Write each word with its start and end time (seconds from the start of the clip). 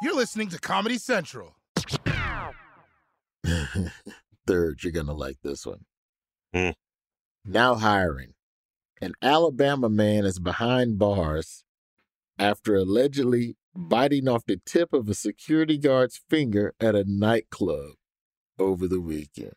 You're 0.00 0.14
listening 0.14 0.48
to 0.50 0.60
Comedy 0.60 0.96
Central. 0.96 1.56
Third, 4.46 4.84
you're 4.84 4.92
gonna 4.92 5.12
like 5.12 5.38
this 5.42 5.66
one. 5.66 5.84
Hmm. 6.54 6.70
Now 7.44 7.74
hiring. 7.74 8.34
An 9.00 9.14
Alabama 9.22 9.88
man 9.88 10.24
is 10.24 10.38
behind 10.38 10.98
bars 10.98 11.64
after 12.38 12.76
allegedly 12.76 13.56
biting 13.74 14.28
off 14.28 14.44
the 14.46 14.60
tip 14.64 14.92
of 14.92 15.08
a 15.08 15.14
security 15.14 15.78
guard's 15.78 16.20
finger 16.30 16.74
at 16.80 16.94
a 16.94 17.04
nightclub 17.04 17.92
over 18.58 18.86
the 18.86 19.00
weekend. 19.00 19.54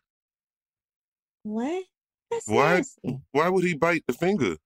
What? 1.44 1.84
That's 2.30 2.48
Why? 2.48 2.76
nasty. 2.76 3.18
Why 3.30 3.48
would 3.48 3.64
he 3.64 3.74
bite 3.74 4.04
the 4.06 4.12
finger? 4.12 4.56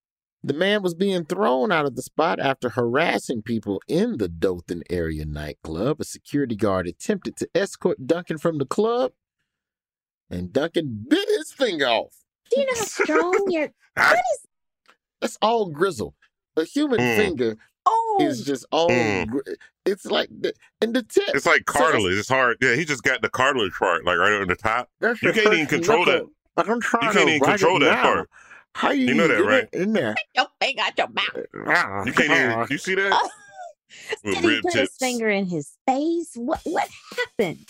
The 0.47 0.55
man 0.55 0.80
was 0.80 0.94
being 0.94 1.25
thrown 1.25 1.72
out 1.72 1.86
of 1.86 1.97
the 1.97 2.02
spot 2.02 2.39
after 2.39 2.69
harassing 2.69 3.42
people 3.42 3.83
in 3.89 4.19
the 4.19 4.28
Dothan 4.28 4.84
area 4.89 5.25
nightclub. 5.25 6.00
A 6.00 6.05
security 6.05 6.55
guard 6.55 6.86
attempted 6.86 7.34
to 7.39 7.48
escort 7.52 8.06
Duncan 8.06 8.39
from 8.39 8.58
the 8.58 8.64
club, 8.64 9.11
and 10.30 10.52
Duncan 10.52 11.05
bit 11.08 11.28
his 11.36 11.52
finger 11.52 11.86
off. 11.86 12.14
Do 12.50 12.61
you 12.61 12.67
know 12.67 12.72
how 12.78 12.84
strong 12.84 13.44
your 13.48 13.69
what 13.97 14.12
is 14.14 14.47
That's 15.20 15.39
all 15.42 15.67
grizzle. 15.70 16.14
A 16.56 16.62
human 16.64 17.00
Mm. 17.00 17.17
finger 17.17 17.56
oh 17.84 18.19
is 18.20 18.44
just 18.44 18.67
all. 18.70 18.89
Mm. 18.89 19.27
gri- 19.27 19.56
It's 19.84 20.06
like 20.06 20.28
the 20.30 20.52
and 20.80 20.94
the 20.94 21.02
tip. 21.02 21.24
It's 21.34 21.44
like 21.47 21.69
So 21.69 21.72
that's- 21.72 21.91
cartilage. 21.92 22.19
It's 22.19 22.28
hard. 22.28 22.56
Yeah, 22.61 22.77
he 22.77 22.84
just 22.84 23.02
got 23.02 23.20
the 23.20 23.28
cartilage 23.30 23.72
part, 23.72 24.05
like 24.05 24.17
right 24.17 24.41
on 24.41 24.47
the 24.47 24.55
top. 24.55 24.91
That's 25.00 25.20
You 25.22 25.33
can't 25.33 25.52
even 25.52 25.67
control 25.67 26.05
that. 26.05 26.12
knuckle. 26.12 26.30
Like 26.56 26.69
I'm 26.69 26.80
trying 26.80 27.02
You 27.02 27.12
to 27.12 27.19
can't 27.19 27.28
even 27.30 27.41
control 27.48 27.78
that 27.80 27.97
down. 27.97 28.02
part. 28.05 28.30
How 28.77 28.91
you, 28.91 29.07
You 29.07 29.15
know 29.15 29.27
that, 29.27 29.43
right? 29.43 29.67
in 29.73 29.95
there? 29.95 30.15
your 30.35 30.49
finger 30.61 30.83
out 30.83 30.99
your 30.99 31.09
mouth. 31.09 31.47
Ah. 31.67 32.05
You 32.05 32.13
can't 32.13 32.31
even. 32.31 32.67
You 32.69 32.77
see 32.77 32.95
that? 32.95 33.31
Did 34.23 34.37
he 34.37 34.61
put 34.61 34.73
tips. 34.73 34.75
his 34.75 34.97
finger 34.99 35.31
in 35.31 35.47
his 35.47 35.73
face? 35.87 36.33
What 36.35 36.61
what 36.65 36.87
happened? 37.17 37.67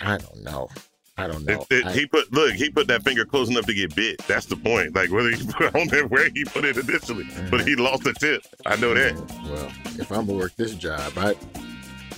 I 0.00 0.18
don't 0.18 0.44
know. 0.44 0.68
I 1.16 1.26
don't 1.26 1.44
know. 1.44 1.66
it- 1.68 1.84
I- 1.84 1.92
he 1.92 2.06
put 2.06 2.32
look. 2.32 2.54
He 2.54 2.70
put 2.70 2.86
that 2.86 3.02
finger 3.02 3.24
close 3.24 3.48
enough 3.48 3.66
to 3.66 3.74
get 3.74 3.96
bit. 3.96 4.18
That's 4.28 4.46
the 4.46 4.54
point. 4.54 4.94
Like 4.94 5.10
whether 5.10 5.30
he 5.30 5.44
put 5.52 5.66
it 5.66 5.74
on 5.74 5.88
there 5.88 6.06
where 6.06 6.30
he 6.32 6.44
put 6.44 6.64
it 6.64 6.76
initially, 6.76 7.26
but 7.50 7.66
he 7.66 7.74
mm. 7.74 7.80
lost 7.80 8.04
the 8.04 8.12
tip. 8.12 8.42
I 8.66 8.76
know 8.76 8.94
that. 8.94 9.14
Mm, 9.14 9.50
well, 9.50 9.72
if 10.00 10.12
I'm 10.12 10.26
gonna 10.26 10.38
work 10.38 10.54
this 10.54 10.76
job, 10.76 11.12
I 11.16 11.34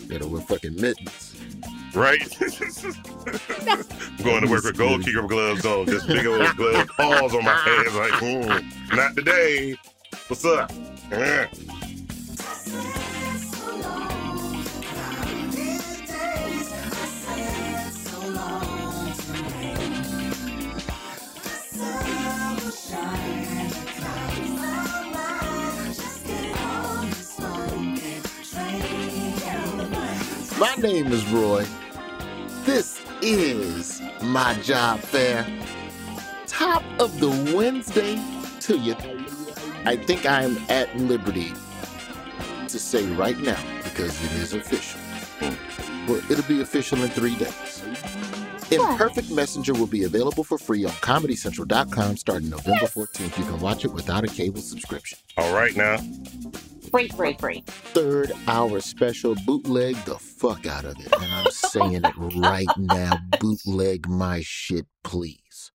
gotta 0.07 0.29
wear 0.29 0.43
fucking 0.43 0.77
mittens. 0.77 1.35
Right? 1.95 2.21
I'm 3.29 4.25
going 4.25 4.43
to 4.43 4.51
work 4.51 4.65
with 4.65 4.77
goalkeeper 4.77 5.27
gloves 5.27 5.65
on, 5.65 5.87
just 5.87 6.07
big 6.07 6.27
old 6.27 6.57
gloves, 6.57 6.91
paws 6.97 7.35
on 7.35 7.45
my 7.45 7.55
hands. 7.55 7.95
Like, 7.95 8.13
mm, 8.13 8.97
not 8.97 9.17
today. 9.17 9.77
What's 10.29 10.45
up? 10.45 10.71
My 30.77 30.83
name 30.83 31.07
is 31.07 31.27
Roy. 31.29 31.65
This 32.65 33.01
is 33.23 34.03
my 34.23 34.53
job 34.61 35.01
fair. 35.01 35.47
Top 36.47 36.83
of 36.99 37.19
the 37.19 37.31
Wednesday 37.57 38.21
to 38.61 38.77
you. 38.77 38.95
I 39.87 39.97
think 39.97 40.27
I 40.27 40.43
am 40.43 40.59
at 40.69 40.95
liberty 40.99 41.55
to 42.69 42.79
say 42.79 43.07
right 43.13 43.39
now 43.39 43.59
because 43.85 44.23
it 44.23 44.33
is 44.33 44.53
official. 44.53 45.01
Well, 46.07 46.21
it'll 46.31 46.45
be 46.45 46.61
official 46.61 47.03
in 47.03 47.09
three 47.09 47.37
days. 47.37 47.83
Imperfect 48.71 49.31
Messenger 49.31 49.73
will 49.75 49.87
be 49.87 50.05
available 50.05 50.45
for 50.45 50.59
free 50.59 50.85
on 50.85 50.91
ComedyCentral.com 50.91 52.19
starting 52.19 52.51
November 52.51 52.85
14th. 52.85 53.39
You 53.39 53.45
can 53.45 53.61
watch 53.61 53.87
it 53.87 53.93
without 53.93 54.25
a 54.25 54.29
cable 54.29 54.61
subscription. 54.61 55.19
All 55.39 55.55
right 55.55 55.75
now. 55.75 55.99
Free, 56.97 57.09
free, 57.09 57.35
free. 57.35 57.63
third 57.67 58.33
hour 58.49 58.81
special 58.81 59.35
bootleg 59.45 59.97
the 60.07 60.19
fuck 60.19 60.65
out 60.67 60.87
of 60.87 60.99
it. 60.99 61.13
And 61.13 61.31
I'm 61.31 61.51
saying 61.51 61.93
it 62.05 62.15
right 62.37 62.67
now. 62.79 63.19
Bootleg 63.39 64.09
my 64.09 64.41
shit, 64.43 64.87
please. 65.05 65.73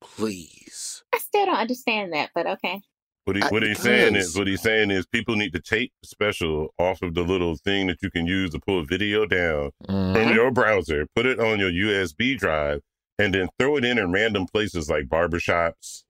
Please. 0.00 1.04
I 1.14 1.18
still 1.18 1.44
don't 1.44 1.54
understand 1.56 2.14
that, 2.14 2.30
but 2.34 2.46
okay. 2.46 2.80
What, 3.26 3.36
he, 3.36 3.42
I- 3.42 3.48
what 3.48 3.62
he's 3.62 3.78
saying 3.78 4.16
is, 4.16 4.38
what 4.38 4.46
he's 4.46 4.62
saying 4.62 4.90
is, 4.90 5.04
people 5.04 5.36
need 5.36 5.52
to 5.52 5.60
tape 5.60 5.92
the 6.02 6.08
special 6.08 6.72
off 6.78 7.02
of 7.02 7.12
the 7.12 7.24
little 7.24 7.56
thing 7.56 7.86
that 7.88 7.98
you 8.02 8.10
can 8.10 8.26
use 8.26 8.52
to 8.52 8.58
pull 8.58 8.80
a 8.80 8.84
video 8.86 9.26
down 9.26 9.72
Mhm. 9.86 10.14
from 10.14 10.34
your 10.34 10.50
browser, 10.50 11.06
put 11.14 11.26
it 11.26 11.38
on 11.38 11.58
your 11.58 11.70
USB 11.70 12.34
drive, 12.38 12.80
and 13.18 13.34
then 13.34 13.50
throw 13.58 13.76
it 13.76 13.84
in 13.84 13.98
in 13.98 14.12
random 14.12 14.46
places 14.46 14.88
like 14.88 15.08
barbershops, 15.08 16.04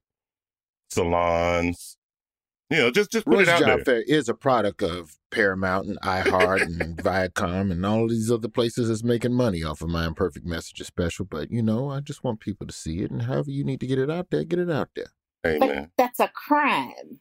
salons. 0.90 1.96
You 2.70 2.76
know, 2.76 2.90
just 2.90 3.10
just 3.10 3.24
put 3.24 3.36
Roy's 3.36 3.48
it 3.48 3.54
out 3.54 3.60
Job 3.60 3.66
there. 3.68 3.84
Fair 3.84 4.02
is 4.02 4.28
a 4.28 4.34
product 4.34 4.82
of 4.82 5.16
Paramount 5.30 5.86
and 5.86 5.98
iHeart 6.00 6.62
and 6.62 6.96
Viacom 7.02 7.70
and 7.70 7.84
all 7.86 8.08
these 8.08 8.30
other 8.30 8.48
places 8.48 8.88
that's 8.88 9.02
making 9.02 9.32
money 9.32 9.62
off 9.62 9.80
of 9.80 9.88
my 9.88 10.06
Imperfect 10.06 10.44
Messenger 10.44 10.84
special. 10.84 11.24
But, 11.24 11.50
you 11.50 11.62
know, 11.62 11.90
I 11.90 12.00
just 12.00 12.22
want 12.22 12.40
people 12.40 12.66
to 12.66 12.74
see 12.74 13.00
it. 13.00 13.10
And 13.10 13.22
however 13.22 13.50
you 13.50 13.64
need 13.64 13.80
to 13.80 13.86
get 13.86 13.98
it 13.98 14.10
out 14.10 14.30
there, 14.30 14.44
get 14.44 14.58
it 14.58 14.70
out 14.70 14.90
there. 14.94 15.12
Hey 15.42 15.58
But 15.58 15.90
that's 15.96 16.20
a 16.20 16.28
crime. 16.28 17.20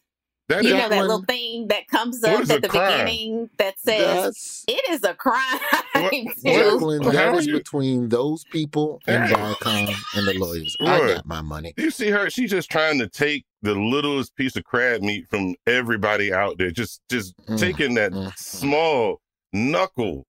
That 0.49 0.63
You 0.63 0.69
is- 0.69 0.73
know 0.75 0.89
that 0.89 0.95
one- 0.97 1.07
little 1.07 1.23
thing 1.25 1.67
that 1.67 1.87
comes 1.87 2.23
up 2.23 2.49
at 2.49 2.61
the 2.61 2.67
crime? 2.69 3.05
beginning 3.05 3.49
that 3.57 3.79
says 3.79 4.23
That's. 4.23 4.65
it 4.67 4.89
is 4.89 5.03
a 5.03 5.13
crime. 5.13 5.59
What- 5.93 6.11
too. 6.11 6.25
Jacqueline, 6.43 7.03
How 7.03 7.11
that 7.11 7.33
are 7.35 7.41
you- 7.41 7.53
between 7.57 8.09
those 8.09 8.43
people 8.45 9.01
and 9.07 9.25
Hey. 9.25 9.33
Viacom 9.33 9.95
and 10.15 10.27
the 10.27 10.33
lawyers. 10.37 10.77
I 10.81 10.99
got 11.15 11.25
my 11.25 11.41
money. 11.41 11.73
you 11.77 11.89
see 11.91 12.09
her? 12.09 12.29
She's 12.29 12.51
just 12.51 12.69
trying 12.69 12.99
to 12.99 13.07
take 13.07 13.45
the 13.63 13.73
littlest 13.75 14.35
piece 14.35 14.55
of 14.55 14.63
crab 14.63 15.01
meat 15.01 15.27
from 15.29 15.55
everybody 15.65 16.31
out 16.31 16.57
there. 16.59 16.69
Just 16.71 17.01
just 17.09 17.35
Mm, 17.47 17.59
taking 17.59 17.93
that 17.95 18.11
mm, 18.11 18.37
small 18.37 19.19
knuckle, 19.53 20.25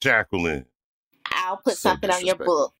Jacqueline. 0.00 0.66
I'll 1.32 1.56
put 1.56 1.74
So 1.74 1.90
something 1.90 2.10
on 2.10 2.24
your 2.26 2.36
book. 2.36 2.72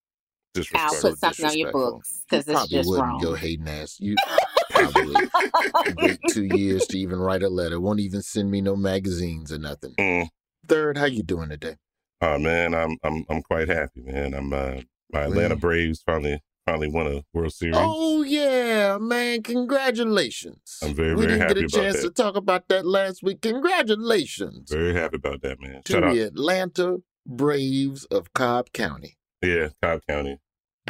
I'll 0.54 0.62
Disrespectful. 0.62 1.10
put 1.10 1.18
something 1.18 1.46
on 1.46 1.58
your 1.58 1.72
books 1.72 2.20
because 2.28 2.44
it's 2.46 2.52
probably 2.52 2.68
just 2.76 2.88
wouldn't, 2.88 3.08
wrong. 3.08 3.20
Yo, 3.22 3.34
hating 3.34 3.68
ass. 3.68 3.96
You 4.00 4.16
probably 4.78 5.94
wait 5.98 6.18
two 6.30 6.44
years 6.44 6.86
to 6.88 6.98
even 6.98 7.18
write 7.18 7.42
a 7.42 7.48
letter. 7.48 7.80
Won't 7.80 8.00
even 8.00 8.22
send 8.22 8.50
me 8.50 8.60
no 8.60 8.76
magazines 8.76 9.52
or 9.52 9.58
nothing. 9.58 9.94
Mm. 9.98 10.28
Third, 10.66 10.98
how 10.98 11.06
you 11.06 11.22
doing 11.22 11.48
today? 11.48 11.76
Oh 12.20 12.38
man, 12.38 12.74
I'm 12.74 12.96
I'm 13.02 13.24
I'm 13.28 13.42
quite 13.42 13.68
happy, 13.68 14.02
man. 14.02 14.34
I'm 14.34 14.52
uh, 14.52 14.80
my 15.12 15.22
Atlanta? 15.22 15.56
Braves 15.56 16.02
finally 16.04 16.42
finally 16.66 16.88
won 16.88 17.06
a 17.06 17.22
World 17.32 17.52
Series. 17.52 17.76
Oh 17.78 18.22
yeah, 18.22 18.98
man! 18.98 19.42
Congratulations. 19.42 20.78
I'm 20.82 20.94
very, 20.94 21.14
we 21.14 21.26
very 21.26 21.38
didn't 21.38 21.54
get 21.54 21.64
a 21.64 21.68
chance 21.68 22.02
that. 22.02 22.14
to 22.14 22.22
talk 22.22 22.36
about 22.36 22.68
that 22.68 22.84
last 22.86 23.22
week. 23.22 23.40
Congratulations 23.40 24.70
Very 24.70 24.92
happy 24.94 25.16
about 25.16 25.42
that, 25.42 25.60
man. 25.60 25.82
to 25.84 25.92
Shout 25.92 26.04
out, 26.04 26.14
the 26.14 26.20
Atlanta 26.22 26.98
Braves 27.26 28.04
of 28.06 28.32
Cobb 28.34 28.72
County. 28.72 29.16
yeah, 29.42 29.68
Cobb 29.82 30.00
County. 30.08 30.38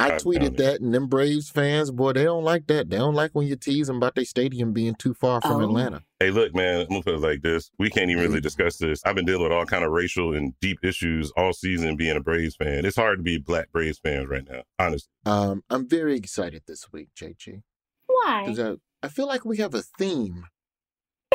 I 0.01 0.15
I 0.15 0.19
tweeted 0.19 0.57
that, 0.59 0.81
and 0.81 0.95
them 0.95 1.07
Braves 1.09 1.49
fans, 1.51 1.91
boy, 1.91 2.13
they 2.13 2.25
don't 2.25 2.45
like 2.45 2.67
that. 2.69 2.91
They 2.91 2.97
don't 2.99 3.15
like 3.15 3.33
when 3.33 3.47
you 3.47 3.57
tease 3.57 3.87
them 3.87 3.97
about 3.97 4.15
their 4.15 4.25
stadium 4.25 4.73
being 4.73 4.95
too 4.95 5.15
far 5.15 5.41
from 5.41 5.57
Oh. 5.57 5.65
Atlanta. 5.65 6.03
Hey, 6.21 6.31
look, 6.31 6.55
man, 6.55 6.81
I'm 6.81 6.89
gonna 6.89 7.03
put 7.03 7.15
it 7.15 7.21
like 7.21 7.43
this. 7.43 7.71
We 7.79 7.91
can't 7.91 8.11
even 8.11 8.23
Mm-hmm. 8.25 8.31
really 8.33 8.41
discuss 8.41 8.77
this. 8.79 9.01
I've 9.05 9.15
been 9.15 9.25
dealing 9.27 9.43
with 9.45 9.53
all 9.53 9.67
kind 9.67 9.85
of 9.85 9.93
racial 9.93 10.35
and 10.35 10.53
deep 10.61 10.79
issues 10.85 11.31
all 11.37 11.53
season 11.53 11.97
being 11.97 12.17
a 12.17 12.21
Braves 12.21 12.57
fan. 12.57 12.85
It's 12.85 12.97
hard 12.97 13.19
to 13.19 13.23
be 13.23 13.39
black 13.39 13.71
Braves 13.73 13.99
fans 14.03 14.29
right 14.29 14.45
now, 14.49 14.63
honestly. 14.79 15.11
Um, 15.27 15.63
I'm 15.71 15.89
very 15.89 16.17
excited 16.17 16.63
this 16.67 16.93
week, 16.93 17.09
JG, 17.19 17.63
Why? 18.07 18.45
because 18.47 18.59
I, 18.59 19.07
I 19.07 19.09
feel 19.09 19.27
like 19.27 19.45
we 19.45 19.59
have 19.59 19.75
a 19.75 19.83
theme. 19.83 20.47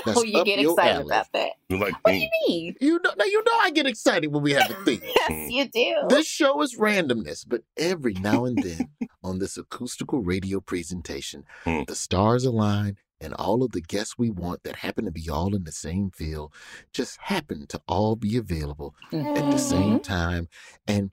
That's 0.05 0.17
Oh, 0.19 0.23
you 0.23 0.39
up 0.39 0.45
get 0.45 0.59
your 0.59 0.71
excited 0.73 0.95
alley. 0.95 1.05
about 1.05 1.31
that. 1.33 1.49
You 1.69 1.77
Like, 1.77 1.93
What 2.03 2.11
do 2.11 2.17
you 2.17 2.29
mean? 2.47 2.75
You 2.81 2.99
know, 3.03 3.11
now 3.17 3.25
you 3.25 3.43
know 3.43 3.51
I 3.61 3.71
get 3.71 3.85
excited 3.87 4.31
when 4.31 4.43
we 4.43 4.51
have 4.53 4.69
a 4.69 4.73
theme. 4.85 5.01
Yes, 5.03 5.51
you 5.51 5.67
do. 5.69 5.95
This 6.09 6.27
show 6.27 6.61
is 6.61 6.77
randomness, 6.77 7.45
but 7.47 7.61
every 7.77 8.13
now 8.13 8.45
and 8.45 8.61
then 8.61 8.89
on 9.23 9.39
this 9.39 9.57
acoustical 9.57 10.21
radio 10.21 10.59
presentation, 10.59 11.45
Hmm. 11.63 11.83
the 11.87 11.95
stars 11.95 12.43
align 12.45 12.97
and 13.21 13.33
all 13.35 13.63
of 13.63 13.71
the 13.71 13.79
guests 13.81 14.15
we 14.17 14.29
want 14.29 14.63
that 14.63 14.77
happen 14.77 15.05
to 15.05 15.11
be 15.11 15.29
all 15.29 15.55
in 15.55 15.63
the 15.63 15.71
same 15.71 16.11
field 16.11 16.53
just 16.91 17.17
happen 17.21 17.65
to 17.67 17.79
all 17.87 18.17
be 18.17 18.35
available 18.35 18.93
at 19.13 19.49
the 19.51 19.57
same 19.57 19.99
time. 20.01 20.49
And 20.85 21.11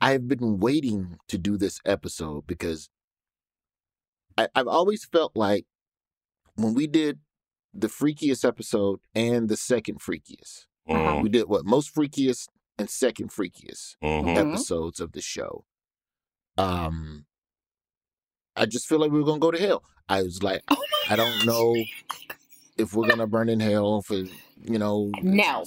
I've 0.00 0.28
been 0.28 0.58
waiting 0.58 1.16
to 1.28 1.38
do 1.38 1.56
this 1.56 1.80
episode 1.86 2.46
because 2.46 2.90
I, 4.36 4.48
I've 4.54 4.68
always 4.68 5.04
felt 5.04 5.32
like 5.34 5.64
when 6.54 6.74
we 6.74 6.86
did 6.86 7.18
the 7.74 7.88
freakiest 7.88 8.46
episode 8.46 9.00
and 9.14 9.48
the 9.48 9.56
second 9.56 10.00
freakiest, 10.00 10.66
mm, 10.88 11.22
we 11.22 11.28
did 11.28 11.48
what 11.48 11.64
most 11.64 11.94
freakiest 11.94 12.48
and 12.78 12.88
second 12.88 13.30
freakiest 13.30 13.96
mhm. 14.02 14.24
Mhm. 14.24 14.36
episodes 14.52 15.00
of 15.00 15.12
the 15.12 15.20
show. 15.20 15.64
Um, 16.56 17.26
I 18.56 18.66
just 18.66 18.86
feel 18.88 18.98
like 18.98 19.10
we 19.12 19.18
were 19.20 19.24
gonna 19.26 19.38
go 19.38 19.50
to 19.50 19.58
hell. 19.58 19.84
I 20.08 20.22
was 20.22 20.42
like, 20.42 20.62
Oh 20.68 20.82
I 21.08 21.16
don't 21.16 21.46
know 21.46 21.76
if 22.76 22.94
we're 22.94 23.08
gonna 23.08 23.26
burn 23.26 23.48
in 23.48 23.60
hell 23.60 24.02
for 24.02 24.16
you 24.16 24.78
know, 24.78 25.10
No. 25.22 25.64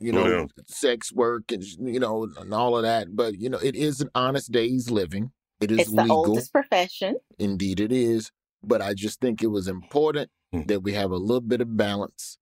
you 0.00 0.12
Well, 0.12 0.24
know, 0.24 0.48
sex 0.66 1.12
work 1.12 1.50
and 1.50 1.64
you 1.64 1.98
know 1.98 2.28
and 2.38 2.52
all 2.54 2.76
of 2.76 2.82
that. 2.82 3.16
But 3.16 3.40
you 3.40 3.48
know, 3.48 3.58
it 3.58 3.74
is 3.74 4.00
an 4.00 4.10
honest 4.14 4.52
day's 4.52 4.90
living. 4.90 5.32
It 5.60 5.70
is 5.70 5.78
It's 5.80 5.90
the 5.90 6.02
legal, 6.02 6.26
oldest 6.26 6.52
profession. 6.52 7.16
indeed, 7.38 7.80
it 7.80 7.90
is. 7.92 8.30
But 8.62 8.80
I 8.82 8.94
just 8.94 9.20
think 9.20 9.42
it 9.42 9.48
was 9.48 9.68
important 9.68 10.30
Hmm. 10.54 10.62
that 10.66 10.80
we 10.84 10.92
have 10.92 11.10
a 11.10 11.16
little 11.16 11.40
bit 11.40 11.60
of 11.60 11.76
balance, 11.76 12.38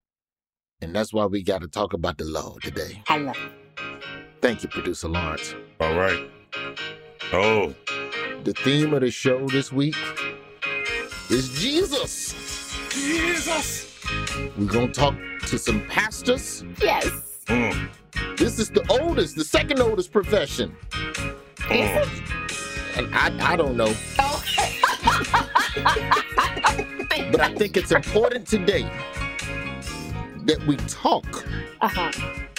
and 0.82 0.94
that's 0.94 1.14
why 1.14 1.24
we 1.24 1.42
got 1.42 1.62
to 1.62 1.68
talk 1.68 1.94
about 1.94 2.18
the 2.18 2.24
law 2.26 2.56
today. 2.62 3.02
I 3.08 3.16
love 3.18 3.38
Thank 4.42 4.62
you, 4.62 4.68
producer 4.68 5.08
Lawrence. 5.08 5.54
All 5.80 5.94
right. 5.96 6.28
Oh, 7.32 7.74
The 8.44 8.52
theme 8.52 8.92
of 8.92 9.00
the 9.00 9.10
show 9.10 9.46
this 9.48 9.72
week 9.72 9.96
is 11.30 11.48
Jesus. 11.58 12.34
Jesus. 12.90 13.88
We're 14.58 14.66
going 14.66 14.92
to 14.92 15.00
talk 15.00 15.14
to 15.46 15.56
some 15.58 15.86
pastors. 15.88 16.64
Yes. 16.82 17.06
Mm, 17.46 17.88
This 18.36 18.58
is 18.58 18.68
the 18.68 18.84
oldest, 18.90 19.36
the 19.36 19.44
second 19.44 19.80
oldest 19.80 20.12
profession. 20.12 20.76
mm. 20.90 22.08
And 22.98 23.14
I, 23.14 23.52
I 23.52 23.56
don't 23.56 23.76
know, 23.76 23.94
Okay. 24.20 24.80
but 27.32 27.40
I 27.40 27.54
think 27.54 27.76
it's 27.76 27.90
important 27.92 28.46
today 28.46 28.82
that 30.44 30.64
we 30.66 30.76
talk 30.88 31.24
uh-huh. 31.80 32.10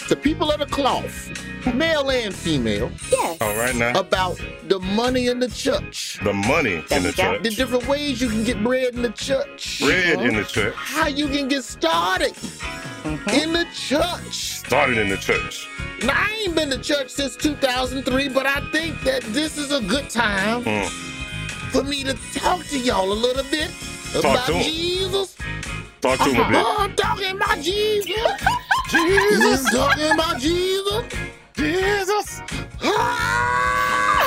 to 0.08 0.16
people 0.16 0.50
of 0.50 0.58
the 0.60 0.66
cloth, 0.66 1.30
male 1.74 2.10
and 2.10 2.34
female, 2.34 2.90
Yes. 3.10 3.38
All 3.40 3.56
right 3.56 3.74
now. 3.74 3.98
about 3.98 4.40
the 4.68 4.78
money 4.80 5.28
in 5.28 5.38
the 5.38 5.48
church, 5.48 6.18
The 6.24 6.32
money 6.32 6.82
There 6.88 6.98
in 6.98 7.04
the 7.04 7.12
church. 7.12 7.42
the 7.42 7.50
different 7.50 7.86
ways 7.86 8.20
you 8.20 8.28
can 8.28 8.42
get 8.44 8.62
bread 8.62 8.94
in 8.94 9.02
the 9.02 9.10
church, 9.10 9.80
Bread 9.80 10.20
in 10.20 10.34
the 10.36 10.44
church. 10.44 10.74
how 10.76 11.06
you 11.08 11.28
can 11.28 11.48
get 11.48 11.62
started 11.64 12.32
Mhm. 13.04 13.42
in 13.42 13.52
the 13.52 13.66
church. 13.74 14.34
Started 14.64 14.96
in 14.98 15.08
the 15.10 15.18
church. 15.18 15.66
Now, 16.02 16.14
I 16.16 16.30
ain't 16.44 16.54
been 16.54 16.70
to 16.70 16.78
church 16.78 17.10
since 17.10 17.36
2003, 17.36 18.28
but 18.28 18.46
I 18.46 18.60
think 18.72 19.02
that 19.04 19.22
this 19.34 19.56
is 19.58 19.72
a 19.72 19.80
good 19.82 20.08
time 20.10 20.64
Mm. 20.64 20.88
for 21.70 21.82
me 21.84 22.02
to 22.04 22.14
talk 22.34 22.64
to 22.68 22.78
y'all 22.78 23.12
a 23.12 23.20
little 23.26 23.44
bit 23.50 23.70
Talk 24.14 24.24
about 24.24 24.46
to 24.46 24.54
'em. 24.54 24.62
Jesus. 24.62 25.36
Talk 26.00 26.18
to 26.18 26.24
him 26.30 26.40
a 26.40 26.48
bit. 26.48 26.62
Oh, 26.64 26.76
I'm 26.78 26.94
talking 26.94 27.36
about 27.36 27.60
Jesus. 27.60 28.06
Jesus. 28.90 29.70
talking 29.72 30.10
about 30.12 30.38
Jesus. 30.40 31.04
Jesus. 31.56 32.40
Ah, 32.82 34.20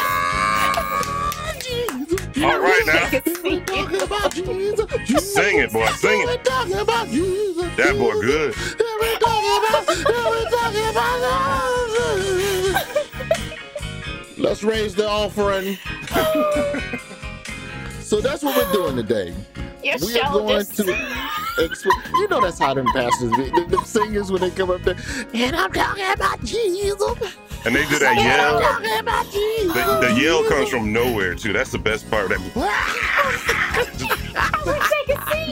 Jesus. 1.61 2.19
All 2.43 2.59
right 2.59 2.83
now. 2.85 3.09
Seat. 3.09 3.65
Talking 3.67 4.01
about 4.01 4.33
Jesus. 4.33 4.85
Jesus. 5.05 5.33
Sing 5.33 5.59
it, 5.59 5.71
boy. 5.71 5.87
Sing 5.97 6.19
We're 6.25 6.33
it. 6.33 6.43
talking 6.43 6.73
about 6.75 7.07
Jesus. 7.07 7.75
That 7.77 7.97
boy 7.97 8.19
good. 8.19 8.55
We're 8.99 9.19
talking 9.19 9.57
about. 9.57 9.87
We're 9.87 10.49
talking 10.49 10.89
about. 10.89 11.15
Let's 14.37 14.63
raise 14.63 14.95
the 14.95 15.07
offering. 15.07 15.77
so 18.01 18.19
that's 18.21 18.43
what 18.43 18.55
we're 18.57 18.71
doing 18.73 18.95
today. 18.97 19.33
Your 19.83 19.95
We 20.01 20.19
are 20.19 20.31
going 20.33 20.65
shoulders. 20.65 20.75
to 20.77 20.83
exp- 20.83 22.11
You 22.13 22.27
know 22.29 22.41
that's 22.41 22.57
how 22.59 22.73
them 22.73 22.87
pastors 22.87 23.29
be. 23.31 23.49
The, 23.51 23.65
the 23.69 23.77
singers 23.85 24.31
when 24.31 24.41
they 24.41 24.49
come 24.51 24.69
up 24.71 24.81
there. 24.83 24.95
And 25.33 25.55
I'm 25.55 25.71
talking 25.71 26.05
about 26.11 26.43
Jesus. 26.43 27.01
And 27.65 27.75
they 27.75 27.85
do 27.87 27.97
that 27.99 28.17
And 28.17 28.19
I'm 28.19 28.25
yell. 28.25 28.59
talking 28.61 28.99
about 28.99 29.25
Jesus. 29.31 29.73
The, 29.73 29.99
the 30.07 30.13
yell 30.21 30.43
comes 30.49 30.69
from 30.69 30.91
nowhere 30.93 31.35
too. 31.35 31.53
That's 31.53 31.71
the 31.71 31.79
best 31.79 32.09
part. 32.09 32.29
That 32.29 32.39
I 34.35 34.49
wish 34.65 34.81
I 34.81 35.03
could 35.07 35.21
see 35.31 35.45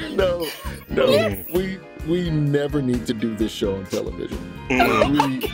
you. 0.00 0.08
no, 0.16 0.46
no. 0.88 1.10
Yes. 1.10 1.46
We 1.52 1.78
we 2.06 2.30
never 2.30 2.80
need 2.82 3.06
to 3.06 3.14
do 3.14 3.34
this 3.36 3.52
show 3.52 3.76
on 3.76 3.86
television. 3.86 4.38
Mm. 4.68 5.40
We 5.42 5.48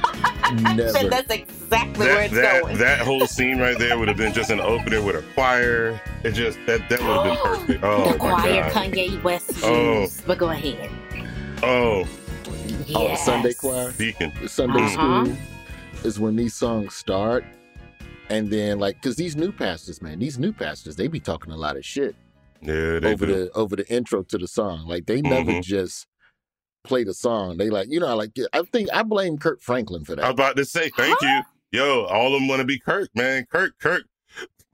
But 0.63 0.75
never. 0.77 1.09
that's 1.09 1.31
exactly 1.33 2.07
where 2.07 2.15
that 2.17 2.25
it's 2.27 2.35
that, 2.35 2.63
going. 2.63 2.79
that 2.79 2.99
whole 3.01 3.27
scene 3.27 3.59
right 3.59 3.77
there 3.79 3.99
would 3.99 4.07
have 4.09 4.17
been 4.17 4.33
just 4.33 4.51
an 4.51 4.61
opening 4.61 5.05
with 5.05 5.17
a 5.17 5.23
choir. 5.35 6.01
It 6.23 6.33
just 6.33 6.59
that 6.67 6.89
that 6.89 7.01
would 7.01 7.09
have 7.27 7.67
been 7.67 7.79
perfect. 7.81 7.85
Oh 7.85 8.05
the 8.13 8.19
my 8.19 8.19
choir 8.19 8.63
god. 8.63 8.73
Kanye 8.93 9.23
West 9.23 9.51
Oh. 9.63 10.03
shoes. 10.05 10.23
But 10.27 10.39
go 10.39 10.51
ahead. 10.51 10.91
Oh, 11.63 12.07
Oh, 12.95 13.17
Sunday 13.17 13.53
choir. 13.55 13.91
Deacon. 13.93 14.33
Sunday 14.47 14.83
Uh-huh. 14.83 15.25
school 15.25 15.37
is 16.05 16.21
when 16.21 16.37
these 16.37 16.55
songs 16.55 16.95
start. 16.95 17.45
And 18.29 18.49
then 18.51 18.79
like 18.79 19.01
cause 19.03 19.17
these 19.17 19.35
new 19.37 19.51
pastors, 19.53 20.01
man, 20.03 20.19
these 20.21 20.39
new 20.39 20.53
pastors, 20.53 20.95
they 20.97 21.09
be 21.09 21.19
talking 21.21 21.53
a 21.53 21.57
lot 21.57 21.77
of 21.77 21.85
shit 21.85 22.15
Yeah, 22.61 22.99
they 23.01 23.13
over 23.15 23.27
do. 23.27 23.33
the 23.47 23.51
over 23.53 23.75
the 23.77 23.89
intro 23.93 24.23
to 24.23 24.39
the 24.39 24.47
song. 24.49 24.87
Like 24.87 25.07
they 25.07 25.21
never 25.23 25.53
Mhm. 25.53 25.63
just 25.65 26.07
play 26.87 27.05
the 27.05 27.15
song. 27.15 27.57
They 27.57 27.71
like, 27.71 27.89
you 27.91 28.01
know, 28.01 28.07
I 28.09 28.13
like 28.15 28.33
I 28.53 28.63
think 28.63 28.89
I 28.93 29.03
blame 29.03 29.39
Kirk 29.39 29.61
Franklin 29.61 30.05
for 30.05 30.17
that. 30.17 30.25
I'm 30.25 30.33
about 30.33 30.57
to 30.57 30.65
say 30.65 30.89
thank 30.97 31.21
you. 31.21 31.41
Yo, 31.73 32.05
all 32.05 32.29
of 32.29 32.33
them 32.41 32.49
want 32.49 32.61
to 32.61 32.67
be 32.67 32.79
Kirk, 32.79 33.11
man. 33.15 33.45
Kirk, 33.51 33.75
Kirk. 33.81 34.05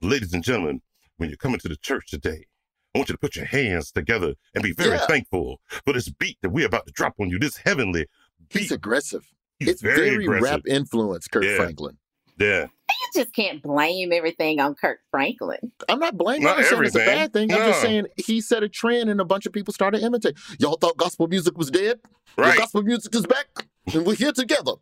Ladies 0.01 0.33
and 0.33 0.43
gentlemen, 0.43 0.81
when 1.17 1.29
you're 1.29 1.37
coming 1.37 1.59
to 1.59 1.67
the 1.67 1.77
church 1.77 2.09
today, 2.09 2.45
I 2.93 2.99
want 2.99 3.09
you 3.09 3.13
to 3.13 3.19
put 3.19 3.35
your 3.35 3.45
hands 3.45 3.91
together 3.91 4.35
and 4.53 4.63
be 4.63 4.73
very 4.73 4.91
Yeah. 4.97 5.05
thankful 5.07 5.59
for 5.85 5.93
this 5.93 6.09
beat 6.09 6.37
that 6.41 6.51
we're 6.51 6.67
about 6.67 6.85
to 6.85 6.91
drop 6.93 7.15
on 7.19 7.29
you. 7.29 7.39
This 7.39 7.57
heavenly 7.57 8.05
He's 8.49 8.63
beat. 8.69 8.71
aggressive. 8.71 9.23
He's 9.59 9.69
it's 9.69 9.81
very, 9.81 10.23
aggressive. 10.23 10.43
rap 10.43 10.61
influence, 10.67 11.27
Kirk 11.27 11.43
Yeah. 11.43 11.55
Franklin. 11.57 11.97
Yeah. 12.39 12.67
You 13.15 13.21
just 13.23 13.33
can't 13.35 13.61
blame 13.61 14.11
everything 14.11 14.59
on 14.59 14.75
Kirk 14.75 14.99
Franklin. 15.11 15.71
I'm 15.89 15.99
not 15.99 16.17
blaming. 16.17 16.43
Not 16.43 16.57
I'm 16.57 16.61
not 16.61 16.69
saying 16.69 16.83
it's 16.85 16.95
a 16.95 16.99
bad 16.99 17.33
thing. 17.33 17.51
I'm 17.53 17.59
just 17.59 17.81
saying 17.81 18.07
he 18.17 18.41
set 18.41 18.63
a 18.63 18.69
trend 18.69 19.09
and 19.09 19.19
a 19.21 19.25
bunch 19.25 19.45
of 19.45 19.53
people 19.53 19.73
started 19.73 20.01
imitating. 20.03 20.37
Y'all 20.59 20.77
thought 20.77 20.97
gospel 20.97 21.27
music 21.27 21.57
was 21.57 21.69
dead? 21.71 21.99
Well, 22.37 22.47
Right. 22.49 22.57
gospel 22.57 22.81
music 22.83 23.13
is 23.15 23.25
back, 23.27 23.45
and 23.93 24.05
we're 24.05 24.15
here 24.15 24.31
together. 24.31 24.73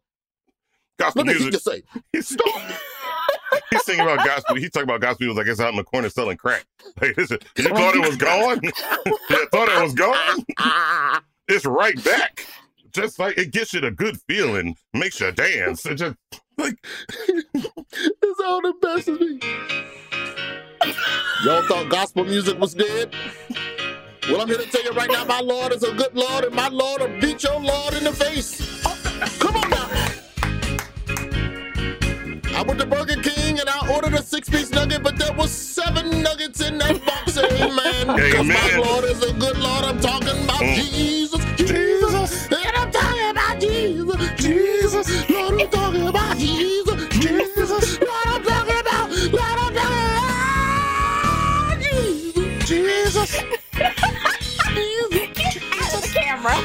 Gospel 0.98 1.22
What 1.22 1.28
did 1.28 1.38
he 1.38 1.44
music. 1.46 1.54
just 1.54 1.66
say? 1.66 1.84
He's, 2.14 2.28
Stop. 2.30 2.48
he's 3.72 3.84
singing 3.86 4.02
about 4.02 4.26
gospel. 4.26 4.56
He's 4.56 4.70
talking 4.72 4.88
about 4.90 5.02
gospel 5.02 5.26
music 5.26 5.38
like 5.46 5.52
it's 5.52 5.60
out 5.60 5.72
in 5.72 5.78
the 5.78 5.84
corner 5.84 6.10
selling 6.10 6.38
crack. 6.38 6.66
Like, 7.02 7.16
this 7.16 7.32
is- 7.32 7.40
you 7.58 7.64
thought 7.66 7.96
it 7.96 8.08
was 8.08 8.16
gone? 8.18 8.60
you 8.64 9.48
thought 9.48 9.68
it 9.70 9.82
was 9.84 9.94
gone? 9.94 11.22
It's 11.48 11.66
right 11.66 12.02
back. 12.04 12.46
Just 12.94 13.20
like 13.20 13.38
it 13.38 13.52
gets 13.52 13.74
you 13.74 13.82
the 13.82 13.92
good 13.92 14.18
feeling, 14.28 14.76
makes 14.94 15.20
you 15.20 15.32
dance. 15.32 15.86
It 15.86 15.96
just 15.96 16.16
like 16.58 16.76
it's 17.94 18.40
all 18.46 18.62
the 18.62 18.74
best 18.82 19.08
of 19.08 19.20
me. 19.20 19.40
Y'all 21.44 21.64
thought 21.68 21.90
gospel 21.90 22.24
music 22.24 22.60
was 22.60 22.74
dead? 22.74 23.14
Well, 24.30 24.42
I'm 24.42 24.48
here 24.48 24.58
to 24.58 24.68
tell 24.68 24.84
you 24.84 24.92
right 24.92 25.10
now, 25.12 25.26
my 25.26 25.40
Lord 25.42 25.74
is 25.74 25.84
a 25.84 25.94
good 25.94 26.14
Lord, 26.16 26.46
and 26.46 26.56
my 26.56 26.68
Lord 26.70 27.02
will 27.02 27.20
beat 27.20 27.44
your 27.44 27.60
Lord 27.60 27.94
in 27.96 28.04
the 28.04 28.14
face. 28.14 28.62
Come 29.40 29.56
on 29.58 29.70
now. 29.70 29.88
I 32.58 32.64
went 32.64 32.80
to 32.80 32.86
Burger 32.86 33.20
King 33.22 33.60
and 33.60 33.68
I 33.68 33.92
ordered 33.94 34.14
a 34.14 34.22
six-piece 34.22 34.70
nugget, 34.72 35.02
but 35.02 35.18
there 35.18 35.34
was 35.34 35.50
seven 35.52 36.22
nuggets 36.22 36.62
in 36.62 36.78
that 36.78 37.04
box. 37.06 37.38
Amen. 37.38 37.82
Because 38.16 38.48
my 38.48 38.78
Lord 38.78 39.06
is 39.06 39.24
a 39.24 39.34
good 39.34 39.58
Lord. 39.58 39.84
I'm 39.86 40.00
talking 40.00 40.44
about 40.44 40.62
Mm. 40.62 40.76
Jesus, 40.76 41.44
Jesus, 41.58 42.48
and 42.52 42.76
I'm 42.78 42.92
talking 42.92 43.30
about 43.32 43.60
Jesus, 43.60 44.32
Jesus. 44.38 45.30
Lord, 45.30 45.62
I'm 45.62 45.70
talking 45.70 46.08
about 46.08 46.38
Jesus, 46.38 46.81
what 48.02 48.28
I'm 48.28 48.44
talking 48.44 48.80
about? 48.80 49.10
What 49.32 49.60
I'm 49.60 49.74
talking 49.74 50.06
about? 51.70 51.82
Jesus. 51.82 53.32
Jesus. 54.66 55.32
Get 55.36 55.58
out 55.74 55.94
of 55.94 56.02
the 56.02 56.10
camera. 56.14 56.56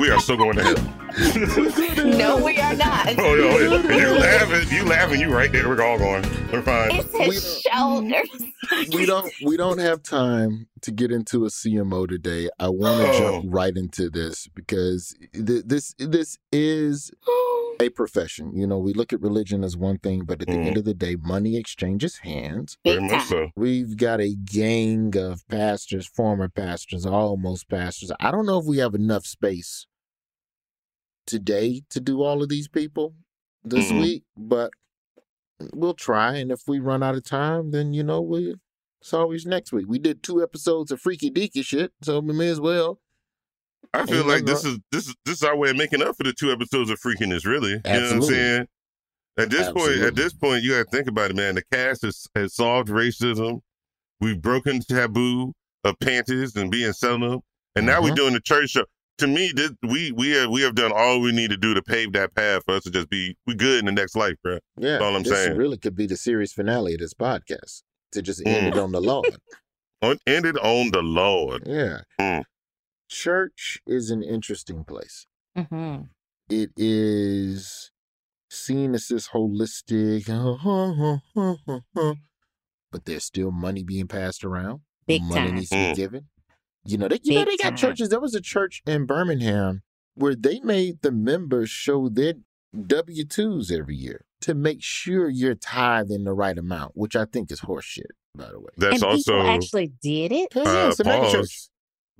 we 0.00 0.10
are 0.10 0.20
still 0.20 0.36
going 0.36 0.56
to 0.56 0.62
hell. 0.64 0.99
no, 2.18 2.44
we 2.44 2.58
are 2.58 2.74
not. 2.76 3.08
Oh, 3.18 3.34
no, 3.34 3.58
you 3.58 4.12
laughing, 4.18 4.76
you 4.76 4.84
laughing, 4.84 5.20
you 5.20 5.32
right 5.34 5.50
there. 5.50 5.68
We're 5.68 5.82
all 5.82 5.98
going. 5.98 6.22
We're 6.52 6.62
fine. 6.62 6.90
It's 6.92 7.16
his 7.16 7.60
shoulders. 7.62 8.28
we 8.94 9.06
don't 9.06 9.30
we 9.44 9.56
don't 9.56 9.78
have 9.78 10.02
time 10.02 10.68
to 10.82 10.90
get 10.92 11.10
into 11.10 11.44
a 11.44 11.48
CMO 11.48 12.08
today. 12.08 12.48
I 12.58 12.68
want 12.68 13.00
to 13.02 13.10
Oh. 13.12 13.18
jump 13.40 13.46
right 13.48 13.76
into 13.76 14.08
this 14.10 14.48
because 14.54 15.14
th- 15.32 15.64
this 15.66 15.94
this 15.98 16.38
is 16.52 17.10
a 17.80 17.88
profession. 17.90 18.52
You 18.54 18.66
know, 18.66 18.78
we 18.78 18.92
look 18.92 19.12
at 19.12 19.20
religion 19.20 19.64
as 19.64 19.76
one 19.76 19.98
thing, 19.98 20.24
but 20.24 20.40
at 20.42 20.48
the 20.48 20.54
Mhm. 20.54 20.66
end 20.66 20.76
of 20.76 20.84
the 20.84 20.94
day, 20.94 21.16
money 21.16 21.56
exchanges 21.56 22.18
hands. 22.18 22.76
Very 22.84 23.00
Big 23.00 23.10
much 23.10 23.20
time. 23.20 23.28
so. 23.28 23.50
We've 23.56 23.96
got 23.96 24.20
a 24.20 24.34
gang 24.34 25.16
of 25.16 25.46
pastors, 25.48 26.06
former 26.06 26.48
pastors, 26.48 27.04
almost 27.06 27.68
pastors. 27.68 28.12
I 28.20 28.30
don't 28.30 28.46
know 28.46 28.58
if 28.58 28.66
we 28.66 28.78
have 28.78 28.94
enough 28.94 29.26
space 29.26 29.86
today 31.30 31.82
to 31.90 32.00
do 32.00 32.22
all 32.22 32.42
of 32.42 32.48
these 32.48 32.68
people 32.68 33.14
this 33.64 33.90
Mhm. 33.90 34.00
week, 34.00 34.24
but 34.36 34.72
we'll 35.72 35.94
try. 35.94 36.36
And 36.36 36.50
if 36.50 36.62
we 36.66 36.78
run 36.80 37.02
out 37.02 37.14
of 37.14 37.24
time, 37.24 37.70
then 37.70 37.92
you 37.94 38.02
know 38.02 38.20
we 38.20 38.56
it's 39.00 39.14
always 39.14 39.46
next 39.46 39.72
week. 39.72 39.86
We 39.88 39.98
did 39.98 40.22
two 40.22 40.42
episodes 40.42 40.90
of 40.90 41.00
freaky 41.00 41.30
deaky 41.30 41.64
shit, 41.64 41.92
so 42.02 42.20
we 42.20 42.34
may 42.34 42.48
as 42.48 42.60
well. 42.60 43.00
I 43.94 44.04
feel 44.06 44.26
like 44.26 44.44
this 44.44 44.64
is 44.64 44.78
this 44.92 45.08
is 45.08 45.14
this 45.24 45.36
is 45.38 45.42
our 45.42 45.56
way 45.56 45.70
of 45.70 45.76
making 45.76 46.02
up 46.02 46.16
for 46.16 46.24
the 46.24 46.32
two 46.34 46.52
episodes 46.52 46.90
of 46.90 47.00
freakiness. 47.00 47.46
Really, 47.46 47.70
you 47.70 47.74
know 47.76 47.80
what 47.84 47.90
I'm 47.92 48.02
Absolutely. 48.02 48.34
saying? 48.34 48.66
At 49.38 49.50
this 49.50 49.72
point, 49.72 49.92
at 50.02 50.14
this 50.16 50.32
point, 50.34 50.62
you 50.64 50.72
got 50.72 50.84
to 50.84 50.90
think 50.96 51.08
about 51.08 51.30
it, 51.30 51.36
man. 51.36 51.54
The 51.54 51.62
cast 51.72 52.02
has, 52.02 52.26
has 52.34 52.54
solved 52.54 52.88
racism. 52.88 53.60
We've 54.20 54.40
broken 54.40 54.80
taboo 54.80 55.54
of 55.84 55.98
panties 56.00 56.56
and 56.56 56.70
being 56.70 56.92
selling 56.92 57.22
them, 57.22 57.40
and 57.74 57.86
now 57.86 58.02
we're 58.02 58.10
Mhm. 58.10 58.16
doing 58.16 58.32
the 58.34 58.40
church 58.40 58.70
show. 58.70 58.84
To 59.20 59.26
me, 59.26 59.52
this, 59.54 59.72
we 59.82 60.12
we 60.12 60.30
have 60.30 60.50
we 60.50 60.62
have 60.62 60.74
done 60.74 60.92
all 60.94 61.20
we 61.20 61.32
need 61.32 61.50
to 61.50 61.56
do 61.56 61.74
to 61.74 61.82
pave 61.82 62.12
that 62.12 62.34
path 62.34 62.62
for 62.64 62.74
us 62.76 62.84
to 62.84 62.90
just 62.90 63.10
be 63.10 63.36
we 63.46 63.54
good 63.54 63.78
in 63.80 63.84
the 63.84 63.92
next 63.92 64.16
life, 64.16 64.34
bro. 64.42 64.58
Yeah, 64.76 64.98
all 64.98 65.14
I'm 65.14 65.22
this 65.22 65.32
saying. 65.32 65.56
really 65.56 65.76
could 65.78 65.94
be 65.94 66.06
the 66.06 66.16
series 66.16 66.52
finale 66.52 66.94
of 66.94 67.00
this 67.00 67.14
podcast 67.14 67.82
to 68.12 68.22
just 68.22 68.42
end 68.46 68.68
it 68.68 68.78
on 68.78 68.92
the 68.92 69.00
Lord. 69.00 69.36
On, 70.02 70.16
it 70.26 70.56
on 70.56 70.92
the 70.92 71.02
Lord. 71.02 71.64
Yeah. 71.66 71.98
Mm. 72.18 72.44
Church 73.10 73.80
is 73.86 74.10
an 74.10 74.22
interesting 74.22 74.82
place. 74.82 75.26
Mm-hmm. 75.58 76.04
It 76.48 76.70
is 76.78 77.90
seen 78.48 78.94
as 78.94 79.08
this 79.08 79.28
holistic, 79.28 80.24
but 82.90 83.04
there's 83.04 83.24
still 83.24 83.50
money 83.50 83.84
being 83.84 84.08
passed 84.08 84.42
around. 84.42 84.80
Big 85.06 85.22
money 85.22 85.48
time. 85.48 85.54
needs 85.56 85.68
to 85.68 85.76
be 85.76 85.82
Mm. 85.92 85.96
given. 85.96 86.28
You 86.84 86.98
know, 86.98 87.08
they 87.08 87.18
you 87.22 87.34
know 87.34 87.44
they 87.44 87.56
got 87.56 87.70
time. 87.70 87.76
churches. 87.76 88.08
There 88.08 88.20
was 88.20 88.34
a 88.34 88.40
church 88.40 88.82
in 88.86 89.06
Birmingham 89.06 89.82
where 90.14 90.34
they 90.34 90.60
made 90.60 91.02
the 91.02 91.12
members 91.12 91.70
show 91.70 92.08
their 92.08 92.34
W 92.86 93.24
twos 93.24 93.70
every 93.70 93.96
year 93.96 94.24
to 94.40 94.54
make 94.54 94.82
sure 94.82 95.28
you're 95.28 95.54
tithing 95.54 96.24
the 96.24 96.32
right 96.32 96.56
amount, 96.56 96.92
which 96.94 97.16
I 97.16 97.24
think 97.24 97.50
is 97.50 97.62
horseshit, 97.62 98.12
by 98.34 98.48
the 98.50 98.60
way. 98.60 98.70
That's 98.76 99.02
and 99.02 99.04
also 99.04 99.42
actually 99.42 99.92
did 100.02 100.32
it. 100.32 100.52
Hell 100.52 100.64
yeah, 100.64 100.84
uh, 100.84 100.88
it's 100.88 101.00
a 101.00 101.04
mega 101.04 101.30
church. 101.30 101.34
pause. 101.34 101.70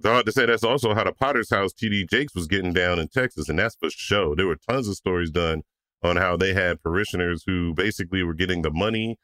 Thought 0.02 0.26
to 0.26 0.32
say 0.32 0.46
that's 0.46 0.64
also 0.64 0.94
how 0.94 1.04
the 1.04 1.12
Potter's 1.12 1.50
House 1.50 1.72
TD 1.72 2.08
Jakes 2.08 2.34
was 2.34 2.46
getting 2.46 2.72
down 2.72 2.98
in 2.98 3.08
Texas, 3.08 3.48
and 3.48 3.58
that's 3.58 3.76
for 3.76 3.90
show. 3.90 4.34
There 4.34 4.46
were 4.46 4.56
tons 4.68 4.88
of 4.88 4.96
stories 4.96 5.30
done 5.30 5.62
on 6.02 6.16
how 6.16 6.36
they 6.36 6.54
had 6.54 6.82
parishioners 6.82 7.44
who 7.46 7.74
basically 7.74 8.22
were 8.22 8.34
getting 8.34 8.62
the 8.62 8.70
money. 8.70 9.18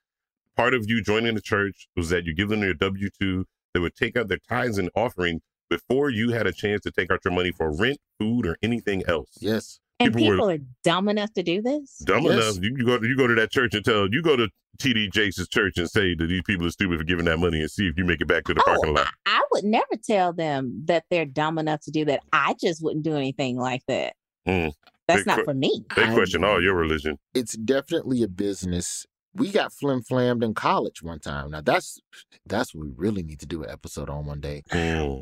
Part 0.55 0.75
of 0.75 0.85
you 0.87 1.03
joining 1.03 1.35
the 1.35 1.41
church 1.41 1.89
was 1.97 2.11
that 2.11 2.25
you 2.25 2.35
give 2.35 2.49
them 2.51 2.63
your 2.63 2.75
W 2.75 3.09
two. 3.19 3.47
They 3.77 3.81
would 3.81 3.95
take 3.95 4.17
out 4.17 4.29
their 4.29 4.39
tithes 4.39 4.79
and 4.79 4.89
offering 4.97 5.43
before 5.69 6.09
you 6.09 6.31
had 6.31 6.47
a 6.47 6.53
chance 6.53 6.81
to 6.85 6.91
take 6.91 7.11
out 7.11 7.21
your 7.27 7.35
money 7.35 7.53
for 7.53 7.71
rent, 7.77 7.99
food, 8.19 8.47
or 8.47 8.57
anything 8.63 9.03
else. 9.07 9.29
Yes. 9.39 9.81
And 10.01 10.15
People 10.15 10.47
were- 10.47 10.55
are 10.55 10.59
dumb 10.83 11.11
enough 11.11 11.35
to 11.35 11.43
do 11.43 11.61
this. 11.61 11.99
Dumb 11.99 12.25
Yes. 12.25 12.33
enough, 12.57 12.65
you, 12.65 12.75
you 12.79 12.87
go 12.87 12.99
you 13.03 13.15
go 13.19 13.27
to 13.27 13.35
that 13.35 13.51
church 13.51 13.75
and 13.75 13.85
tell 13.85 14.09
you 14.11 14.23
go 14.23 14.35
to 14.35 14.49
TD 14.79 15.11
Jakes' 15.13 15.47
church 15.49 15.77
and 15.77 15.91
say 15.91 16.15
that 16.15 16.27
these 16.27 16.41
people 16.47 16.67
are 16.67 16.71
stupid 16.71 16.97
for 16.99 17.05
giving 17.05 17.27
that 17.27 17.39
money 17.39 17.61
and 17.61 17.71
see 17.71 17.87
if 17.87 17.99
you 17.99 18.07
make 18.07 18.23
it 18.23 18.29
back 18.29 18.45
to 18.45 18.55
the 18.55 18.61
parking 18.63 18.91
Oh, 18.91 18.93
lot. 18.93 19.09
I, 19.27 19.41
I 19.41 19.43
would 19.53 19.65
never 19.65 19.97
tell 20.03 20.33
them 20.33 20.83
that 20.87 21.05
they're 21.11 21.27
dumb 21.27 21.59
enough 21.59 21.81
to 21.83 21.91
do 21.91 22.07
that. 22.07 22.21
I 22.33 22.55
just 22.59 22.83
wouldn't 22.83 23.05
do 23.05 23.15
anything 23.15 23.59
like 23.59 23.83
that. 23.89 24.15
Mm. 24.49 24.73
That's 25.09 25.21
Big 25.21 25.27
not 25.27 25.37
que- 25.37 25.45
for 25.45 25.55
me. 25.55 25.85
They 25.95 26.13
question 26.15 26.45
all 26.45 26.63
your 26.63 26.75
religion. 26.75 27.19
it's 27.35 27.55
definitely 27.57 28.23
a 28.23 28.29
business. 28.29 29.05
We 29.37 29.53
got 29.53 29.73
flim 29.73 30.03
flammed 30.03 30.43
in 30.43 30.55
college 30.55 31.03
one 31.03 31.21
time. 31.21 31.51
Now 31.51 31.61
that's 31.61 32.01
that's 32.47 32.75
what 32.75 32.87
we 32.87 32.93
really 32.97 33.23
need 33.23 33.41
to 33.41 33.47
do 33.47 33.63
an 33.63 33.71
episode 33.71 34.09
on 34.09 34.27
one 34.27 34.41
day. 34.41 34.63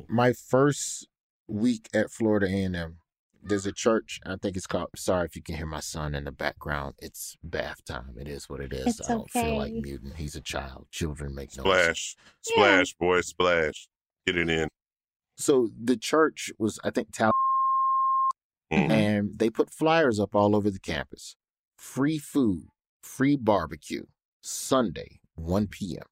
My 0.08 0.32
first 0.32 1.06
week 1.48 1.88
at 1.94 2.10
Florida 2.10 2.46
A 2.46 2.62
and 2.64 2.76
M, 2.76 2.96
there's 3.42 3.66
a 3.66 3.72
church. 3.72 4.20
I 4.24 4.36
think 4.40 4.56
it's 4.56 4.66
called. 4.66 4.88
Sorry 4.96 5.26
if 5.26 5.34
you 5.36 5.42
can 5.42 5.56
hear 5.56 5.66
my 5.66 5.80
son 5.80 6.14
in 6.14 6.24
the 6.24 6.32
background. 6.32 6.94
It's 7.00 7.36
bath 7.42 7.84
time. 7.84 8.14
It 8.18 8.28
is 8.28 8.48
what 8.48 8.60
it 8.60 8.72
is. 8.72 9.00
It's 9.00 9.10
I 9.10 9.14
don't 9.14 9.30
feel 9.30 9.58
like 9.58 9.72
muting. 9.72 10.12
He's 10.16 10.36
a 10.36 10.40
child. 10.40 10.86
Children 10.90 11.34
make 11.34 11.56
noise. 11.56 11.64
Splash, 11.64 12.16
Yeah. 12.48 12.54
splash, 12.54 12.94
boy, 12.94 13.20
splash. 13.22 13.88
Get 14.26 14.36
it 14.38 14.48
in. 14.48 14.68
So 15.36 15.68
the 15.82 15.96
church 15.96 16.52
was, 16.58 16.78
I 16.84 16.90
think, 16.90 17.08
Tal, 17.12 17.32
Mm. 18.72 18.90
and 18.90 19.38
they 19.38 19.50
put 19.50 19.70
flyers 19.70 20.18
up 20.18 20.34
all 20.34 20.56
over 20.56 20.70
the 20.70 20.78
campus. 20.80 21.36
Free 21.76 22.18
food, 22.18 22.68
free 23.04 23.36
barbecue, 23.36 24.04
Sunday, 24.42 25.20
1 25.36 25.66
p.m. 25.68 26.02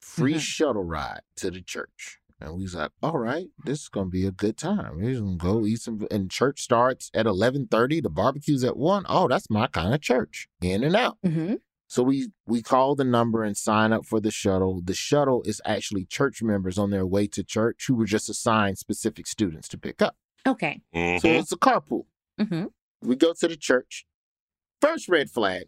Free 0.00 0.34
Mhm. 0.34 0.40
shuttle 0.40 0.84
ride 0.84 1.20
to 1.36 1.50
the 1.50 1.60
church. 1.62 2.18
And 2.40 2.56
we 2.56 2.62
was 2.64 2.74
like, 2.74 2.90
all 3.02 3.18
right, 3.18 3.50
this 3.64 3.82
is 3.82 3.88
gonna 3.88 4.10
be 4.10 4.26
a 4.26 4.32
good 4.32 4.56
time. 4.56 4.96
We're 4.96 5.20
gonna 5.20 5.36
go 5.36 5.64
eat 5.64 5.80
some 5.80 6.04
and 6.10 6.28
church 6.28 6.60
starts 6.60 7.08
at 7.14 7.24
eleven 7.26 7.68
thirty. 7.68 8.00
The 8.00 8.10
barbecue's 8.10 8.64
at 8.64 8.76
one. 8.76 9.04
Oh, 9.08 9.28
that's 9.28 9.48
my 9.48 9.68
kind 9.68 9.94
of 9.94 10.00
church. 10.00 10.48
In 10.60 10.82
and 10.82 10.96
out. 10.96 11.18
hmm 11.22 11.54
So 11.86 12.02
we 12.02 12.32
we 12.46 12.60
call 12.62 12.96
the 12.96 13.04
number 13.04 13.44
and 13.44 13.56
sign 13.56 13.92
up 13.92 14.04
for 14.06 14.18
the 14.18 14.32
shuttle. 14.32 14.80
The 14.82 14.94
shuttle 14.94 15.42
is 15.44 15.62
actually 15.64 16.04
church 16.04 16.42
members 16.42 16.78
on 16.78 16.90
their 16.90 17.06
way 17.06 17.28
to 17.28 17.44
church 17.44 17.84
who 17.86 17.94
were 17.94 18.06
just 18.06 18.28
assigned 18.28 18.78
specific 18.78 19.28
students 19.28 19.68
to 19.68 19.78
pick 19.78 20.02
up. 20.02 20.16
Okay. 20.44 20.80
So 20.92 20.98
Mhm. 20.98 21.38
it's 21.40 21.52
a 21.52 21.56
carpool. 21.56 22.06
hmm 22.38 22.66
We 23.02 23.14
go 23.14 23.34
to 23.34 23.46
the 23.46 23.56
church. 23.56 24.04
First 24.80 25.08
red 25.08 25.30
flag, 25.30 25.66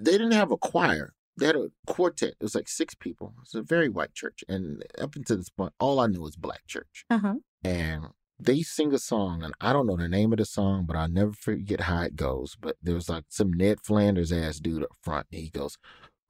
they 0.00 0.12
didn't 0.12 0.32
have 0.32 0.50
a 0.50 0.56
choir. 0.56 1.12
They 1.36 1.46
had 1.46 1.56
a 1.56 1.68
quartet. 1.86 2.34
It 2.40 2.42
was 2.42 2.54
like 2.54 2.68
six 2.68 2.94
people. 2.94 3.34
It's 3.42 3.54
a 3.54 3.62
very 3.62 3.88
white 3.88 4.14
church. 4.14 4.44
And 4.48 4.82
up 5.00 5.16
until 5.16 5.36
this 5.36 5.48
point, 5.48 5.72
all 5.78 6.00
I 6.00 6.06
knew 6.06 6.20
was 6.20 6.36
black 6.36 6.66
church. 6.66 7.04
Uh-huh. 7.08 7.36
And 7.64 8.08
they 8.38 8.62
sing 8.62 8.92
a 8.92 8.98
song, 8.98 9.42
and 9.42 9.54
I 9.60 9.72
don't 9.72 9.86
know 9.86 9.96
the 9.96 10.08
name 10.08 10.32
of 10.32 10.38
the 10.38 10.44
song, 10.44 10.84
but 10.86 10.96
I'll 10.96 11.08
never 11.08 11.32
forget 11.32 11.82
how 11.82 12.02
it 12.02 12.16
goes. 12.16 12.56
But 12.60 12.76
there 12.82 12.94
was 12.94 13.08
like 13.08 13.24
some 13.28 13.52
Ned 13.52 13.80
Flanders 13.82 14.32
ass 14.32 14.58
dude 14.58 14.82
up 14.82 14.90
front. 15.02 15.26
And 15.32 15.42
he 15.42 15.50
goes, 15.50 15.76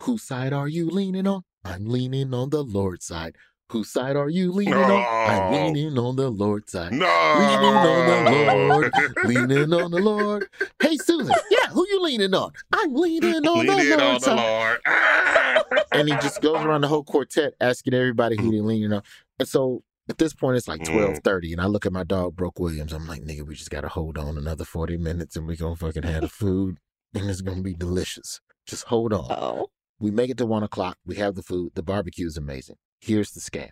Whose 0.03 0.23
side 0.23 0.53
are 0.53 0.69
you 0.69 0.89
leaning 0.89 1.27
on? 1.27 1.43
I'm 1.65 1.87
leaning 1.87 2.33
on 2.35 2.51
the 2.51 2.63
Lord's 2.63 3.07
side. 3.07 3.37
Whose 3.71 3.89
side 3.91 4.17
are 4.17 4.29
you 4.29 4.51
leaning 4.51 4.75
on? 4.75 4.91
I'm 4.91 5.53
leaning 5.75 5.97
on 5.99 6.17
the 6.17 6.29
Lord's 6.29 6.73
side. 6.73 6.93
No. 6.93 7.07
Leaning 7.07 7.65
on 7.65 8.25
the 8.25 8.33
Lord, 8.69 8.93
leaning 9.25 9.73
on 9.73 9.91
the 9.93 10.01
Lord. 10.01 10.49
Hey, 10.83 10.97
Susan, 10.97 11.35
yeah, 11.51 11.69
who 11.69 11.87
you 11.89 12.03
leaning 12.03 12.35
on? 12.35 12.51
I'm 12.73 12.93
leaning 12.95 13.47
on 13.47 13.59
Lean 13.59 13.67
the 13.67 13.93
in 13.95 14.01
on 14.01 14.15
the 14.15 14.21
side. 14.21 14.37
Lord. 14.37 14.81
And 15.93 16.09
he 16.09 16.15
just 16.17 16.41
goes 16.41 16.65
around 16.65 16.81
the 16.83 16.89
whole 16.89 17.03
quartet 17.05 17.55
asking 17.61 17.95
everybody 17.95 18.37
who 18.37 18.51
they 18.51 18.61
leaning 18.61 18.93
on. 18.93 19.03
And 19.39 19.49
so 19.49 19.83
at 20.09 20.19
this 20.19 20.33
point, 20.35 20.57
it's 20.57 20.67
like 20.69 20.81
Mm. 20.83 20.93
twelve 20.93 21.19
thirty, 21.25 21.53
and 21.53 21.61
I 21.61 21.67
look 21.67 21.85
at 21.87 21.93
my 21.93 22.05
dog, 22.05 22.35
Brooke 22.37 22.59
Williams. 22.59 22.93
I'm 22.93 23.07
like, 23.07 23.23
nigga, 23.23 23.43
we 23.47 23.55
just 23.55 23.71
gotta 23.71 23.89
hold 23.89 24.17
on 24.19 24.37
another 24.39 24.65
forty 24.65 24.97
minutes, 24.97 25.37
and 25.37 25.47
we 25.47 25.57
gonna 25.57 25.77
fucking 25.77 26.03
have 26.05 26.23
the 26.23 26.29
food, 26.43 26.79
and 27.15 27.29
it's 27.31 27.41
gonna 27.41 27.63
be 27.63 27.75
delicious. 27.75 28.41
Just 28.67 28.85
hold 28.85 29.13
on. 29.13 29.27
Oh. 29.31 29.71
We 30.01 30.11
make 30.11 30.31
it 30.31 30.39
to 30.39 30.47
one 30.47 30.63
o'clock. 30.63 30.97
We 31.05 31.17
have 31.17 31.35
the 31.35 31.43
food. 31.43 31.73
The 31.75 31.83
barbecue 31.83 32.27
is 32.27 32.37
amazing. 32.37 32.77
Here's 33.01 33.31
the 33.33 33.41
scam. 33.41 33.71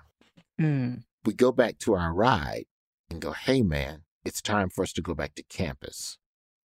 Mm. 0.61 1.03
we 1.25 1.35
go 1.35 1.53
back 1.53 1.79
to 1.79 1.95
our 1.95 2.13
ride 2.13 2.65
and 3.11 3.21
go, 3.21 3.33
hey 3.33 3.63
man, 3.63 4.03
it's 4.25 4.43
time 4.43 4.69
for 4.71 4.83
us 4.83 4.93
to 4.95 5.03
go 5.03 5.15
back 5.15 5.35
to 5.37 5.43
campus. 5.45 6.19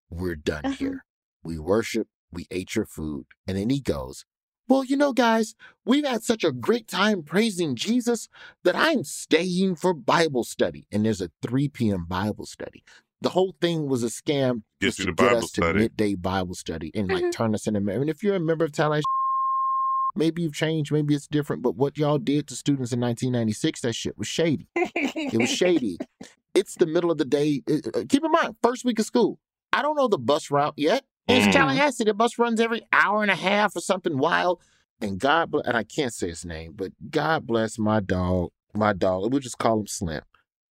We're 0.10 0.36
done 0.36 0.66
Uh-huh. 0.66 0.76
here. 0.76 1.06
We 1.44 1.58
worship, 1.60 2.08
we 2.32 2.46
ate 2.52 2.76
your 2.76 2.86
food. 2.86 3.26
And 3.48 3.58
then 3.58 3.70
he 3.70 3.82
goes, 3.82 4.24
well, 4.70 4.84
you 4.86 4.96
know, 4.96 5.12
guys, 5.12 5.56
we've 5.84 6.06
had 6.06 6.24
such 6.24 6.44
a 6.46 6.52
great 6.54 6.88
time 6.88 7.24
praising 7.24 7.76
Jesus 7.76 8.30
that 8.64 8.76
I'm 8.76 9.04
staying 9.04 9.76
for 9.76 9.94
Bible 9.94 10.44
study. 10.46 10.86
And 10.92 11.06
there's 11.06 11.22
a 11.22 11.32
3 11.42 11.68
p.m. 11.70 12.06
Bible 12.06 12.46
study. 12.46 12.84
The 13.22 13.30
whole 13.30 13.56
thing 13.60 13.88
was 13.88 14.04
a 14.04 14.08
scam 14.08 14.64
Gets 14.80 14.98
just 14.98 15.00
you 15.00 15.06
to 15.06 15.12
the 15.12 15.16
get 15.16 15.26
Bible 15.32 15.38
us 15.46 15.52
to 15.52 15.74
midday 15.74 16.16
Bible 16.16 16.56
study 16.56 16.92
and 16.96 17.10
like 17.10 17.26
Mhm. 17.26 17.32
turn 17.34 17.54
us 17.56 17.68
into. 17.68 17.80
I 17.80 17.98
mean, 17.98 18.08
if 18.10 18.24
you're 18.24 18.36
a 18.36 18.40
member 18.40 18.64
of 18.66 18.72
Tallahassee, 18.72 19.04
maybe 20.16 20.42
you've 20.42 20.54
changed, 20.54 20.92
maybe 20.92 21.14
it's 21.16 21.28
different. 21.28 21.62
But 21.62 21.76
what 21.76 21.98
y'all 21.98 22.18
did 22.18 22.48
to 22.48 22.56
students 22.56 22.92
in 22.92 23.00
1996, 23.00 23.82
that 23.82 23.94
shit 23.94 24.18
was 24.18 24.28
shady. 24.28 24.68
It 24.76 25.38
was 25.40 25.50
shady. 25.50 25.98
it's 26.56 26.76
the 26.76 26.86
middle 26.86 27.12
of 27.12 27.18
the 27.18 27.26
day. 27.26 27.62
Uh, 27.70 27.76
uh, 28.00 28.04
Keep 28.10 28.24
in 28.26 28.32
mind, 28.32 28.56
first 28.62 28.86
week 28.86 29.00
of 29.00 29.06
school. 29.06 29.40
I 29.74 29.82
don't 29.82 29.96
know 29.96 30.08
the 30.08 30.18
bus 30.18 30.52
route 30.52 30.74
yet. 30.78 31.04
It's 31.28 31.48
Mhm. 31.48 31.52
Tallahassee. 31.54 32.04
The 32.04 32.14
bus 32.14 32.38
runs 32.38 32.60
every 32.60 32.82
hour 32.92 33.22
and 33.22 33.32
a 33.32 33.36
half 33.36 33.76
or 33.76 33.80
something 33.80 34.18
wild. 34.18 34.60
And 35.00 35.20
God 35.20 35.50
bless, 35.52 35.66
and 35.66 35.76
I 35.78 35.84
can't 35.84 36.14
say 36.14 36.28
his 36.28 36.46
name, 36.46 36.74
but 36.76 36.92
God 37.10 37.48
bless 37.48 37.80
my 37.80 38.00
dog. 38.02 38.52
My 38.76 38.94
dog. 38.94 39.32
We'll 39.32 39.40
just 39.42 39.58
call 39.58 39.80
him 39.80 39.88
Slim. 39.88 40.22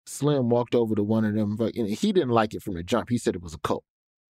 Slim 0.06 0.48
walked 0.50 0.74
over 0.74 0.94
to 0.94 1.02
one 1.02 1.24
of 1.24 1.34
them. 1.34 1.56
He 1.74 2.12
didn't 2.12 2.30
like 2.30 2.54
it 2.54 2.62
from 2.62 2.74
the 2.74 2.82
jump. 2.82 3.08
He 3.10 3.18
said 3.18 3.34
it 3.34 3.42
was 3.42 3.54
a 3.54 3.58
cult. 3.58 3.84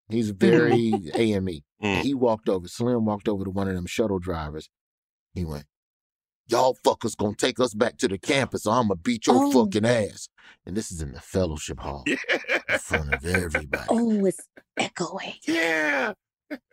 He's 0.08 0.30
very 0.30 1.10
AME. 1.14 1.60
Mm. 1.82 2.02
He 2.02 2.14
walked 2.14 2.48
over. 2.48 2.68
Slim 2.68 3.04
walked 3.04 3.28
over 3.28 3.44
to 3.44 3.50
one 3.50 3.68
of 3.68 3.74
them 3.74 3.86
shuttle 3.86 4.18
drivers. 4.18 4.68
He 5.34 5.44
went, 5.44 5.66
"Y'all 6.48 6.76
fuckers 6.84 7.16
gonna 7.16 7.34
take 7.36 7.60
us 7.60 7.74
back 7.74 7.96
to 7.98 8.08
the 8.08 8.18
campus, 8.18 8.66
or 8.66 8.74
I'm 8.74 8.88
gonna 8.88 8.96
beat 8.96 9.26
your 9.26 9.36
Oh. 9.44 9.50
fucking 9.64 9.84
ass." 9.86 10.28
And 10.66 10.76
this 10.76 10.90
is 10.90 11.00
in 11.00 11.12
the 11.12 11.20
fellowship 11.20 11.80
hall 11.80 12.04
in 12.06 12.78
front 12.78 13.14
of 13.14 13.24
everybody. 13.24 13.86
Oh, 13.88 14.24
it's 14.26 14.46
echoing. 14.76 15.34
yeah. 15.46 16.12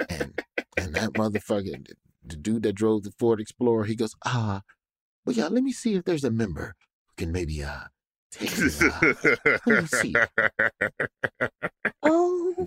And 0.09 0.41
and 0.75 0.95
that 0.95 1.11
motherfucker, 1.13 1.85
the 2.25 2.35
dude 2.35 2.63
that 2.63 2.73
drove 2.73 3.03
the 3.03 3.11
Ford 3.19 3.39
Explorer, 3.39 3.85
he 3.85 3.95
goes, 3.95 4.15
"Ah, 4.25 4.61
well, 5.25 5.35
yeah. 5.35 5.47
Let 5.47 5.63
me 5.63 5.71
see 5.71 5.93
if 5.95 6.03
there's 6.05 6.23
a 6.23 6.31
member 6.31 6.73
who 7.09 7.13
can 7.25 7.31
maybe 7.31 7.63
uh 7.63 7.81
take 8.31 8.57
you, 8.57 8.69
uh, 8.81 9.13
let 9.65 9.81
me 9.83 9.85
see." 9.87 10.15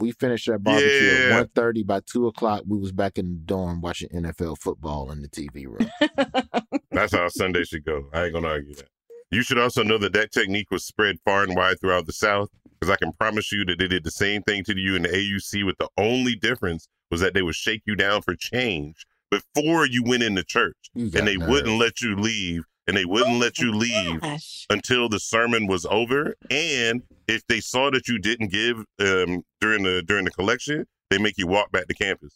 We 0.01 0.13
finished 0.13 0.47
that 0.47 0.63
barbecue 0.65 0.89
Yeah. 1.29 1.41
at 1.41 1.55
1.30. 1.55 1.87
By 1.87 2.01
two 2.01 2.27
o'clock, 2.27 2.63
we 2.67 2.79
was 2.79 2.91
back 2.93 3.19
in 3.19 3.27
the 3.27 3.39
dorm 3.41 3.81
watching 3.81 4.09
NFL 4.09 4.59
football 4.59 5.11
in 5.13 5.23
the 5.23 5.29
TV 5.29 5.67
room. 5.67 5.91
That's 6.91 7.13
how 7.13 7.29
Sunday 7.29 7.65
should 7.65 7.85
go. 7.85 8.09
I 8.13 8.25
ain't 8.25 8.33
gonna 8.35 8.49
argue 8.49 8.75
that. 8.75 8.89
You 9.31 9.43
should 9.43 9.59
also 9.59 9.83
know 9.85 9.99
that 9.99 10.13
that 10.15 10.33
technique 10.33 10.71
was 10.71 10.85
spread 10.85 11.17
far 11.25 11.45
and 11.45 11.55
wide 11.55 11.81
throughout 11.81 12.07
the 12.07 12.13
South, 12.13 12.49
because 12.81 12.91
I 12.91 12.97
can 12.97 13.13
promise 13.13 13.53
you 13.53 13.65
that 13.67 13.79
they 13.79 13.87
did 13.87 14.03
the 14.03 14.11
same 14.11 14.43
thing 14.43 14.65
to 14.65 14.77
you 14.77 14.97
in 14.97 15.03
the 15.03 15.09
AUC. 15.09 15.65
With 15.65 15.77
the 15.79 15.89
only 15.97 16.35
difference 16.35 16.89
was 17.11 17.21
that 17.21 17.35
they 17.35 17.43
would 17.43 17.55
shake 17.55 17.83
you 17.87 17.95
down 17.95 18.23
for 18.23 18.35
change 18.35 19.07
before 19.31 19.87
you 19.87 20.03
went 20.03 20.25
into 20.25 20.43
church, 20.43 20.77
You 20.95 21.11
and 21.15 21.29
they 21.29 21.37
nerve. 21.37 21.49
wouldn't 21.49 21.79
let 21.79 22.01
you 22.01 22.17
leave, 22.17 22.65
and 22.91 22.97
they 22.97 23.05
wouldn't 23.05 23.39
let 23.39 23.61
you 23.61 23.71
leave 23.71 24.21
gosh. 24.21 24.67
until 24.69 25.09
the 25.09 25.21
sermon 25.21 25.69
was 25.69 25.87
over. 25.87 26.35
And 26.51 27.03
if 27.29 27.47
they 27.47 27.61
saw 27.61 27.89
that 27.93 28.09
you 28.09 28.19
didn't 28.19 28.51
give 28.51 28.79
um, 28.99 29.45
during 29.61 29.85
the 29.85 30.03
during 30.05 30.25
the 30.25 30.33
collection, 30.33 30.87
they 31.09 31.19
make 31.19 31.39
you 31.39 31.47
walk 31.47 31.71
back 31.71 31.87
to 31.87 31.95
campus. 31.95 32.35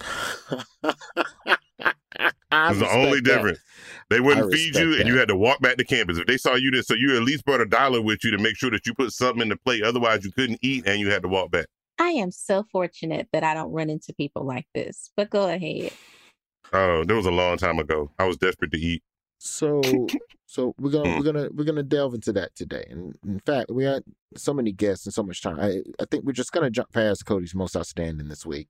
It's 2.50 2.78
the 2.80 2.90
only 2.90 3.20
that. 3.20 3.24
difference. 3.24 3.58
They 4.08 4.20
wouldn't 4.20 4.50
feed 4.50 4.74
you, 4.74 4.88
respect 4.88 5.00
and 5.00 5.08
you 5.08 5.18
had 5.18 5.28
to 5.28 5.36
walk 5.36 5.60
back 5.60 5.76
to 5.76 5.84
campus. 5.84 6.18
If 6.18 6.26
they 6.26 6.38
saw 6.38 6.54
you 6.54 6.70
there, 6.70 6.82
so 6.82 6.94
you 6.94 7.14
at 7.14 7.22
least 7.22 7.44
brought 7.44 7.60
a 7.60 7.66
dollar 7.66 8.00
with 8.00 8.24
you 8.24 8.30
to 8.30 8.38
make 8.38 8.56
sure 8.56 8.70
that 8.70 8.86
you 8.86 8.94
put 8.94 9.12
something 9.12 9.42
in 9.42 9.50
the 9.50 9.56
plate. 9.56 9.84
Otherwise, 9.84 10.24
you 10.24 10.32
couldn't 10.32 10.58
eat, 10.62 10.84
and 10.86 10.98
you 10.98 11.10
had 11.10 11.22
to 11.22 11.28
walk 11.28 11.50
back. 11.50 11.66
I 11.98 12.08
am 12.08 12.30
so 12.30 12.64
fortunate 12.72 13.28
that 13.32 13.44
I 13.44 13.52
don't 13.52 13.70
run 13.70 13.90
into 13.90 14.14
people 14.14 14.44
like 14.44 14.66
this. 14.74 15.10
But 15.14 15.28
go 15.30 15.48
ahead. 15.48 15.92
Oh, 16.72 17.04
that 17.04 17.14
was 17.14 17.26
a 17.26 17.30
long 17.30 17.58
time 17.58 17.78
ago. 17.78 18.10
I 18.18 18.24
was 18.24 18.38
desperate 18.38 18.72
to 18.72 18.78
eat. 18.78 19.02
So, 19.38 19.80
so 20.46 20.74
we're 20.78 20.90
gonna 20.90 21.08
Mm. 21.10 21.18
we're 21.18 21.24
gonna 21.32 21.48
we're 21.54 21.64
gonna 21.64 21.82
delve 21.82 22.14
into 22.14 22.32
that 22.34 22.54
today. 22.54 22.84
And 22.90 23.14
in 23.24 23.40
fact, 23.40 23.70
we 23.70 23.84
had 23.84 24.02
so 24.36 24.52
many 24.52 24.72
guests 24.72 25.06
and 25.06 25.14
so 25.14 25.22
much 25.22 25.42
time. 25.42 25.58
I 25.60 25.82
I 26.00 26.04
think 26.10 26.24
we're 26.24 26.32
just 26.32 26.52
gonna 26.52 26.70
jump 26.70 26.92
past 26.92 27.24
Cody's 27.26 27.54
most 27.54 27.76
outstanding 27.76 28.28
this 28.28 28.44
week, 28.44 28.68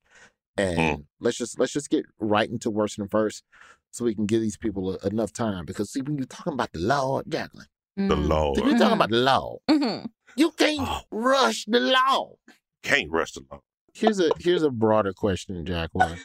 and 0.56 0.78
Mm. 0.78 1.04
let's 1.20 1.36
just 1.38 1.58
let's 1.58 1.72
just 1.72 1.90
get 1.90 2.04
right 2.20 2.48
into 2.48 2.70
worst 2.70 2.98
and 2.98 3.10
first, 3.10 3.44
so 3.90 4.04
we 4.04 4.14
can 4.14 4.26
give 4.26 4.40
these 4.42 4.56
people 4.58 4.96
a, 5.02 5.06
enough 5.08 5.32
time. 5.32 5.64
Because 5.64 5.90
see, 5.90 6.02
when 6.02 6.18
you're 6.18 6.26
talking 6.26 6.52
about 6.52 6.72
the 6.72 6.80
law, 6.80 7.22
Jacqueline, 7.28 7.66
The 7.96 8.14
Mm. 8.14 8.28
law 8.28 8.52
when 8.54 8.68
you're 8.68 8.78
talking 8.78 8.92
Mhm. 8.92 8.94
about 8.94 9.10
the 9.10 9.16
law, 9.16 9.56
Mm-hmm. 9.68 10.06
you 10.36 10.50
can't 10.52 10.80
Oh. 10.88 11.00
rush 11.10 11.64
the 11.66 11.80
law. 11.80 12.34
can't 12.82 13.10
rush 13.10 13.32
the 13.32 13.42
law. 13.50 13.60
Here's 13.94 14.20
a 14.20 14.30
here's 14.38 14.62
a 14.62 14.70
broader 14.70 15.12
question, 15.12 15.64
Jacqueline. 15.66 16.18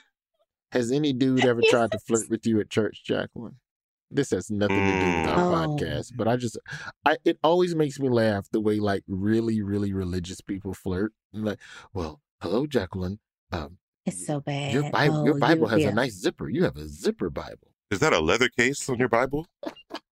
Has 0.72 0.92
any 0.92 1.14
dude 1.14 1.46
ever 1.46 1.62
tried 1.70 1.92
to 1.94 2.00
flirt 2.00 2.30
with 2.30 2.46
you 2.46 2.60
at 2.60 2.70
church, 2.70 3.04
Jacqueline? 3.06 3.58
This 4.14 4.32
has 4.32 4.50
nothing 4.52 4.78
to 4.78 5.00
do 5.00 5.06
with 5.22 5.30
our 5.30 5.38
Mm. 5.38 5.80
podcast, 5.80 6.12
but 6.16 6.28
I 6.28 6.36
just 6.38 6.58
I 7.06 7.18
it 7.26 7.38
always 7.44 7.76
makes 7.76 8.00
me 8.00 8.10
laugh 8.10 8.48
the 8.52 8.60
way 8.62 8.80
like 8.80 9.04
really, 9.08 9.62
really 9.62 9.94
religious 9.94 10.42
people 10.42 10.74
flirt. 10.74 11.14
Like, 11.34 11.60
well, 11.94 12.22
hello, 12.42 12.68
Jacqueline. 12.68 13.20
Um, 13.52 13.78
It's 14.06 14.26
so 14.26 14.40
bad. 14.40 14.74
your 14.74 14.90
Bible 14.92 15.26
your 15.26 15.36
Oh, 15.36 15.40
Bible 15.40 15.62
you- 15.68 15.68
has 15.74 15.82
yeah. 15.82 15.90
a 15.90 15.94
nice 15.94 16.14
zipper. 16.14 16.50
You 16.50 16.64
have 16.64 16.78
a 16.78 16.88
zipper 16.88 17.30
Bible. 17.30 17.70
Is 17.92 18.00
that 18.00 18.14
a 18.14 18.20
leather 18.20 18.50
case 18.50 18.90
on 18.90 18.98
your 19.00 19.10
Bible? 19.10 19.46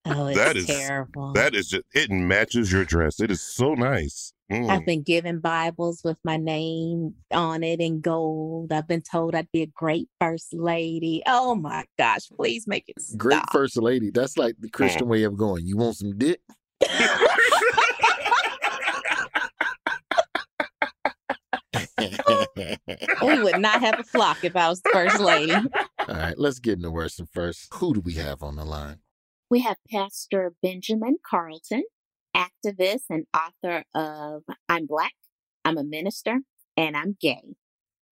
Oh, 0.07 0.27
it's 0.27 0.39
that 0.39 0.57
is- 0.57 0.67
terrible. 0.67 1.33
That 1.35 1.55
is 1.55 1.69
just 1.69 1.85
it 1.95 2.11
matches 2.11 2.73
your 2.73 2.85
dress. 2.85 3.21
It 3.21 3.31
is 3.31 3.41
so 3.43 3.75
nice. 3.75 4.33
Mm. 4.51 4.69
I've 4.69 4.85
been 4.85 5.03
given 5.03 5.39
Bibles 5.39 6.03
with 6.03 6.19
my 6.25 6.37
name 6.37 7.15
on 7.31 7.63
it 7.63 7.81
in 7.81 8.01
gold. 8.01 8.73
I've 8.73 8.89
been 8.89 9.03
told 9.03 9.37
I'd 9.37 9.51
be 9.53 9.63
a 9.63 9.67
great 9.67 10.09
first 10.21 10.53
lady. 10.53 11.23
Oh 11.27 11.55
my 11.55 11.85
gosh, 11.97 12.29
please 12.31 12.67
make 12.67 12.85
it 12.89 13.01
stop. 13.01 13.19
Great 13.19 13.43
first 13.53 13.77
lady. 13.77 14.11
That's 14.11 14.37
like 14.37 14.57
the 14.59 14.69
Christian 14.69 15.07
way 15.07 15.23
of 15.23 15.37
going. 15.37 15.67
You 15.67 15.77
want 15.77 15.97
some 15.97 16.19
dick? 16.19 16.41
we 23.23 23.43
would 23.43 23.61
not 23.61 23.81
have 23.81 24.01
a 24.01 24.05
flock 24.05 24.45
if 24.45 24.57
I 24.57 24.69
was 24.69 24.81
the 24.83 24.91
first 24.93 25.21
lady. 25.21 25.53
All 25.53 25.65
right, 26.09 26.37
let's 26.37 26.59
get 26.59 26.79
into 26.79 26.91
worse 26.91 27.21
and 27.21 27.29
first. 27.31 27.69
Who 27.75 27.95
do 27.95 28.01
we 28.01 28.15
have 28.15 28.43
on 28.43 28.57
the 28.57 28.65
line? 28.65 28.99
We 29.49 29.61
have 29.61 29.77
Pastor 29.91 30.55
Benjamin 30.63 31.19
Carlton, 31.29 31.85
activist 32.37 33.05
and 33.11 33.27
author 33.35 33.85
of 33.95 34.43
I'm 34.69 34.87
Black, 34.87 35.13
I'm 35.65 35.79
a 35.79 35.85
Minister, 35.85 36.41
and 36.77 36.97
I'm 36.97 37.17
Gay. 37.21 37.55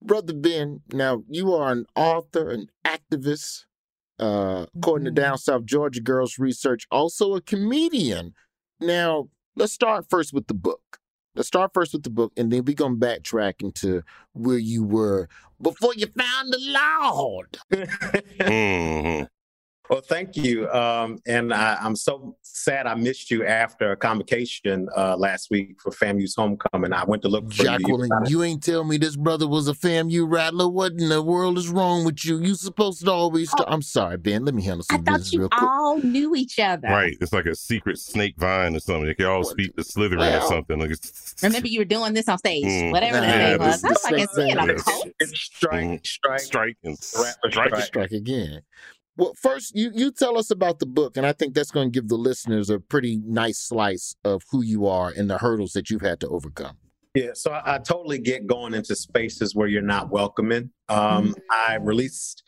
Brother 0.02 0.32
Ben, 0.34 0.82
now 0.92 1.22
you 1.28 1.52
are 1.54 1.72
an 1.72 1.86
author, 1.96 2.50
an 2.50 2.68
activist, 2.84 3.64
uh, 4.20 4.66
according 4.76 5.06
to 5.06 5.10
Mhm. 5.10 5.14
Down 5.16 5.38
South 5.38 5.64
Georgia 5.64 6.00
Girls 6.00 6.38
Research, 6.38 6.86
also 6.90 7.34
a 7.34 7.40
comedian. 7.40 8.34
Now, 8.80 9.28
let's 9.56 9.72
start 9.72 10.06
first 10.08 10.32
with 10.32 10.46
the 10.46 10.54
book. 10.54 11.00
Let's 11.34 11.48
start 11.48 11.72
first 11.74 11.92
with 11.92 12.02
the 12.04 12.10
book, 12.10 12.32
and 12.36 12.52
then 12.52 12.64
we're 12.64 12.74
going 12.74 12.98
to 12.98 13.06
backtrack 13.06 13.62
into 13.62 14.02
where 14.32 14.58
you 14.58 14.82
were 14.84 15.28
before 15.60 15.94
you 15.94 16.06
found 16.06 16.52
the 16.52 16.58
Lord. 16.60 17.58
Mhm. 18.40 19.28
Well, 19.90 20.02
thank 20.02 20.36
you. 20.36 20.68
Um, 20.70 21.18
and 21.26 21.52
I, 21.52 21.76
I'm 21.80 21.96
so 21.96 22.36
sad 22.42 22.86
I 22.86 22.94
missed 22.94 23.30
you 23.30 23.46
after 23.46 23.92
a 23.92 23.96
convocation 23.96 24.86
uh, 24.96 25.16
last 25.16 25.50
week 25.50 25.80
for 25.80 25.90
FAMU's 25.90 26.34
homecoming. 26.34 26.92
I 26.92 27.04
went 27.04 27.22
to 27.22 27.28
look 27.28 27.50
for 27.52 27.62
you. 27.62 27.68
Jacqueline, 27.70 28.10
you 28.26 28.42
ain't 28.42 28.62
tell 28.62 28.84
me 28.84 28.98
this 28.98 29.16
brother 29.16 29.46
was 29.48 29.66
a 29.68 29.72
FAMU 29.72 30.30
rattler. 30.30 30.68
What 30.68 30.92
in 30.92 31.08
the 31.08 31.22
world 31.22 31.56
is 31.56 31.68
wrong 31.70 32.04
with 32.04 32.24
you? 32.24 32.38
You 32.38 32.54
supposed 32.54 33.04
to 33.04 33.10
always. 33.12 33.50
i 33.54 33.64
I'm 33.66 33.80
sorry, 33.82 34.18
Ben. 34.18 34.44
Let 34.44 34.54
me 34.54 34.62
handle 34.62 34.84
some 34.84 35.04
thought 35.04 35.14
business 35.18 35.32
you 35.32 35.40
real 35.40 35.48
quick. 35.48 35.62
all 35.62 35.98
knew 35.98 36.34
each 36.34 36.58
other. 36.58 36.88
Right. 36.88 37.16
It's 37.20 37.32
like 37.32 37.46
a 37.46 37.54
secret 37.54 37.98
snake 37.98 38.34
vine 38.36 38.76
or 38.76 38.80
something. 38.80 39.06
They 39.06 39.14
can 39.14 39.26
all 39.26 39.44
speak 39.44 39.74
the 39.76 39.82
Slytherin 39.82 40.18
Well, 40.18 40.44
or 40.44 40.48
something. 40.48 40.78
Like 40.80 40.90
it's, 40.90 41.34
Remember, 41.42 41.68
you 41.68 41.80
were 41.80 41.84
doing 41.86 42.12
this 42.12 42.28
on 42.28 42.36
stage, 42.38 42.64
Mm. 42.64 42.92
whatever 42.92 43.20
the 43.20 43.26
name 43.26 43.58
this- 43.58 43.82
was. 43.82 43.84
I 43.84 43.88
was 43.88 44.02
this 44.02 44.04
like, 44.12 44.22
is 44.22 44.36
he 44.36 44.50
in 44.50 44.58
a 44.58 44.66
makes 44.66 44.84
sense. 44.84 45.02
cult? 45.02 45.14
It's 45.20 45.40
strike, 45.40 46.06
strike. 46.06 46.40
strike 46.40 46.76
and 46.84 46.98
strike. 46.98 47.34
strike. 47.50 47.82
strike 47.84 48.10
again. 48.12 48.60
Well, 49.18 49.34
first, 49.34 49.74
you 49.74 49.90
you 49.92 50.12
tell 50.12 50.38
us 50.38 50.52
about 50.52 50.78
the 50.78 50.86
book, 50.86 51.16
and 51.16 51.26
I 51.26 51.32
think 51.32 51.52
that's 51.52 51.72
going 51.72 51.90
to 51.90 52.00
give 52.00 52.08
the 52.08 52.16
listeners 52.16 52.70
a 52.70 52.78
pretty 52.78 53.20
nice 53.26 53.58
slice 53.58 54.14
of 54.24 54.42
who 54.52 54.62
you 54.62 54.86
are 54.86 55.12
and 55.14 55.28
the 55.28 55.38
hurdles 55.38 55.72
that 55.72 55.90
you've 55.90 56.02
had 56.02 56.20
to 56.20 56.28
overcome. 56.28 56.76
Yeah, 57.16 57.30
so 57.34 57.50
I, 57.50 57.74
I 57.74 57.78
totally 57.78 58.20
get 58.20 58.46
going 58.46 58.74
into 58.74 58.94
spaces 58.94 59.56
where 59.56 59.66
you're 59.66 59.82
not 59.82 60.10
welcoming. 60.10 60.70
Um, 60.88 61.34
I 61.50 61.78
released 61.80 62.44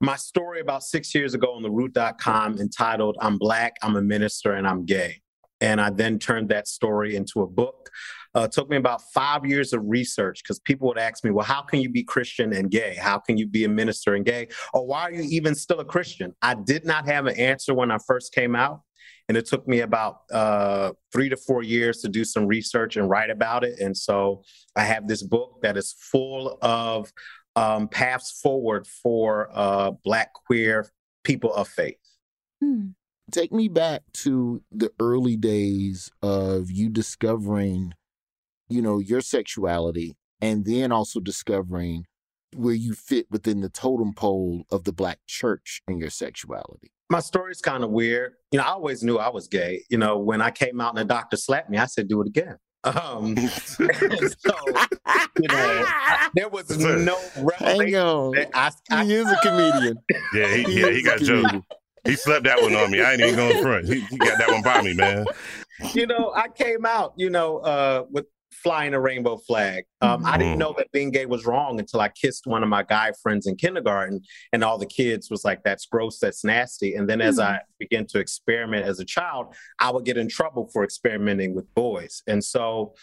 my 0.00 0.14
story 0.14 0.60
about 0.60 0.84
six 0.84 1.12
years 1.12 1.34
ago 1.34 1.54
on 1.54 1.62
the 1.62 1.70
root.com 1.70 2.58
entitled 2.60 3.16
I'm 3.20 3.36
Black, 3.36 3.74
I'm 3.82 3.96
a 3.96 4.02
Minister, 4.02 4.52
and 4.52 4.64
I'm 4.64 4.84
Gay. 4.84 5.20
And 5.60 5.80
I 5.80 5.90
then 5.90 6.20
turned 6.20 6.50
that 6.50 6.68
story 6.68 7.16
into 7.16 7.42
a 7.42 7.48
book. 7.48 7.90
Uh, 8.34 8.42
it 8.42 8.52
took 8.52 8.70
me 8.70 8.76
about 8.76 9.02
five 9.12 9.44
years 9.44 9.72
of 9.72 9.82
research 9.84 10.42
because 10.42 10.58
people 10.60 10.88
would 10.88 10.98
ask 10.98 11.24
me, 11.24 11.30
well, 11.30 11.44
how 11.44 11.62
can 11.62 11.80
you 11.80 11.90
be 11.90 12.02
Christian 12.02 12.52
and 12.52 12.70
gay? 12.70 12.94
How 12.94 13.18
can 13.18 13.36
you 13.36 13.46
be 13.46 13.64
a 13.64 13.68
minister 13.68 14.14
and 14.14 14.24
gay? 14.24 14.48
Or 14.72 14.86
why 14.86 15.02
are 15.02 15.12
you 15.12 15.22
even 15.22 15.54
still 15.54 15.80
a 15.80 15.84
Christian? 15.84 16.34
I 16.40 16.54
did 16.54 16.84
not 16.84 17.06
have 17.06 17.26
an 17.26 17.38
answer 17.38 17.74
when 17.74 17.90
I 17.90 17.98
first 18.06 18.34
came 18.34 18.56
out. 18.56 18.80
And 19.28 19.36
it 19.36 19.46
took 19.46 19.66
me 19.68 19.80
about 19.80 20.22
uh, 20.32 20.92
three 21.12 21.28
to 21.28 21.36
four 21.36 21.62
years 21.62 21.98
to 21.98 22.08
do 22.08 22.24
some 22.24 22.46
research 22.46 22.96
and 22.96 23.08
write 23.08 23.30
about 23.30 23.64
it. 23.64 23.78
And 23.80 23.96
so 23.96 24.42
I 24.76 24.84
have 24.84 25.08
this 25.08 25.22
book 25.22 25.60
that 25.62 25.76
is 25.76 25.94
full 25.98 26.58
of 26.60 27.12
um, 27.54 27.88
paths 27.88 28.40
forward 28.40 28.86
for 28.86 29.48
uh, 29.52 29.92
Black 30.04 30.32
queer 30.32 30.90
people 31.24 31.54
of 31.54 31.68
faith. 31.68 31.96
Hmm. 32.62 32.88
Take 33.30 33.52
me 33.52 33.68
back 33.68 34.02
to 34.14 34.62
the 34.70 34.90
early 35.00 35.36
days 35.36 36.10
of 36.22 36.70
you 36.70 36.88
discovering, 36.90 37.94
you 38.72 38.82
know, 38.82 38.98
your 38.98 39.20
sexuality, 39.20 40.16
and 40.40 40.64
then 40.64 40.90
also 40.92 41.20
discovering 41.20 42.06
where 42.54 42.74
you 42.74 42.94
fit 42.94 43.26
within 43.30 43.60
the 43.60 43.68
totem 43.68 44.12
pole 44.12 44.64
of 44.70 44.84
the 44.84 44.92
Black 44.92 45.18
church 45.26 45.82
and 45.86 45.98
your 46.00 46.10
sexuality. 46.10 46.90
My 47.10 47.20
story's 47.20 47.60
kind 47.60 47.84
of 47.84 47.90
weird. 47.90 48.34
You 48.50 48.58
know, 48.58 48.64
I 48.64 48.68
always 48.70 49.02
knew 49.02 49.18
I 49.18 49.28
was 49.28 49.48
gay. 49.48 49.82
You 49.90 49.98
know, 49.98 50.18
when 50.18 50.40
I 50.40 50.50
came 50.50 50.80
out 50.80 50.90
and 50.90 50.98
the 50.98 51.04
doctor 51.04 51.36
slapped 51.36 51.70
me, 51.70 51.78
I 51.78 51.86
said, 51.86 52.08
do 52.08 52.20
it 52.22 52.26
again. 52.26 52.56
Um, 52.84 53.36
so, 53.48 53.84
you 55.38 55.48
know, 55.48 55.84
I- 55.86 56.30
there 56.34 56.48
was 56.48 56.76
no 56.78 57.18
Hang 57.56 57.94
on. 57.96 58.38
I, 58.54 58.70
I, 58.90 59.04
He 59.04 59.14
is 59.14 59.26
a 59.30 59.36
comedian. 59.42 59.98
Yeah, 60.34 60.54
he, 60.54 60.80
yeah, 60.80 60.90
he 60.90 61.02
got 61.02 61.20
jokes. 61.20 61.52
He 62.04 62.16
slept 62.16 62.44
that 62.44 62.60
one 62.60 62.74
on 62.74 62.90
me. 62.90 63.00
I 63.00 63.12
ain't 63.12 63.20
even 63.20 63.36
going 63.36 63.62
front. 63.62 63.86
He, 63.86 64.00
he 64.00 64.18
got 64.18 64.38
that 64.38 64.50
one 64.50 64.62
by 64.62 64.82
me, 64.82 64.92
man. 64.92 65.24
you 65.94 66.06
know, 66.06 66.32
I 66.34 66.48
came 66.48 66.84
out, 66.84 67.12
you 67.16 67.30
know, 67.30 67.58
uh, 67.58 68.04
with 68.10 68.26
flying 68.62 68.94
a 68.94 69.00
rainbow 69.00 69.36
flag. 69.36 69.84
Um, 70.00 70.24
I 70.24 70.38
didn't 70.38 70.54
Mhm. 70.54 70.58
know 70.58 70.74
that 70.78 70.90
being 70.92 71.10
gay 71.10 71.26
was 71.26 71.44
wrong 71.46 71.80
until 71.80 72.00
I 72.00 72.08
kissed 72.08 72.46
one 72.46 72.62
of 72.62 72.68
my 72.68 72.82
guy 72.82 73.12
friends 73.22 73.46
in 73.46 73.56
kindergarten, 73.56 74.20
and 74.52 74.62
all 74.62 74.78
the 74.78 74.86
kids 74.86 75.30
was 75.30 75.44
like, 75.44 75.62
"That's 75.62 75.86
gross, 75.86 76.18
that's 76.18 76.44
nasty." 76.44 76.94
And 76.94 77.08
then 77.08 77.20
as 77.20 77.38
I 77.38 77.60
began 77.78 78.06
to 78.08 78.18
experiment 78.18 78.86
as 78.86 79.00
a 79.00 79.04
child, 79.04 79.54
I 79.78 79.90
would 79.90 80.04
get 80.04 80.16
in 80.16 80.28
trouble 80.28 80.68
for 80.72 80.84
experimenting 80.84 81.54
with 81.54 81.72
boys, 81.74 82.22
and 82.26 82.42
so. 82.42 82.94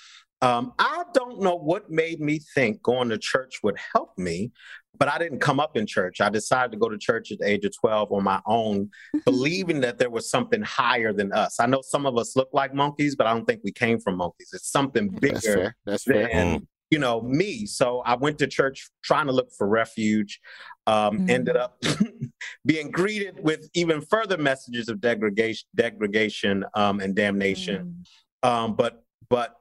Um, 0.42 0.72
I 0.80 1.04
don't 1.14 1.42
know 1.42 1.58
what 1.58 1.92
made 1.92 2.22
me 2.22 2.40
think 2.56 2.82
going 2.82 3.10
to 3.10 3.18
church 3.18 3.60
would 3.62 3.78
help 3.94 4.18
me, 4.18 4.54
but 5.00 5.08
I 5.08 5.18
didn't 5.18 5.40
come 5.40 5.60
up 5.60 5.78
in 5.78 5.88
church. 5.88 6.20
I 6.22 6.30
decided 6.30 6.74
to 6.74 6.78
go 6.78 6.90
to 6.90 6.98
church 6.98 7.32
at 7.32 7.40
the 7.40 7.50
age 7.50 7.64
of 7.66 7.74
12 7.80 8.12
on 8.12 8.24
my 8.24 8.42
own, 8.46 8.92
believing 9.26 9.80
that 9.82 9.98
there 9.98 10.10
was 10.10 10.30
something 10.30 10.62
higher 10.62 11.14
than 11.14 11.32
us. 11.32 11.60
I 11.60 11.66
know 11.66 11.82
some 11.82 12.06
of 12.06 12.18
us 12.18 12.36
look 12.36 12.50
like 12.54 12.74
monkeys, 12.74 13.16
but 13.16 13.26
I 13.26 13.34
don't 13.34 13.46
think 13.46 13.62
we 13.64 13.72
came 13.72 14.00
from 14.00 14.18
monkeys. 14.18 14.50
It's 14.54 14.70
something 14.70 15.08
bigger 15.08 15.34
That's 15.34 15.46
fair. 15.46 15.76
That's 15.86 16.04
fair. 16.04 16.30
than 16.32 16.68
you 16.92 17.00
know 17.00 17.22
me. 17.22 17.66
So 17.66 18.00
I 18.00 18.16
went 18.16 18.40
to 18.40 18.48
church 18.48 18.90
trying 19.04 19.28
to 19.28 19.32
look 19.32 19.50
for 19.58 19.68
refuge. 19.68 20.40
Um, 20.88 21.20
Mm. 21.20 21.30
Ended 21.30 21.56
up 21.56 21.82
being 22.66 22.90
greeted 22.92 23.42
with 23.44 23.70
even 23.74 24.02
further 24.02 24.38
messages 24.38 24.90
of 24.90 25.00
degradation, 25.00 25.68
degradation, 25.76 26.66
um, 26.74 27.00
and 27.00 27.16
damnation. 27.16 28.04
Um, 28.44 28.76
but 28.76 29.04
but 29.30 29.56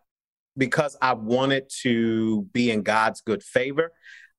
because 0.57 0.97
I 1.01 1.13
wanted 1.13 1.71
to 1.83 2.43
be 2.53 2.71
in 2.71 2.83
God's 2.83 3.21
good 3.21 3.43
favor, 3.43 3.93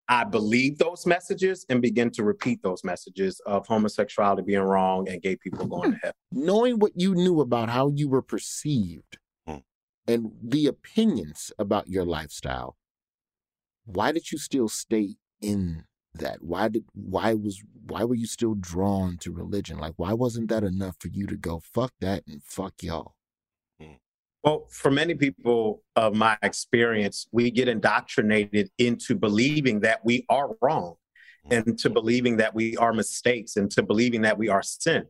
I 0.09 0.23
believed 0.23 0.79
those 0.79 1.05
messages 1.05 1.67
and 1.69 1.83
began 1.83 2.09
to 2.11 2.23
repeat 2.23 2.63
those 2.63 2.83
messages 2.83 3.39
of 3.45 3.67
homosexuality 3.67 4.41
being 4.41 4.61
wrong 4.61 5.07
and 5.07 5.21
gay 5.21 5.35
people 5.35 5.67
going 5.67 5.91
to 5.91 5.97
hell. 6.01 6.13
Knowing 6.31 6.79
what 6.79 6.93
you 6.95 7.13
knew 7.13 7.41
about 7.41 7.69
how 7.69 7.89
you 7.89 8.09
were 8.09 8.23
perceived 8.23 9.19
Hmm. 9.47 9.57
and 10.07 10.31
the 10.41 10.65
opinions 10.65 11.51
about 11.59 11.87
your 11.87 12.05
lifestyle, 12.05 12.75
why 13.85 14.11
did 14.11 14.31
you 14.31 14.39
still 14.39 14.67
stay 14.67 15.15
in 15.41 15.85
that? 16.15 16.41
Why 16.41 16.69
did 16.69 16.85
why 16.93 17.35
was 17.35 17.63
why 17.85 18.03
were 18.03 18.15
you 18.15 18.25
still 18.27 18.55
drawn 18.55 19.17
to 19.19 19.31
religion? 19.31 19.77
Like 19.77 19.93
why 19.97 20.13
wasn't 20.13 20.49
that 20.49 20.63
enough 20.63 20.95
for 20.99 21.09
you 21.09 21.27
to 21.27 21.37
go 21.37 21.59
fuck 21.59 21.93
that 22.01 22.23
and 22.27 22.43
fuck 22.43 22.81
y'all? 22.81 23.13
Well, 24.43 24.67
for 24.69 24.89
many 24.89 25.15
people 25.15 25.84
of 25.95 26.15
my 26.15 26.38
experience, 26.41 27.28
we 27.32 27.52
get 27.52 27.67
indoctrinated 27.67 28.69
into 28.78 29.15
believing 29.15 29.82
that 29.82 30.06
we 30.06 30.25
are 30.30 30.52
wrong 30.62 30.95
and 31.52 31.78
to 31.80 31.89
believing 31.89 32.38
that 32.38 32.54
we 32.54 32.78
are 32.78 32.93
mistakes 32.93 33.58
and 33.58 33.69
to 33.71 33.84
believing 33.84 34.21
that 34.21 34.38
we 34.38 34.49
are 34.49 34.63
sin. 34.63 35.06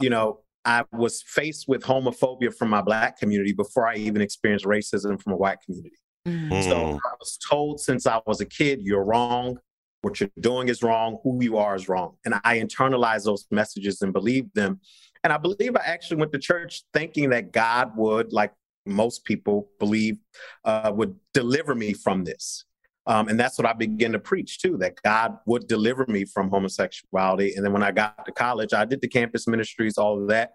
You 0.00 0.10
know, 0.10 0.40
I 0.64 0.84
was 0.92 1.22
faced 1.22 1.68
with 1.68 1.82
homophobia 1.82 2.54
from 2.54 2.70
my 2.70 2.80
black 2.80 3.18
community 3.18 3.52
before 3.52 3.86
I 3.86 3.96
even 3.96 4.22
experienced 4.22 4.64
racism 4.64 5.20
from 5.20 5.34
a 5.34 5.36
white 5.36 5.58
community. 5.64 5.96
Mm. 6.26 6.62
So. 6.64 7.00
I 7.04 7.14
was 7.20 7.38
told 7.48 7.80
since 7.80 8.06
I 8.06 8.20
was 8.26 8.40
a 8.40 8.46
kid, 8.46 8.80
you're 8.82 9.04
wrong. 9.04 9.58
What 10.00 10.20
you're 10.20 10.30
doing 10.40 10.68
is 10.68 10.82
wrong. 10.82 11.18
Who 11.22 11.42
you 11.42 11.58
are 11.58 11.74
is 11.74 11.88
wrong. 11.88 12.16
And 12.24 12.34
I 12.44 12.60
internalized 12.60 13.24
those 13.24 13.46
messages 13.50 14.00
and 14.02 14.12
believed 14.12 14.54
them. 14.54 14.80
And 15.24 15.32
I 15.32 15.38
believe 15.38 15.74
I 15.74 15.82
actually 15.84 16.18
went 16.18 16.32
to 16.32 16.38
church 16.38 16.82
thinking 16.92 17.30
that 17.30 17.50
God 17.50 17.96
would, 17.96 18.32
like 18.32 18.52
most 18.86 19.24
people 19.24 19.68
believe, 19.80 20.18
uh, 20.64 20.92
would 20.94 21.16
deliver 21.32 21.74
me 21.74 21.94
from 21.94 22.24
this. 22.24 22.66
Um, 23.06 23.28
and 23.28 23.40
that's 23.40 23.58
what 23.58 23.66
I 23.66 23.72
began 23.72 24.12
to 24.12 24.18
preach 24.18 24.60
too, 24.60 24.76
that 24.78 25.00
God 25.02 25.38
would 25.46 25.66
deliver 25.66 26.06
me 26.06 26.24
from 26.24 26.50
homosexuality. 26.50 27.54
And 27.54 27.64
then 27.64 27.72
when 27.72 27.82
I 27.82 27.90
got 27.90 28.24
to 28.26 28.32
college, 28.32 28.72
I 28.72 28.84
did 28.84 29.00
the 29.00 29.08
campus 29.08 29.46
ministries, 29.46 29.98
all 29.98 30.22
of 30.22 30.28
that. 30.28 30.52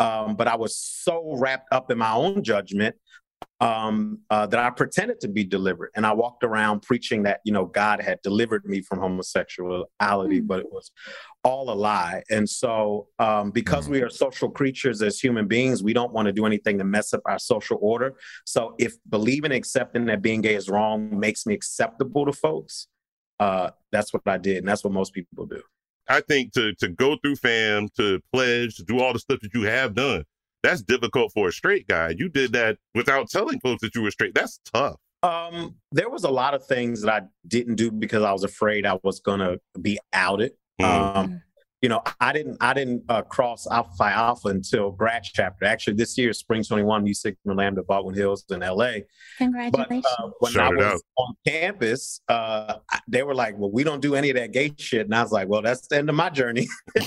Um, 0.00 0.36
but 0.36 0.46
I 0.46 0.56
was 0.56 0.76
so 0.76 1.36
wrapped 1.38 1.72
up 1.72 1.90
in 1.90 1.98
my 1.98 2.12
own 2.12 2.44
judgment 2.44 2.94
um, 3.60 4.20
uh, 4.30 4.46
that 4.46 4.60
I 4.60 4.70
pretended 4.70 5.20
to 5.20 5.28
be 5.28 5.42
delivered, 5.42 5.90
and 5.96 6.06
I 6.06 6.12
walked 6.12 6.44
around 6.44 6.82
preaching 6.82 7.24
that 7.24 7.40
you 7.44 7.52
know 7.52 7.64
God 7.64 8.00
had 8.00 8.20
delivered 8.22 8.64
me 8.64 8.82
from 8.82 9.00
homosexuality, 9.00 10.38
Hmm. 10.40 10.46
but 10.46 10.60
it 10.60 10.70
was 10.70 10.92
all 11.42 11.70
a 11.70 11.74
lie. 11.74 12.22
And 12.30 12.48
so, 12.48 13.08
um, 13.18 13.50
because 13.50 13.88
we 13.88 14.02
are 14.02 14.10
social 14.10 14.50
creatures 14.50 15.02
as 15.02 15.18
human 15.18 15.48
beings, 15.48 15.82
we 15.82 15.92
don't 15.92 16.12
want 16.12 16.26
to 16.26 16.32
do 16.32 16.46
anything 16.46 16.78
to 16.78 16.84
mess 16.84 17.12
up 17.12 17.22
our 17.26 17.38
social 17.38 17.78
order. 17.80 18.14
So, 18.44 18.74
if 18.78 18.94
believing, 19.08 19.50
and 19.50 19.54
accepting 19.54 20.06
that 20.06 20.22
being 20.22 20.40
gay 20.40 20.54
is 20.54 20.68
wrong 20.68 21.18
makes 21.18 21.46
me 21.46 21.54
acceptable 21.54 22.26
to 22.26 22.32
folks, 22.32 22.86
uh, 23.40 23.70
that's 23.90 24.12
what 24.12 24.22
I 24.26 24.38
did, 24.38 24.58
and 24.58 24.68
that's 24.68 24.84
what 24.84 24.92
most 24.92 25.12
people 25.12 25.46
do. 25.46 25.62
I 26.08 26.20
think 26.20 26.52
to 26.52 26.74
to 26.76 26.88
go 26.88 27.16
through 27.16 27.36
fam, 27.36 27.88
to 27.96 28.20
pledge, 28.32 28.76
to 28.76 28.84
do 28.84 29.00
all 29.00 29.12
the 29.12 29.18
stuff 29.18 29.40
that 29.40 29.52
you 29.52 29.62
have 29.62 29.94
done, 29.94 30.24
that's 30.62 30.82
difficult 30.82 31.32
for 31.32 31.48
a 31.48 31.52
straight 31.52 31.86
guy. 31.86 32.14
You 32.16 32.28
did 32.28 32.52
that 32.52 32.78
without 32.94 33.28
telling 33.30 33.60
folks 33.60 33.82
that 33.82 33.94
you 33.94 34.02
were 34.02 34.10
straight. 34.10 34.34
That's 34.34 34.60
tough. 34.72 34.96
Um, 35.22 35.76
there 35.90 36.08
was 36.08 36.24
a 36.24 36.30
lot 36.30 36.54
of 36.54 36.64
things 36.66 37.02
that 37.02 37.10
I 37.10 37.26
didn't 37.46 37.74
do 37.74 37.90
because 37.90 38.22
I 38.22 38.32
was 38.32 38.44
afraid 38.44 38.86
I 38.86 38.98
was 39.02 39.20
gonna 39.20 39.56
be 39.80 39.98
outed. 40.12 40.52
Mm. 40.80 41.16
Um, 41.16 41.42
you 41.80 41.88
know, 41.88 42.02
I 42.20 42.32
didn't 42.32 42.56
I 42.60 42.74
didn't 42.74 43.04
uh, 43.08 43.22
cross 43.22 43.66
Alpha 43.70 43.90
Phi 43.96 44.10
Alpha 44.10 44.48
until 44.48 44.90
grad 44.90 45.22
chapter. 45.24 45.64
Actually, 45.64 45.94
this 45.94 46.18
year, 46.18 46.32
Spring 46.32 46.62
Twenty 46.64 46.82
One, 46.82 47.04
Mu 47.04 47.14
Sigma 47.14 47.54
Lambda, 47.54 47.82
Baldwin 47.84 48.14
Hills 48.16 48.44
in 48.50 48.62
L.A. 48.62 49.00
But 49.38 49.44
Congratulations. 49.44 50.06
uh, 50.18 50.28
when 50.40 50.52
Shout 50.52 50.72
I 50.72 50.74
it 50.74 50.76
was 50.76 50.86
out. 50.94 51.00
on 51.18 51.34
campus, 51.46 52.20
uh, 52.28 52.74
they 53.06 53.22
were 53.22 53.34
like, 53.34 53.56
"Well, 53.58 53.70
we 53.70 53.84
don't 53.84 54.00
do 54.00 54.14
any 54.16 54.30
of 54.30 54.36
that 54.36 54.52
gay 54.52 54.72
shit," 54.76 55.06
and 55.06 55.14
I 55.14 55.22
was 55.22 55.30
like, 55.32 55.48
"Well, 55.48 55.62
that's 55.62 55.86
the 55.88 55.96
end 55.98 56.08
of 56.08 56.14
my 56.16 56.30
journey." 56.30 56.66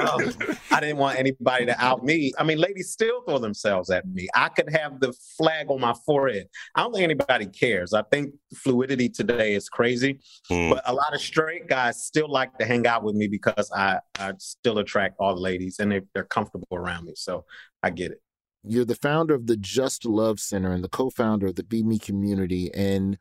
Um, 0.00 0.32
I 0.70 0.80
didn't 0.80 0.96
want 0.96 1.18
anybody 1.18 1.66
to 1.66 1.80
out 1.84 2.04
me. 2.04 2.32
I 2.38 2.44
mean, 2.44 2.58
ladies 2.58 2.90
still 2.90 3.22
throw 3.22 3.38
themselves 3.38 3.90
at 3.90 4.06
me. 4.08 4.28
I 4.34 4.48
could 4.48 4.70
have 4.72 5.00
the 5.00 5.12
flag 5.36 5.70
on 5.70 5.80
my 5.80 5.94
forehead. 6.06 6.48
I 6.74 6.82
don't 6.82 6.92
think 6.92 7.04
anybody 7.04 7.46
cares. 7.46 7.92
I 7.92 8.02
think 8.02 8.34
fluidity 8.56 9.08
today 9.08 9.54
is 9.54 9.68
crazy, 9.68 10.20
Mm. 10.50 10.70
but 10.70 10.82
a 10.86 10.92
lot 10.92 11.14
of 11.14 11.20
straight 11.20 11.68
guys 11.68 12.04
still 12.04 12.30
like 12.30 12.56
to 12.58 12.64
hang 12.64 12.86
out 12.86 13.02
with 13.04 13.14
me 13.14 13.28
because 13.28 13.70
I, 13.74 13.98
I 14.18 14.32
still 14.38 14.78
attract 14.78 15.16
all 15.18 15.34
the 15.34 15.40
ladies 15.40 15.78
and 15.78 15.90
they, 15.90 16.02
they're 16.14 16.24
comfortable 16.24 16.68
around 16.72 17.04
me. 17.04 17.14
So 17.16 17.44
I 17.82 17.90
get 17.90 18.12
it. 18.12 18.20
You're 18.64 18.84
the 18.84 18.94
founder 18.94 19.34
of 19.34 19.46
the 19.46 19.56
Just 19.56 20.04
Love 20.04 20.38
Center 20.38 20.72
and 20.72 20.84
the 20.84 20.88
co-founder 20.88 21.48
of 21.48 21.56
the 21.56 21.64
Be 21.64 21.82
Me 21.82 21.98
community. 21.98 22.70
And 22.72 23.18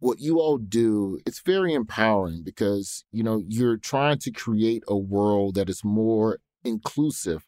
what 0.00 0.18
you 0.18 0.40
all 0.40 0.58
do, 0.58 1.20
it's 1.26 1.40
very 1.40 1.74
empowering 1.74 2.42
because, 2.42 3.04
you 3.12 3.22
know, 3.22 3.42
you're 3.46 3.76
trying 3.76 4.18
to 4.18 4.30
create 4.30 4.82
a 4.88 4.96
world 4.96 5.54
that 5.54 5.68
is 5.68 5.84
more 5.84 6.38
inclusive 6.64 7.46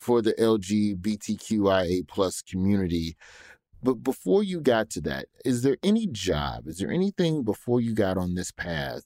for 0.00 0.20
the 0.20 0.34
LGBTQIA 0.34 2.06
plus 2.06 2.42
community. 2.42 3.16
But 3.82 4.02
before 4.02 4.42
you 4.42 4.60
got 4.60 4.90
to 4.90 5.00
that, 5.02 5.26
is 5.44 5.62
there 5.62 5.78
any 5.82 6.06
job, 6.06 6.66
is 6.66 6.78
there 6.78 6.90
anything 6.90 7.44
before 7.44 7.80
you 7.80 7.94
got 7.94 8.18
on 8.18 8.34
this 8.34 8.50
path 8.50 9.04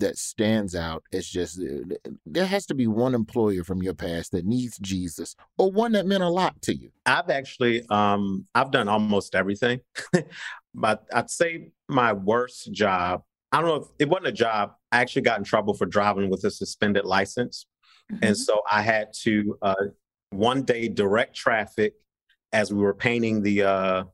that 0.00 0.16
stands 0.16 0.74
out 0.74 1.02
as 1.12 1.26
just 1.28 1.60
uh, 1.60 2.10
there 2.26 2.46
has 2.46 2.66
to 2.66 2.74
be 2.74 2.86
one 2.86 3.14
employer 3.14 3.64
from 3.64 3.82
your 3.82 3.94
past 3.94 4.32
that 4.32 4.44
needs 4.44 4.78
Jesus 4.78 5.34
or 5.56 5.70
one 5.70 5.92
that 5.92 6.06
meant 6.06 6.22
a 6.22 6.28
lot 6.28 6.60
to 6.62 6.74
you? 6.74 6.90
I've 7.06 7.30
actually 7.30 7.84
um 7.90 8.46
I've 8.54 8.70
done 8.70 8.88
almost 8.88 9.34
everything. 9.34 9.80
but 10.74 11.04
I'd 11.12 11.30
say 11.30 11.70
my 11.88 12.12
worst 12.12 12.72
job, 12.72 13.22
I 13.52 13.60
don't 13.60 13.68
know 13.68 13.76
if 13.76 13.88
it 13.98 14.08
wasn't 14.08 14.28
a 14.28 14.32
job. 14.32 14.72
I 14.92 15.00
actually 15.00 15.22
got 15.22 15.38
in 15.38 15.44
trouble 15.44 15.74
for 15.74 15.86
driving 15.86 16.30
with 16.30 16.44
a 16.44 16.50
suspended 16.50 17.04
license. 17.04 17.66
And 18.22 18.36
so 18.36 18.62
I 18.70 18.82
had 18.82 19.08
to 19.24 19.58
uh 19.62 19.74
one 20.30 20.62
day 20.62 20.88
direct 20.88 21.36
traffic 21.36 21.94
as 22.52 22.72
we 22.72 22.80
were 22.80 22.94
painting 22.94 23.42
the 23.42 23.62
uh 23.62 24.04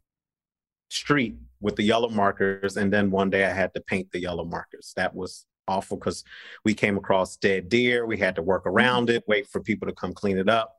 street 0.91 1.37
with 1.61 1.77
the 1.77 1.83
yellow 1.83 2.11
markers 2.11 2.77
and 2.77 2.93
then 2.93 3.11
one 3.11 3.31
day 3.31 3.45
I 3.45 3.53
had 3.53 3.73
to 3.75 3.81
paint 3.81 4.11
the 4.13 4.21
yellow 4.21 4.45
markers. 4.45 4.93
That 4.97 5.15
was 5.15 5.47
awful 5.69 5.97
because 5.97 6.25
we 6.65 6.75
came 6.75 6.97
across 6.97 7.37
dead 7.37 7.69
deer. 7.69 8.07
We 8.07 8.19
had 8.19 8.37
to 8.37 8.43
work 8.43 8.67
around 8.67 9.11
it, 9.11 9.25
wait 9.27 9.47
for 9.49 9.61
people 9.61 9.89
to 9.89 9.95
come 9.95 10.13
clean 10.13 10.39
it 10.39 10.49
up. 10.49 10.77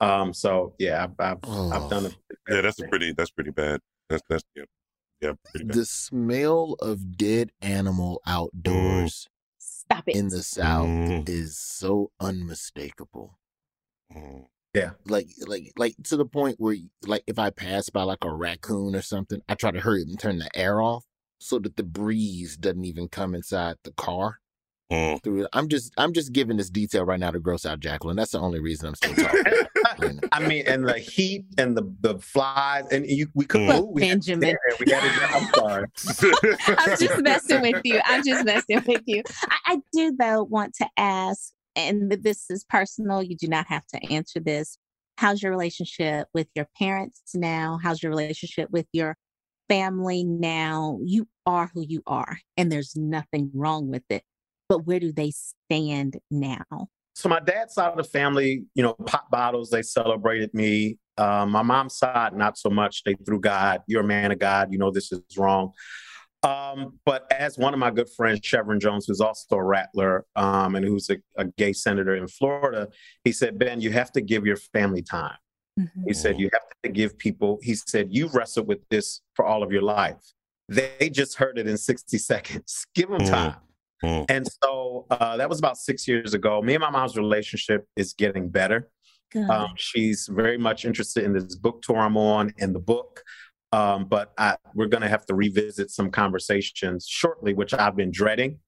Um, 0.00 0.34
so 0.34 0.74
yeah, 0.78 1.04
I've, 1.04 1.42
I've, 1.44 1.50
I've 1.72 1.90
done 1.90 2.06
it. 2.06 2.16
yeah, 2.48 2.60
that's 2.60 2.80
a 2.80 2.88
pretty 2.88 3.12
that's 3.12 3.30
pretty 3.30 3.50
bad. 3.50 3.80
That's 4.08 4.22
that's 4.28 4.44
yeah, 4.54 4.64
yeah 5.20 5.32
pretty 5.50 5.66
bad. 5.66 5.76
The 5.76 5.86
smell 5.86 6.76
of 6.80 7.16
dead 7.16 7.50
animal 7.62 8.20
outdoors 8.26 9.28
Stop 9.58 10.04
it. 10.08 10.16
in 10.16 10.28
the 10.28 10.42
South 10.42 10.86
Mm. 10.88 11.28
is 11.28 11.56
so 11.58 12.10
unmistakable. 12.20 13.38
Mm. 14.14 14.46
Like, 15.06 15.28
like, 15.46 15.72
like 15.76 15.94
to 16.04 16.16
the 16.16 16.24
point 16.24 16.56
where, 16.58 16.76
like, 17.06 17.22
if 17.28 17.38
I 17.38 17.50
pass 17.50 17.90
by 17.90 18.02
like 18.02 18.24
a 18.24 18.32
raccoon 18.32 18.96
or 18.96 19.02
something, 19.02 19.40
I 19.48 19.54
try 19.54 19.70
to 19.70 19.80
hurry 19.80 20.02
up 20.02 20.08
and 20.08 20.18
turn 20.18 20.38
the 20.38 20.50
air 20.54 20.80
off 20.80 21.04
so 21.44 21.58
that 21.58 21.76
the 21.76 21.82
breeze 21.82 22.56
doesn't 22.56 22.86
even 22.86 23.06
come 23.06 23.34
inside 23.34 23.76
the 23.84 23.92
car. 23.92 24.38
Mm. 24.90 25.22
Through. 25.22 25.46
I'm 25.52 25.68
just, 25.68 25.92
I'm 25.98 26.12
just 26.12 26.32
giving 26.32 26.56
this 26.56 26.70
detail 26.70 27.04
right 27.04 27.18
now 27.20 27.30
to 27.30 27.38
gross 27.38 27.64
out 27.66 27.80
Jacqueline. 27.80 28.16
That's 28.16 28.32
the 28.32 28.38
only 28.40 28.60
reason 28.60 28.88
I'm 28.88 28.94
still 28.94 29.14
talking. 29.84 30.20
I 30.32 30.46
mean, 30.46 30.66
and 30.66 30.86
the 30.86 30.98
heat 30.98 31.44
and 31.58 31.76
the 31.76 31.90
the 32.00 32.18
flies, 32.18 32.84
and 32.90 33.06
you 33.06 33.28
we 33.34 33.44
couldn't 33.44 33.68
Mm. 33.68 33.80
move. 33.80 33.90
We 33.92 34.06
had 34.08 34.22
to 34.22 34.22
stay 34.22 34.34
Benjamin. 34.34 34.56
We 34.86 34.92
had 34.92 35.02
to. 35.02 35.36
I'm 35.36 35.54
sorry. 35.54 36.56
I'm 36.78 36.98
just 36.98 37.22
messing 37.22 37.60
with 37.62 37.80
you. 37.84 38.00
I'm 38.04 38.24
just 38.24 38.44
messing 38.44 38.82
with 38.86 39.02
you. 39.06 39.22
I, 39.50 39.56
I 39.66 39.78
do 39.92 40.14
though 40.18 40.44
want 40.44 40.74
to 40.76 40.88
ask, 40.96 41.52
and 41.76 42.10
this 42.10 42.50
is 42.50 42.64
personal. 42.68 43.22
You 43.22 43.36
do 43.36 43.48
not 43.48 43.66
have 43.68 43.86
to 43.88 44.12
answer 44.12 44.38
this. 44.40 44.78
how's 45.18 45.42
your 45.42 45.50
relationship 45.52 46.28
with 46.34 46.48
your 46.54 46.68
parents 46.78 47.20
now? 47.34 47.78
How's 47.82 48.02
your 48.02 48.10
relationship 48.10 48.70
with 48.70 48.86
your 48.92 49.16
family 49.68 50.24
now? 50.24 50.98
You 51.02 51.28
are 51.46 51.70
who 51.72 51.84
you 51.86 52.02
are, 52.06 52.38
and 52.56 52.70
there's 52.70 52.96
nothing 52.96 53.50
wrong 53.54 53.88
with 53.88 54.04
it. 54.10 54.22
But 54.68 54.86
where 54.86 55.00
do 55.00 55.12
they 55.12 55.32
stand 55.32 56.18
now? 56.30 56.88
So 57.14 57.28
my 57.28 57.40
dad's 57.40 57.74
side 57.74 57.90
of 57.90 57.96
the 57.96 58.04
family, 58.04 58.64
you 58.74 58.82
know, 58.82 58.94
pop 58.94 59.30
bottles, 59.30 59.70
they 59.70 59.82
celebrated 59.82 60.52
me. 60.52 60.98
Um, 61.16 61.50
my 61.50 61.62
mom's 61.62 61.96
side, 61.96 62.34
not 62.34 62.58
so 62.58 62.70
much. 62.70 63.04
They 63.04 63.14
threw 63.24 63.40
God, 63.40 63.82
you're 63.86 64.02
a 64.02 64.06
man 64.06 64.32
of 64.32 64.40
God, 64.40 64.72
you 64.72 64.78
know 64.78 64.90
this 64.90 65.12
is 65.12 65.20
wrong. 65.36 65.72
Um, 66.42 66.98
but 67.06 67.30
as 67.32 67.56
one 67.56 67.72
of 67.72 67.80
my 67.80 67.90
good 67.90 68.10
friends, 68.10 68.40
Shevrin 68.40 68.80
Jones, 68.80 69.06
who's 69.06 69.20
also 69.20 69.56
a 69.56 69.64
rattler 69.64 70.26
um, 70.36 70.74
and 70.74 70.84
who's 70.84 71.08
a, 71.08 71.16
a, 71.38 71.46
gay 71.46 71.72
senator 71.72 72.16
in 72.16 72.28
Florida, 72.28 72.88
he 73.24 73.32
said, 73.32 73.58
Ben, 73.58 73.80
you 73.80 73.90
have 73.92 74.12
to 74.12 74.20
give 74.20 74.44
your 74.44 74.56
family 74.56 75.00
time. 75.00 75.36
Mm-hmm. 75.78 76.04
He 76.06 76.14
said, 76.14 76.38
you 76.38 76.50
have 76.52 76.62
to 76.82 76.88
give 76.88 77.18
people, 77.18 77.58
he 77.62 77.74
said, 77.74 78.08
you've 78.10 78.34
wrestled 78.34 78.68
with 78.68 78.80
this 78.90 79.20
for 79.34 79.44
all 79.44 79.62
of 79.62 79.72
your 79.72 79.82
life. 79.82 80.22
They 80.68 81.10
just 81.10 81.36
heard 81.36 81.58
it 81.58 81.66
in 81.66 81.76
60 81.76 82.16
seconds. 82.18 82.86
Give 82.94 83.10
them 83.10 83.20
mm-hmm. 83.20 83.34
time. 83.34 83.56
Mm-hmm. 84.02 84.24
And 84.28 84.48
so 84.62 85.06
uh, 85.10 85.36
that 85.36 85.48
was 85.48 85.58
about 85.58 85.76
six 85.76 86.08
years 86.08 86.32
ago. 86.32 86.62
Me 86.62 86.74
and 86.74 86.80
my 86.80 86.90
mom's 86.90 87.16
relationship 87.16 87.86
is 87.96 88.14
getting 88.14 88.48
better. 88.48 88.90
Um, 89.50 89.70
she's 89.76 90.28
very 90.30 90.56
much 90.56 90.84
interested 90.84 91.24
in 91.24 91.32
this 91.32 91.56
book 91.56 91.82
tour 91.82 91.98
I'm 91.98 92.16
on 92.16 92.54
and 92.60 92.74
the 92.74 92.78
book. 92.78 93.22
Um, 93.72 94.04
but 94.04 94.32
I, 94.38 94.56
we're 94.74 94.86
going 94.86 95.02
to 95.02 95.08
have 95.08 95.26
to 95.26 95.34
revisit 95.34 95.90
some 95.90 96.10
conversations 96.10 97.06
shortly, 97.08 97.52
which 97.54 97.74
I've 97.74 97.96
been 97.96 98.12
dreading. 98.12 98.60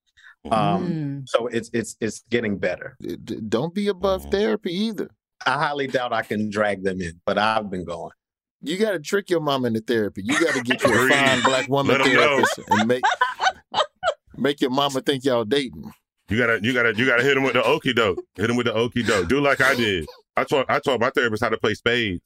Um, 0.51 1.23
mm. 1.25 1.29
So 1.29 1.47
it's 1.47 1.71
it's 1.73 1.97
it's 2.01 2.23
getting 2.31 2.59
better. 2.59 2.97
Don't 3.49 3.75
be 3.75 3.89
above 3.89 4.27
mm. 4.27 4.31
therapy 4.31 4.73
either. 4.73 5.11
I 5.47 5.53
highly 5.53 5.87
doubt 5.87 6.13
I 6.13 6.23
can 6.23 6.51
drag 6.51 6.83
them 6.83 7.01
in, 7.01 7.21
but 7.25 7.39
I've 7.39 7.71
been 7.71 7.85
going. 7.85 8.11
You 8.63 8.77
got 8.79 8.93
to 8.93 8.99
trick 8.99 9.31
your 9.31 9.41
mom 9.41 9.65
into 9.65 9.81
therapy. 9.81 10.23
You 10.25 10.39
got 10.45 10.55
to 10.55 10.63
get 10.63 10.83
you 10.83 10.93
a 10.93 11.09
fine 11.09 11.43
black 11.43 11.69
woman 11.69 12.03
therapist 12.03 12.59
and 12.69 12.89
make 12.89 13.05
make 14.37 14.61
your 14.61 14.71
mama 14.71 15.01
think 15.01 15.25
y'all 15.25 15.45
dating. 15.45 15.91
You 16.29 16.39
gotta, 16.39 16.59
you 16.61 16.73
gotta, 16.73 16.93
you 16.97 17.07
gotta 17.07 17.23
hit 17.23 17.37
him 17.37 17.45
with 17.45 17.53
the 17.53 17.63
okey 17.63 17.93
doke. 17.93 18.19
Hit 18.35 18.51
him 18.51 18.57
with 18.57 18.67
the 18.67 18.75
okey 18.75 19.05
doke. 19.05 19.29
Do 19.29 19.41
like 19.41 19.61
I 19.61 19.77
did. 19.77 20.07
I 20.37 20.43
taught, 20.43 20.67
I 20.69 20.81
taught 20.81 21.01
my 21.01 21.11
therapist 21.11 21.43
how 21.45 21.51
to 21.51 21.57
play 21.57 21.75
spades 21.75 22.21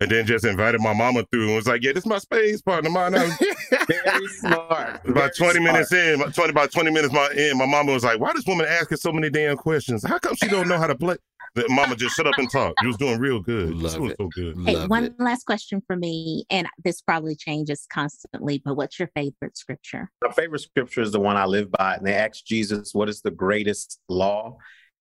and 0.00 0.10
then 0.10 0.26
just 0.26 0.44
invited 0.44 0.80
my 0.80 0.92
mama 0.92 1.24
through 1.30 1.46
and 1.46 1.56
was 1.56 1.66
like, 1.66 1.82
"Yeah, 1.82 1.92
this 1.92 2.04
is 2.04 2.06
my 2.06 2.18
spades 2.18 2.62
partner, 2.62 2.90
mine." 2.90 3.12
Very 3.88 4.26
smart. 4.28 5.00
About 5.04 5.14
Very 5.14 5.30
twenty 5.30 5.60
smart. 5.60 5.62
minutes 5.62 5.92
in, 5.92 6.20
twenty 6.32 6.50
about 6.50 6.70
twenty 6.72 6.90
minutes 6.90 7.12
my 7.12 7.30
in, 7.36 7.58
my 7.58 7.66
mama 7.66 7.92
was 7.92 8.04
like, 8.04 8.20
"Why 8.20 8.32
this 8.34 8.46
woman 8.46 8.66
asking 8.68 8.98
so 8.98 9.12
many 9.12 9.30
damn 9.30 9.56
questions? 9.56 10.04
How 10.06 10.18
come 10.18 10.34
she 10.36 10.48
don't 10.48 10.68
know 10.68 10.78
how 10.78 10.86
to 10.86 10.94
play?" 10.94 11.16
The 11.54 11.66
mama 11.68 11.96
just 11.96 12.14
shut 12.14 12.26
up 12.26 12.38
and 12.38 12.50
talk. 12.50 12.74
You 12.82 12.88
was 12.88 12.96
doing 12.96 13.18
real 13.18 13.40
good. 13.40 13.74
Love 13.74 13.82
this 13.82 13.98
was 13.98 14.14
so 14.18 14.28
good. 14.28 14.56
Hey, 14.64 14.86
one 14.86 15.04
it. 15.04 15.14
last 15.18 15.44
question 15.44 15.82
for 15.86 15.96
me, 15.96 16.44
and 16.50 16.66
this 16.84 17.00
probably 17.02 17.36
changes 17.36 17.86
constantly, 17.92 18.62
but 18.64 18.74
what's 18.74 18.98
your 18.98 19.10
favorite 19.14 19.56
scripture? 19.56 20.10
My 20.22 20.32
favorite 20.32 20.60
scripture 20.60 21.02
is 21.02 21.12
the 21.12 21.20
one 21.20 21.36
I 21.36 21.46
live 21.46 21.70
by, 21.70 21.94
and 21.94 22.06
they 22.06 22.14
asked 22.14 22.46
Jesus, 22.46 22.94
"What 22.94 23.08
is 23.08 23.22
the 23.22 23.30
greatest 23.30 24.00
law?" 24.08 24.58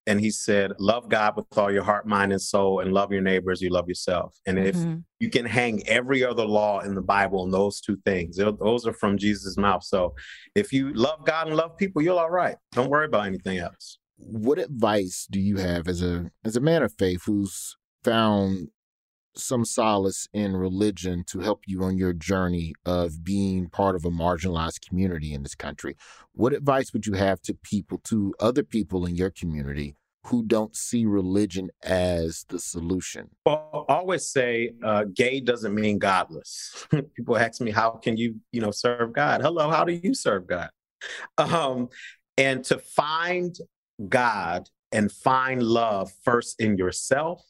and 0.08 0.22
he 0.22 0.32
said, 0.32 0.72
Love 0.80 1.10
God 1.10 1.36
with 1.36 1.46
all 1.58 1.70
your 1.70 1.84
heart, 1.84 2.08
mind, 2.08 2.32
and 2.32 2.42
soul, 2.42 2.80
and 2.80 2.94
love 2.94 3.12
your 3.12 3.22
neighbors, 3.22 3.62
you 3.62 3.70
love 3.70 3.90
yourself. 3.90 4.40
And 4.46 4.58
if 4.58 4.76
mm-hmm. 4.76 5.00
you 5.20 5.30
can 5.30 5.46
hang 5.46 5.86
every 5.88 6.24
other 6.24 6.46
law 6.46 6.80
in 6.80 6.96
the 6.96 7.02
Bible 7.02 7.42
on 7.42 7.52
those 7.52 7.82
two 7.82 7.98
things, 8.06 8.38
those 8.38 8.88
are 8.88 8.94
from 8.94 9.18
Jesus' 9.18 9.58
mouth. 9.58 9.84
So 9.84 10.16
if 10.56 10.72
you 10.72 10.94
love 10.94 11.26
God 11.26 11.48
and 11.48 11.58
love 11.58 11.78
people, 11.78 12.02
you're 12.02 12.18
all 12.18 12.30
right. 12.30 12.56
Don't 12.72 12.90
worry 12.90 13.06
about 13.06 13.28
anything 13.28 13.58
else. 13.58 14.00
What 14.18 14.60
advice 14.60 15.28
do 15.30 15.40
you 15.40 15.58
have 15.58 15.88
as 15.88 16.02
a 16.02 16.32
as 16.44 16.56
a 16.56 16.62
man 16.62 16.84
of 16.84 16.94
faith 16.94 17.24
who's 17.26 17.78
found 18.04 18.70
some 19.40 19.66
solace 19.66 20.28
in 20.34 20.56
religion 20.56 21.24
to 21.26 21.40
help 21.40 21.62
you 21.68 21.84
on 21.84 21.98
your 21.98 22.14
journey 22.14 22.74
of 22.86 23.24
being 23.24 23.70
part 23.70 23.96
of 23.96 24.06
a 24.06 24.10
marginalized 24.10 24.88
community 24.88 25.34
in 25.34 25.44
this 25.44 25.56
country. 25.56 25.96
What 26.34 26.54
advice 26.54 26.94
would 26.94 27.06
you 27.06 27.14
have 27.14 27.42
to 27.44 27.54
people, 27.54 28.00
to 28.06 28.34
other 28.40 28.64
people 28.64 29.06
in 29.06 29.16
your 29.16 29.30
community 29.30 29.96
who 30.26 30.44
don't 30.44 30.76
see 30.76 31.06
religion 31.06 31.70
as 31.84 32.46
the 32.50 32.60
solution? 32.60 33.30
Well, 33.46 33.86
I 33.88 33.94
always 33.94 34.28
say 34.28 34.72
uh, 34.84 35.06
gay 35.14 35.40
doesn't 35.40 35.74
mean 35.74 36.00
godless. 36.00 36.88
people 37.16 37.38
ask 37.38 37.62
me, 37.62 37.72
how 37.72 37.92
can 37.92 38.18
you, 38.18 38.36
you 38.52 38.62
know, 38.62 38.72
serve 38.72 39.14
God? 39.14 39.42
Hello, 39.42 39.70
how 39.70 39.86
do 39.86 39.94
you 39.94 40.14
serve 40.14 40.48
God? 40.48 40.70
Um, 41.38 41.90
and 42.38 42.64
to 42.66 42.78
find 42.80 43.56
God 44.08 44.70
and 44.92 45.12
find 45.12 45.64
love 45.64 46.12
first 46.24 46.62
in 46.62 46.78
yourself 46.78 47.44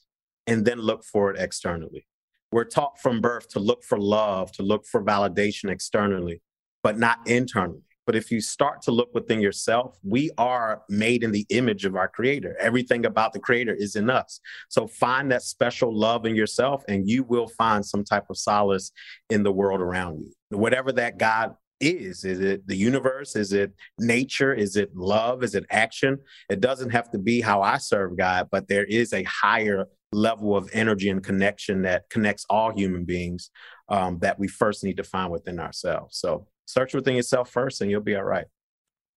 and 0.46 0.66
then 0.66 0.80
look 0.80 1.04
for 1.04 1.32
it 1.32 1.40
externally. 1.40 2.08
We're 2.52 2.64
taught 2.64 3.00
from 3.00 3.22
birth 3.22 3.50
to 3.50 3.60
look 3.60 3.84
for 3.84 4.00
love, 4.00 4.52
to 4.54 4.64
look 4.64 4.86
for 4.86 5.04
validation 5.04 5.70
externally, 5.70 6.42
but 6.82 6.98
not 6.98 7.20
internally. 7.28 7.82
But 8.06 8.16
if 8.16 8.32
you 8.32 8.40
start 8.40 8.82
to 8.84 8.92
look 8.92 9.14
within 9.14 9.42
yourself, 9.42 9.98
we 10.02 10.32
are 10.38 10.82
made 10.88 11.24
in 11.24 11.34
the 11.34 11.46
image 11.50 11.84
of 11.84 11.98
our 11.98 12.08
creator. 12.08 12.56
Everything 12.58 13.06
about 13.06 13.34
the 13.34 13.40
creator 13.40 13.74
is 13.74 13.98
in 13.98 14.10
us. 14.10 14.40
So 14.70 14.88
find 14.88 15.30
that 15.34 15.42
special 15.42 15.94
love 15.94 16.26
in 16.26 16.34
yourself, 16.34 16.86
and 16.88 17.08
you 17.08 17.24
will 17.24 17.50
find 17.50 17.86
some 17.86 18.06
type 18.06 18.30
of 18.30 18.38
solace 18.38 18.94
in 19.30 19.44
the 19.44 19.52
world 19.52 19.82
around 19.82 20.22
you. 20.22 20.58
Whatever 20.58 20.94
that 20.94 21.18
God 21.18 21.56
is. 21.80 22.24
Is 22.24 22.40
it 22.40 22.68
the 22.68 22.76
universe? 22.76 23.36
Is 23.36 23.54
it 23.54 23.74
nature? 24.00 24.54
Is 24.54 24.76
it 24.76 24.96
love? 24.96 25.44
Is 25.44 25.56
it 25.56 25.66
action? 25.70 26.18
It 26.50 26.62
doesn't 26.62 26.92
have 26.92 27.10
to 27.12 27.18
be 27.18 27.42
how 27.42 27.62
I 27.62 27.78
serve 27.78 28.18
God, 28.18 28.48
but 28.52 28.68
there 28.68 28.86
is 28.86 29.14
a 29.14 29.24
higher 29.24 29.88
level 30.12 30.56
of 30.56 30.70
energy 30.74 31.10
and 31.10 31.24
connection 31.24 31.82
that 31.84 32.10
connects 32.10 32.46
all 32.50 32.72
human 32.76 33.04
beings 33.04 33.50
um, 33.90 34.20
that 34.20 34.40
we 34.40 34.48
first 34.48 34.84
need 34.84 34.98
to 34.98 35.04
find 35.04 35.32
within 35.32 35.60
ourselves. 35.60 36.18
So 36.18 36.48
search 36.66 36.94
within 36.94 37.16
yourself 37.16 37.50
first 37.50 37.82
and 37.82 37.92
you'll 37.92 38.02
be 38.02 38.16
all 38.16 38.24
right. 38.24 38.46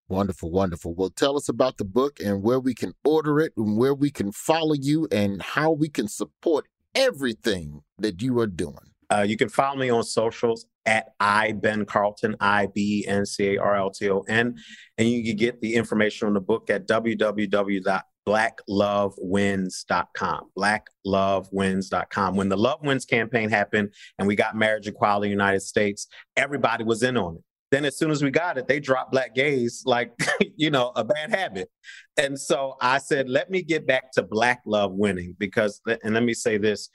Wonderful, 0.08 0.50
wonderful. 0.50 0.92
Well, 0.94 1.10
tell 1.10 1.36
us 1.36 1.48
about 1.48 1.76
the 1.76 1.84
book 1.84 2.18
and 2.18 2.42
where 2.42 2.58
we 2.58 2.74
can 2.74 2.94
order 3.04 3.38
it 3.38 3.52
and 3.56 3.76
where 3.76 3.94
we 3.94 4.10
can 4.10 4.32
follow 4.32 4.74
you 4.74 5.06
and 5.12 5.40
how 5.40 5.70
we 5.70 5.88
can 5.88 6.08
support 6.08 6.66
everything 6.96 7.82
that 7.98 8.20
you 8.20 8.38
are 8.40 8.48
doing. 8.48 8.90
Uh, 9.10 9.24
you 9.26 9.36
can 9.36 9.48
follow 9.48 9.76
me 9.76 9.90
on 9.90 10.02
socials 10.02 10.66
at 10.86 11.08
I 11.18 11.52
Ben 11.52 11.84
Carlton, 11.84 12.36
I 12.40 12.68
B 12.72 13.04
N 13.06 13.26
C 13.26 13.54
A 13.54 13.60
R 13.60 13.76
L 13.76 13.90
T 13.90 14.08
O 14.08 14.20
N, 14.28 14.56
and 14.98 15.08
you 15.08 15.24
can 15.24 15.36
get 15.36 15.60
the 15.60 15.74
information 15.74 16.28
on 16.28 16.34
the 16.34 16.40
book 16.40 16.70
at 16.70 16.86
www 16.86 18.02
blacklovewins.com. 18.26 20.50
Blacklovewins.com. 20.56 22.36
When 22.36 22.48
the 22.48 22.56
Love 22.56 22.80
Wins 22.82 23.04
campaign 23.04 23.50
happened 23.50 23.92
and 24.18 24.28
we 24.28 24.36
got 24.36 24.56
marriage 24.56 24.86
equality 24.86 25.26
in 25.26 25.36
the 25.36 25.42
United 25.42 25.60
States, 25.60 26.06
everybody 26.36 26.84
was 26.84 27.02
in 27.02 27.16
on 27.16 27.36
it. 27.36 27.42
Then 27.70 27.84
as 27.84 27.96
soon 27.96 28.10
as 28.10 28.22
we 28.22 28.30
got 28.30 28.58
it, 28.58 28.66
they 28.66 28.80
dropped 28.80 29.12
black 29.12 29.34
gays 29.34 29.82
like, 29.86 30.12
you 30.56 30.70
know, 30.70 30.92
a 30.96 31.04
bad 31.04 31.30
habit. 31.30 31.68
And 32.16 32.38
so 32.38 32.76
I 32.80 32.98
said, 32.98 33.28
let 33.28 33.50
me 33.50 33.62
get 33.62 33.86
back 33.86 34.12
to 34.12 34.22
black 34.22 34.62
love 34.66 34.92
winning 34.92 35.36
because, 35.38 35.80
and 36.02 36.14
let 36.14 36.24
me 36.24 36.34
say 36.34 36.58
this, 36.58 36.90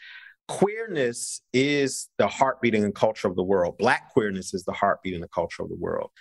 queerness 0.47 1.41
is 1.53 2.09
the 2.17 2.27
heartbeat 2.27 2.75
and 2.75 2.93
culture 2.93 3.27
of 3.27 3.35
the 3.35 3.43
world. 3.43 3.77
Black 3.77 4.11
queerness 4.13 4.53
is 4.53 4.63
the 4.63 4.73
heartbeat 4.73 5.13
and 5.13 5.23
the 5.23 5.27
culture 5.27 5.63
of 5.63 5.69
the 5.69 5.75
world. 5.75 6.11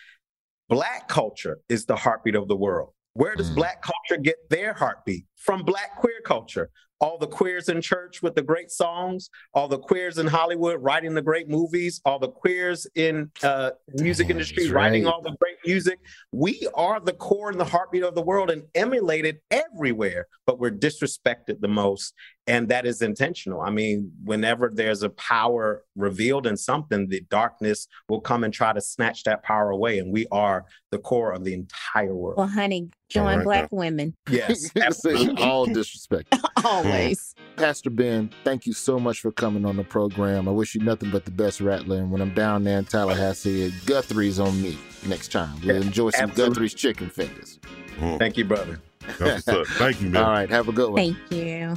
Black 0.68 1.08
culture 1.08 1.58
is 1.68 1.84
the 1.86 1.96
heartbeat 1.96 2.34
of 2.34 2.48
the 2.48 2.56
world. 2.56 2.90
Where 3.12 3.36
does 3.36 3.50
mm. 3.50 3.56
Black 3.56 3.82
culture 3.82 4.20
get 4.20 4.36
their 4.50 4.72
heartbeat? 4.72 5.26
From 5.36 5.62
Black 5.62 5.96
queer 5.96 6.20
culture 6.24 6.70
all 7.04 7.18
the 7.18 7.26
queers 7.26 7.68
in 7.68 7.82
church 7.82 8.22
with 8.22 8.34
the 8.34 8.42
great 8.42 8.70
songs, 8.70 9.28
all 9.52 9.68
the 9.68 9.78
queers 9.78 10.16
in 10.16 10.26
Hollywood 10.26 10.82
writing 10.82 11.12
the 11.12 11.20
great 11.20 11.48
movies, 11.48 12.00
all 12.06 12.18
the 12.18 12.30
queers 12.30 12.86
in 12.94 13.30
uh, 13.42 13.72
music 13.94 14.30
industry 14.30 14.70
writing 14.70 15.06
all 15.06 15.20
the 15.20 15.36
great 15.38 15.56
music. 15.66 15.98
We 16.32 16.66
are 16.74 17.00
the 17.00 17.12
core 17.12 17.50
and 17.50 17.60
the 17.60 17.64
heartbeat 17.64 18.04
of 18.04 18.14
the 18.14 18.22
world 18.22 18.50
and 18.50 18.62
emulated 18.74 19.40
everywhere, 19.50 20.28
but 20.46 20.58
we're 20.58 20.70
disrespected 20.70 21.60
the 21.60 21.68
most. 21.68 22.14
And 22.46 22.68
that 22.68 22.84
is 22.84 23.00
intentional. 23.00 23.62
I 23.62 23.70
mean, 23.70 24.12
whenever 24.22 24.70
there's 24.72 25.02
a 25.02 25.08
power 25.10 25.82
revealed 25.96 26.46
in 26.46 26.56
something, 26.58 27.08
the 27.08 27.22
darkness 27.30 27.88
will 28.08 28.20
come 28.20 28.44
and 28.44 28.52
try 28.52 28.72
to 28.72 28.82
snatch 28.82 29.24
that 29.24 29.42
power 29.42 29.70
away. 29.70 29.98
And 29.98 30.12
we 30.12 30.26
are 30.30 30.66
the 30.90 30.98
core 30.98 31.32
of 31.32 31.44
the 31.44 31.54
entire 31.54 32.14
world. 32.14 32.36
Well, 32.36 32.46
honey, 32.46 32.90
join 33.08 33.38
right 33.38 33.44
black 33.44 33.72
now. 33.72 33.78
women. 33.78 34.14
Yes. 34.28 34.70
all 35.38 35.64
disrespect. 35.64 36.34
Always. 36.64 37.34
Pastor 37.56 37.88
Ben, 37.88 38.30
thank 38.44 38.66
you 38.66 38.74
so 38.74 38.98
much 38.98 39.20
for 39.20 39.32
coming 39.32 39.64
on 39.64 39.76
the 39.76 39.84
program. 39.84 40.46
I 40.46 40.50
wish 40.50 40.74
you 40.74 40.82
nothing 40.82 41.10
but 41.10 41.24
the 41.24 41.30
best 41.30 41.62
rattling. 41.62 42.10
When 42.10 42.20
I'm 42.20 42.34
down 42.34 42.64
there 42.64 42.78
in 42.78 42.84
Tallahassee, 42.84 43.72
Guthrie's 43.86 44.38
on 44.38 44.60
me 44.60 44.78
next 45.06 45.32
time. 45.32 45.58
We'll 45.64 45.82
enjoy 45.82 46.10
some 46.10 46.30
Absolutely. 46.30 46.54
Guthrie's 46.54 46.74
chicken 46.74 47.08
fingers. 47.08 47.58
Mm. 47.98 48.18
Thank 48.18 48.36
you, 48.36 48.44
brother. 48.44 48.80
Thank 49.00 50.00
you, 50.00 50.08
man. 50.10 50.24
All 50.24 50.30
right, 50.30 50.50
have 50.50 50.68
a 50.68 50.72
good 50.72 50.90
one. 50.90 50.96
Thank 50.96 51.32
you. 51.32 51.76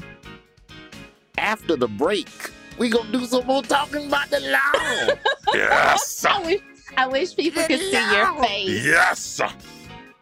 After 1.37 1.75
the 1.75 1.87
break, 1.87 2.29
we 2.77 2.89
gonna 2.89 3.11
do 3.11 3.25
some 3.25 3.45
more 3.45 3.63
talking 3.63 4.07
about 4.07 4.29
the 4.29 4.39
law. 4.39 5.15
yes. 5.53 6.25
I 6.25 6.41
wish, 6.45 6.61
I 6.97 7.07
wish 7.07 7.35
people 7.35 7.63
could 7.63 7.79
see 7.79 7.91
your 8.15 8.43
face. 8.43 8.85
Yes 8.85 9.41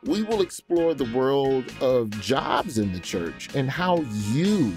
we 0.06 0.22
will 0.24 0.42
explore 0.42 0.94
the 0.94 1.06
world 1.16 1.66
of 1.82 2.10
jobs 2.22 2.78
in 2.78 2.94
the 2.94 3.00
church 3.00 3.50
and 3.56 3.70
how 3.70 3.98
you 4.32 4.74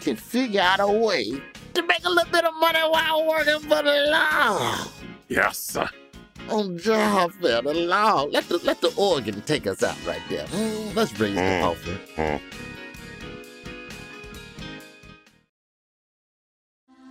can 0.00 0.16
figure 0.16 0.60
out 0.60 0.80
a 0.80 0.86
way 0.86 1.30
to 1.74 1.82
make 1.86 2.04
a 2.04 2.10
little 2.10 2.30
bit 2.32 2.44
of 2.44 2.52
money 2.58 2.80
while 2.80 3.26
working 3.26 3.60
for 3.60 3.82
the 3.82 4.06
law. 4.10 4.84
Yes, 5.28 5.58
sir. 5.58 5.88
On 6.50 6.76
job 6.76 7.32
fair, 7.40 7.62
the 7.62 7.72
law. 7.72 8.24
Let 8.24 8.48
the 8.48 8.58
let 8.58 8.80
the 8.80 8.92
organ 8.96 9.40
take 9.42 9.66
us 9.68 9.82
out 9.82 9.96
right 10.04 10.20
there. 10.28 10.44
Mm, 10.46 10.94
let's 10.96 11.18
raise 11.20 11.34
the 11.36 11.40
Mm. 11.40 11.62
offer. 11.62 11.98
Mm. 12.16 12.40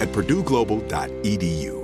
at 0.00 0.08
purdueglobal.edu. 0.12 1.83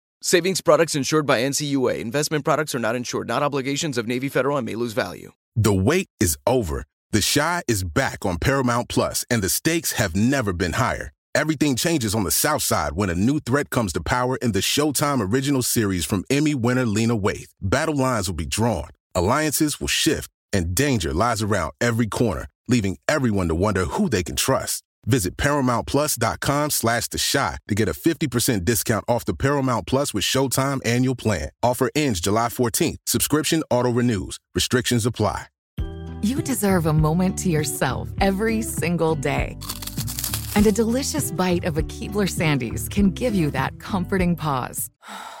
Savings 0.23 0.61
products 0.61 0.93
insured 0.93 1.25
by 1.25 1.41
NCUA. 1.41 1.97
Investment 1.99 2.45
products 2.45 2.75
are 2.75 2.79
not 2.79 2.95
insured, 2.95 3.27
not 3.27 3.41
obligations 3.41 3.97
of 3.97 4.05
Navy 4.05 4.29
Federal 4.29 4.55
and 4.55 4.67
may 4.67 4.75
lose 4.75 4.93
value. 4.93 5.31
The 5.55 5.73
wait 5.73 6.09
is 6.19 6.37
over. 6.45 6.85
The 7.09 7.27
Chi 7.33 7.63
is 7.67 7.83
back 7.83 8.23
on 8.23 8.37
Paramount 8.37 8.87
Plus, 8.87 9.25
and 9.31 9.41
the 9.41 9.49
stakes 9.49 9.93
have 9.93 10.15
never 10.15 10.53
been 10.53 10.73
higher. 10.73 11.11
Everything 11.33 11.75
changes 11.75 12.13
on 12.13 12.23
the 12.23 12.29
South 12.29 12.61
Side 12.61 12.93
when 12.93 13.09
a 13.09 13.15
new 13.15 13.39
threat 13.39 13.71
comes 13.71 13.93
to 13.93 14.03
power 14.03 14.35
in 14.43 14.51
the 14.51 14.59
Showtime 14.59 15.27
original 15.27 15.63
series 15.63 16.05
from 16.05 16.23
Emmy 16.29 16.53
winner 16.53 16.85
Lena 16.85 17.17
Waithe. 17.17 17.49
Battle 17.59 17.97
lines 17.97 18.29
will 18.29 18.35
be 18.35 18.45
drawn, 18.45 18.89
alliances 19.15 19.81
will 19.81 19.87
shift, 19.87 20.29
and 20.53 20.75
danger 20.75 21.15
lies 21.15 21.41
around 21.41 21.71
every 21.81 22.05
corner, 22.05 22.45
leaving 22.67 22.99
everyone 23.07 23.47
to 23.47 23.55
wonder 23.55 23.85
who 23.85 24.07
they 24.07 24.21
can 24.21 24.35
trust. 24.35 24.83
Visit 25.05 25.37
ParamountPlus.com 25.37 26.69
slash 26.69 27.07
The 27.07 27.17
Shot 27.17 27.59
to 27.67 27.75
get 27.75 27.89
a 27.89 27.93
50% 27.93 28.65
discount 28.65 29.05
off 29.07 29.25
the 29.25 29.33
Paramount 29.33 29.87
Plus 29.87 30.13
with 30.13 30.23
Showtime 30.23 30.79
annual 30.85 31.15
plan. 31.15 31.49
Offer 31.63 31.89
ends 31.95 32.19
July 32.19 32.47
14th. 32.47 32.97
Subscription 33.05 33.63
auto-renews. 33.69 34.37
Restrictions 34.55 35.05
apply. 35.05 35.47
You 36.23 36.43
deserve 36.43 36.85
a 36.85 36.93
moment 36.93 37.35
to 37.39 37.49
yourself 37.49 38.09
every 38.21 38.61
single 38.61 39.15
day. 39.15 39.57
And 40.55 40.67
a 40.67 40.71
delicious 40.71 41.31
bite 41.31 41.65
of 41.65 41.79
a 41.79 41.81
Keebler 41.83 42.29
Sandies 42.29 42.87
can 42.89 43.09
give 43.09 43.33
you 43.33 43.49
that 43.51 43.79
comforting 43.79 44.35
pause. 44.35 44.89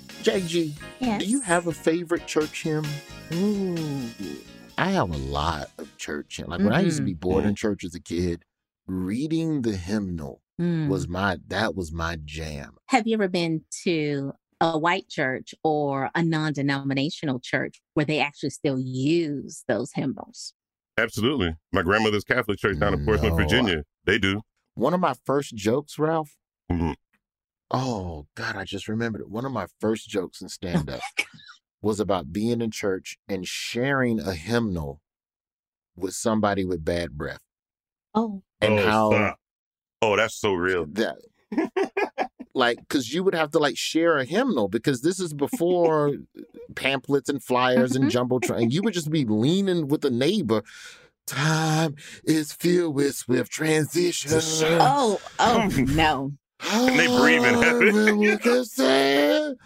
JG, 0.21 0.73
Yes. 0.99 1.23
do 1.23 1.27
you 1.29 1.41
have 1.41 1.67
a 1.67 1.71
favorite 1.71 2.27
church 2.27 2.63
hymn? 2.63 2.85
Ooh, 3.33 3.77
I 4.77 4.91
have 4.91 5.09
a 5.09 5.17
lot 5.17 5.71
of 5.77 5.95
church 5.97 6.37
hymns. 6.37 6.49
Like 6.49 6.59
when 6.61 6.73
I 6.73 6.81
used 6.81 6.97
to 6.97 7.03
be 7.03 7.13
bored 7.13 7.45
in 7.45 7.55
church 7.55 7.83
as 7.83 7.95
a 7.95 7.99
kid, 7.99 8.43
reading 8.87 9.61
the 9.63 9.75
hymnal 9.75 10.41
Mm. 10.59 10.89
was 10.89 11.07
my 11.07 11.37
that 11.47 11.75
was 11.75 11.91
my 11.91 12.17
jam. 12.23 12.75
Have 12.89 13.07
you 13.07 13.15
ever 13.15 13.27
been 13.27 13.61
to 13.83 14.33
a 14.59 14.77
white 14.77 15.09
church 15.09 15.55
or 15.63 16.11
a 16.13 16.21
non 16.21 16.53
denominational 16.53 17.39
church 17.39 17.81
where 17.95 18.05
they 18.05 18.19
actually 18.19 18.51
still 18.51 18.77
use 18.77 19.63
those 19.67 19.91
hymnals? 19.95 20.53
Absolutely. 20.99 21.55
My 21.71 21.81
grandmother's 21.81 22.23
Catholic 22.25 22.59
church 22.59 22.77
down 22.77 22.93
in 22.93 23.03
Portsmouth, 23.05 23.31
No, 23.31 23.37
Virginia. 23.37 23.83
They 24.05 24.19
do. 24.19 24.41
One 24.75 24.93
of 24.93 24.99
my 24.99 25.15
first 25.25 25.55
jokes, 25.55 25.97
Ralph. 25.97 26.35
Mhm. 26.71 26.93
Oh 27.71 28.27
God, 28.35 28.57
I 28.57 28.65
just 28.65 28.87
remembered 28.87 29.21
it. 29.21 29.29
One 29.29 29.45
of 29.45 29.51
my 29.51 29.67
first 29.79 30.09
jokes 30.09 30.41
in 30.41 30.49
stand 30.49 30.89
up 30.89 31.01
was 31.81 31.99
about 31.99 32.31
being 32.31 32.61
in 32.61 32.69
church 32.69 33.17
and 33.27 33.47
sharing 33.47 34.19
a 34.19 34.33
hymnal 34.33 35.01
with 35.95 36.13
somebody 36.13 36.65
with 36.65 36.85
bad 36.85 37.17
breath. 37.17 37.39
Oh, 38.13 38.43
And 38.59 38.79
oh, 38.79 38.85
how 38.85 39.11
stop. 39.11 39.39
Oh, 40.01 40.15
that's 40.15 40.35
so 40.35 40.53
real. 40.53 40.85
that 40.91 41.17
like 42.53 42.77
because 42.79 43.13
you 43.13 43.23
would 43.23 43.35
have 43.35 43.51
to 43.51 43.59
like 43.59 43.77
share 43.77 44.17
a 44.17 44.25
hymnal 44.25 44.67
because 44.67 45.01
this 45.01 45.19
is 45.19 45.33
before 45.33 46.13
pamphlets 46.75 47.29
and 47.29 47.43
flyers 47.43 47.95
and 47.95 48.05
jumbotron 48.11 48.61
and 48.61 48.73
you 48.73 48.81
would 48.81 48.93
just 48.93 49.11
be 49.11 49.25
leaning 49.25 49.87
with 49.87 50.03
a 50.05 50.09
neighbor 50.09 50.63
time 51.27 51.95
is 52.23 52.51
filled 52.53 52.95
with 52.95 53.15
swift 53.15 53.51
transition 53.51 54.31
oh, 54.81 55.19
oh, 55.39 55.69
no. 55.77 56.33
And 56.69 56.99
they 56.99 57.07
breathing 57.07 57.61
heavy. 57.61 58.11
We 58.11 58.37
can 58.43 58.65
say, 58.65 59.47
And 59.47 59.57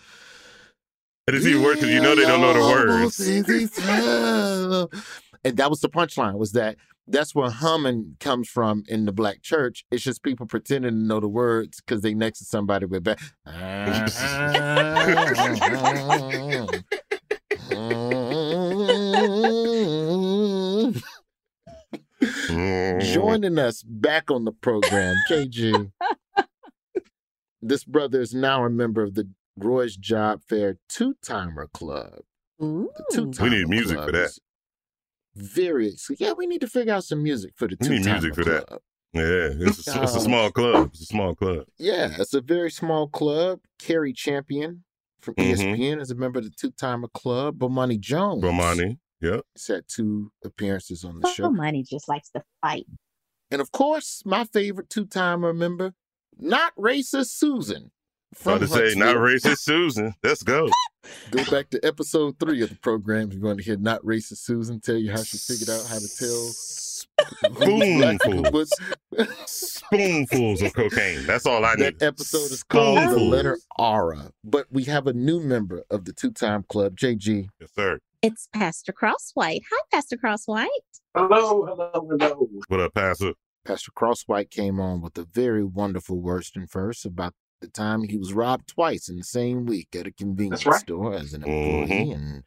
it's 1.27 1.45
even 1.45 1.63
worse 1.63 1.75
because 1.75 1.89
you 1.89 2.01
know 2.01 2.15
they 2.15 2.23
don't 2.23 2.41
know 2.41 2.53
the 2.53 2.59
words. 2.59 3.19
and 5.43 5.57
that 5.57 5.69
was 5.69 5.81
the 5.81 5.89
punchline 5.89 6.37
was 6.37 6.53
that 6.53 6.77
that's 7.07 7.35
where 7.35 7.49
humming 7.49 8.17
comes 8.19 8.49
from 8.49 8.83
in 8.87 9.05
the 9.05 9.11
black 9.11 9.41
church. 9.41 9.85
It's 9.91 10.03
just 10.03 10.23
people 10.23 10.47
pretending 10.47 10.91
to 10.91 10.97
know 10.97 11.19
the 11.19 11.27
words 11.27 11.81
because 11.81 12.01
they 12.01 12.13
next 12.13 12.39
to 12.39 12.45
somebody 12.45 12.85
with 12.85 13.03
bad. 13.03 13.19
Mm. 13.47 14.05
Joining 23.13 23.59
us 23.59 23.83
back 23.83 24.31
on 24.31 24.45
the 24.45 24.51
program, 24.51 25.15
KG. 25.29 25.91
This 27.67 27.83
brother 27.83 28.21
is 28.21 28.33
now 28.33 28.63
a 28.63 28.69
member 28.69 29.01
of 29.01 29.15
the 29.15 29.27
Roy's 29.57 29.95
Job 29.97 30.41
Fair 30.47 30.77
Two 30.87 31.15
Timer 31.23 31.67
Club. 31.73 32.19
Ooh. 32.61 32.89
The 33.09 33.31
two 33.33 33.43
We 33.43 33.49
need 33.49 33.67
music 33.67 33.97
for 33.97 34.11
that. 34.11 34.37
Very 35.35 35.91
so 35.97 36.13
yeah, 36.17 36.31
we 36.33 36.45
need 36.47 36.61
to 36.61 36.67
figure 36.67 36.93
out 36.93 37.03
some 37.03 37.21
music 37.23 37.53
for 37.55 37.67
the 37.67 37.75
We 37.81 37.87
two 37.87 37.93
need 37.95 38.05
music 38.05 38.35
for 38.35 38.45
that. 38.45 38.69
Yeah, 39.13 39.67
it's 39.67 39.87
a, 39.87 40.03
it's 40.03 40.13
a 40.13 40.17
Um, 40.17 40.23
small 40.23 40.51
club. 40.51 40.89
It's 40.93 41.01
a 41.01 41.05
small 41.05 41.35
club. 41.35 41.65
Yeah, 41.77 42.15
it's 42.19 42.33
a 42.33 42.41
very 42.41 42.69
small 42.69 43.07
club. 43.07 43.59
Cari 43.79 44.13
Champion 44.13 44.83
from. 45.21 45.33
ESPN 45.35 45.99
is 46.01 46.11
a 46.11 46.15
member 46.15 46.39
of 46.39 46.45
the 46.45 46.51
two 46.51 46.71
timer 46.71 47.07
club. 47.07 47.57
Bomani 47.57 47.99
Jones. 47.99 48.43
Bomani. 48.43 48.99
Yep. 49.21 49.41
He's 49.55 49.67
had 49.67 49.83
two 49.87 50.31
appearances 50.43 51.03
on 51.03 51.19
the 51.19 51.27
Oh, 51.27 51.31
show. 51.33 51.49
money 51.49 51.83
just 51.83 52.07
likes 52.07 52.29
to 52.31 52.43
fight. 52.61 52.85
And 53.49 53.59
of 53.61 53.71
course, 53.71 54.21
my 54.25 54.43
favorite 54.45 54.89
two 54.89 55.05
timer 55.05 55.53
member, 55.53 55.93
not 56.39 56.75
racist 56.75 57.29
Susan. 57.29 57.91
About 58.41 58.59
to 58.59 58.67
say, 58.67 58.93
not 58.95 59.15
racist 59.17 59.59
Susan. 59.59 60.13
Let's 60.23 60.43
go. 60.43 60.69
Go 61.31 61.43
back 61.51 61.69
to 61.69 61.79
episode 61.85 62.39
three 62.39 62.61
of 62.63 62.69
the 62.69 62.75
program 62.75 63.29
if 63.29 63.35
you 63.35 63.41
want 63.41 63.59
to 63.59 63.63
hear 63.63 63.77
not 63.77 64.01
racist 64.03 64.37
Susan 64.37 64.79
tell 64.79 64.97
you 64.97 65.11
how 65.11 65.21
she 65.21 65.37
figured 65.37 65.69
out 65.69 65.85
how 65.87 65.99
to 65.99 66.17
tell 66.17 66.51
who's 67.53 67.97
black 67.97 68.19
and 68.25 68.47
Spoonfuls. 68.47 68.71
Spoonfuls 69.45 70.61
of 70.63 70.73
cocaine. 70.73 71.25
That's 71.25 71.45
all 71.45 71.63
I 71.63 71.75
need. 71.75 71.99
That 71.99 72.03
episode 72.05 72.51
is 72.51 72.63
called 72.63 72.97
The 72.97 73.19
Letter 73.19 73.57
Aura. 73.77 74.31
But 74.43 74.65
we 74.71 74.83
have 74.85 75.07
a 75.07 75.13
new 75.13 75.39
member 75.39 75.83
of 75.89 76.05
the 76.05 76.13
two 76.13 76.31
time 76.31 76.63
club, 76.67 76.97
JG. 76.97 77.47
Yes, 77.59 77.69
sir. 77.75 77.99
It's 78.21 78.49
Pastor 78.53 78.91
Crosswhite. 78.91 79.61
Hi, 79.71 79.81
Pastor 79.91 80.17
Crosswhite. 80.17 80.67
Hello, 81.15 81.65
hello, 81.65 81.91
hello. 81.93 82.49
What 82.67 82.79
up, 82.79 82.93
Pastor? 82.95 83.33
Pastor 83.65 83.91
Crosswhite 83.91 84.51
came 84.51 84.79
on 84.79 85.01
with 85.01 85.17
a 85.17 85.23
very 85.25 85.63
wonderful 85.63 86.19
worst 86.21 86.55
and 86.55 86.69
first 86.69 87.05
about 87.05 87.33
the 87.61 87.67
time 87.67 88.03
he 88.03 88.17
was 88.17 88.33
robbed 88.33 88.67
twice 88.67 89.09
in 89.09 89.17
the 89.17 89.23
same 89.23 89.65
week 89.65 89.95
at 89.95 90.05
a 90.05 90.11
convenience 90.11 90.65
right. 90.65 90.79
store 90.79 91.13
as 91.15 91.33
an 91.33 91.43
employee. 91.43 91.87
Mhm. 92.11 92.13
And 92.15 92.43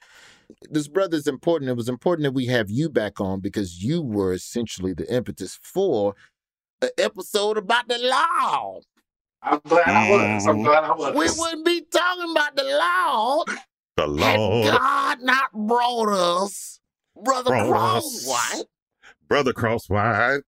this 0.70 0.86
brother 0.86 1.16
is 1.16 1.26
important. 1.26 1.70
It 1.70 1.76
was 1.76 1.88
important 1.88 2.24
that 2.24 2.32
we 2.34 2.46
have 2.46 2.70
you 2.70 2.88
back 2.88 3.20
on 3.20 3.40
because 3.40 3.82
you 3.82 4.00
were 4.00 4.32
essentially 4.32 4.92
the 4.94 5.12
impetus 5.12 5.58
for 5.62 6.14
an 6.80 6.90
episode 6.98 7.58
about 7.58 7.88
the 7.88 7.98
law. 7.98 8.78
I'm 9.42 9.60
glad 9.64 9.88
I 9.88 10.10
was. 10.10 10.46
I'm 10.46 10.58
Mhm. 10.58 10.64
glad 10.64 10.84
I 10.84 10.94
was. 10.94 11.14
We 11.14 11.40
wouldn't 11.40 11.64
be 11.64 11.80
talking 11.82 12.30
about 12.30 12.54
the 12.56 12.64
law 12.64 13.44
The 13.96 14.02
had 14.22 14.38
Lord. 14.38 14.66
God 14.72 15.22
not 15.22 15.52
brought 15.52 16.08
us 16.12 16.80
Brother 17.20 17.50
Brought 17.50 17.96
us. 17.96 18.26
Crosswhite. 18.28 18.64
Brother 19.26 19.52
Crosswhite. 19.52 20.42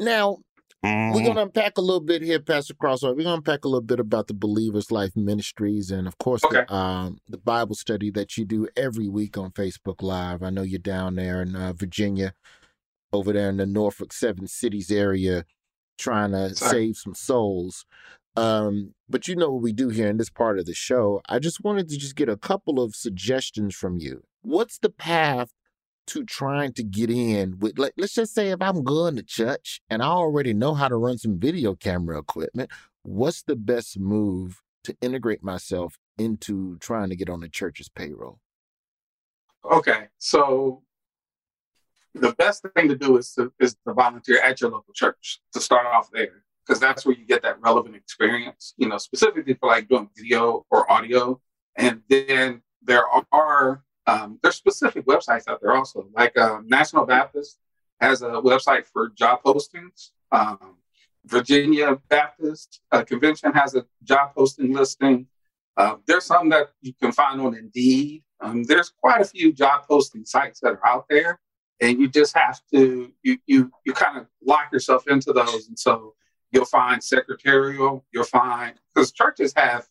Now, 0.00 0.38
Mhm. 0.82 1.12
We're 1.14 1.24
going 1.24 1.36
to 1.36 1.42
unpack 1.42 1.76
a 1.76 1.82
little 1.82 2.00
bit 2.00 2.22
here, 2.22 2.40
Pastor 2.40 2.72
Crosswhite. 2.72 3.14
We're 3.14 3.24
going 3.24 3.26
to 3.26 3.32
unpack 3.34 3.66
a 3.66 3.68
little 3.68 3.82
bit 3.82 4.00
about 4.00 4.28
the 4.28 4.32
Believers 4.32 4.90
Life 4.90 5.14
Ministries 5.14 5.90
and, 5.90 6.08
of 6.08 6.16
course, 6.16 6.42
Okay. 6.42 6.64
the, 6.66 6.74
um, 6.74 7.18
the 7.28 7.36
Bible 7.36 7.74
study 7.74 8.10
that 8.12 8.38
you 8.38 8.46
do 8.46 8.66
every 8.78 9.06
week 9.06 9.36
on 9.36 9.50
Facebook 9.50 10.00
Live. 10.00 10.42
I 10.42 10.48
know 10.48 10.62
you're 10.62 10.78
down 10.78 11.16
there 11.16 11.42
in 11.42 11.54
uh, 11.54 11.74
Virginia, 11.74 12.32
over 13.12 13.30
there 13.34 13.50
in 13.50 13.58
the 13.58 13.66
Norfolk 13.66 14.10
Seven 14.14 14.46
Cities 14.46 14.90
area, 14.90 15.44
trying 15.98 16.32
to 16.32 16.54
Sorry. 16.54 16.70
save 16.70 16.96
some 16.96 17.14
souls. 17.14 17.84
Um, 18.34 18.94
but 19.06 19.28
you 19.28 19.36
know 19.36 19.52
what 19.52 19.60
we 19.62 19.74
do 19.74 19.90
here 19.90 20.08
in 20.08 20.16
this 20.16 20.30
part 20.30 20.58
of 20.58 20.64
the 20.64 20.72
show. 20.72 21.20
I 21.28 21.40
just 21.40 21.62
wanted 21.62 21.90
to 21.90 21.98
just 21.98 22.16
get 22.16 22.30
a 22.30 22.38
couple 22.38 22.80
of 22.82 22.94
suggestions 22.96 23.74
from 23.74 23.98
you. 23.98 24.22
What's 24.40 24.78
the 24.78 24.88
path 24.88 25.50
to 26.08 26.24
trying 26.24 26.72
to 26.72 26.82
get 26.82 27.10
in 27.10 27.58
with 27.58 27.78
like 27.78 27.92
let's 27.96 28.14
just 28.14 28.34
say 28.34 28.50
if 28.50 28.60
I'm 28.60 28.82
going 28.82 29.16
to 29.16 29.22
church 29.22 29.80
and 29.90 30.02
I 30.02 30.06
already 30.06 30.52
know 30.52 30.74
how 30.74 30.88
to 30.88 30.96
run 30.96 31.18
some 31.18 31.38
video 31.38 31.74
camera 31.74 32.18
equipment, 32.18 32.70
what's 33.02 33.42
the 33.42 33.56
best 33.56 33.98
move 33.98 34.60
to 34.84 34.96
integrate 35.00 35.42
myself 35.42 35.98
into 36.18 36.78
trying 36.78 37.10
to 37.10 37.16
get 37.16 37.30
on 37.30 37.40
the 37.40 37.48
church's 37.48 37.88
payroll? 37.88 38.40
Okay, 39.70 40.08
so 40.18 40.82
the 42.14 42.32
best 42.32 42.64
thing 42.74 42.88
to 42.88 42.96
do 42.96 43.16
is 43.18 43.32
to 43.34 43.52
is 43.60 43.76
to 43.86 43.94
volunteer 43.94 44.40
at 44.40 44.60
your 44.60 44.70
local 44.70 44.92
church 44.94 45.40
to 45.52 45.60
start 45.60 45.86
off 45.86 46.10
there 46.12 46.42
because 46.66 46.80
that's 46.80 47.04
where 47.04 47.14
you 47.14 47.26
get 47.26 47.42
that 47.42 47.60
relevant 47.60 47.94
experience. 47.94 48.74
You 48.76 48.88
know, 48.88 48.98
specifically 48.98 49.54
for 49.54 49.68
like 49.68 49.88
doing 49.88 50.08
video 50.16 50.66
or 50.70 50.90
audio, 50.90 51.40
and 51.76 52.02
then 52.08 52.62
there 52.82 53.04
are 53.32 53.82
um, 54.06 54.38
there's 54.42 54.56
specific 54.56 55.06
websites 55.06 55.48
out 55.48 55.60
there 55.60 55.72
also. 55.72 56.06
Like 56.14 56.36
um, 56.38 56.66
National 56.68 57.06
Baptist 57.06 57.58
has 58.00 58.22
a 58.22 58.30
website 58.30 58.86
for 58.86 59.10
job 59.10 59.42
postings. 59.44 60.10
Um, 60.32 60.76
Virginia 61.26 61.98
Baptist 62.08 62.80
uh, 62.92 63.02
Convention 63.04 63.52
has 63.52 63.74
a 63.74 63.84
job 64.02 64.34
posting 64.34 64.72
listing. 64.72 65.26
Uh, 65.76 65.96
there's 66.06 66.24
some 66.24 66.48
that 66.48 66.70
you 66.80 66.92
can 66.94 67.12
find 67.12 67.40
on 67.40 67.54
Indeed. 67.54 68.22
Um, 68.40 68.64
there's 68.64 68.90
quite 69.00 69.20
a 69.20 69.24
few 69.24 69.52
job 69.52 69.82
posting 69.86 70.24
sites 70.24 70.60
that 70.60 70.72
are 70.72 70.86
out 70.86 71.06
there, 71.10 71.40
and 71.80 72.00
you 72.00 72.08
just 72.08 72.34
have 72.36 72.60
to 72.72 73.12
you 73.22 73.38
you 73.46 73.70
you 73.84 73.92
kind 73.92 74.18
of 74.18 74.26
lock 74.44 74.72
yourself 74.72 75.06
into 75.08 75.32
those. 75.32 75.68
And 75.68 75.78
so 75.78 76.14
you'll 76.52 76.64
find 76.64 77.02
secretarial, 77.02 78.04
you'll 78.12 78.24
find 78.24 78.74
because 78.94 79.12
churches 79.12 79.52
have, 79.56 79.86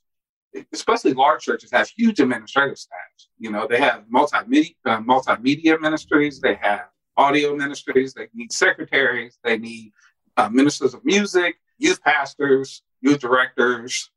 especially 0.73 1.13
large 1.13 1.43
churches, 1.43 1.71
have 1.71 1.89
huge 1.89 2.19
administrative 2.19 2.77
staffs. 2.77 3.29
You 3.37 3.51
know, 3.51 3.67
they 3.67 3.79
have 3.79 4.03
multimedia 4.13 4.75
uh, 4.85 4.99
multimedia 4.99 5.79
ministries, 5.79 6.39
they 6.39 6.55
have 6.55 6.87
audio 7.17 7.55
ministries, 7.55 8.13
they 8.13 8.27
need 8.33 8.51
secretaries, 8.51 9.37
they 9.43 9.57
need 9.57 9.91
uh, 10.37 10.49
ministers 10.49 10.93
of 10.93 11.03
music, 11.03 11.57
youth 11.77 12.01
pastors, 12.03 12.81
youth 13.01 13.19
directors, 13.19 14.09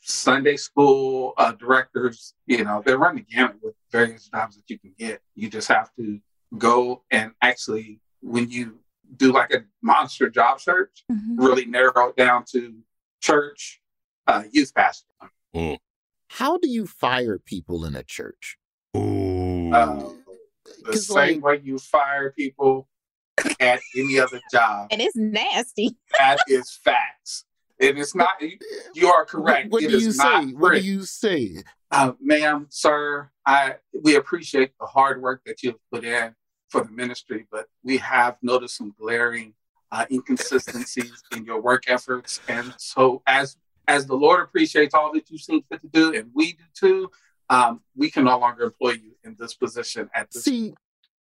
Sunday 0.00 0.56
school 0.56 1.34
uh, 1.38 1.52
directors, 1.52 2.34
you 2.46 2.64
know, 2.64 2.82
they 2.84 2.94
run 2.94 3.16
the 3.16 3.22
gamut 3.22 3.56
with 3.62 3.74
various 3.90 4.28
jobs 4.28 4.56
that 4.56 4.64
you 4.68 4.78
can 4.78 4.92
get. 4.98 5.20
You 5.34 5.48
just 5.50 5.68
have 5.68 5.90
to 5.96 6.20
go 6.58 7.02
and 7.10 7.32
actually, 7.42 8.00
when 8.20 8.50
you 8.50 8.78
do 9.16 9.32
like 9.32 9.52
a 9.52 9.64
monster 9.82 10.30
job 10.30 10.60
search, 10.60 11.04
really 11.36 11.64
narrow 11.66 12.08
it 12.08 12.16
down 12.16 12.44
to 12.52 12.74
church, 13.20 13.80
uh, 14.26 14.44
youth 14.52 14.72
pastor. 14.74 15.08
How 15.54 16.58
do 16.58 16.68
you 16.68 16.86
fire 16.86 17.38
people 17.38 17.84
in 17.84 17.94
a 17.94 18.02
church? 18.02 18.56
Ooh. 18.96 19.70
Uh, 19.72 20.10
the 20.84 20.92
'Cause, 20.92 21.06
same 21.06 21.40
like- 21.40 21.42
way 21.42 21.60
you 21.64 21.78
fire 21.78 22.30
people 22.32 22.88
at 23.60 23.80
any 23.96 24.18
other 24.18 24.40
job, 24.52 24.88
And 24.90 25.00
it's 25.00 25.16
nasty. 25.16 25.96
that 26.18 26.38
is 26.48 26.70
facts. 26.84 27.44
And 27.80 27.98
it's 27.98 28.14
not, 28.14 28.34
you 28.94 29.08
are 29.08 29.24
correct. 29.24 29.70
What, 29.72 29.82
what 29.82 29.82
It 29.82 29.88
do 29.90 29.96
is 29.96 30.02
you 30.18 30.22
not 30.22 30.44
say? 30.44 30.50
What 30.52 30.74
do 30.74 30.80
you 30.80 31.02
say? 31.04 31.62
uh, 31.90 32.12
ma'am, 32.20 32.66
sir, 32.70 33.30
I 33.44 33.76
we 34.02 34.14
appreciate 34.16 34.72
the 34.78 34.86
hard 34.86 35.20
work 35.20 35.42
that 35.46 35.62
you've 35.62 35.80
put 35.90 36.04
in 36.04 36.34
for 36.70 36.84
the 36.84 36.90
ministry, 36.90 37.46
but 37.50 37.66
we 37.82 37.96
have 37.98 38.36
noticed 38.42 38.76
some 38.76 38.94
glaring 38.98 39.54
uh, 39.90 40.06
inconsistencies 40.10 41.22
in 41.36 41.44
your 41.44 41.60
work 41.60 41.84
efforts. 41.88 42.40
And 42.48 42.72
so, 42.78 43.22
as 43.26 43.56
as 43.88 44.06
the 44.06 44.14
Lord 44.14 44.42
appreciates 44.42 44.94
all 44.94 45.12
that 45.12 45.30
you 45.30 45.38
seem 45.38 45.62
fit 45.70 45.80
to 45.82 45.88
do, 45.88 46.14
and 46.14 46.30
we 46.34 46.52
do 46.52 46.64
too, 46.74 47.10
um, 47.50 47.80
we 47.96 48.10
can 48.10 48.24
no 48.24 48.38
longer 48.38 48.64
employ 48.64 48.92
you 48.92 49.12
in 49.24 49.36
this 49.38 49.54
position 49.54 50.08
at 50.14 50.30
this. 50.30 50.44
See, 50.44 50.74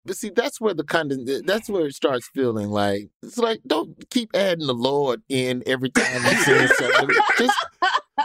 but 0.05 0.15
see, 0.15 0.29
that's 0.29 0.59
where 0.59 0.73
the 0.73 0.83
kind 0.83 1.11
of 1.11 1.45
that's 1.45 1.69
where 1.69 1.85
it 1.85 1.93
starts 1.93 2.27
feeling 2.33 2.69
like 2.69 3.09
it's 3.21 3.37
like 3.37 3.61
don't 3.67 4.09
keep 4.09 4.31
adding 4.33 4.65
the 4.65 4.73
Lord 4.73 5.21
in 5.29 5.61
every 5.67 5.89
time 5.89 6.23
you 6.23 6.37
say 6.37 6.67
something. 6.79 7.15
just, 7.37 7.65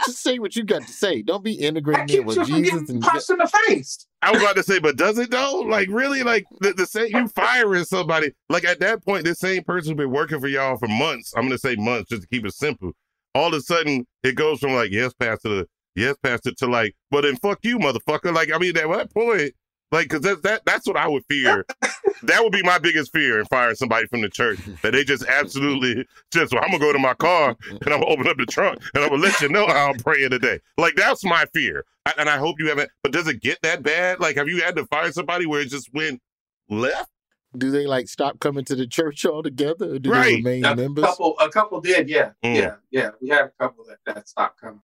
just 0.05 0.23
say 0.23 0.39
what 0.39 0.55
you 0.55 0.63
got 0.63 0.87
to 0.87 0.91
say. 0.91 1.21
Don't 1.21 1.43
be 1.43 1.53
integrating 1.53 2.05
it 2.05 2.09
keeps 2.09 2.25
with 2.25 2.47
Jesus 2.47 2.81
getting 2.81 2.95
and 2.95 3.03
punched 3.03 3.29
in 3.29 3.37
the 3.37 3.61
face. 3.67 4.07
I 4.23 4.31
was 4.31 4.41
about 4.41 4.55
to 4.55 4.63
say, 4.63 4.79
but 4.79 4.97
does 4.97 5.19
it 5.19 5.29
though? 5.29 5.65
Like 5.67 5.87
really? 5.91 6.23
Like 6.23 6.45
the, 6.61 6.73
the 6.73 6.87
same 6.87 7.15
you 7.15 7.27
firing 7.27 7.83
somebody? 7.83 8.31
Like 8.49 8.65
at 8.65 8.79
that 8.79 9.05
point, 9.05 9.25
this 9.25 9.39
same 9.39 9.63
person 9.63 9.91
who's 9.91 9.97
been 9.97 10.11
working 10.11 10.39
for 10.39 10.47
y'all 10.47 10.77
for 10.77 10.87
months. 10.87 11.33
I'm 11.37 11.43
gonna 11.43 11.59
say 11.59 11.75
months 11.75 12.09
just 12.09 12.23
to 12.23 12.27
keep 12.27 12.45
it 12.45 12.53
simple. 12.53 12.93
All 13.37 13.47
of 13.47 13.53
a 13.53 13.61
sudden, 13.61 14.05
it 14.23 14.35
goes 14.35 14.59
from 14.59 14.73
like 14.73 14.91
yes, 14.91 15.13
pastor, 15.13 15.49
to 15.49 15.67
yes, 15.95 16.15
pastor, 16.23 16.51
to 16.53 16.67
like, 16.67 16.95
but 17.11 17.21
then 17.21 17.35
fuck 17.37 17.59
you, 17.63 17.77
motherfucker. 17.77 18.33
Like 18.33 18.51
I 18.51 18.57
mean, 18.57 18.75
at 18.75 18.87
that 18.89 19.13
point, 19.13 19.53
like 19.91 20.09
because 20.09 20.21
that, 20.21 20.43
that 20.43 20.61
that's 20.65 20.87
what 20.87 20.97
I 20.97 21.07
would 21.07 21.23
fear. 21.29 21.65
that 22.23 22.41
would 22.41 22.51
be 22.51 22.63
my 22.63 22.79
biggest 22.79 23.11
fear 23.11 23.39
in 23.39 23.45
firing 23.45 23.75
somebody 23.75 24.07
from 24.07 24.21
the 24.21 24.29
church. 24.29 24.59
That 24.81 24.93
they 24.93 25.03
just 25.03 25.23
absolutely 25.27 26.05
just 26.33 26.51
well, 26.51 26.63
I'm 26.63 26.71
gonna 26.71 26.79
go 26.79 26.93
to 26.93 26.99
my 26.99 27.13
car 27.13 27.55
and 27.69 27.93
I'm 27.93 28.01
gonna 28.01 28.07
open 28.07 28.27
up 28.27 28.37
the 28.37 28.45
trunk 28.47 28.79
and 28.95 29.03
I'm 29.03 29.11
gonna 29.11 29.21
let 29.21 29.39
you 29.39 29.49
know 29.49 29.67
how 29.67 29.89
I'm 29.91 29.97
praying 29.97 30.31
today. 30.31 30.59
Like 30.77 30.95
that's 30.95 31.23
my 31.23 31.45
fear. 31.53 31.85
I, 32.07 32.13
and 32.17 32.29
I 32.29 32.37
hope 32.37 32.55
you 32.59 32.69
haven't. 32.69 32.89
But 33.03 33.11
does 33.11 33.27
it 33.27 33.41
get 33.41 33.61
that 33.61 33.83
bad? 33.83 34.19
Like, 34.19 34.37
have 34.37 34.47
you 34.47 34.63
had 34.63 34.75
to 34.77 34.85
fire 34.85 35.11
somebody 35.11 35.45
where 35.45 35.61
it 35.61 35.69
just 35.69 35.93
went 35.93 36.21
left? 36.69 37.09
Do 37.55 37.71
they 37.71 37.85
like 37.85 38.07
stop 38.07 38.39
coming 38.39 38.65
to 38.65 38.75
the 38.75 38.87
church 38.87 39.25
altogether 39.25 39.93
or 39.95 39.99
do 39.99 40.09
they 40.09 40.17
Right. 40.17 40.35
remain 40.37 40.65
A 40.65 40.75
members? 40.75 41.05
couple, 41.05 41.37
a 41.39 41.49
couple 41.49 41.81
did, 41.81 42.09
yeah, 42.09 42.31
Mm. 42.43 42.55
yeah, 42.55 42.75
yeah. 42.91 43.09
We 43.21 43.29
had 43.29 43.45
a 43.45 43.51
couple 43.59 43.85
that 43.85 43.99
that 44.05 44.27
stopped 44.27 44.59
coming. 44.61 44.81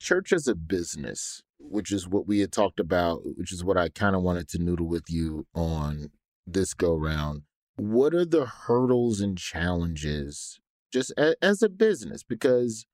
church 0.00 0.32
as 0.32 0.46
a 0.46 0.54
business, 0.54 1.42
which 1.58 1.90
is 1.90 2.06
what 2.06 2.26
we 2.26 2.40
had 2.40 2.52
talked 2.52 2.78
about, 2.80 3.20
which 3.36 3.50
is 3.52 3.64
what 3.64 3.76
I 3.78 3.88
kind 3.88 4.14
of 4.14 4.22
wanted 4.22 4.48
to 4.50 4.58
noodle 4.58 4.86
with 4.86 5.04
you 5.08 5.46
on 5.54 6.10
this 6.46 6.74
go 6.74 6.94
round. 6.94 7.42
What 7.76 8.14
are 8.14 8.24
the 8.26 8.46
hurdles 8.46 9.20
and 9.20 9.36
challenges 9.36 10.60
just 10.92 11.12
a, 11.18 11.34
as 11.42 11.62
a 11.62 11.68
business? 11.68 12.22
Because 12.22 12.86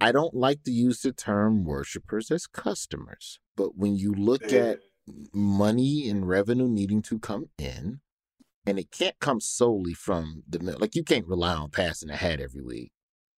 I 0.00 0.10
don't 0.12 0.34
like 0.34 0.64
to 0.64 0.72
use 0.72 1.00
the 1.02 1.12
term 1.12 1.64
worshipers 1.64 2.30
as 2.30 2.46
customers, 2.46 3.38
but 3.56 3.76
when 3.76 3.96
you 3.96 4.12
look 4.12 4.42
Yeah. 4.50 4.58
at 4.72 4.78
money 5.32 6.08
and 6.08 6.28
revenue 6.28 6.68
needing 6.68 7.02
to 7.02 7.18
come 7.18 7.46
in, 7.58 8.00
and 8.66 8.78
it 8.78 8.90
can't 8.90 9.18
come 9.20 9.40
solely 9.40 9.94
from 9.94 10.42
the 10.48 10.58
mill. 10.60 10.76
Like 10.78 10.94
you 10.94 11.02
can't 11.04 11.26
rely 11.26 11.54
on 11.54 11.70
passing 11.70 12.10
a 12.10 12.16
hat 12.16 12.40
every 12.40 12.62
week 12.62 12.92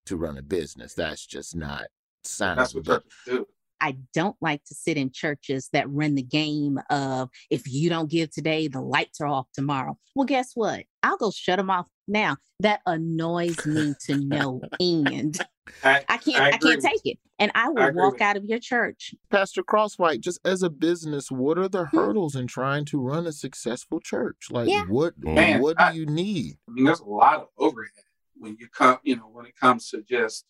to 0.07 0.17
run 0.17 0.37
a 0.39 0.43
business. 0.43 0.95
That's 0.95 1.27
just 1.27 1.57
not 1.57 1.87
sound. 2.25 2.59
That's 2.59 2.75
what 2.75 2.85
But- 2.85 3.03
churches 3.05 3.39
do. 3.39 3.47
I 3.81 3.99
don't 4.15 4.37
like 4.41 4.65
to 4.67 4.75
sit 4.75 4.97
in 4.97 5.11
churches 5.11 5.69
that 5.75 5.91
run 5.91 6.15
the 6.15 6.23
game 6.23 6.79
of 6.89 7.29
if 7.51 7.71
you 7.71 7.91
don't 7.91 8.09
give 8.11 8.31
today, 8.31 8.67
the 8.67 8.81
lights 8.81 9.21
are 9.21 9.27
off 9.27 9.47
tomorrow. 9.53 9.99
Well, 10.15 10.25
guess 10.25 10.53
what? 10.55 10.85
I'll 11.03 11.19
go 11.19 11.31
shut 11.31 11.59
them 11.59 11.69
off 11.69 11.87
now. 12.09 12.37
That 12.61 12.81
annoys 12.87 13.67
me 13.67 13.95
to 14.07 14.17
no 14.17 14.61
end. 14.81 15.45
I, 15.83 16.05
I 16.09 16.17
can't. 16.19 16.41
I 16.43 16.49
I, 16.51 16.59
can't 16.59 16.81
take 16.81 17.01
it, 17.05 17.19
and 17.39 17.51
I 17.55 17.65
I 17.67 17.69
will 17.69 17.83
agree 17.89 18.01
walk 18.03 18.21
out 18.21 18.37
of 18.37 18.45
your 18.45 18.61
church. 18.61 19.15
Pastor 19.31 19.63
Crosswhite, 19.63 20.21
just 20.21 20.39
as 20.45 20.63
a 20.63 20.71
business, 20.71 21.31
what 21.31 21.59
are 21.59 21.69
the 21.69 21.87
hurdles 21.87 22.37
in 22.37 22.47
trying 22.47 22.85
to 22.87 23.01
run 23.01 23.27
a 23.27 23.33
successful 23.33 23.99
church? 24.01 24.47
Like, 24.51 24.69
Yeah. 24.69 24.85
what 24.89 25.15
Man, 25.19 25.61
what 25.61 25.77
do 25.79 25.85
I- 25.85 25.91
you 25.91 26.07
need? 26.07 26.59
I 26.69 26.73
mean, 26.73 26.85
there's 26.85 27.01
a 27.01 27.05
lot 27.05 27.41
of 27.41 27.49
overhead 27.59 27.91
when 28.37 28.57
you 28.61 28.69
come, 28.69 28.99
you 29.03 29.17
know, 29.17 29.29
when 29.33 29.47
it 29.47 29.57
comes 29.57 29.91
to 29.91 30.03
just 30.03 30.45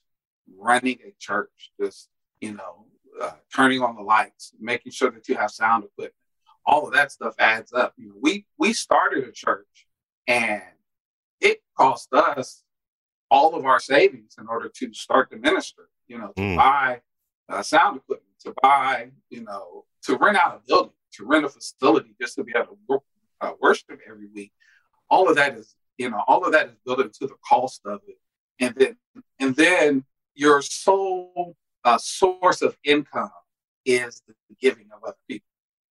running 0.58 0.98
a 1.06 1.14
church, 1.18 1.72
just, 1.80 2.08
you 2.40 2.52
know, 2.54 2.86
uh, 3.20 3.32
turning 3.54 3.80
on 3.80 3.96
the 3.96 4.02
lights, 4.02 4.52
making 4.60 4.92
sure 4.92 5.10
that 5.10 5.26
you 5.28 5.36
have 5.36 5.50
sound 5.50 5.84
equipment. 5.84 6.14
All 6.66 6.86
of 6.86 6.92
that 6.94 7.12
stuff 7.12 7.34
adds 7.38 7.72
up. 7.72 7.94
You 7.96 8.08
know, 8.08 8.14
we 8.20 8.46
we 8.58 8.72
started 8.72 9.24
a 9.24 9.32
church 9.32 9.86
and 10.26 10.62
it 11.44 11.58
cost 11.76 12.12
us 12.12 12.64
all 13.30 13.54
of 13.54 13.64
our 13.64 13.78
savings 13.80 14.34
in 14.38 14.46
order 14.48 14.68
to 14.68 14.92
start 14.94 15.28
the 15.30 15.36
ministry, 15.36 15.84
you 16.08 16.18
know, 16.18 16.28
to 16.36 16.42
Mm. 16.42 16.56
buy 16.56 17.00
uh, 17.50 17.62
sound 17.62 17.98
equipment, 17.98 18.34
to 18.40 18.54
buy, 18.62 19.10
you 19.28 19.42
know, 19.42 19.84
to 20.02 20.16
rent 20.16 20.36
out 20.38 20.56
a 20.56 20.60
building, 20.66 20.92
to 21.12 21.24
rent 21.26 21.44
a 21.44 21.48
facility 21.48 22.14
just 22.20 22.34
to 22.36 22.42
be 22.44 22.52
able 22.56 22.68
to 22.74 22.78
wor- 22.88 23.02
uh, 23.42 23.52
worship 23.60 24.00
every 24.08 24.28
week. 24.28 24.52
All 25.10 25.28
of 25.28 25.36
that 25.36 25.54
is, 25.58 25.76
you 25.98 26.08
know, 26.10 26.22
all 26.26 26.44
of 26.46 26.52
that 26.52 26.68
is 26.68 26.76
built 26.86 27.00
into 27.00 27.26
the 27.26 27.36
cost 27.46 27.82
of 27.84 28.00
it. 28.06 28.18
And 28.60 28.74
then, 28.76 28.96
and 29.38 29.54
then 29.56 30.04
your 30.34 30.62
sole 30.62 31.56
uh, 31.84 31.98
source 31.98 32.62
of 32.62 32.78
income 32.82 33.30
is 33.84 34.22
the 34.26 34.34
giving 34.58 34.88
of 34.94 35.02
other 35.04 35.18
people. 35.28 35.48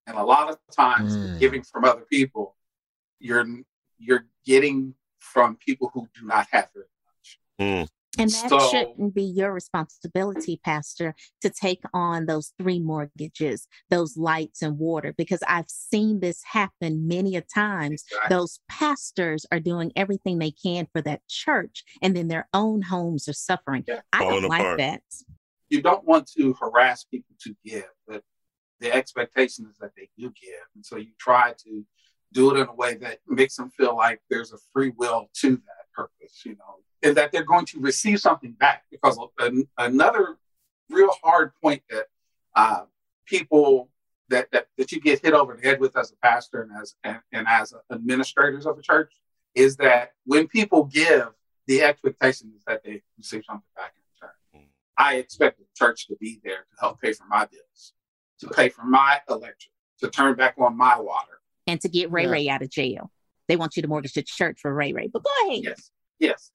And 0.07 0.17
a 0.17 0.23
lot 0.23 0.49
of 0.49 0.57
times, 0.75 1.15
Mm. 1.17 1.39
giving 1.39 1.61
from 1.63 1.85
other 1.85 2.05
people, 2.09 2.57
you're 3.19 3.45
you're 3.99 4.25
getting 4.45 4.95
from 5.23 5.55
people 5.55 5.89
who 5.93 6.07
do 6.19 6.25
not 6.25 6.47
have 6.51 6.69
very 6.73 6.85
much. 7.05 7.39
Mm. 7.59 7.89
And 8.19 8.29
that 8.29 8.49
So- 8.49 8.59
shouldn't 8.69 9.15
be 9.15 9.23
your 9.23 9.51
responsibility, 9.51 10.61
Pastor, 10.63 11.15
to 11.41 11.49
take 11.49 11.81
on 11.95 12.27
those 12.27 12.53
three 12.59 12.79
mortgages, 12.79 13.67
those 13.89 14.15
lights 14.17 14.61
and 14.61 14.77
water, 14.77 15.13
because 15.17 15.39
I've 15.47 15.69
seen 15.69 16.19
this 16.19 16.43
happen 16.43 17.07
many 17.07 17.35
a 17.35 17.41
times. 17.41 18.03
Exactly. 18.11 18.35
Those 18.35 18.59
pastors 18.69 19.47
are 19.51 19.59
doing 19.59 19.91
everything 19.95 20.37
they 20.37 20.51
can 20.51 20.87
for 20.93 21.01
that 21.01 21.27
church, 21.27 21.83
and 22.03 22.15
then 22.15 22.27
their 22.27 22.47
own 22.53 22.83
homes 22.83 23.27
are 23.27 23.33
suffering. 23.33 23.83
Yeah. 23.87 24.01
I 24.11 24.19
don't 24.19 24.43
like 24.43 24.61
apart. 24.61 24.77
that. 24.79 25.01
you 25.69 25.81
don't 25.81 26.05
want 26.05 26.27
to 26.37 26.53
harass 26.53 27.03
people 27.05 27.35
to 27.41 27.55
give, 27.65 27.89
but 28.07 28.23
the 28.79 28.93
expectation 28.93 29.65
is 29.71 29.77
that 29.79 29.95
they 29.97 30.07
do 30.19 30.25
give. 30.39 30.61
And 30.75 30.85
so 30.85 30.97
you 30.97 31.13
try 31.19 31.55
to 31.65 31.83
do 32.33 32.53
it 32.53 32.59
in 32.59 32.67
a 32.67 32.73
way 32.73 32.95
that 32.95 33.19
makes 33.27 33.55
them 33.55 33.69
feel 33.69 33.95
like 33.95 34.19
there's 34.29 34.51
a 34.51 34.57
free 34.73 34.91
will 34.97 35.29
to 35.33 35.51
that 35.51 35.85
purpose, 35.95 36.41
you 36.45 36.55
know, 36.55 36.79
and 37.01 37.15
that 37.15 37.31
they're 37.31 37.45
going 37.45 37.65
to 37.67 37.79
receive 37.79 38.19
something 38.19 38.51
back. 38.53 38.83
Because 38.91 39.17
an, 39.39 39.67
another 39.77 40.37
real 40.89 41.11
hard 41.23 41.51
point 41.61 41.83
that 41.89 42.05
uh, 42.55 42.81
people 43.25 43.89
that, 44.29 44.51
that 44.51 44.67
that 44.77 44.91
you 44.91 44.99
get 44.99 45.21
hit 45.21 45.33
over 45.33 45.55
the 45.55 45.61
head 45.61 45.79
with 45.79 45.97
as 45.97 46.11
a 46.11 46.15
pastor 46.17 46.63
and 46.63 46.71
as 46.81 46.95
and, 47.03 47.19
and 47.31 47.47
as 47.47 47.73
administrators 47.91 48.65
of 48.65 48.77
a 48.77 48.81
church 48.81 49.13
is 49.55 49.77
that 49.77 50.13
when 50.25 50.47
people 50.47 50.85
give, 50.85 51.29
the 51.67 51.81
expectation 51.83 52.51
is 52.55 52.63
that 52.65 52.83
they 52.83 53.01
receive 53.17 53.43
something 53.45 53.63
back 53.75 53.93
in 53.95 54.01
return. 54.15 54.67
I 54.97 55.15
expect 55.15 55.59
the 55.59 55.65
church 55.75 56.07
to 56.07 56.15
be 56.19 56.39
there 56.43 56.65
to 56.71 56.79
help 56.79 57.01
pay 57.01 57.13
for 57.13 57.25
my 57.25 57.45
bills, 57.45 57.93
to 58.39 58.47
pay 58.47 58.69
for 58.69 58.83
my 58.83 59.21
electric, 59.29 59.71
to 59.99 60.09
turn 60.09 60.35
back 60.35 60.55
on 60.57 60.75
my 60.75 60.99
water. 60.99 61.39
And 61.67 61.79
to 61.81 61.89
get 61.89 62.11
Ray 62.11 62.23
Yeah. 62.23 62.29
Ray 62.29 62.49
out 62.49 62.61
of 62.61 62.69
jail. 62.69 63.11
They 63.47 63.55
want 63.55 63.75
you 63.75 63.81
to 63.81 63.87
mortgage 63.87 64.13
the 64.13 64.23
church 64.23 64.59
for 64.61 64.73
Ray 64.73 64.93
Ray. 64.93 65.07
But 65.11 65.23
go 65.23 65.31
ahead. 65.47 65.63
Yes, 65.63 65.91
yes. 66.19 66.51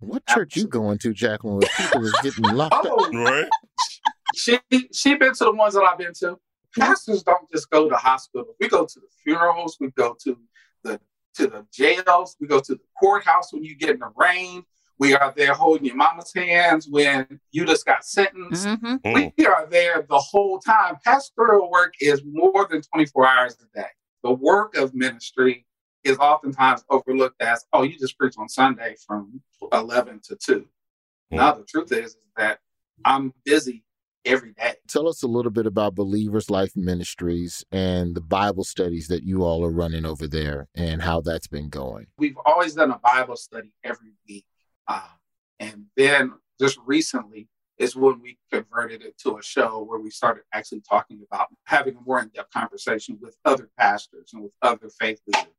What 0.00 0.26
church 0.26 0.56
you 0.56 0.66
going 0.66 0.98
to, 0.98 1.12
Jacqueline, 1.14 1.58
where 1.58 1.68
people 1.76 2.04
is 2.04 2.14
getting 2.22 2.44
locked 2.56 2.74
up? 2.74 2.84
Oh, 2.86 3.10
Right? 3.12 3.48
she 4.34 4.58
she 4.92 5.14
been 5.14 5.32
to 5.34 5.44
the 5.44 5.52
ones 5.52 5.74
that 5.74 5.82
I've 5.82 5.98
been 5.98 6.12
to. 6.20 6.36
Pastors 6.78 7.22
don't 7.22 7.50
just 7.50 7.70
go 7.70 7.88
to 7.88 7.96
hospitals. 7.96 8.54
We 8.60 8.68
go 8.68 8.84
to 8.84 9.00
the 9.00 9.06
funerals. 9.24 9.78
We 9.80 9.90
go 9.92 10.14
to 10.24 10.36
the 10.84 11.00
to 11.36 11.46
the 11.46 11.66
jails. 11.72 12.36
We 12.40 12.46
go 12.46 12.60
to 12.60 12.74
the 12.74 12.80
courthouse 12.98 13.52
when 13.52 13.64
you 13.64 13.76
get 13.76 13.90
in 13.90 13.98
the 14.00 14.10
rain. 14.16 14.62
We 14.98 15.14
are 15.14 15.32
there 15.36 15.52
holding 15.54 15.84
your 15.86 15.96
mama's 15.96 16.32
hands 16.34 16.86
when 16.88 17.40
you 17.50 17.64
just 17.66 17.84
got 17.86 18.04
sentenced. 18.04 18.66
Mhm. 18.66 19.00
Mm. 19.02 19.32
We 19.36 19.46
are 19.46 19.66
there 19.66 20.04
the 20.08 20.18
whole 20.18 20.58
time. 20.58 20.96
Pastoral 21.04 21.70
work 21.70 21.94
is 22.00 22.22
more 22.24 22.66
than 22.70 22.80
24 22.82 23.26
hours 23.28 23.56
a 23.62 23.78
day. 23.78 23.88
The 24.26 24.32
work 24.32 24.76
of 24.76 24.92
ministry 24.92 25.64
is 26.02 26.18
oftentimes 26.18 26.84
overlooked 26.90 27.40
as, 27.40 27.64
oh, 27.72 27.84
you 27.84 27.96
just 27.96 28.18
preach 28.18 28.34
on 28.36 28.48
Sunday 28.48 28.96
from 29.06 29.40
11 29.72 30.20
to 30.24 30.34
2. 30.34 30.66
Now, 31.30 31.52
the 31.52 31.62
truth 31.62 31.92
is, 31.92 32.06
is 32.06 32.16
that 32.36 32.58
I'm 33.04 33.32
busy 33.44 33.84
every 34.24 34.52
day. 34.54 34.74
Tell 34.88 35.06
us 35.06 35.22
a 35.22 35.28
little 35.28 35.52
bit 35.52 35.64
about 35.64 35.94
Believers 35.94 36.50
Life 36.50 36.72
Ministries 36.74 37.64
and 37.70 38.16
the 38.16 38.20
Bible 38.20 38.64
studies 38.64 39.06
that 39.06 39.22
you 39.22 39.44
all 39.44 39.64
are 39.64 39.70
running 39.70 40.04
over 40.04 40.26
there 40.26 40.66
and 40.74 41.02
how 41.02 41.20
that's 41.20 41.46
been 41.46 41.68
going. 41.68 42.08
We've 42.18 42.38
always 42.44 42.74
done 42.74 42.90
a 42.90 42.98
Bible 42.98 43.36
study 43.36 43.72
every 43.84 44.10
week. 44.28 44.44
Uh, 44.88 45.06
and 45.60 45.84
then 45.96 46.32
just 46.58 46.80
recently 46.84 47.46
is 47.78 47.94
when 47.94 48.20
we 48.20 48.38
converted 48.50 49.02
it 49.02 49.18
to 49.18 49.36
a 49.36 49.42
show 49.42 49.82
where 49.82 50.00
we 50.00 50.10
started 50.10 50.44
actually 50.52 50.80
talking 50.80 51.20
about 51.30 51.48
having 51.64 51.96
a 51.96 52.00
more 52.00 52.20
in 52.20 52.28
depth 52.28 52.52
conversation 52.52 53.18
with 53.20 53.36
other 53.44 53.68
pastors 53.78 54.30
and 54.32 54.42
with 54.42 54.54
other 54.62 54.88
faith 54.98 55.20
leaders. 55.26 55.52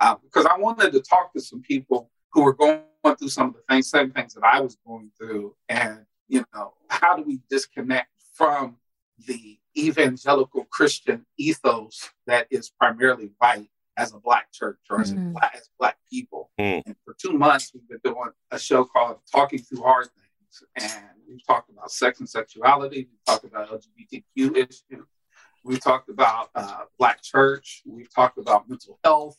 Uh, 0.00 0.16
because 0.22 0.46
I 0.46 0.58
wanted 0.58 0.92
to 0.92 1.00
talk 1.00 1.32
to 1.34 1.40
some 1.40 1.62
people 1.62 2.10
who 2.32 2.42
were 2.42 2.54
going 2.54 2.80
through 3.18 3.28
some 3.28 3.48
of 3.48 3.54
the 3.54 3.60
things, 3.68 3.88
same 3.88 4.10
things 4.10 4.34
that 4.34 4.44
I 4.44 4.60
was 4.60 4.76
going 4.86 5.10
through. 5.16 5.54
And, 5.68 6.00
you 6.28 6.44
know, 6.54 6.74
how 6.88 7.16
do 7.16 7.22
we 7.22 7.40
disconnect 7.48 8.08
from 8.34 8.76
the 9.26 9.58
evangelical 9.78 10.64
Christian 10.64 11.26
ethos 11.38 12.10
that 12.26 12.48
is 12.50 12.70
primarily 12.70 13.30
white 13.38 13.68
as 13.96 14.12
a 14.12 14.18
black 14.18 14.50
church 14.52 14.78
or 14.90 15.02
as, 15.02 15.12
a 15.12 15.16
Mhm. 15.16 15.32
black, 15.34 15.54
as 15.54 15.68
black 15.78 15.98
people? 16.10 16.50
Mm. 16.58 16.82
And 16.86 16.96
for 17.04 17.14
two 17.14 17.32
months, 17.32 17.72
we've 17.72 17.86
been 17.88 18.00
doing 18.02 18.32
a 18.50 18.58
show 18.58 18.84
called 18.84 19.20
Talking 19.30 19.60
Through 19.60 19.82
Hard 19.82 20.06
Things. 20.06 20.21
And 20.76 21.04
we've 21.28 21.44
talked 21.46 21.70
about 21.70 21.90
sex 21.90 22.20
and 22.20 22.28
sexuality. 22.28 23.08
We've 23.10 23.24
talked 23.26 23.44
about 23.44 23.70
LGBTQ 23.70 24.56
issues. 24.56 25.06
We've 25.64 25.80
talked 25.80 26.08
about 26.08 26.50
uh, 26.54 26.84
Black 26.98 27.22
church. 27.22 27.82
We've 27.86 28.12
talked 28.12 28.38
about 28.38 28.68
mental 28.68 28.98
health. 29.04 29.38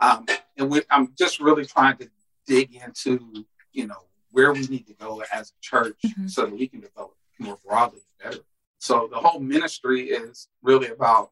Um, 0.00 0.26
and 0.56 0.70
we, 0.70 0.82
I'm 0.90 1.12
just 1.18 1.40
really 1.40 1.64
trying 1.64 1.96
to 1.98 2.08
dig 2.46 2.74
into, 2.74 3.44
you 3.72 3.86
know, 3.86 4.04
where 4.30 4.52
we 4.52 4.66
need 4.66 4.86
to 4.88 4.94
go 4.94 5.22
as 5.32 5.50
a 5.50 5.60
church 5.60 5.96
Mhm. 6.04 6.28
so 6.30 6.42
that 6.46 6.52
we 6.54 6.66
can 6.68 6.80
develop 6.80 7.16
more 7.38 7.58
broadly 7.64 8.00
better. 8.22 8.38
So 8.78 9.08
the 9.10 9.16
whole 9.18 9.40
ministry 9.40 10.08
is 10.10 10.48
really 10.62 10.88
about 10.88 11.30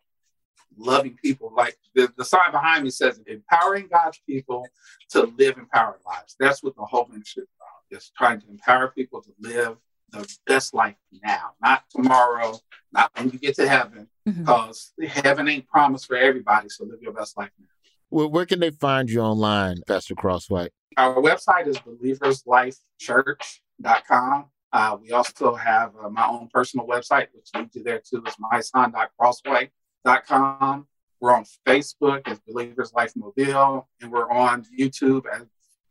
loving 0.79 1.17
people. 1.23 1.53
Like 1.55 1.77
the, 1.95 2.11
the 2.17 2.25
sign 2.25 2.51
behind 2.53 2.85
me 2.85 2.91
says, 2.91 3.21
empowering 3.27 3.89
God's 3.93 4.21
people 4.27 4.67
to 5.11 5.25
live 5.39 5.59
empowered 5.59 6.01
lives. 6.07 6.37
That's 6.39 6.63
what 6.63 6.77
the 6.77 6.85
whole 6.85 7.07
ministry 7.07 7.43
is 7.43 7.49
about. 7.93 8.01
Just 8.01 8.15
trying 8.15 8.41
to 8.41 8.49
empower 8.49 8.89
people 8.89 9.21
to 9.23 9.31
live 9.41 9.77
the 10.11 10.27
best 10.47 10.75
life 10.75 10.97
now, 11.23 11.53
not 11.63 11.85
tomorrow, 11.91 12.59
not 12.93 13.11
when 13.17 13.31
you 13.31 13.39
get 13.39 13.55
to 13.57 13.67
heaven, 13.69 14.09
Mhm. 14.29 14.39
because 14.41 14.93
heaven 15.09 15.49
ain't 15.49 15.67
promised 15.69 16.07
for 16.07 16.17
everybody. 16.17 16.69
So 16.69 16.85
live 16.85 17.01
your 17.03 17.13
best 17.13 17.37
life 17.39 17.51
now. 17.59 17.67
Well, 18.11 18.31
where 18.31 18.45
can 18.45 18.61
they 18.61 18.71
find 18.71 19.09
you 19.11 19.21
online, 19.21 19.77
Pastor 19.87 20.15
Crosswhite? 20.15 20.69
Our 20.99 21.15
website 21.23 21.67
is 21.67 21.79
believerslifechurch.com. 21.79 24.47
Uh, 24.75 24.97
we 25.01 25.13
also 25.13 25.55
have 25.55 25.93
uh, 26.03 26.09
my 26.11 26.27
own 26.27 26.49
personal 26.53 26.87
website, 26.87 27.29
which 27.35 27.49
leads 27.55 27.75
you 27.77 27.83
there 27.83 28.01
too, 28.01 28.23
is 28.27 28.35
myson.crosswhite.com. 28.39 30.87
We're 31.21 31.35
on 31.35 31.45
Facebook 31.67 32.27
as 32.29 32.39
Believers 32.41 32.93
Life 32.95 33.13
Mobile, 33.17 33.89
and 34.01 34.11
we're 34.11 34.31
on 34.31 34.65
YouTube 34.79 35.25
as, 35.33 35.43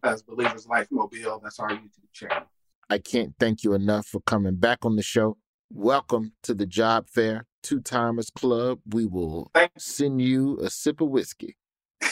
as 0.04 0.22
Believers 0.22 0.68
Life 0.68 0.88
Mobile. 0.92 1.40
That's 1.44 1.60
our 1.60 1.70
YouTube 1.70 2.12
channel. 2.14 2.44
I 2.90 2.98
can't 2.98 3.34
thank 3.40 3.64
you 3.64 3.74
enough 3.74 4.08
for 4.08 4.20
coming 4.22 4.56
back 4.56 4.80
on 4.84 4.96
the 4.96 5.04
show. 5.04 5.38
Welcome 5.72 6.34
to 6.44 6.54
the 6.54 6.66
Job 6.66 7.08
Fair 7.08 7.46
Two 7.64 7.80
Timers 7.80 8.30
Club. 8.30 8.80
We 8.92 9.06
will 9.06 9.50
Thanks. 9.54 9.86
send 9.86 10.22
you 10.22 10.58
a 10.62 10.70
sip 10.70 11.00
of 11.02 11.10
whiskey. 11.10 11.56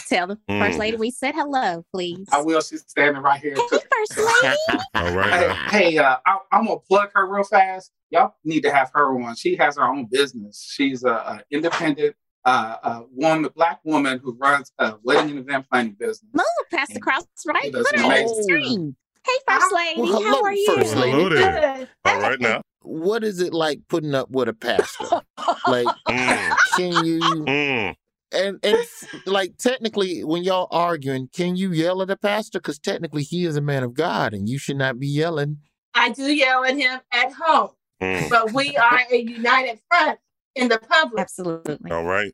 Tell 0.08 0.28
the 0.28 0.40
first 0.48 0.78
Mm. 0.78 0.80
lady 0.80 0.98
we 0.98 1.12
said 1.12 1.36
hello, 1.36 1.84
please. 1.94 2.28
I 2.32 2.42
will. 2.42 2.62
She's 2.62 2.84
standing 2.88 3.22
right 3.22 3.42
here. 3.42 3.56
Hey, 3.56 3.78
first 3.92 4.18
lady. 4.18 4.58
All 4.96 5.14
right. 5.16 5.52
Hey, 5.70 5.92
hey 5.92 5.98
uh, 5.98 6.18
I, 6.26 6.38
I'm 6.52 6.66
gonna 6.66 6.80
plug 6.80 7.10
her 7.14 7.28
real 7.28 7.44
fast. 7.44 7.92
Y'all 8.12 8.36
need 8.44 8.62
to 8.62 8.72
have 8.72 8.92
her 8.94 9.20
on. 9.22 9.36
She 9.36 9.56
has 9.58 9.78
her 9.78 9.84
own 9.84 10.06
business. 10.10 10.66
She's 10.68 11.04
a, 11.04 11.10
a 11.12 11.42
independent 11.52 12.16
uh, 12.50 12.78
a 12.84 13.04
woman, 13.12 13.50
black 13.56 13.80
woman 13.84 14.20
who 14.24 14.34
runs 14.40 14.72
a 14.80 14.96
wedding 15.04 15.32
and 15.32 15.40
event 15.40 15.66
planning 15.70 15.94
business. 16.00 16.30
Move, 16.34 16.46
Pastor 16.72 17.00
Cross, 17.00 17.26
right? 17.46 17.64
She 17.64 17.72
does 17.72 17.88
Put 17.88 18.00
her 18.00 18.06
on 18.06 18.12
amazing 18.12 18.38
the 18.38 18.44
screen. 18.44 18.96
Hey, 19.26 19.34
First 19.48 19.74
Lady, 19.74 20.02
Well, 20.02 20.24
how 20.24 20.44
are 20.44 20.54
you? 20.54 20.76
First 20.76 20.96
Lady. 20.96 21.12
Hello 21.12 21.30
there. 21.30 21.88
All 22.06 22.20
right 22.22 22.40
now. 22.40 22.62
What 22.82 23.24
is 23.24 23.40
it 23.40 23.54
like 23.54 23.82
putting 23.88 24.16
up 24.16 24.32
with 24.32 24.48
a 24.50 24.54
pastor? 24.54 25.22
like, 25.68 25.86
Mm, 26.10 26.56
can 26.76 27.06
you 27.06 27.20
mm. 27.20 27.96
and 28.32 28.60
and 28.64 28.78
like 29.26 29.58
technically 29.58 30.24
when 30.24 30.44
y'all 30.44 30.68
arguing, 30.72 31.30
can 31.34 31.56
you 31.56 31.72
yell 31.72 32.02
at 32.02 32.10
a 32.10 32.18
pastor? 32.18 32.60
Because 32.60 32.80
technically 32.80 33.24
he 33.24 33.46
is 33.46 33.58
a 33.58 33.62
man 33.62 33.84
of 33.84 33.94
God, 33.94 34.34
and 34.34 34.50
you 34.50 34.58
should 34.58 34.78
not 34.78 34.98
be 34.98 35.08
yelling. 35.08 35.58
I 35.94 36.10
do 36.10 36.24
yell 36.24 36.64
at 36.64 36.76
him 36.76 37.00
at 37.12 37.32
home, 37.34 37.72
Mm. 38.02 38.30
but 38.30 38.54
we 38.54 38.76
are 38.78 39.02
a 39.12 39.18
united 39.18 39.80
front 39.92 40.20
in 40.56 40.70
the 40.70 40.80
public. 40.80 41.22
Absolutely. 41.22 41.92
All 41.92 42.06
right. 42.06 42.34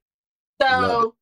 Love 0.62 0.92
So 0.92 1.16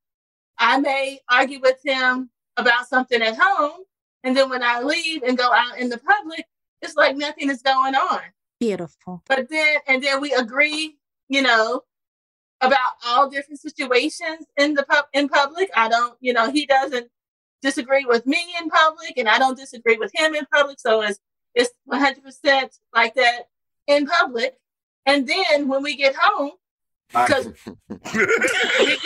I 0.59 0.79
may 0.79 1.19
argue 1.29 1.59
with 1.61 1.79
him 1.84 2.29
about 2.57 2.88
something 2.88 3.21
at 3.21 3.38
home, 3.39 3.81
and 4.23 4.36
then 4.36 4.49
when 4.49 4.63
I 4.63 4.81
leave 4.81 5.23
and 5.23 5.38
go 5.38 5.51
out 5.51 5.77
in 5.77 5.89
the 5.89 5.97
public, 5.97 6.45
it's 6.81 6.95
like 6.95 7.15
nothing 7.15 7.49
is 7.49 7.61
going 7.61 7.95
on. 7.95 8.21
Beautiful. 8.59 9.23
But 9.27 9.49
then, 9.49 9.77
and 9.88 10.03
then 10.03 10.21
we 10.21 10.34
agree, 10.34 10.97
you 11.29 11.41
know, 11.41 11.81
about 12.61 12.93
all 13.05 13.29
different 13.29 13.59
situations 13.59 14.45
in 14.57 14.73
the 14.73 14.84
pub 14.84 15.05
in 15.13 15.27
public. 15.27 15.69
I 15.75 15.89
don't, 15.89 16.15
you 16.21 16.34
know, 16.34 16.49
he 16.51 16.65
doesn't 16.65 17.09
disagree 17.61 18.05
with 18.05 18.25
me 18.25 18.38
in 18.61 18.69
public, 18.69 19.17
and 19.17 19.27
I 19.27 19.39
don't 19.39 19.57
disagree 19.57 19.97
with 19.97 20.11
him 20.15 20.36
in 20.36 20.45
public. 20.45 20.79
So 20.79 21.01
it's 21.01 21.19
it's 21.55 21.71
one 21.86 21.99
hundred 21.99 22.23
percent 22.23 22.77
like 22.93 23.15
that 23.15 23.47
in 23.88 24.05
public. 24.05 24.55
And 25.05 25.27
then 25.27 25.67
when 25.67 25.84
we 25.84 25.97
get 25.97 26.15
home, 26.17 26.51
because 27.14 27.45
we, 28.16 28.97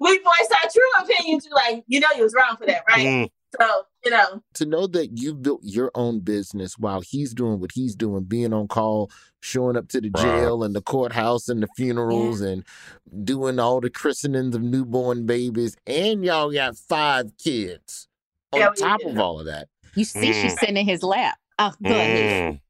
we 0.00 0.18
voice 0.18 0.48
our 0.62 0.70
true 0.70 1.04
opinions, 1.04 1.46
we're 1.50 1.54
like, 1.56 1.84
you 1.86 2.00
know, 2.00 2.08
you 2.16 2.22
was 2.22 2.34
wrong 2.34 2.56
for 2.56 2.66
that, 2.66 2.82
right? 2.88 3.06
Mm. 3.06 3.28
So 3.60 3.82
you 4.04 4.10
know, 4.10 4.42
to 4.54 4.64
know 4.66 4.86
that 4.88 5.18
you've 5.18 5.42
built 5.42 5.60
your 5.62 5.90
own 5.94 6.20
business 6.20 6.78
while 6.78 7.02
he's 7.02 7.34
doing 7.34 7.60
what 7.60 7.72
he's 7.72 7.94
doing, 7.94 8.24
being 8.24 8.52
on 8.54 8.66
call, 8.66 9.10
showing 9.40 9.76
up 9.76 9.88
to 9.88 10.00
the 10.00 10.10
Right. 10.10 10.22
jail 10.22 10.64
and 10.64 10.74
the 10.74 10.80
courthouse 10.80 11.48
and 11.50 11.62
the 11.62 11.68
funerals 11.76 12.40
and 12.40 12.64
doing 13.24 13.58
all 13.58 13.80
the 13.82 13.90
christenings 13.90 14.54
of 14.56 14.62
newborn 14.62 15.26
babies, 15.26 15.76
and 15.86 16.24
y'all 16.24 16.50
got 16.50 16.76
five 16.78 17.32
kids 17.36 18.08
on 18.52 18.60
Yeah, 18.60 18.70
top 18.78 19.00
do. 19.02 19.08
of 19.10 19.18
all 19.18 19.38
of 19.40 19.46
that. 19.46 19.68
You 19.94 20.04
see, 20.04 20.32
she's 20.32 20.54
Mm. 20.54 20.58
sitting 20.58 20.76
in 20.78 20.86
his 20.86 21.02
lap. 21.02 21.38
Oh, 21.58 21.72
go 21.86 21.98
ahead. 21.98 22.60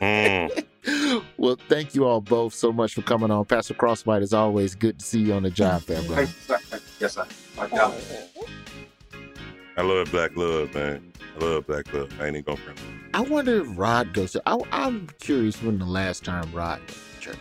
Mm. 0.00 0.64
Mm. 0.84 1.24
well, 1.36 1.56
thank 1.68 1.94
you 1.94 2.06
all 2.06 2.20
both 2.20 2.54
so 2.54 2.72
much 2.72 2.94
for 2.94 3.02
coming 3.02 3.30
on. 3.30 3.44
Pastor 3.44 3.74
Crosswhite, 3.74 4.22
as 4.22 4.32
always, 4.32 4.74
good 4.74 4.98
to 4.98 5.04
see 5.04 5.20
you 5.20 5.34
on 5.34 5.42
the 5.42 5.50
job, 5.50 5.82
fair 5.82 6.02
brother. 6.02 6.26
Thank 6.26 6.60
sir. 6.62 6.78
Yes, 6.98 7.14
sir. 7.14 7.26
Like. 7.56 7.72
I 9.76 9.82
love 9.82 10.10
black 10.10 10.36
love, 10.36 10.74
man. 10.74 11.12
I 11.36 11.44
love 11.44 11.66
black 11.66 11.92
love. 11.92 12.10
I 12.20 12.26
ain't 12.26 12.36
even 12.36 12.42
gonna 12.44 12.56
front. 12.58 12.78
I 13.14 13.20
wonder 13.20 13.60
if 13.62 13.78
Rod 13.78 14.12
goes 14.12 14.32
to. 14.32 14.42
I, 14.46 14.58
I'm 14.72 15.08
curious 15.20 15.62
when 15.62 15.78
the 15.78 15.84
last 15.86 16.24
time 16.24 16.50
Rod 16.52 16.78
went 16.80 16.88
to 16.88 17.20
church, 17.20 17.38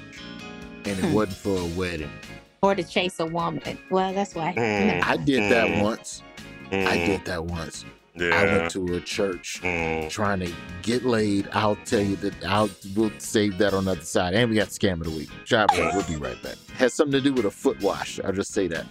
and 0.85 0.99
it 1.03 1.13
wasn't 1.13 1.37
for 1.37 1.57
a 1.57 1.65
wedding. 1.77 2.11
Or 2.61 2.75
to 2.75 2.83
chase 2.83 3.19
a 3.19 3.25
woman. 3.25 3.77
Well, 3.89 4.13
that's 4.13 4.35
why. 4.35 4.53
Mm. 4.53 5.03
I 5.05 5.17
did 5.17 5.51
that 5.51 5.67
Mm. 5.67 5.83
once. 5.83 6.23
I 6.71 6.75
Mm. 6.75 7.05
did 7.05 7.25
that 7.25 7.45
once. 7.45 7.85
Yeah. 8.19 8.35
I 8.35 8.45
went 8.57 8.71
to 8.71 8.95
a 8.95 9.01
church 9.01 9.61
Mm. 9.63 10.09
trying 10.09 10.39
to 10.41 10.51
get 10.81 11.05
laid. 11.05 11.47
I'll 11.53 11.77
tell 11.77 12.01
you 12.01 12.15
that 12.17 12.33
I'll 12.45 12.69
we'll 12.95 13.11
save 13.17 13.57
that 13.59 13.73
on 13.73 13.85
the 13.85 13.91
other 13.91 14.01
side. 14.01 14.33
And 14.33 14.49
we 14.49 14.55
got 14.57 14.67
scam 14.69 14.93
of 14.93 15.03
the 15.05 15.11
week. 15.11 15.29
Job 15.45 15.69
done. 15.69 15.95
We'll 15.95 16.07
be 16.07 16.15
right 16.17 16.41
back. 16.43 16.55
Has 16.75 16.93
something 16.93 17.13
to 17.13 17.21
do 17.21 17.33
with 17.33 17.45
a 17.45 17.51
foot 17.51 17.81
wash. 17.81 18.19
I'll 18.23 18.33
just 18.33 18.53
say 18.53 18.67
that. 18.67 18.85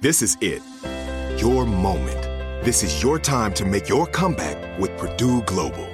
This 0.00 0.22
is 0.22 0.36
it. 0.40 0.62
Your 1.40 1.64
moment. 1.66 2.22
This 2.64 2.82
is 2.82 3.02
your 3.02 3.18
time 3.18 3.52
to 3.54 3.64
make 3.64 3.88
your 3.88 4.06
comeback 4.06 4.78
with 4.78 4.96
Purdue 4.98 5.42
Global. 5.42 5.93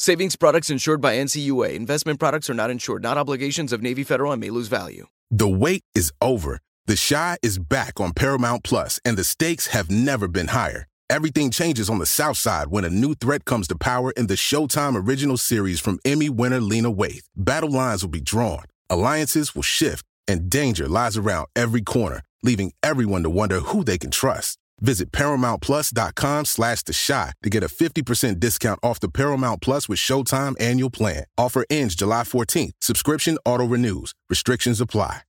Savings 0.00 0.36
products 0.36 0.70
insured 0.70 1.00
by 1.00 1.16
NCUA. 1.16 1.74
Investment 1.74 2.20
products 2.20 2.48
are 2.48 2.54
not 2.54 2.70
insured, 2.70 3.02
not 3.02 3.18
obligations 3.18 3.72
of 3.72 3.82
Navy 3.82 4.04
Federal 4.04 4.30
and 4.30 4.40
may 4.40 4.48
lose 4.48 4.68
value. 4.68 5.08
The 5.32 5.48
wait 5.48 5.82
is 5.92 6.12
over. 6.20 6.60
The 6.86 6.94
Chi 6.94 7.36
is 7.42 7.58
back 7.58 7.98
on 7.98 8.12
Paramount 8.12 8.62
Plus, 8.62 9.00
and 9.04 9.16
the 9.16 9.24
stakes 9.24 9.66
have 9.66 9.90
never 9.90 10.28
been 10.28 10.46
higher. 10.46 10.86
Everything 11.10 11.50
changes 11.50 11.90
on 11.90 11.98
the 11.98 12.06
South 12.06 12.36
Side 12.36 12.68
when 12.68 12.84
a 12.84 12.88
new 12.88 13.16
threat 13.16 13.44
comes 13.44 13.66
to 13.68 13.76
power 13.76 14.12
in 14.12 14.28
the 14.28 14.34
Showtime 14.34 14.94
original 14.94 15.36
series 15.36 15.80
from 15.80 15.98
Emmy 16.04 16.28
winner 16.30 16.60
Lena 16.60 16.92
Waithe. 16.92 17.24
Battle 17.34 17.72
lines 17.72 18.04
will 18.04 18.10
be 18.10 18.20
drawn, 18.20 18.66
alliances 18.88 19.56
will 19.56 19.62
shift, 19.62 20.06
and 20.28 20.48
danger 20.48 20.86
lies 20.86 21.16
around 21.16 21.48
every 21.56 21.82
corner, 21.82 22.22
leaving 22.44 22.72
everyone 22.84 23.24
to 23.24 23.30
wonder 23.30 23.58
who 23.58 23.82
they 23.82 23.98
can 23.98 24.12
trust. 24.12 24.58
Visit 24.80 25.12
ParamountPlus.com 25.12 26.44
slash 26.44 26.82
The 26.82 26.92
Shot 26.92 27.34
to 27.42 27.50
get 27.50 27.62
a 27.62 27.68
50% 27.68 28.40
discount 28.40 28.80
off 28.82 29.00
the 29.00 29.08
Paramount 29.08 29.60
Plus 29.62 29.88
with 29.88 29.98
Showtime 29.98 30.54
annual 30.60 30.90
plan. 30.90 31.24
Offer 31.36 31.64
ends 31.70 31.94
July 31.94 32.22
14th. 32.22 32.72
Subscription 32.80 33.38
auto-renews. 33.44 34.12
Restrictions 34.28 34.80
apply. 34.80 35.22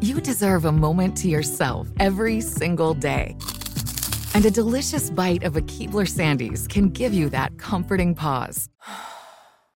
You 0.00 0.20
deserve 0.20 0.64
a 0.64 0.72
moment 0.72 1.16
to 1.18 1.28
yourself 1.28 1.86
every 2.00 2.40
single 2.40 2.92
day. 2.92 3.36
And 4.34 4.44
a 4.44 4.50
delicious 4.50 5.10
bite 5.10 5.44
of 5.44 5.56
a 5.56 5.60
Keebler 5.60 6.08
Sandies 6.08 6.68
can 6.68 6.88
give 6.88 7.14
you 7.14 7.28
that 7.30 7.56
comforting 7.58 8.14
pause. 8.14 8.68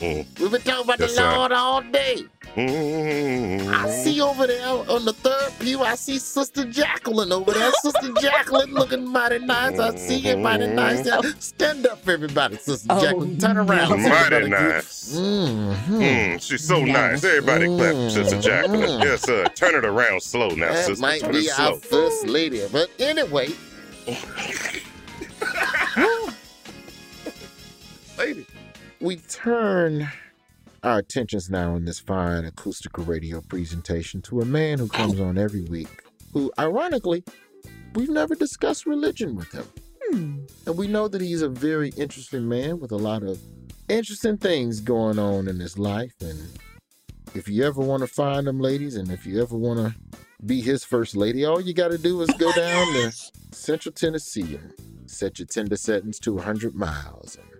Mm. 0.00 0.38
We've 0.38 0.50
been 0.52 0.60
talking 0.62 0.84
about 0.84 1.00
Yes, 1.00 1.10
the 1.10 1.16
sir. 1.16 1.36
Lord 1.36 1.50
all 1.50 1.82
day. 1.82 2.24
Mm. 2.54 3.72
I 3.74 3.90
see 3.90 4.20
over 4.20 4.46
there 4.46 4.64
on 4.68 5.04
the 5.04 5.12
third 5.12 5.52
pew, 5.58 5.82
I 5.82 5.96
see 5.96 6.18
Sister 6.18 6.64
Jacqueline 6.66 7.32
over 7.32 7.50
there. 7.52 7.72
Sister 7.82 8.12
Jacqueline 8.20 8.72
looking 8.74 9.04
mighty 9.08 9.40
nice. 9.40 9.76
I 9.78 9.96
see 9.96 10.18
you 10.18 10.36
mighty 10.38 10.68
nice. 10.68 11.04
Stand 11.44 11.84
up 11.88 11.98
for 12.04 12.12
everybody, 12.12 12.56
Sister 12.58 12.86
Oh, 12.90 13.00
Jacqueline. 13.02 13.38
Turn 13.38 13.56
around. 13.58 13.90
Mighty 13.90 14.08
Jacqueline. 14.08 14.50
nice. 14.50 15.12
Mhm. 15.16 15.74
Mm, 15.88 16.40
she's 16.42 16.64
so 16.64 16.78
No. 16.78 16.92
nice. 16.92 17.24
Everybody 17.24 17.66
clap, 17.66 18.10
Sister 18.12 18.40
Jacqueline. 18.40 18.82
Mm. 19.00 19.02
Yes, 19.04 19.22
sir. 19.22 19.46
Turn 19.56 19.74
it 19.74 19.84
around 19.84 20.22
slow 20.22 20.50
now, 20.50 20.72
That 20.72 20.86
sister. 20.86 21.02
might 21.02 21.22
Turn 21.22 21.32
be 21.32 21.38
it 21.38 21.58
our 21.58 21.72
slow. 21.72 21.78
first 21.80 22.26
lady. 22.28 22.62
But 22.70 22.88
anyway, 23.00 23.48
Lady. 28.16 28.46
We 29.00 29.16
turn 29.16 30.08
our 30.82 30.98
attentions 30.98 31.48
now 31.48 31.76
in 31.76 31.84
this 31.84 32.00
fine 32.00 32.44
acoustical 32.44 33.04
radio 33.04 33.40
presentation 33.40 34.20
to 34.22 34.40
a 34.40 34.44
man 34.44 34.78
who 34.78 34.88
comes 34.88 35.20
on 35.20 35.38
every 35.38 35.62
week, 35.62 36.02
who, 36.32 36.50
ironically, 36.58 37.22
we've 37.94 38.08
never 38.08 38.34
discussed 38.34 38.86
religion 38.86 39.36
with 39.36 39.52
him. 39.52 39.66
Hmm. 40.10 40.38
And 40.66 40.76
we 40.76 40.88
know 40.88 41.06
that 41.06 41.20
he's 41.20 41.42
a 41.42 41.48
very 41.48 41.90
interesting 41.90 42.48
man 42.48 42.80
with 42.80 42.90
a 42.90 42.96
lot 42.96 43.22
of 43.22 43.40
interesting 43.88 44.36
things 44.36 44.80
going 44.80 45.18
on 45.18 45.46
in 45.46 45.60
his 45.60 45.78
life. 45.78 46.14
And 46.20 46.58
if 47.34 47.48
you 47.48 47.64
ever 47.64 47.80
want 47.80 48.00
to 48.00 48.08
find 48.08 48.48
him, 48.48 48.58
ladies, 48.58 48.96
and 48.96 49.12
if 49.12 49.26
you 49.26 49.40
ever 49.40 49.56
want 49.56 49.78
to 49.78 49.94
be 50.44 50.60
his 50.60 50.82
first 50.82 51.14
lady, 51.14 51.44
all 51.44 51.60
you 51.60 51.72
got 51.72 51.92
to 51.92 51.98
do 51.98 52.20
is 52.22 52.30
go 52.38 52.52
down 52.52 52.92
to 52.94 53.12
Central 53.52 53.92
Tennessee 53.92 54.56
and 54.56 54.74
set 55.06 55.38
your 55.38 55.46
Tinder 55.46 55.76
settings 55.76 56.18
to 56.20 56.34
100 56.34 56.74
miles. 56.74 57.36
And 57.36 57.57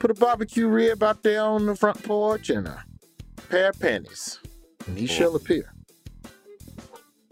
put 0.00 0.10
a 0.10 0.14
barbecue 0.14 0.66
rib 0.66 1.02
out 1.04 1.22
there 1.22 1.42
on 1.42 1.66
the 1.66 1.76
front 1.76 2.02
porch 2.02 2.50
and 2.50 2.66
a 2.66 2.82
pair 3.48 3.68
of 3.68 3.78
panties, 3.78 4.40
and 4.88 4.98
he 4.98 5.06
shall 5.06 5.36
appear. 5.36 5.72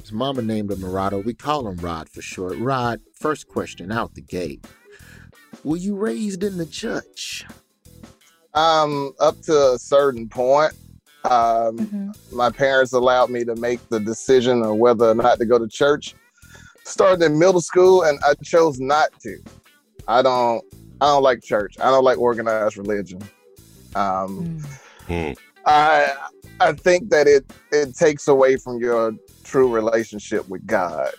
His 0.00 0.12
mama 0.12 0.42
named 0.42 0.70
him 0.70 0.78
Rado. 0.78 1.24
We 1.24 1.34
call 1.34 1.66
him 1.66 1.76
Rod 1.78 2.08
for 2.08 2.22
short. 2.22 2.56
Rod, 2.58 3.00
first 3.14 3.48
question 3.48 3.90
out 3.90 4.14
the 4.14 4.20
gate. 4.20 4.64
Were 5.64 5.76
you 5.76 5.96
raised 5.96 6.44
in 6.44 6.56
the 6.58 6.66
church? 6.66 7.44
Um, 8.54 9.12
up 9.18 9.40
to 9.42 9.72
a 9.74 9.78
certain 9.78 10.28
point, 10.28 10.72
um, 11.24 11.78
Mhm. 11.78 12.32
my 12.32 12.50
parents 12.50 12.92
allowed 12.92 13.30
me 13.30 13.44
to 13.44 13.56
make 13.56 13.80
the 13.88 14.00
decision 14.00 14.62
of 14.62 14.76
whether 14.76 15.08
or 15.10 15.14
not 15.14 15.38
to 15.38 15.46
go 15.46 15.58
to 15.58 15.66
church. 15.68 16.14
Started 16.84 17.22
in 17.24 17.38
middle 17.38 17.60
school, 17.60 18.02
and 18.02 18.18
I 18.26 18.34
chose 18.42 18.78
not 18.78 19.08
to. 19.20 19.38
I 20.06 20.22
don't. 20.22 20.64
I 21.00 21.06
don't 21.06 21.22
like 21.22 21.42
church. 21.42 21.74
I 21.80 21.90
don't 21.90 22.04
like 22.04 22.18
organized 22.18 22.76
religion. 22.76 23.20
Um, 23.94 24.58
Mm. 25.08 25.34
I 25.64 26.14
I 26.60 26.72
think 26.72 27.08
that 27.10 27.26
it 27.26 27.44
it 27.72 27.94
takes 27.96 28.28
away 28.28 28.56
from 28.56 28.78
your 28.78 29.12
true 29.44 29.68
relationship 29.72 30.46
with 30.48 30.66
God. 30.66 31.10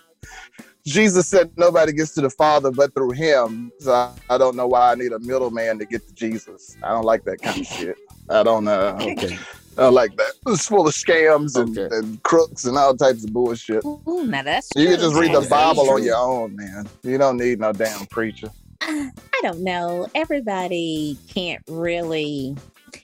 Jesus 0.86 1.28
said 1.28 1.52
nobody 1.58 1.92
gets 1.92 2.14
to 2.14 2.22
the 2.22 2.30
Father 2.30 2.72
but 2.72 2.94
through 2.94 3.12
Him. 3.12 3.72
So 3.80 3.92
I, 3.94 4.12
I 4.30 4.38
don't 4.38 4.56
know 4.56 4.68
why 4.68 4.92
I 4.92 4.96
need 4.96 5.12
a 5.12 5.20
middleman 5.20 5.80
to 5.80 5.86
get 5.86 6.08
to 6.08 6.14
Jesus. 6.14 6.78
I 6.84 6.90
don't 6.90 7.04
like 7.06 7.24
that 7.26 7.42
kind 7.42 7.60
of 7.60 7.66
shit. 7.66 7.98
I 8.30 8.44
don't 8.44 8.64
know. 8.64 8.98
Okay. 9.02 9.38
I 9.78 9.82
don't 9.82 9.94
like 9.94 10.16
that. 10.18 10.34
It's 10.48 10.68
full 10.68 10.88
of 10.88 10.94
scams 10.94 11.58
and, 11.58 11.78
Okay. 11.78 11.96
and 11.96 12.22
crooks 12.24 12.66
and 12.66 12.78
all 12.78 12.96
types 12.96 13.24
of 13.24 13.34
bullshit. 13.34 13.84
Ooh, 13.86 14.26
now 14.28 14.44
that's 14.44 14.72
You 14.76 14.90
can 14.90 15.00
just 15.00 15.16
read 15.16 15.34
the 15.34 15.48
Bible 15.50 15.90
on 15.90 16.04
your 16.04 16.18
own, 16.18 16.56
man. 16.56 16.88
You 17.04 17.18
don't 17.18 17.38
need 17.38 17.60
no 17.60 17.72
damn 17.72 18.06
preacher. 18.08 18.52
I 18.82 19.12
don't 19.42 19.62
know. 19.64 20.08
Everybody 20.16 21.18
can't 21.28 21.62
really. 21.68 22.56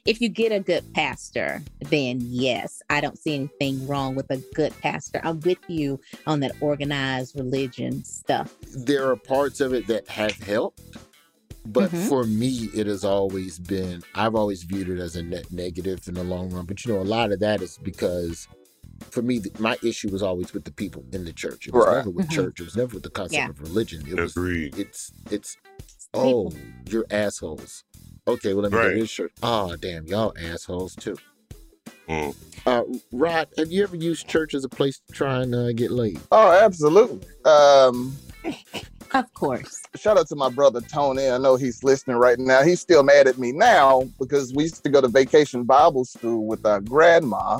If 0.05 0.21
you 0.21 0.29
get 0.29 0.51
a 0.51 0.59
good 0.59 0.83
pastor, 0.93 1.61
then 1.79 2.19
yes, 2.21 2.81
I 2.89 3.01
don't 3.01 3.17
see 3.17 3.35
anything 3.35 3.87
wrong 3.87 4.15
with 4.15 4.29
a 4.31 4.37
good 4.53 4.73
pastor. 4.81 5.19
I'm 5.23 5.39
with 5.41 5.57
you 5.67 5.99
on 6.27 6.39
that 6.41 6.53
organized 6.59 7.35
religion 7.35 8.03
stuff. 8.03 8.55
There 8.75 9.09
are 9.09 9.15
parts 9.15 9.61
of 9.61 9.73
it 9.73 9.87
that 9.87 10.07
have 10.07 10.37
helped, 10.43 10.81
but 11.65 11.91
Mhm. 11.91 12.07
for 12.07 12.23
me, 12.23 12.69
it 12.73 12.87
has 12.87 13.03
always 13.03 13.59
been, 13.59 14.03
I've 14.15 14.35
always 14.35 14.63
viewed 14.63 14.89
it 14.89 14.99
as 14.99 15.15
a 15.15 15.23
net 15.23 15.51
negative 15.51 16.07
in 16.07 16.15
the 16.15 16.23
long 16.23 16.49
run. 16.51 16.65
But 16.65 16.83
you 16.85 16.93
know, 16.93 17.01
a 17.01 17.03
lot 17.03 17.31
of 17.31 17.39
that 17.39 17.61
is 17.61 17.77
because 17.81 18.47
for 19.11 19.21
me, 19.21 19.39
th- 19.39 19.59
my 19.59 19.77
issue 19.83 20.09
was 20.09 20.21
always 20.21 20.53
with 20.53 20.63
the 20.65 20.71
people 20.71 21.03
in 21.11 21.23
the 21.25 21.33
church. 21.33 21.67
It 21.67 21.73
was 21.73 21.85
Right. 21.85 21.97
never 21.97 22.09
with 22.09 22.27
Mhm. 22.27 22.31
church. 22.31 22.59
It 22.59 22.63
was 22.65 22.75
never 22.75 22.93
with 22.95 23.03
the 23.03 23.09
concept 23.09 23.33
Yeah. 23.33 23.49
of 23.49 23.61
religion. 23.61 24.03
It 24.07 24.19
was 24.19 24.31
Agreed. 24.31 24.77
it's 24.77 25.11
it's 25.31 25.57
oh 26.13 26.49
people. 26.49 26.59
you're 26.89 27.05
assholes 27.11 27.83
okay 28.25 28.53
well 28.53 28.63
let 28.63 28.71
me 28.71 28.77
go 28.77 28.83
Right. 28.85 28.93
to 28.93 28.99
this 29.01 29.11
church 29.11 29.33
oh 29.43 29.75
damn 29.75 30.05
y'all 30.07 30.33
assholes 30.41 30.95
too 30.95 31.17
Mm. 32.07 32.33
uh 32.65 32.83
rod 33.11 33.49
have 33.57 33.69
you 33.71 33.83
ever 33.83 33.95
used 33.97 34.25
church 34.27 34.53
as 34.53 34.63
a 34.63 34.69
place 34.69 35.01
to 35.07 35.13
try 35.13 35.41
and 35.41 35.53
uh, 35.53 35.73
get 35.73 35.91
laid 35.91 36.21
Oh, 36.31 36.51
absolutely. 36.51 37.19
Um, 37.43 38.15
Of 39.13 39.33
course. 39.33 39.81
shout 39.95 40.17
out 40.17 40.27
to 40.27 40.35
my 40.35 40.49
brother 40.49 40.81
Tony. 40.81 41.29
I 41.29 41.37
know 41.37 41.55
he's 41.57 41.83
listening 41.83 42.17
right 42.17 42.37
now. 42.39 42.63
He's 42.63 42.81
still 42.81 43.01
mad 43.03 43.27
at 43.27 43.37
me 43.37 43.51
now 43.53 44.09
because 44.19 44.53
we 44.53 44.63
used 44.63 44.83
to 44.83 44.89
go 44.89 44.99
to 45.01 45.07
vacation 45.07 45.63
Bible 45.63 46.03
school 46.05 46.45
with 46.47 46.65
our 46.65 46.81
grandma. 46.81 47.59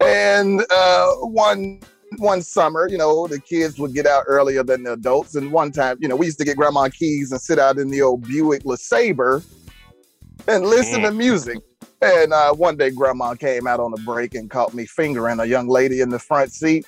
And 0.00 0.64
uh, 0.70 1.12
one 1.16 1.80
one 2.18 2.42
summer, 2.42 2.88
you 2.88 2.98
know, 2.98 3.26
the 3.26 3.40
kids 3.40 3.78
would 3.78 3.92
get 3.94 4.06
out 4.06 4.24
earlier 4.26 4.62
than 4.62 4.84
the 4.84 4.92
adults. 4.92 5.34
And 5.34 5.50
one 5.50 5.72
time, 5.72 5.98
you 6.00 6.08
know, 6.08 6.16
we 6.16 6.26
used 6.26 6.38
to 6.38 6.44
get 6.44 6.56
grandma 6.56 6.88
keys 6.88 7.32
and 7.32 7.40
sit 7.40 7.58
out 7.58 7.78
in 7.78 7.88
the 7.88 8.02
old 8.02 8.26
Buick 8.26 8.64
LeSabre 8.64 9.44
and 10.46 10.64
listen 10.64 11.02
to 11.02 11.10
music. 11.10 11.58
And 12.02 12.32
uh, 12.32 12.52
one 12.52 12.76
day, 12.76 12.90
grandma 12.90 13.34
came 13.34 13.66
out 13.66 13.80
on 13.80 13.92
a 13.94 14.02
break 14.02 14.34
and 14.34 14.50
caught 14.50 14.74
me 14.74 14.84
fingering 14.86 15.40
a 15.40 15.44
young 15.44 15.68
lady 15.68 16.00
in 16.00 16.10
the 16.10 16.18
front 16.18 16.52
seat. 16.52 16.86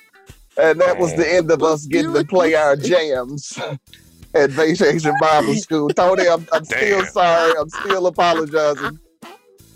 And 0.59 0.81
that 0.81 0.99
was 0.99 1.15
the 1.15 1.31
end 1.31 1.51
of 1.51 1.63
us 1.63 1.87
getting 1.87 2.13
to 2.13 2.25
play 2.25 2.55
our 2.55 2.77
jams 2.77 3.59
at 4.35 4.51
Vacation 4.51 5.15
Bible 5.21 5.55
School. 5.55 5.89
Tony, 5.91 6.29
I'm, 6.29 6.47
I'm 6.53 6.65
still 6.65 7.05
sorry. 7.07 7.53
I'm 7.59 7.69
still 7.69 8.07
apologizing. 8.07 8.99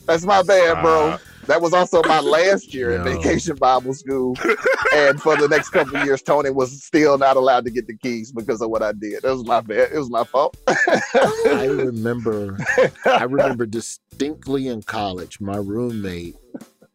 That's 0.06 0.24
my 0.24 0.42
bad, 0.42 0.82
bro. 0.82 1.18
That 1.50 1.60
was 1.60 1.72
also 1.74 2.00
my 2.04 2.20
last 2.36 2.72
year 2.72 2.92
at 2.92 3.04
Vacation 3.04 3.56
Bible 3.56 3.92
School. 3.92 4.36
and 4.94 5.20
for 5.20 5.36
the 5.36 5.48
next 5.48 5.70
couple 5.70 5.96
of 5.96 6.04
years, 6.06 6.22
Tony 6.22 6.50
was 6.50 6.82
still 6.84 7.18
not 7.18 7.36
allowed 7.36 7.64
to 7.64 7.70
get 7.72 7.88
the 7.88 7.96
keys 7.96 8.30
because 8.30 8.62
of 8.62 8.70
what 8.70 8.82
I 8.84 8.92
did. 8.92 9.22
That 9.22 9.32
was 9.32 9.44
my 9.44 9.60
bad. 9.60 9.90
It 9.92 9.98
was 9.98 10.10
my 10.10 10.22
fault. 10.24 10.56
i 11.46 11.64
remember 11.66 12.56
i 13.06 13.24
remember 13.24 13.66
distinctly 13.66 14.68
in 14.68 14.80
college 14.82 15.40
my 15.40 15.56
roommate 15.56 16.36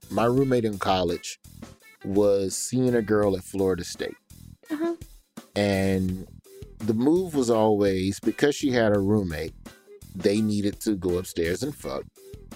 my 0.10 0.26
roommate 0.26 0.64
in 0.66 0.78
college 0.78 1.40
was 2.06 2.56
seeing 2.56 2.96
a 2.96 3.02
girl 3.02 3.36
at 3.36 3.44
florida 3.44 3.84
state 3.84 4.16
Uh-huh. 4.72 4.96
and 5.56 6.28
the 6.80 6.94
move 6.94 7.36
was 7.36 7.50
always 7.50 8.20
because 8.20 8.56
she 8.56 8.72
had 8.72 8.96
a 8.96 9.00
roommate 9.00 9.54
they 10.16 10.40
needed 10.42 10.80
to 10.82 10.96
go 10.96 11.18
upstairs 11.18 11.62
and 11.64 11.76
fuck 11.76 12.04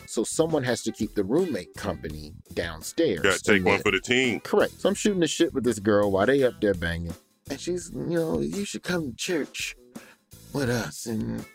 so 0.10 0.24
someone 0.24 0.64
has 0.64 0.82
to 0.82 0.92
keep 0.92 1.14
the 1.14 1.24
roommate 1.24 1.76
company 1.76 2.34
downstairs 2.56 3.20
Gotta 3.20 3.44
take 3.44 3.64
one 3.64 3.80
for 3.80 3.92
the 3.92 4.00
team. 4.02 4.40
correct. 4.40 4.82
So 4.82 4.90
i'm 4.90 4.96
shooting 4.96 5.20
the 5.20 5.28
shit 5.28 5.54
with 5.54 5.64
this 5.64 5.78
girl 5.78 6.12
while 6.12 6.26
they 6.26 6.44
up 6.44 6.60
there 6.60 6.74
banging. 6.74 7.14
And 7.50 7.60
she's 7.60 7.92
you 7.94 8.18
know 8.18 8.40
you 8.40 8.66
should 8.66 8.82
come 8.82 9.12
to 9.12 9.16
church 9.16 9.76
with 10.52 10.70
us 10.70 11.06
and 11.06 11.46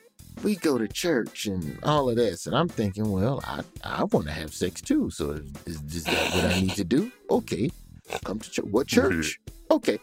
we 0.44 0.55
go 0.55 0.78
to 0.78 0.86
church 0.86 1.46
and 1.46 1.80
all 1.82 2.09
of 2.09 2.14
this. 2.14 2.46
And 2.46 2.57
i'm 2.57 2.68
thinking 2.68 3.11
well 3.11 3.40
i 3.44 3.62
i 3.82 4.05
want 4.05 4.26
to 4.26 4.32
have 4.32 4.55
sex 4.55 4.80
too. 4.80 5.11
So 5.11 5.40
is, 5.66 5.82
is 5.92 6.05
that 6.05 6.34
what 6.34 6.44
i 6.44 6.61
need 6.61 6.76
to 6.76 6.84
do? 6.84 7.11
Okay. 7.30 7.70
Come 8.24 8.38
to 8.38 8.50
church 8.50 8.66
what 8.66 8.86
church? 8.86 9.40
Okay. 9.70 9.98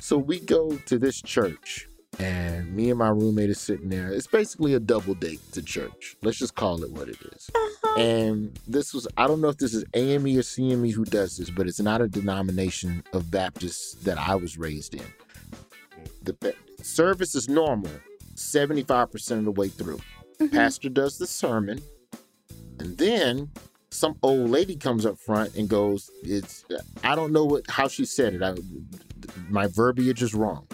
So 0.00 0.18
we 0.18 0.38
go 0.38 0.76
to 0.86 0.98
this 0.98 1.20
church 1.20 1.88
and 2.20 2.74
me 2.74 2.90
and 2.90 2.98
my 2.98 3.08
roommate 3.08 3.50
is 3.50 3.60
sitting 3.60 3.88
there. 3.88 4.12
It's 4.12 4.26
basically 4.26 4.74
a 4.74 4.80
double 4.80 5.14
date 5.14 5.40
to 5.52 5.62
church. 5.62 6.16
Let's 6.22 6.38
just 6.38 6.54
call 6.54 6.82
it 6.84 6.90
what 6.90 7.08
it 7.08 7.20
is 7.32 7.50
uh-huh. 7.54 7.77
And 7.96 8.58
this 8.66 8.92
was 8.94 9.06
i 9.16 9.26
don't 9.26 9.40
know 9.40 9.48
if 9.48 9.56
this 9.56 9.74
is 9.74 9.84
ame 9.94 10.24
or 10.24 10.40
cme 10.42 10.92
who 10.92 11.04
does 11.04 11.36
this 11.36 11.50
but 11.50 11.66
it's 11.66 11.80
not 11.80 12.00
a 12.00 12.08
denomination 12.08 13.02
of 13.12 13.30
baptists 13.30 13.94
that 14.04 14.18
i 14.18 14.34
was 14.34 14.58
raised 14.58 14.94
in 14.94 15.04
the 16.22 16.54
service 16.82 17.34
is 17.34 17.48
normal 17.48 17.90
75% 18.34 19.38
of 19.38 19.44
the 19.44 19.50
way 19.52 19.68
through 19.68 20.00
Mhm. 20.40 20.52
pastor 20.52 20.88
does 20.88 21.18
the 21.18 21.26
sermon 21.26 21.80
and 22.78 22.96
then 22.98 23.50
some 23.90 24.16
old 24.22 24.50
lady 24.50 24.76
comes 24.76 25.06
up 25.06 25.18
front 25.18 25.56
and 25.56 25.66
goes, 25.68 26.10
"It's 26.22 26.64
I 27.02 27.14
don't 27.16 27.32
know 27.32 27.46
what 27.46 27.64
how 27.70 27.88
she 27.88 28.04
said 28.04 28.34
it. 28.34 28.42
I, 28.42 28.54
my 29.48 29.66
verbiage 29.66 30.22
is 30.22 30.34
wrong, 30.34 30.68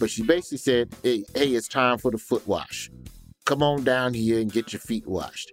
but 0.00 0.10
she 0.10 0.22
basically 0.24 0.58
said, 0.58 0.92
hey, 1.04 1.24
hey, 1.34 1.50
it's 1.54 1.68
time 1.68 1.96
for 1.96 2.10
the 2.10 2.18
foot 2.18 2.44
wash. 2.46 2.90
Come 3.44 3.62
on 3.62 3.84
down 3.84 4.12
here 4.14 4.40
and 4.40 4.52
get 4.52 4.72
your 4.72 4.80
feet 4.80 5.06
washed." 5.06 5.52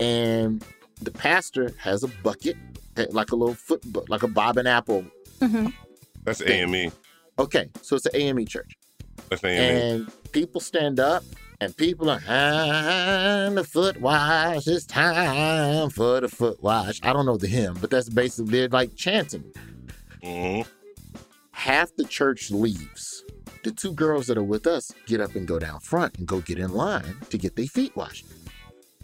And 0.00 0.64
the 1.00 1.10
pastor 1.10 1.72
has 1.78 2.02
a 2.02 2.08
bucket, 2.22 2.56
eh, 2.96 3.06
like 3.10 3.32
a 3.32 3.36
little 3.36 3.54
foot, 3.54 3.82
bu- 3.92 4.04
like 4.08 4.22
a 4.22 4.28
bob 4.28 4.56
and 4.58 4.66
apple. 4.68 5.04
That's 6.24 6.40
AME. 6.42 6.90
Okay, 7.38 7.68
so 7.82 7.96
it's 7.96 8.06
an 8.06 8.12
AME 8.16 8.46
church. 8.46 8.76
That's 9.28 9.44
AME. 9.44 9.76
And 9.76 10.32
people 10.32 10.60
stand 10.60 11.00
up 11.00 11.22
and 11.60 11.76
people 11.76 12.08
are, 12.10 12.20
time 12.20 13.54
the 13.54 13.64
foot 13.64 14.00
wash. 14.00 14.66
It's 14.66 14.86
time 14.86 15.90
for 15.90 16.20
the 16.20 16.28
foot 16.28 16.62
wash. 16.62 17.00
I 17.02 17.12
don't 17.12 17.26
know 17.26 17.36
the 17.36 17.46
hymn, 17.48 17.76
but 17.80 17.90
that's 17.90 18.08
basically, 18.08 18.52
they're 18.52 18.68
like 18.68 18.94
chanting. 18.96 19.44
Mhm. 20.22 20.66
Half 21.52 21.94
the 21.96 22.04
church 22.04 22.50
leaves. 22.50 23.24
The 23.62 23.70
two 23.72 23.92
girls 23.92 24.26
that 24.26 24.36
are 24.36 24.42
with 24.42 24.66
us 24.66 24.92
get 25.06 25.20
up 25.20 25.34
and 25.34 25.46
go 25.48 25.58
down 25.58 25.80
front 25.80 26.18
and 26.18 26.26
go 26.26 26.40
get 26.40 26.58
in 26.58 26.72
line 26.72 27.16
to 27.30 27.38
get 27.38 27.56
their 27.56 27.66
feet 27.66 27.94
washed. 27.96 28.26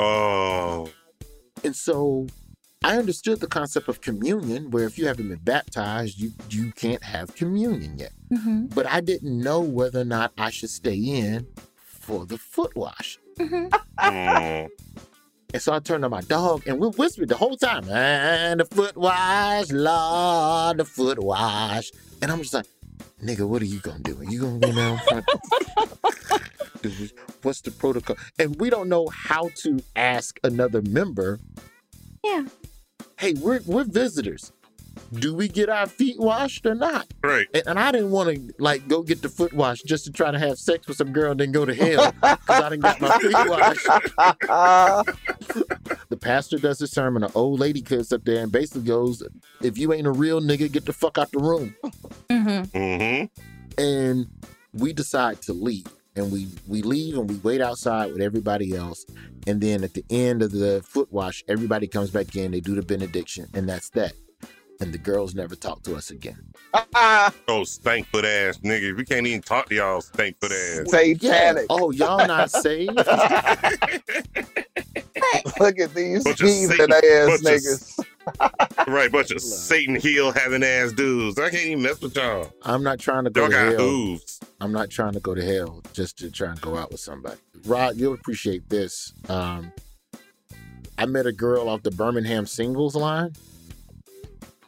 Oh. 0.01 0.89
And 1.63 1.77
so 1.77 2.27
I 2.83 2.97
understood 2.97 3.41
the 3.41 3.47
concept 3.47 3.89
of 3.89 4.01
communion, 4.01 4.71
where 4.71 4.85
if 4.85 4.99
you 4.99 5.07
haven't 5.07 5.29
been 5.29 5.39
baptized, 5.39 6.19
you, 6.19 6.33
you 6.49 6.73
can't 6.73 7.03
have 7.03 7.35
communion 7.35 7.99
yet. 7.99 8.13
Mm-hmm. 8.33 8.67
But 8.67 8.87
I 8.87 9.01
didn't 9.03 9.39
know 9.39 9.61
whether 9.61 10.01
or 10.01 10.05
not 10.05 10.33
I 10.39 10.51
should 10.51 10.71
stay 10.71 10.97
in 10.97 11.47
for 11.77 12.25
the 12.25 12.39
foot 12.39 12.75
wash. 12.75 13.19
Mm. 13.39 14.69
And 15.53 15.61
so 15.61 15.73
I 15.73 15.81
turned 15.81 16.05
to 16.05 16.09
my 16.09 16.21
dog 16.21 16.63
and 16.69 16.79
we 16.79 16.89
whispered 16.89 17.29
the 17.29 17.37
whole 17.37 17.57
time, 17.57 17.89
and 17.89 18.61
the 18.61 18.65
foot 18.65 18.97
wash, 18.97 19.73
Lord, 19.73 20.77
the 20.77 20.85
foot 20.85 21.19
wash. 21.19 21.91
And 22.23 22.31
I'm 22.31 22.39
just 22.39 22.55
like, 22.55 22.67
nigga, 23.23 23.49
what 23.49 23.61
are 23.61 23.67
you 23.67 23.81
gonna 23.81 23.99
do? 23.99 24.17
Are 24.21 24.25
you 24.25 24.41
gonna 24.43 24.61
go 24.61 24.73
down 24.73 24.99
front? 24.99 25.27
Dude, 26.83 27.13
What's 27.43 27.61
the 27.61 27.71
protocol? 27.71 28.17
And 28.39 28.59
we 28.61 28.71
don't 28.71 28.89
know 28.89 29.09
how 29.09 29.51
to 29.63 29.83
ask 29.97 30.39
another 30.45 30.83
member, 30.83 31.41
Yeah. 32.25 32.47
hey, 33.19 33.35
we're 33.35 33.61
we're 33.67 33.85
visitors. 33.85 34.53
Do 35.13 35.35
we 35.35 35.49
get 35.49 35.69
our 35.69 35.87
feet 35.87 36.19
washed 36.19 36.67
or 36.67 36.75
not? 36.75 37.07
Right. 37.23 37.47
And, 37.55 37.63
and 37.67 37.79
I 37.79 37.91
didn't 37.93 38.11
want 38.11 38.35
to 38.35 38.55
like 38.59 38.87
go 38.89 39.03
get 39.03 39.23
the 39.23 39.29
foot 39.29 39.53
wash 39.53 39.83
just 39.83 40.05
to 40.05 40.13
try 40.13 40.31
to 40.31 40.39
have 40.39 40.59
sex 40.59 40.87
with 40.87 40.97
some 40.99 41.13
girl 41.13 41.31
and 41.33 41.41
then 41.41 41.53
go 41.53 41.65
to 41.65 41.75
hell 41.75 42.13
because 42.13 42.39
I 42.49 42.69
didn't 42.71 42.83
get 42.83 43.01
my 43.01 43.19
feet 43.19 43.33
washed. 43.33 43.87
the 46.09 46.17
pastor 46.21 46.59
does 46.59 46.79
his 46.81 46.93
sermon. 46.93 47.25
An 47.25 47.31
old 47.35 47.61
lady 47.61 47.83
comes 47.83 48.13
up 48.13 48.25
there 48.25 48.43
and 48.43 48.53
basically 48.53 48.83
goes, 48.83 49.23
"If 49.63 49.79
you 49.79 49.93
ain't 49.93 50.07
a 50.07 50.13
real 50.13 50.41
nigga, 50.41 50.71
get 50.71 50.85
the 50.85 50.93
fuck 50.93 51.19
out 51.19 51.31
the 51.33 51.39
room." 51.39 51.75
Mm-hmm. 52.29 52.77
Mm-hmm. 52.79 53.83
And 53.83 54.27
we 54.75 54.93
decide 54.93 55.41
to 55.43 55.53
leave, 55.53 55.87
and 56.17 56.31
we 56.33 56.49
we 56.67 56.83
leave 56.83 57.17
and 57.17 57.29
we 57.29 57.37
wait 57.37 57.61
outside 57.61 58.13
with 58.13 58.21
everybody 58.21 58.75
else. 58.75 59.05
And 59.47 59.61
then 59.61 59.85
at 59.85 59.95
the 59.95 60.05
end 60.11 60.43
of 60.43 60.53
the 60.53 60.83
foot 60.85 61.13
wash, 61.13 61.43
everybody 61.49 61.87
comes 61.87 62.11
back 62.11 62.37
in. 62.37 62.51
They 62.51 62.61
do 62.61 62.75
the 62.75 62.83
benediction, 62.83 63.47
and 63.55 63.69
that's 63.69 63.91
that. 63.91 64.13
And 64.81 64.93
the 64.95 64.99
girls 64.99 65.35
never 65.35 65.55
talk 65.55 65.83
to 65.85 65.95
us 65.95 66.11
again. 66.11 66.53
Oh, 67.49 67.65
stank 67.65 68.07
foot 68.07 68.25
ass 68.25 68.59
niggas. 68.59 68.97
We 68.97 69.05
can't 69.05 69.27
even 69.27 69.43
talk 69.43 69.69
to 69.69 69.75
y'all 69.75 70.01
stank 70.01 70.39
foot 70.41 70.53
ass. 70.53 70.89
Satanic. 70.91 71.67
Oh, 71.69 71.91
y'all 71.91 72.27
not 72.27 72.51
saved? 72.63 72.97
Look 72.97 73.07
at 75.79 75.95
these 75.95 76.23
Bunch 76.25 76.41
of 76.41 76.49
heathen 76.49 76.93
ass 76.93 77.27
bunch 77.27 77.41
of 77.41 77.47
niggas. 77.47 78.05
Right, 78.87 79.11
bunch 79.11 79.31
of 79.31 79.41
Satan 79.41 79.97
heel 79.97 80.33
having 80.33 80.63
ass 80.63 80.93
dudes. 80.93 81.39
I 81.39 81.51
can't 81.51 81.67
even 81.67 81.83
mess 81.83 82.01
with 82.01 82.17
y'all. 82.17 82.53
I'm 82.63 82.83
not 82.83 82.99
trying 82.99 83.25
to 83.25 83.31
go 83.31 83.43
Y'all 83.43 83.51
to 83.51 83.57
got 83.57 83.73
hell. 83.73 83.79
hooves. 83.89 84.41
I'm 84.61 84.73
not 84.73 84.91
trying 84.91 85.13
to 85.13 85.21
go 85.21 85.35
to 85.35 85.43
hell 85.45 85.83
just 85.93 86.19
to 86.19 86.31
try 86.31 86.51
and 86.51 86.61
go 86.61 86.77
out 86.77 86.91
with 86.91 87.01
somebody. 87.01 87.39
Rod, 87.65 87.97
you'll 87.97 88.15
appreciate 88.15 88.69
this. 88.69 89.13
Um, 89.29 89.73
I 90.99 91.07
met 91.07 91.27
a 91.27 91.33
girl 91.33 91.69
off 91.69 91.83
the 91.83 91.91
Birmingham 91.91 92.47
singles 92.47 92.95
line 92.95 93.33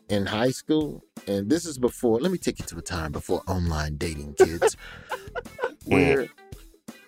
in 0.08 0.26
high 0.26 0.50
school. 0.50 1.02
And 1.26 1.48
this 1.48 1.66
is 1.66 1.78
before, 1.78 2.18
let 2.20 2.32
me 2.32 2.38
take 2.38 2.58
you 2.58 2.64
to 2.66 2.78
a 2.78 2.82
time 2.82 3.12
before 3.12 3.42
online 3.46 3.96
dating, 3.96 4.34
kids, 4.34 4.76
where 5.84 6.28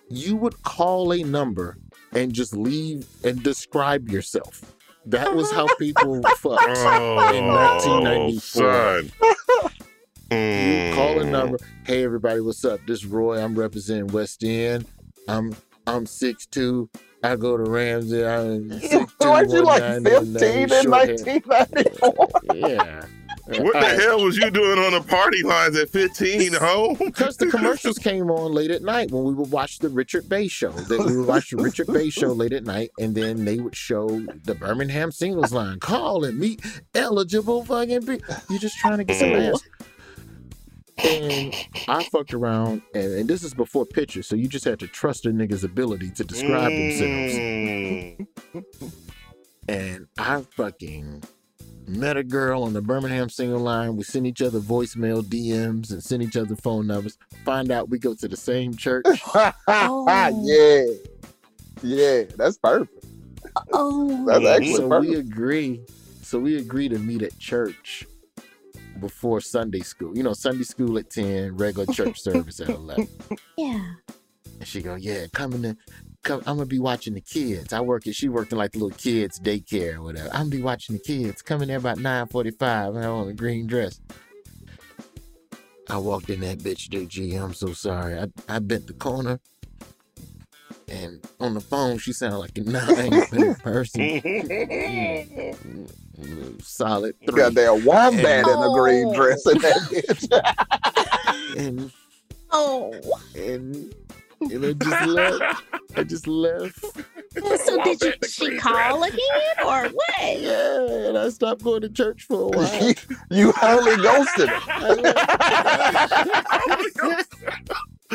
you 0.09 0.37
would 0.37 0.63
call 0.63 1.13
a 1.13 1.23
number 1.23 1.77
and 2.13 2.33
just 2.33 2.55
leave 2.57 3.07
and 3.25 3.43
describe 3.43 4.09
yourself. 4.09 4.75
That 5.07 5.35
was 5.35 5.51
how 5.53 5.67
people 5.79 6.23
fucked 6.39 6.63
in 6.69 7.47
1994. 7.47 8.65
Oh, 8.67 9.03
son. 9.03 9.13
You 10.31 10.95
call 10.95 11.21
a 11.21 11.25
Mm. 11.25 11.31
number. 11.31 11.59
Hey 11.85 12.03
everybody, 12.05 12.41
what's 12.41 12.65
up? 12.65 12.81
This 12.87 13.01
is 13.01 13.07
Roy. 13.07 13.39
I'm 13.43 13.55
representing 13.55 14.07
West 14.09 14.43
End. 14.43 14.87
I'm 15.29 15.55
I'm 15.87 16.07
6'2". 16.07 16.89
I 17.23 17.37
go 17.37 17.57
to 17.57 17.63
Ramsay. 17.63 18.25
I'm 18.25 18.69
6'2", 18.71 19.09
Weren't 19.21 19.51
you 19.53 19.63
like 19.65 19.83
15 20.03 20.07
in 20.73 20.91
1994? 20.91 22.29
Yeah. 22.43 23.05
What 23.47 23.75
the 23.75 24.03
hell 24.03 24.25
was 24.25 24.39
you 24.39 24.51
doing 24.51 24.79
on 24.79 24.93
the 24.93 25.03
party 25.03 25.43
lines 25.43 25.77
at 25.77 25.91
15, 25.91 26.55
home? 26.55 26.97
Because 26.99 27.37
the 27.37 27.47
commercials 27.51 27.99
came 27.99 28.31
on 28.31 28.53
late 28.53 28.71
at 28.71 28.83
night 28.83 29.11
when 29.11 29.25
we 29.25 29.35
would 29.35 29.51
watch 29.51 29.81
the 29.81 29.91
Richard 29.91 30.29
Bey 30.31 30.49
show. 30.49 30.71
That 30.71 31.05
we 31.05 31.19
would 31.19 31.27
watch 31.27 31.51
the 31.51 31.59
Richard 31.59 31.89
Bey 31.89 32.09
show 32.09 32.33
late 32.33 32.55
at 32.55 32.65
night, 32.65 32.91
and 32.99 33.15
then 33.15 33.45
they 33.45 33.61
would 33.61 33.77
show 33.77 34.09
the 34.45 34.55
Birmingham 34.55 35.13
singles 35.13 35.53
line. 35.53 35.79
Call 35.79 36.25
and 36.25 36.39
meet 36.39 36.63
eligible 36.95 37.65
fucking 37.65 38.07
people. 38.07 38.35
You're 38.49 38.59
just 38.59 38.79
trying 38.79 38.99
to 38.99 39.05
get 39.05 39.19
some 39.19 39.33
ass. 39.33 39.63
And 41.05 41.55
I 41.89 42.05
fucked 42.05 42.33
around, 42.33 42.81
and, 42.95 43.13
and 43.13 43.29
this 43.29 43.43
is 43.43 43.53
before 43.53 43.85
pictures, 43.85 44.27
so 44.27 44.37
you 44.37 44.49
just 44.49 44.65
had 44.65 44.79
to 44.79 44.87
trust 44.87 45.27
a 45.27 45.31
nigga's 45.31 45.65
ability 45.65 46.11
to 46.13 46.25
describe 46.25 46.71
themselves. 46.71 47.35
Mm. 47.35 48.27
And 49.69 50.07
I 50.19 50.43
fucking 50.57 51.25
met 51.87 52.17
a 52.17 52.25
girl 52.25 52.63
on 52.63 52.73
the 52.73 52.83
Birmingham 52.83 53.29
single 53.29 53.61
line. 53.61 53.97
We 53.97 54.05
send 54.05 54.27
each 54.27 54.43
other 54.43 54.61
voicemail 54.61 55.23
DMs 55.23 55.91
and 55.91 56.03
send 56.03 56.23
each 56.23 56.37
other 56.37 56.57
phone 56.57 56.87
numbers. 56.87 57.19
Find 57.45 57.71
out 57.71 57.91
we 57.91 57.99
go 57.99 58.15
to 58.15 58.29
the 58.29 58.37
same 58.37 58.75
church. 58.75 59.07
yeah. 59.69 60.85
Yeah, 61.83 62.23
that's 62.37 62.59
perfect. 62.59 63.05
Oh. 63.73 64.25
That's 64.27 64.45
actually 64.47 64.75
so 64.75 64.89
perfect. 64.89 65.11
we 65.11 65.19
agree. 65.19 65.81
So 66.23 66.39
we 66.39 66.57
agree 66.57 66.89
to 66.89 66.99
meet 66.99 67.23
at 67.23 67.39
church 67.39 68.07
before 69.01 69.41
Sunday 69.41 69.81
school. 69.81 70.17
You 70.17 70.23
know, 70.23 70.33
Sunday 70.33 70.65
school 70.65 70.99
at 70.99 71.11
10, 71.11 71.57
regular 71.57 71.93
church 71.93 72.21
service 72.23 72.61
at 72.61 72.71
11. 72.71 73.09
Yeah. 73.57 73.93
And 74.59 74.69
she 74.69 74.81
go, 74.81 74.95
yeah, 74.95 75.27
coming 75.33 75.63
to, 75.63 75.69
come, 75.75 75.79
I'm 76.31 76.41
gonna 76.43 76.67
be 76.67 76.79
watching 76.79 77.15
the 77.15 77.21
kids. 77.21 77.73
I 77.73 77.81
work 77.81 78.07
at, 78.07 78.15
she 78.15 78.29
worked 78.29 78.53
in 78.53 78.59
like 78.59 78.73
the 78.73 78.79
little 78.79 78.97
kids 78.97 79.39
daycare 79.39 79.97
or 79.97 80.03
whatever. 80.03 80.29
I'm 80.33 80.43
gonna 80.43 80.51
be 80.51 80.63
watching 80.63 80.97
the 80.97 81.03
kids. 81.03 81.43
Coming 81.43 81.69
there 81.69 81.79
about 81.79 81.99
9:45. 81.99 82.97
and 82.97 83.05
I 83.05 83.09
on 83.09 83.29
a 83.29 83.35
green 83.35 83.67
dress. 83.67 84.01
I 85.91 85.99
walked 85.99 86.31
in 86.31 86.41
that 86.41 86.59
bitch, 86.59 86.89
DG. 86.89 87.39
I'm 87.41 87.53
so 87.53 87.73
sorry. 87.75 88.19
I, 88.19 88.27
I 88.49 88.59
bent 88.59 88.87
the 88.87 88.95
corner. 88.95 89.39
And 90.89 91.25
on 91.41 91.55
the 91.55 91.61
phone, 91.61 91.99
she 91.99 92.13
sounded 92.13 92.39
like 92.39 92.57
a 92.59 92.63
nine 92.63 93.55
person. 93.63 94.01
Solid 96.63 97.17
three. 97.27 97.37
Got 97.37 97.55
that 97.55 97.81
wombat 97.83 98.47
in 98.47 98.63
a 98.63 98.71
green 98.73 99.13
dress 99.15 99.47
in 99.47 99.59
that 99.59 99.77
bitch. 99.91 101.59
And 101.59 101.91
Oh. 102.51 102.93
and 103.35 103.95
and 104.53 104.65
I 104.65 104.73
just 104.73 105.07
left. 105.07 105.63
I 105.97 106.05
just 106.05 106.27
left. 106.27 106.85
So 107.65 107.83
did 107.85 108.01
you, 108.01 108.13
she 108.29 108.57
call 108.59 109.03
again 109.03 109.19
or 109.65 109.89
what? 109.89 110.41
Yeah, 110.41 111.09
and 111.09 111.19
I 111.19 111.29
stopped 111.31 111.63
going 111.63 111.83
to 111.83 111.89
church 111.89 112.25
for 112.25 112.43
a 112.43 112.49
while. 112.49 112.95
you 113.31 113.53
Holy 113.57 113.97
Ghosted 113.97 114.49
her. 114.49 115.15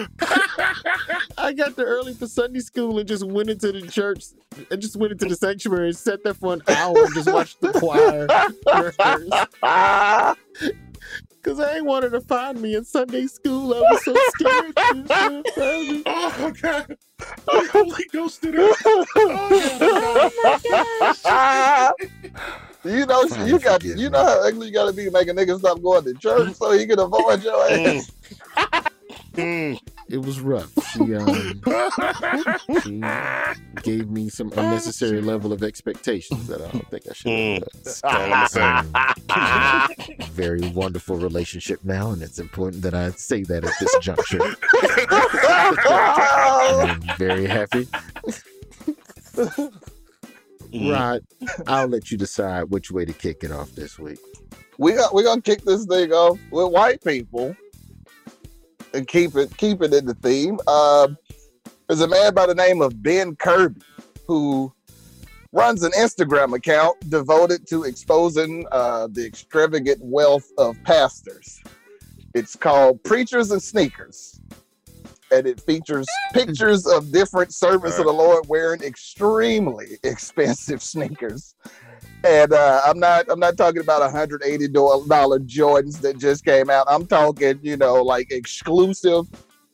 I 1.38 1.54
got 1.54 1.76
there 1.76 1.86
early 1.88 2.14
for 2.14 2.28
Sunday 2.28 2.60
school 2.60 3.00
and 3.00 3.08
just 3.08 3.26
went 3.26 3.50
into 3.50 3.72
the 3.72 3.88
church. 3.88 4.26
and 4.72 4.82
just 4.82 4.96
went 4.96 5.12
into 5.12 5.26
the 5.26 5.36
sanctuary 5.36 5.88
and 5.88 5.98
sat 5.98 6.24
there 6.24 6.34
for 6.34 6.54
an 6.54 6.62
hour 6.68 6.98
and 6.98 7.14
just 7.14 7.32
watched 7.32 7.62
the 7.62 7.72
choir 7.74 8.28
rehearse. 8.66 10.36
Cause 11.42 11.60
I 11.60 11.78
ain't 11.78 11.86
wanted 11.86 12.10
to 12.12 12.22
find 12.22 12.62
me 12.62 12.76
in 12.76 12.84
Sunday 12.84 13.26
school. 13.28 13.74
I 13.74 13.80
was 13.80 14.04
so 14.04 14.16
scared. 14.36 14.78
she 14.78 15.00
was 15.00 15.08
gonna 15.08 15.44
find 15.56 15.88
me. 15.88 16.04
Oh, 16.06 16.54
God. 16.62 16.98
I 17.48 17.68
Holy 17.72 18.06
ghosted 18.12 18.56
her. 18.56 18.68
you 22.84 23.06
know, 23.06 23.28
Fine, 23.28 23.48
you 23.48 23.60
got, 23.60 23.84
you 23.84 23.96
me. 23.96 24.10
know 24.10 24.24
how 24.24 24.48
ugly 24.48 24.68
you 24.68 24.74
gotta 24.74 24.94
be 24.94 25.06
to 25.06 25.12
make 25.12 25.28
a 25.28 25.32
nigga 25.32 25.58
stop 25.60 25.82
going 25.82 26.04
to 26.06 26.14
church 26.16 26.54
so 26.56 26.72
he 26.72 26.86
can 26.86 27.00
avoid 27.00 27.44
your 27.44 27.64
ass. 27.72 28.12
Mm. 29.34 29.80
It 30.10 30.18
was 30.18 30.42
rough. 30.42 30.72
She 30.92 31.16
um 31.16 31.62
she 32.84 33.02
gave 33.84 34.10
me 34.10 34.28
some 34.30 34.50
unnecessary 34.52 35.22
level 35.22 35.54
of 35.54 35.64
expectations 35.64 36.48
that 36.48 36.62
I 36.62 36.70
don't 36.72 36.90
think 36.90 37.04
I 37.10 37.14
should 37.14 37.32
have. 37.32 37.64
Mm, 39.30 40.26
Very 40.32 40.68
wonderful 40.72 41.18
relationship 41.18 41.80
now, 41.84 42.12
and 42.12 42.22
it's 42.22 42.40
important 42.40 42.82
that 42.84 42.94
I 42.96 43.12
say 43.12 43.44
that 43.44 43.64
at 43.64 43.74
this 43.80 43.96
juncture. 44.02 44.40
I'm 46.82 47.02
very 47.18 47.46
happy. 47.46 47.88
Rod, 50.74 51.22
I'll 51.68 51.88
let 51.88 52.12
you 52.12 52.18
decide 52.18 52.64
which 52.70 52.92
way 52.92 53.06
to 53.06 53.14
kick 53.14 53.44
it 53.44 53.52
off 53.52 53.72
this 53.72 53.98
week. 54.00 54.20
we 54.78 54.94
got 54.94 55.14
we're 55.14 55.24
gonna 55.24 55.42
kick 55.42 55.64
this 55.64 55.86
thing 55.86 56.12
off 56.12 56.38
with 56.52 56.72
white 56.72 57.04
people 57.04 57.56
and 58.94 59.08
keep 59.08 59.36
it 59.36 59.56
keep 59.58 59.82
it 59.82 59.94
in 59.94 60.06
the 60.06 60.16
theme. 60.16 60.60
Um, 60.68 61.18
there's 61.88 62.02
a 62.02 62.08
man 62.08 62.34
by 62.34 62.46
the 62.46 62.56
name 62.56 62.82
of 62.82 63.02
Ben 63.02 63.36
Kirby 63.36 63.82
who 64.28 64.72
runs 65.52 65.84
an 65.84 65.92
Instagram 65.94 66.56
account 66.56 66.98
devoted 67.10 67.68
to 67.68 67.84
exposing 67.84 68.66
uh, 68.72 69.08
the 69.12 69.26
extravagant 69.26 70.00
wealth 70.02 70.48
of 70.58 70.82
pastors. 70.84 71.62
It's 72.36 72.56
called 72.56 73.04
Preachers 73.04 73.52
and 73.52 73.62
Sneakers. 73.62 74.40
And 75.32 75.46
it 75.48 75.62
features 75.62 76.08
pictures 76.34 76.86
of 76.88 77.12
different 77.12 77.54
servants 77.54 77.98
of 78.00 78.06
the 78.06 78.14
Lord 78.14 78.46
wearing 78.48 78.82
extremely 78.82 79.98
expensive 80.04 80.82
sneakers. 80.82 81.56
And 82.24 82.52
uh, 82.52 82.82
I'm 82.86 83.00
not 83.00 83.26
I'm 83.30 83.40
not 83.40 83.56
talking 83.58 83.82
about 83.82 84.02
180 84.02 84.68
dollar 84.68 85.40
Jordans 85.40 86.02
that 86.02 86.18
just 86.18 86.44
came 86.44 86.70
out. 86.70 86.86
I'm 86.90 87.08
talking, 87.08 87.60
you 87.62 87.78
know, 87.78 87.96
like 88.04 88.32
exclusive 88.32 89.26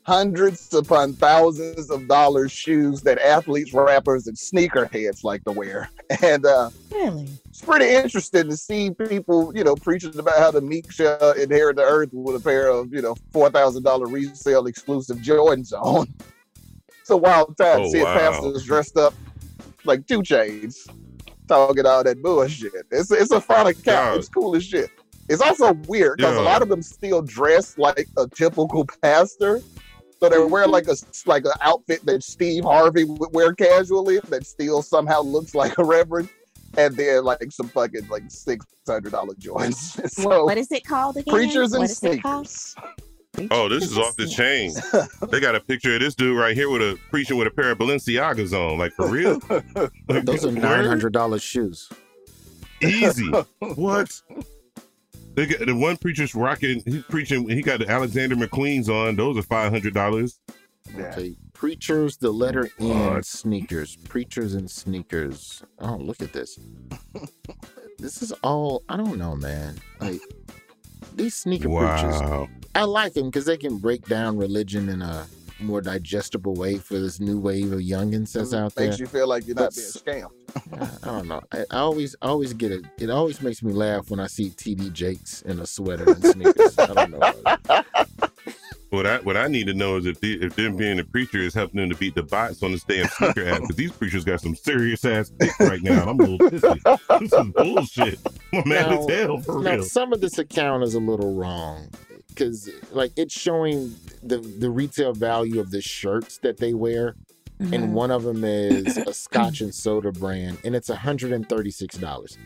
hundreds 0.04 0.72
upon 0.72 1.14
thousands 1.14 1.90
of 1.90 2.08
dollars 2.08 2.52
shoes 2.52 3.02
that 3.02 3.18
athletes, 3.18 3.74
rappers, 3.74 4.28
and 4.28 4.38
sneakerheads 4.38 5.24
like 5.24 5.44
to 5.46 5.52
wear. 5.52 5.90
And 6.22 6.46
uh, 6.46 6.70
Really? 6.92 7.28
it's 7.50 7.62
pretty 7.62 7.90
interesting 7.90 8.48
to 8.48 8.56
see 8.56 8.92
people, 8.92 9.52
you 9.56 9.64
know, 9.64 9.76
preaching 9.76 10.16
about 10.20 10.38
how 10.38 10.52
the 10.52 10.62
meek 10.62 10.92
shall 10.92 11.32
inherit 11.32 11.78
the 11.78 11.82
earth 11.82 12.10
with 12.14 12.36
a 12.36 12.40
pair 12.40 12.68
of, 12.68 12.94
you 12.94 13.02
know, 13.02 13.16
four 13.34 13.50
thousand 13.50 13.82
dollar 13.82 14.06
resale 14.06 14.68
exclusive 14.68 15.18
Jordans 15.18 15.74
on. 15.74 16.08
It's 17.02 17.10
a 17.12 17.18
wild 17.18 17.56
time 17.58 17.82
Oh, 17.82 17.92
seeing 17.92 18.04
wow. 18.04 18.14
pastors 18.16 18.64
dressed 18.66 18.98
up 18.98 19.14
like 19.84 20.08
2 20.08 20.22
Chainz, 20.24 20.88
talking 21.48 21.86
all 21.86 22.04
that 22.04 22.22
bullshit. 22.22 22.72
It's 22.92 23.12
it's 23.12 23.32
a 23.32 23.42
fun 23.42 23.68
account. 23.68 23.84
God. 23.86 24.18
It's 24.18 24.30
cool 24.30 24.56
as 24.56 24.64
shit. 24.66 24.90
It's 25.28 25.42
also 25.42 25.74
weird 25.88 26.18
because 26.18 26.38
a 26.38 26.42
lot 26.42 26.62
of 26.62 26.70
them 26.70 26.82
still 26.84 27.22
dress 27.22 27.78
like 27.78 28.08
a 28.18 28.28
typical 28.28 28.86
pastor. 29.02 29.62
So 30.20 30.30
they 30.30 30.40
wear 30.40 30.68
like 30.68 30.88
a 30.88 30.96
like 31.26 31.46
an 31.46 31.52
outfit 31.62 32.06
that 32.06 32.24
Steve 32.24 32.64
Harvey 32.64 33.04
would 33.04 33.34
wear 33.34 33.54
casually 33.54 34.20
that 34.30 34.46
still 34.46 34.82
somehow 34.82 35.22
looks 35.22 35.54
like 35.56 35.78
a 35.78 35.84
reverend, 35.84 36.30
and 36.78 36.96
then 36.96 37.24
like 37.24 37.52
some 37.52 37.68
fucking 37.70 38.08
like 38.08 38.24
six 38.30 38.66
hundred 38.88 39.12
dollar 39.12 39.34
joints. 39.38 40.00
So 40.10 40.46
what 40.46 40.58
is 40.58 40.72
it 40.72 40.86
called 40.86 41.18
again? 41.18 41.34
preachers 41.34 41.74
and 41.74 41.82
What 41.82 41.90
is 41.90 42.02
it 42.04 42.22
called? 42.22 42.48
sneakers. 42.48 42.76
Oh, 43.52 43.70
this 43.70 43.84
is 43.84 43.98
off 43.98 44.16
the 44.16 44.28
chain. 44.28 44.72
They 45.30 45.40
got 45.40 45.56
a 45.56 45.60
picture 45.60 45.96
of 45.96 46.02
this 46.02 46.16
dude 46.16 46.38
right 46.38 46.56
here 46.56 46.70
with 46.70 46.82
a 46.82 47.00
preaching 47.10 47.38
with 47.38 47.48
a 47.48 47.52
pair 47.52 47.72
of 47.72 47.78
Balenciagas 47.78 48.54
on. 48.54 48.78
Like 48.78 48.94
for 48.94 49.08
real? 49.08 49.40
Like, 50.08 50.26
Those 50.26 50.46
are 50.46 50.52
nine 50.52 50.86
hundred 50.86 51.14
dollars 51.14 51.42
shoes. 51.42 51.90
Easy. 52.82 53.30
what? 53.60 54.22
They 55.34 55.46
got, 55.48 55.66
the 55.66 55.76
one 55.76 55.98
preacher's 55.98 56.34
rocking. 56.34 56.82
He's 56.86 57.04
preaching. 57.04 57.50
He 57.50 57.62
got 57.62 57.80
the 57.80 57.90
Alexander 57.90 58.36
McQueen's 58.36 58.90
on. 58.90 59.16
Those 59.16 59.38
are 59.38 59.42
five 59.42 59.72
hundred 59.72 59.94
dollars. 59.94 60.40
Okay, 60.98 61.36
preachers, 61.54 62.18
the 62.18 62.32
letter 62.32 62.70
oh, 62.80 62.92
N, 62.92 63.14
What? 63.16 63.26
sneakers, 63.26 63.96
preachers 63.96 64.54
and 64.54 64.70
sneakers. 64.70 65.64
Oh, 65.80 65.96
look 65.98 66.22
at 66.22 66.32
this. 66.32 66.60
this 67.98 68.22
is 68.22 68.32
all. 68.44 68.84
I 68.88 68.96
don't 68.98 69.18
know, 69.18 69.36
man. 69.36 69.80
Like 70.00 70.22
these 71.16 71.36
sneaker 71.36 71.70
preachers. 71.70 72.50
I 72.74 72.84
like 72.84 73.14
them 73.14 73.28
because 73.28 73.46
they 73.46 73.58
can 73.58 73.78
break 73.78 74.06
down 74.06 74.38
religion 74.38 74.90
in 74.90 75.02
a 75.02 75.26
more 75.60 75.82
digestible 75.82 76.54
way 76.54 76.78
for 76.78 76.96
this 76.96 77.20
new 77.20 77.40
wave 77.40 77.72
of 77.72 77.80
youngins 77.80 78.34
that's 78.34 78.50
mm-hmm. 78.50 78.66
out 78.66 78.76
there. 78.76 78.88
Makes 78.88 79.00
you 79.00 79.08
feel 79.08 79.28
like 79.28 79.48
you're 79.48 79.56
not 79.56 79.74
being 79.74 79.88
That's- 80.06 80.28
scammed. 80.28 81.04
I 81.04 81.08
don't 81.08 81.28
know. 81.28 81.42
I, 81.52 81.60
I 81.72 81.78
always, 81.80 82.16
I 82.22 82.28
always 82.28 82.54
get 82.54 82.72
it. 82.72 82.86
It 82.98 83.10
always 83.10 83.42
makes 83.42 83.62
me 83.64 83.74
laugh 83.74 84.10
when 84.10 84.20
I 84.20 84.28
see 84.28 84.50
TD 84.50 84.94
Jakes 84.94 85.42
in 85.42 85.60
a 85.60 85.66
sweater 85.66 86.10
and 86.10 86.24
sneakers. 86.24 86.78
I 86.78 86.86
don't 86.88 87.12
know. 87.12 87.55
About 89.06 89.20
it. 89.20 89.26
What 89.26 89.36
I 89.38 89.40
what 89.40 89.46
I 89.46 89.48
need 89.48 89.68
to 89.68 89.74
know 89.74 89.98
is 89.98 90.06
if 90.06 90.20
the, 90.20 90.42
if 90.42 90.56
them 90.56 90.76
being 90.76 91.00
a 91.00 91.04
preacher 91.04 91.38
is 91.38 91.54
helping 91.54 91.80
them 91.80 91.90
to 91.90 91.96
beat 91.96 92.16
the 92.16 92.24
bots 92.24 92.64
on 92.64 92.72
this 92.72 92.84
damn 92.84 93.08
sneaker 93.08 93.46
app 93.48 93.62
because 93.62 93.76
these 93.76 93.92
preachers 93.92 94.24
got 94.24 94.42
some 94.42 94.56
serious 94.56 95.06
ass 95.06 95.30
dicks 95.30 95.60
right 95.60 95.82
now. 95.82 96.10
I'm 96.10 96.20
a 96.20 96.24
little 96.24 96.50
pissy. 96.50 97.20
This 97.20 97.34
is 97.34 97.48
bullshit. 97.52 98.20
I'm 98.54 98.68
mad 98.68 98.92
as 98.92 99.10
hell 99.10 99.40
for 99.42 99.54
real. 99.54 99.62
now, 99.62 99.74
real. 99.76 99.84
some 99.84 100.14
of 100.14 100.22
this 100.22 100.40
account 100.40 100.84
is 100.84 100.96
a 100.96 101.00
little 101.00 101.36
wrong 101.36 101.90
because, 102.30 102.70
like, 102.92 103.12
it's 103.16 103.40
showing 103.40 103.96
the 104.24 104.38
the 104.40 104.70
retail 104.70 105.14
value 105.14 105.60
of 105.60 105.72
the 105.72 105.82
shirts 105.82 106.40
that 106.40 106.58
they 106.58 106.74
wear, 106.74 107.16
and 107.60 107.72
mm-hmm. 107.72 107.94
one 107.94 108.12
of 108.12 108.24
them 108.24 108.44
is 108.44 108.98
a 108.98 109.14
Scotch 109.14 109.62
and 109.62 109.74
soda 109.74 110.12
brand, 110.12 110.58
and 110.64 110.76
it's 110.76 110.90
hundred 110.90 111.32
and 111.32 111.48
thirty 111.48 111.72
six 111.72 111.98
dollars. 111.98 112.38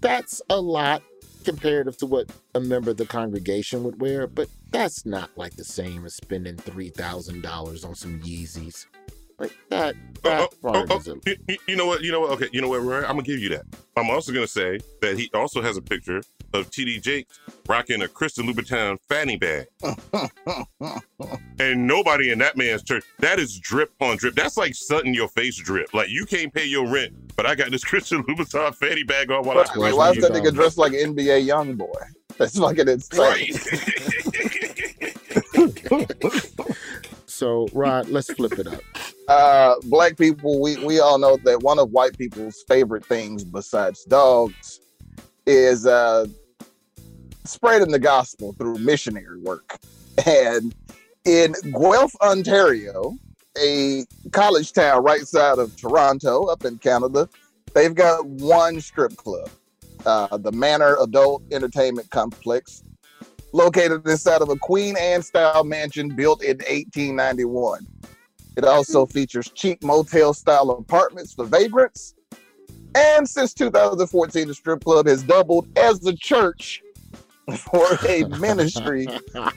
That's 0.00 0.42
a 0.50 0.60
lot 0.60 1.02
comparative 1.42 1.96
to 1.98 2.06
what 2.06 2.30
a 2.54 2.60
member 2.60 2.90
of 2.92 2.96
the 2.96 3.06
congregation 3.06 3.82
would 3.84 4.00
wear, 4.00 4.26
but 4.26 4.48
that's 4.70 5.04
not 5.04 5.30
like 5.36 5.56
the 5.56 5.64
same 5.64 6.04
as 6.04 6.14
spending 6.14 6.56
three 6.56 6.88
thousand 6.90 7.42
dollars 7.42 7.84
on 7.84 7.94
some 7.94 8.20
Yeezys. 8.20 8.86
Like 9.38 9.52
that. 9.70 9.94
Oh, 10.24 10.28
that 10.28 10.40
oh, 10.40 10.48
oh, 10.64 10.72
part 10.72 10.90
Oh, 10.90 10.96
is 10.98 11.08
a 11.08 11.16
you, 11.26 11.36
you- 11.48 11.56
you 11.68 11.76
know 11.76 11.86
what? 11.86 12.02
You 12.02 12.12
know 12.12 12.20
what? 12.20 12.30
Okay, 12.32 12.48
you 12.52 12.60
know 12.60 12.68
what, 12.68 12.82
Roy? 12.82 12.98
I'm 13.00 13.12
gonna 13.16 13.22
give 13.22 13.40
you 13.40 13.48
that. 13.50 13.64
I'm 13.96 14.08
also 14.10 14.32
gonna 14.32 14.46
say 14.46 14.78
that 15.00 15.18
he 15.18 15.30
also 15.34 15.60
has 15.62 15.76
a 15.76 15.82
picture 15.82 16.22
of 16.54 16.70
TD 16.70 17.00
Jakes 17.02 17.40
rocking 17.66 18.02
a 18.02 18.08
Christian 18.08 18.46
Louboutin 18.46 18.98
fanny 19.08 19.36
bag, 19.36 19.66
and 21.58 21.86
nobody 21.86 22.30
in 22.30 22.38
that 22.38 22.56
man's 22.56 22.82
church. 22.82 23.04
That 23.18 23.38
is 23.38 23.58
drip 23.58 23.90
on 24.00 24.16
drip. 24.16 24.34
That's 24.34 24.56
like 24.56 24.74
something 24.74 25.14
your 25.14 25.28
face 25.28 25.56
drip. 25.56 25.92
Like 25.94 26.08
you 26.10 26.24
can't 26.26 26.52
pay 26.52 26.66
your 26.66 26.86
rent, 26.88 27.21
but 27.36 27.46
I 27.46 27.54
got 27.54 27.70
this 27.70 27.84
Christian 27.84 28.22
Louboutin 28.24 28.74
fanny 28.74 29.02
bag 29.02 29.30
on 29.30 29.44
while 29.44 29.58
I. 29.58 29.62
I 29.62 29.76
mean, 29.76 29.96
why 29.96 30.10
is 30.10 30.18
that 30.18 30.32
nigga 30.32 30.52
dressed 30.52 30.78
like 30.78 30.92
an 30.92 31.14
NBA 31.14 31.44
young 31.44 31.74
boy? 31.74 31.92
That's 32.38 32.58
fucking 32.58 32.88
insane. 32.88 33.54
So, 37.26 37.66
Rod, 37.72 38.08
let's 38.08 38.32
flip 38.32 38.52
it 38.58 38.68
up. 38.68 38.80
uh, 39.26 39.74
black 39.84 40.16
people, 40.16 40.60
we, 40.60 40.76
we 40.84 41.00
all 41.00 41.18
know 41.18 41.36
that 41.44 41.60
one 41.60 41.78
of 41.80 41.90
white 41.90 42.16
people's 42.16 42.62
favorite 42.68 43.04
things 43.04 43.42
besides 43.42 44.04
dogs 44.04 44.78
is 45.46 45.86
uh, 45.86 46.26
spreading 47.44 47.90
the 47.90 47.98
gospel 47.98 48.52
through 48.52 48.78
missionary 48.78 49.40
work. 49.40 49.76
And 50.26 50.74
in 51.24 51.54
Guelph, 51.72 52.12
Ontario, 52.20 53.16
a 53.58 54.04
college 54.32 54.72
town 54.72 55.02
right 55.02 55.26
side 55.26 55.58
of 55.58 55.76
Toronto, 55.76 56.46
up 56.46 56.64
in 56.64 56.78
Canada, 56.78 57.28
they've 57.74 57.94
got 57.94 58.24
one 58.26 58.80
strip 58.80 59.16
club, 59.16 59.50
uh, 60.06 60.36
the 60.36 60.52
Manor 60.52 60.96
Adult 61.00 61.42
Entertainment 61.52 62.10
Complex, 62.10 62.82
located 63.52 64.06
inside 64.06 64.42
of 64.42 64.48
a 64.48 64.56
Queen 64.56 64.96
Anne 64.96 65.22
style 65.22 65.64
mansion 65.64 66.08
built 66.14 66.42
in 66.42 66.58
1891. 66.58 67.86
It 68.56 68.64
also 68.64 69.06
features 69.06 69.50
cheap 69.50 69.82
motel 69.82 70.34
style 70.34 70.70
apartments 70.70 71.32
for 71.32 71.44
vagrants. 71.44 72.14
And 72.94 73.26
since 73.26 73.54
2014, 73.54 74.48
the 74.48 74.54
strip 74.54 74.84
club 74.84 75.06
has 75.06 75.22
doubled 75.22 75.66
as 75.78 76.04
a 76.06 76.14
church 76.14 76.82
for 77.56 77.86
a 78.06 78.24
ministry 78.38 79.08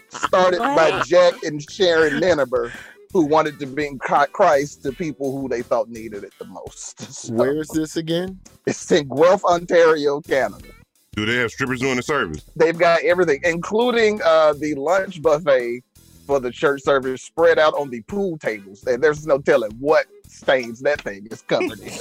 started 0.10 0.60
by 0.60 1.02
Jack 1.06 1.44
and 1.44 1.62
Sharon 1.70 2.22
Ninaber, 2.22 2.72
who 3.16 3.26
wanted 3.26 3.58
to 3.58 3.66
bring 3.66 3.98
Christ 3.98 4.84
to 4.84 4.92
people 4.92 5.32
who 5.32 5.48
they 5.48 5.62
felt 5.62 5.88
needed 5.88 6.26
it 6.26 6.34
the 6.38 6.44
most. 6.44 7.00
So, 7.16 7.34
Where 7.34 7.56
is 7.62 7.70
this 7.70 7.96
again? 7.96 8.42
It's 8.66 8.92
in 8.92 9.08
Guelph, 9.08 9.46
Ontario, 9.46 10.20
Canada. 10.20 10.68
Do 11.14 11.26
they 11.26 11.36
have 11.36 11.50
strippers 11.50 11.80
doing 11.80 11.96
the 11.96 12.04
service? 12.04 12.44
They've 12.58 12.78
got 12.78 13.04
everything, 13.04 13.40
including 13.46 14.22
uh, 14.22 14.54
the 14.60 14.76
lunch 14.76 15.22
buffet 15.22 15.82
for 16.28 16.42
the 16.42 16.52
church 16.52 16.82
service 16.82 17.22
spread 17.22 17.58
out 17.58 17.74
on 17.76 17.90
the 17.90 18.02
pool 18.02 18.38
tables. 18.38 18.84
And 18.86 19.02
there's 19.02 19.26
no 19.26 19.38
telling 19.40 19.72
what 19.80 20.08
stains 20.28 20.82
that 20.82 21.00
thing 21.02 21.28
is 21.32 21.42
covered 21.42 21.80
in. 21.80 21.94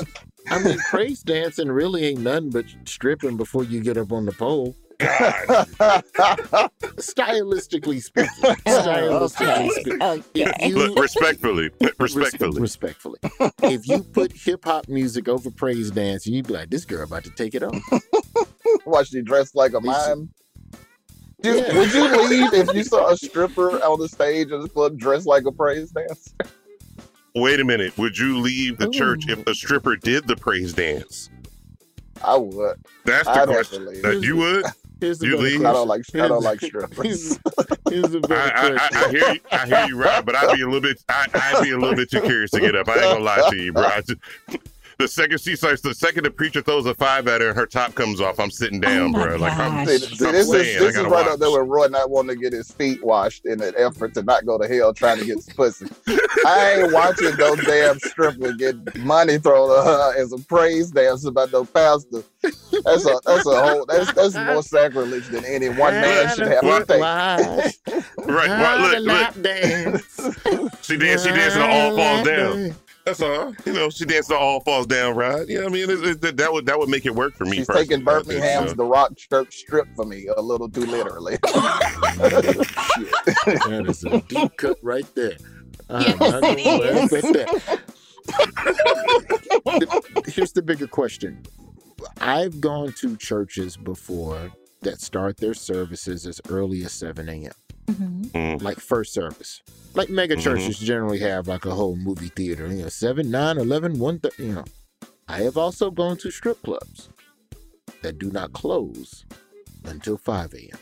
I 0.50 0.60
mean, 0.64 0.78
praise 0.90 1.22
dancing 1.22 1.70
really 1.70 2.06
ain't 2.06 2.20
nothing 2.20 2.50
but 2.50 2.64
stripping 2.86 3.36
before 3.36 3.62
you 3.62 3.80
get 3.80 3.96
up 3.96 4.10
on 4.10 4.26
the 4.26 4.32
pole. 4.32 4.74
Stylistically 6.96 8.02
speaking, 8.02 8.30
stylistically 8.66 9.70
speaking, 9.70 10.24
if 10.34 10.68
you 10.68 10.76
Look, 10.76 10.98
respectfully, 10.98 11.70
respectfully. 11.98 12.61
respectfully, 12.61 13.18
if 13.62 13.86
you 13.88 14.02
put 14.02 14.32
hip 14.32 14.64
hop 14.64 14.88
music 14.88 15.28
over 15.28 15.50
praise 15.50 15.90
dance, 15.90 16.26
you'd 16.26 16.46
be 16.46 16.55
like, 16.55 16.70
"This 16.70 16.84
girl 16.84 17.05
about 17.05 17.24
to 17.24 17.30
take 17.30 17.55
it 17.55 17.62
off." 17.62 17.74
Watch 18.86 19.11
she 19.11 19.22
dressed 19.22 19.55
like 19.55 19.74
a 19.74 19.80
mime. 19.80 20.30
Dude, 21.42 21.74
Would 21.76 21.92
you 21.92 22.28
leave 22.28 22.55
if 22.55 22.74
you 22.74 22.82
saw 22.84 23.11
a 23.11 23.16
stripper 23.16 23.72
on 23.84 24.00
the 24.00 24.09
stage 24.09 24.50
of 24.50 24.62
the 24.62 24.68
club 24.68 24.98
dressed 24.98 25.26
like 25.26 25.44
a 25.44 25.52
praise 25.52 25.90
dancer? 25.90 26.30
Wait 27.34 27.61
a 27.61 27.64
minute. 27.64 27.96
Would 27.98 28.16
you 28.16 28.38
leave 28.38 28.78
the 28.78 28.88
church 28.88 29.28
if 29.28 29.46
a 29.46 29.55
stripper 29.55 29.96
did 29.96 30.26
the 30.26 30.36
praise 30.36 30.72
dance? 30.72 31.28
I 32.22 32.36
would. 32.36 32.76
That's 33.05 33.26
the 33.26 33.42
I'd 33.42 33.48
question. 33.48 33.84
That 34.02 34.22
you 34.22 34.36
would? 34.36 34.64
Here's 35.01 35.18
the 35.18 35.26
You 35.26 35.32
better 35.36 35.42
leave? 35.45 35.64
I 35.64 35.72
don't 35.72 35.88
like 35.88 36.03
I 36.14 36.28
don't 36.28 36.42
like 36.42 36.61
strippers. 36.61 37.38
Here's 37.90 38.11
the 38.11 38.18
I, 38.24 38.26
better 38.26 38.78
I, 38.78 38.88
I. 38.92 39.05
I 39.07 39.11
hear 39.11 39.32
you. 39.34 39.40
I 39.53 39.66
hear 39.66 39.86
you, 39.88 40.03
Rob. 40.03 40.24
But 40.24 40.36
I'd 40.36 40.55
be 40.55 40.62
a 40.62 40.66
little 40.66 40.80
bit. 40.80 41.03
I, 41.09 41.26
I'd 41.34 41.62
be 41.62 41.70
a 41.72 41.78
little 41.78 41.97
bit 41.97 42.11
too 42.11 42.20
curious 42.20 42.51
to 42.53 42.61
get 42.61 42.74
up. 42.76 42.88
I 42.88 42.95
ain't 42.95 43.03
gonna 43.03 43.20
lie 43.24 43.49
to 43.51 43.57
you, 43.57 43.72
bro. 43.72 43.84
I 43.84 44.01
just- 44.01 44.20
the 44.99 45.09
second 45.09 45.40
she 45.40 45.57
starts, 45.57 45.80
the 45.82 45.95
second 45.95 46.24
the 46.24 46.30
preacher 46.30 46.62
throws 46.62 46.86
a 46.86 46.95
five 46.95 47.26
at 47.28 47.40
her, 47.40 47.49
and 47.49 47.57
her 47.57 47.66
top 47.66 47.95
comes 47.95 48.20
off. 48.20 48.38
I'm 48.38 48.51
sitting 48.51 48.78
oh 48.84 48.88
down, 48.88 49.12
my 49.12 49.24
bro. 49.24 49.36
Like 49.36 49.59
I'm, 49.59 49.86
See, 49.86 49.99
gosh. 49.99 50.18
see, 50.18 50.26
I'm 50.26 50.32
this 50.32 50.47
playing. 50.49 50.66
is 50.66 50.80
this 50.80 50.97
is 50.97 51.03
right 51.03 51.11
watch. 51.11 51.26
up 51.26 51.38
there 51.40 51.51
with 51.51 51.68
Roy 51.68 51.86
not 51.88 52.11
wanting 52.11 52.36
to 52.36 52.42
get 52.42 52.53
his 52.53 52.70
feet 52.70 53.03
washed 53.05 53.47
in 53.47 53.61
an 53.62 53.74
effort 53.76 54.14
to 54.14 54.22
not 54.22 54.47
go 54.47 54.59
to 54.59 54.68
hell 54.68 54.92
trying 54.95 55.18
to 55.18 55.24
get 55.24 55.40
some 55.40 55.55
pussy. 55.55 55.86
I 56.47 56.80
ain't 56.80 56.92
watching 56.92 57.36
no 57.36 57.57
damn 57.57 57.99
stripper 57.99 58.53
get 58.53 58.97
money 58.99 59.38
thrown 59.38 59.70
at 59.78 59.84
her 59.84 60.14
as 60.20 60.32
a 60.32 60.38
praise 60.38 60.90
dance 60.90 61.24
about 61.24 61.53
no 61.53 61.64
pastor. 61.64 62.22
That's 62.42 63.07
a 63.07 63.18
that's 63.24 63.47
a 63.47 63.62
whole 63.68 63.86
that's 63.86 64.12
that's 64.12 64.34
more 64.34 64.62
sacrilege 64.62 65.26
than 65.28 65.45
any 65.45 65.68
one 65.68 65.95
man 65.95 66.34
should 66.34 66.47
have 66.49 66.61
to 66.61 66.84
take. 66.86 67.01
Right, 68.26 68.49
right, 68.49 68.95
the 68.95 69.01
look, 69.01 69.34
look. 69.36 69.42
dance. 69.42 70.86
She 70.86 70.97
dance, 70.97 71.22
she 71.24 71.30
dancing 71.30 71.62
to 71.62 71.66
all 71.68 71.97
falls 71.97 72.26
down. 72.26 72.74
That's 73.05 73.20
all. 73.20 73.55
You 73.66 73.72
know, 73.74 73.90
she 73.90 74.05
danced 74.07 74.30
to 74.30 74.36
all 74.36 74.61
falls 74.61 74.86
down, 74.86 75.14
right? 75.14 75.46
Yeah, 75.46 75.64
I 75.64 75.68
mean, 75.68 75.90
it, 75.90 76.05
it, 76.05 76.20
that- 76.22 76.36
that 76.38 76.52
would 76.52 76.64
that 76.66 76.78
would 76.78 76.88
make 76.88 77.05
it 77.07 77.14
work 77.14 77.34
for 77.36 77.44
me. 77.44 77.57
She's 77.59 77.66
personally. 77.66 77.86
taking 77.88 78.09
I 78.09 78.14
think 78.22 78.26
Birmingham's 78.28 78.70
so. 78.70 78.76
The 78.76 78.84
Rock 78.84 79.16
church 79.16 79.55
strip 79.57 79.86
for 79.94 80.05
me 80.07 80.26
a 80.34 80.40
little 80.40 80.68
too 80.70 80.86
literally. 80.86 81.36
That 83.46 83.84
is 83.88 84.05
a 84.05 84.20
deep 84.22 84.57
cut 84.57 84.78
right 84.82 85.07
there. 85.14 85.36
Ah, 85.90 85.98
I'm 85.98 86.02
Yes, 86.07 86.18
not 86.20 86.40
gonna 86.40 86.57
it 86.57 86.94
laugh 86.94 87.12
is. 87.12 87.24
at 87.24 87.32
that. 87.34 87.80
The- 89.64 90.22
Here's 90.34 90.52
the 90.52 90.62
bigger 90.62 90.86
question. 90.86 91.42
I've 92.22 92.59
gone 92.61 92.94
to 93.00 93.16
churches 93.18 93.76
before 93.76 94.50
that 94.80 95.02
start 95.02 95.36
their 95.36 95.52
services 95.52 96.26
as 96.26 96.40
early 96.48 96.84
as 96.84 96.92
7 96.92 97.28
a.m. 97.28 97.52
Mhm. 97.87 98.30
Mm. 98.30 98.62
like 98.62 98.78
first 98.80 99.12
service. 99.12 99.62
Like 99.95 100.09
mega 100.11 100.37
Mhm. 100.37 100.78
generally 100.80 101.18
have 101.20 101.47
like 101.49 101.64
a 101.66 101.74
whole 101.74 101.97
movie 101.97 102.28
theater, 102.28 102.66
you 102.66 102.82
know, 102.82 102.89
7, 102.89 103.30
9, 103.30 103.59
11, 103.59 103.99
1, 103.99 104.20
th- 104.20 104.39
you 104.39 104.55
know. 104.55 104.64
I 105.28 105.39
have 105.43 105.57
also 105.57 105.91
gone 105.91 106.16
to 106.18 106.30
strip 106.30 106.62
clubs 106.62 107.09
that 108.03 108.18
do 108.18 108.30
not 108.30 108.53
close 108.53 109.24
until 109.85 110.16
5 110.18 110.53
a.m. 110.55 110.78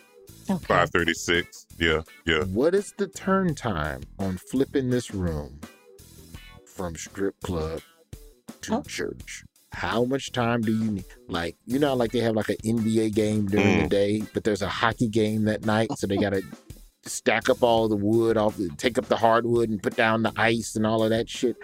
Okay. 0.51 0.65
Five 0.67 0.91
thirty 0.91 1.15
six. 1.15 1.67
Yeah, 1.79 2.03
yeah. 2.27 2.43
What 2.45 2.75
is 2.75 2.93
the 2.99 3.07
turn 3.07 3.55
time 3.55 4.03
on 4.19 4.39
flipping 4.39 4.91
this 4.91 5.15
room 5.15 5.61
from 6.67 6.97
strip 6.97 7.41
club 7.43 7.81
to 8.63 8.77
Oh. 8.77 8.83
church? 8.83 9.45
How 9.71 10.05
much 10.05 10.33
time 10.33 10.61
do 10.63 10.73
you 10.77 10.91
need? 10.91 11.05
Like, 11.29 11.57
you 11.65 11.79
know, 11.79 11.95
like 11.95 12.11
they 12.11 12.19
have 12.21 12.35
like 12.35 12.49
an 12.49 12.57
NBA 12.65 13.11
game 13.15 13.47
during 13.47 13.79
the 13.79 13.85
Mm. 13.85 13.89
day, 13.91 14.23
but 14.35 14.43
there's 14.45 14.63
a 14.63 14.69
hockey 14.69 15.09
game 15.09 15.45
that 15.45 15.65
night, 15.65 15.91
so 15.97 16.07
they 16.09 16.17
gotta 16.17 16.43
stack 17.05 17.49
up 17.49 17.63
all 17.63 17.89
the 17.89 17.97
wood 17.97 18.37
off, 18.37 18.57
the 18.57 18.69
take 18.77 18.99
up 18.99 19.07
the 19.07 19.17
hardwood 19.17 19.69
and 19.71 19.83
put 19.83 19.97
down 19.97 20.23
the 20.23 20.33
ice 20.37 20.77
and 20.77 20.87
all 20.87 21.03
of 21.03 21.11
that 21.11 21.29
shit. 21.29 21.57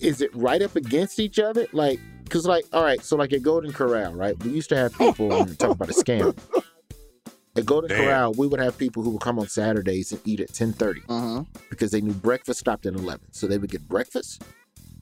Is 0.00 0.20
it 0.20 0.34
right 0.34 0.60
up 0.60 0.76
against 0.76 1.18
each 1.18 1.38
other? 1.38 1.66
Like, 1.72 1.98
cause 2.28 2.46
like, 2.46 2.64
all 2.72 2.82
right, 2.84 3.02
so 3.02 3.16
like 3.16 3.32
at 3.32 3.42
Golden 3.42 3.72
Corral, 3.72 4.12
right? 4.14 4.38
We 4.44 4.50
used 4.50 4.68
to 4.70 4.76
have 4.76 4.96
people 4.98 5.32
and 5.32 5.58
talk 5.58 5.70
about 5.70 5.88
a 5.90 5.94
scam. 5.94 6.36
At 7.56 7.66
Golden 7.66 7.88
Damn. 7.88 8.02
Corral, 8.04 8.32
we 8.36 8.48
would 8.48 8.58
have 8.58 8.76
people 8.76 9.04
who 9.04 9.10
would 9.10 9.20
come 9.20 9.38
on 9.38 9.46
Saturdays 9.46 10.10
and 10.10 10.20
eat 10.24 10.40
at 10.40 10.48
10:30 10.52 11.02
Mhm. 11.06 11.46
because 11.70 11.92
they 11.92 12.00
knew 12.00 12.12
breakfast 12.12 12.58
stopped 12.58 12.84
at 12.84 12.94
11. 12.94 13.20
So 13.30 13.46
they 13.46 13.58
would 13.58 13.70
get 13.70 13.86
breakfast 13.88 14.42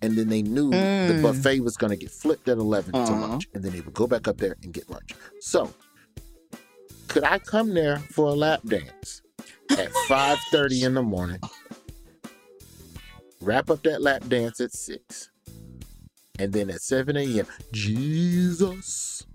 and 0.03 0.18
then 0.18 0.28
they 0.28 0.43
knew 0.43 0.68
the 0.70 1.14
Mm. 1.14 1.22
buffet 1.22 1.61
was 1.61 1.78
going 1.78 1.93
to 1.93 1.97
get 1.97 2.11
flipped 2.11 2.49
at 2.51 2.59
11 2.59 2.93
to 2.93 2.99
Uh-huh. 2.99 3.14
lunch 3.26 3.49
and 3.55 3.64
then 3.64 3.72
they 3.72 3.80
would 3.80 3.95
go 3.95 4.07
back 4.07 4.28
up 4.28 4.36
there 4.36 4.57
and 4.62 4.70
get 4.74 4.90
lunch. 4.90 5.14
So, 5.40 5.72
could 7.12 7.24
I 7.24 7.38
come 7.38 7.74
there 7.74 7.98
for 7.98 8.28
a 8.28 8.32
lap 8.32 8.60
dance 8.66 9.22
at 9.70 9.90
5:30 10.08 10.82
in 10.84 10.94
the 10.94 11.02
morning? 11.02 11.40
Wrap 13.40 13.70
up 13.70 13.82
that 13.82 14.00
lap 14.00 14.22
dance 14.28 14.60
at 14.60 14.72
6. 14.72 15.30
And 16.38 16.52
then 16.52 16.70
at 16.70 16.80
7 16.80 17.16
a.m., 17.16 17.46
Jesus, 17.72 19.26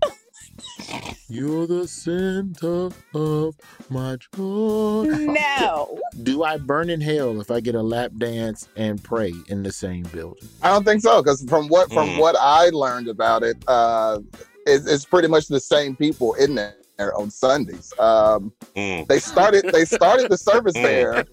you're 1.28 1.66
the 1.66 1.86
center 1.86 2.88
of 3.14 3.54
my 3.88 4.16
joy. 4.34 5.04
No. 5.04 6.00
Do 6.22 6.42
I 6.42 6.56
burn 6.56 6.90
in 6.90 7.00
hell 7.00 7.40
if 7.40 7.50
I 7.50 7.60
get 7.60 7.74
a 7.76 7.82
lap 7.82 8.10
dance 8.18 8.66
and 8.76 9.02
pray 9.02 9.32
in 9.48 9.62
the 9.62 9.70
same 9.72 10.02
building? 10.04 10.48
I 10.62 10.70
don't 10.70 10.84
think 10.84 11.02
so, 11.02 11.22
because 11.22 11.44
from 11.48 11.68
what 11.68 11.88
from 11.92 12.08
Mm. 12.08 12.18
what 12.18 12.34
I 12.38 12.70
learned 12.70 13.08
about 13.08 13.42
it, 13.44 13.56
uh, 13.68 14.18
it's, 14.66 14.86
it's 14.86 15.04
pretty 15.04 15.28
much 15.28 15.46
the 15.46 15.60
same 15.60 15.94
people 15.94 16.34
in 16.34 16.54
there 16.98 17.16
on 17.16 17.30
Sundays. 17.30 17.92
Um, 17.98 18.52
Mm. 18.76 19.08
they 19.08 19.18
started 19.18 19.64
they 19.72 19.84
started 19.84 20.28
the 20.28 20.36
service 20.38 20.74
Mm. 20.76 20.82
there, 20.82 21.26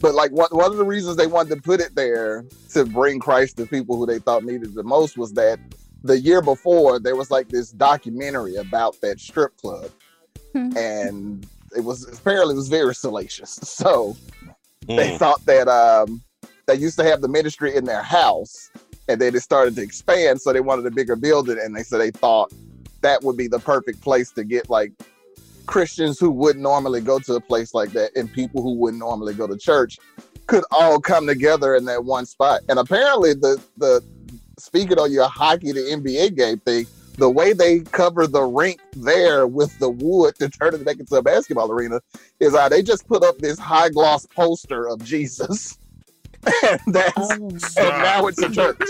but 0.00 0.14
like 0.14 0.32
one 0.32 0.48
one 0.50 0.70
of 0.70 0.76
the 0.76 0.84
reasons 0.84 1.16
they 1.16 1.26
wanted 1.26 1.54
to 1.54 1.62
put 1.62 1.80
it 1.80 1.94
there 1.94 2.44
to 2.74 2.84
bring 2.84 3.18
Christ 3.18 3.56
to 3.56 3.66
people 3.66 3.96
who 3.96 4.04
they 4.06 4.18
thought 4.18 4.44
needed 4.44 4.74
the 4.74 4.82
most 4.82 5.16
was 5.16 5.32
that 5.34 5.58
the 6.02 6.18
year 6.18 6.42
before 6.42 6.98
there 6.98 7.16
was 7.16 7.30
like 7.30 7.50
this 7.50 7.70
documentary 7.70 8.56
about 8.56 8.96
that 9.02 9.20
strip 9.20 9.56
club, 9.56 9.90
Hmm. 10.54 10.76
and 10.76 11.48
it 11.76 11.80
was 11.80 12.06
apparently 12.18 12.54
it 12.54 12.56
was 12.56 12.68
very 12.68 12.94
salacious. 12.94 13.58
So 13.62 14.16
they 14.96 15.08
Mm. 15.08 15.18
thought 15.18 15.44
that 15.46 15.68
um 15.68 16.22
they 16.66 16.74
used 16.74 16.98
to 16.98 17.04
have 17.04 17.20
the 17.22 17.28
ministry 17.28 17.74
in 17.76 17.84
their 17.84 18.02
house 18.02 18.70
and 19.08 19.20
then 19.20 19.34
it 19.34 19.40
started 19.40 19.76
to 19.76 19.82
expand 19.82 20.40
so 20.40 20.52
they 20.52 20.60
wanted 20.60 20.84
a 20.86 20.90
bigger 20.90 21.16
building 21.16 21.58
and 21.62 21.74
they 21.76 21.82
said 21.82 22.00
they 22.00 22.10
thought 22.10 22.50
that 23.00 23.22
would 23.22 23.36
be 23.36 23.48
the 23.48 23.58
perfect 23.58 24.00
place 24.00 24.30
to 24.32 24.44
get 24.44 24.68
like 24.70 24.92
christians 25.66 26.18
who 26.18 26.30
wouldn't 26.30 26.62
normally 26.62 27.00
go 27.00 27.18
to 27.18 27.34
a 27.34 27.40
place 27.40 27.74
like 27.74 27.90
that 27.90 28.10
and 28.16 28.32
people 28.32 28.62
who 28.62 28.74
wouldn't 28.74 28.98
normally 28.98 29.34
go 29.34 29.46
to 29.46 29.56
church 29.56 29.98
could 30.46 30.64
all 30.72 30.98
come 30.98 31.26
together 31.26 31.76
in 31.76 31.84
that 31.84 32.04
one 32.04 32.26
spot 32.26 32.60
and 32.68 32.78
apparently 32.78 33.34
the 33.34 33.62
the 33.76 34.02
speaking 34.58 34.98
on 34.98 35.12
your 35.12 35.28
hockey 35.28 35.72
to 35.72 35.80
nba 35.80 36.36
game 36.36 36.58
thing 36.60 36.86
the 37.20 37.30
way 37.30 37.52
they 37.52 37.80
cover 37.80 38.26
the 38.26 38.42
rink 38.42 38.80
there 38.92 39.46
with 39.46 39.78
the 39.78 39.90
wood 39.90 40.34
to 40.36 40.48
turn 40.48 40.74
it 40.74 40.84
back 40.84 40.98
into 40.98 41.14
a 41.16 41.22
basketball 41.22 41.70
arena 41.70 42.00
is 42.40 42.54
uh, 42.54 42.68
they 42.68 42.82
just 42.82 43.06
put 43.06 43.22
up 43.22 43.38
this 43.38 43.58
high 43.58 43.90
gloss 43.90 44.26
poster 44.26 44.88
of 44.88 45.04
Jesus. 45.04 45.76
and 46.46 46.80
that's 46.94 47.12
Oh, 47.18 47.32
and 47.40 48.02
now 48.02 48.26
it's 48.26 48.40
a 48.42 48.50
church. 48.50 48.78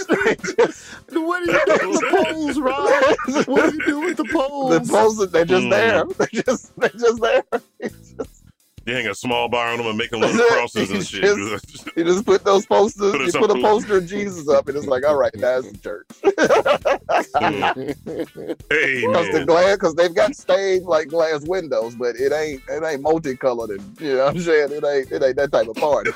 What 1.12 1.42
are 1.42 1.53
you 1.53 1.66
doing 1.66 1.90
with 1.90 2.01
the 2.01 2.24
poles, 2.24 2.59
Rob? 2.61 3.46
What 3.48 3.64
are 3.64 3.74
you 3.74 3.84
doing 3.87 4.04
with 4.07 4.16
the 4.16 4.24
poles? 4.33 4.87
the 4.88 4.92
posters 4.92 5.30
they're 5.33 5.45
just 5.45 5.64
Mm. 5.66 5.70
there. 5.70 6.04
They're 6.18 6.42
just 6.45 6.76
they're 6.79 6.88
just 6.91 7.20
there. 7.20 7.42
It's 7.80 8.12
just- 8.12 8.39
You 8.86 8.94
hang 8.94 9.07
a 9.07 9.14
small 9.14 9.48
bar 9.48 9.68
on 9.72 9.78
them 9.78 9.86
and 9.86 9.98
make 9.98 10.11
a 10.12 10.16
little 10.16 10.44
crosses 10.48 10.90
and 10.90 11.00
It's 11.00 11.08
shit. 11.11 11.22
You 11.96 12.04
just 12.04 12.24
put 12.24 12.44
those 12.44 12.64
posters, 12.66 13.12
Put 13.12 13.26
you 13.26 13.32
put 13.32 13.50
a 13.50 13.54
cool. 13.54 13.62
poster 13.62 13.96
of 13.98 14.07
Jesus 14.07 14.48
up, 14.48 14.68
and 14.68 14.76
it's 14.76 14.86
like, 14.86 15.04
all 15.07 15.16
right, 15.16 15.32
that's 15.34 15.70
the 15.70 15.78
church. 15.78 16.07
hey 18.70 19.00
Because 19.00 19.26
the 19.28 19.32
man. 19.38 19.46
glass, 19.46 19.76
because 19.76 19.94
they've 19.94 20.14
got 20.14 20.34
stained 20.34 20.86
like 20.86 21.08
glass 21.08 21.42
windows, 21.46 21.94
but 21.96 22.16
it 22.16 22.32
ain't 22.32 22.62
it 22.68 22.82
ain't 22.84 23.02
multicolored, 23.02 23.70
and 23.70 24.00
you 24.00 24.14
know 24.16 24.26
what 24.26 24.34
I'm 24.36 24.40
saying 24.40 24.72
it 24.72 24.84
ain't 24.84 25.11
it 25.12 25.22
ain't 25.22 25.36
that 25.36 25.52
type 25.52 25.68
of 25.68 25.76
party. 25.76 26.11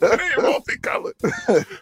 Hey, 0.00 0.42
multicolored. 0.42 1.14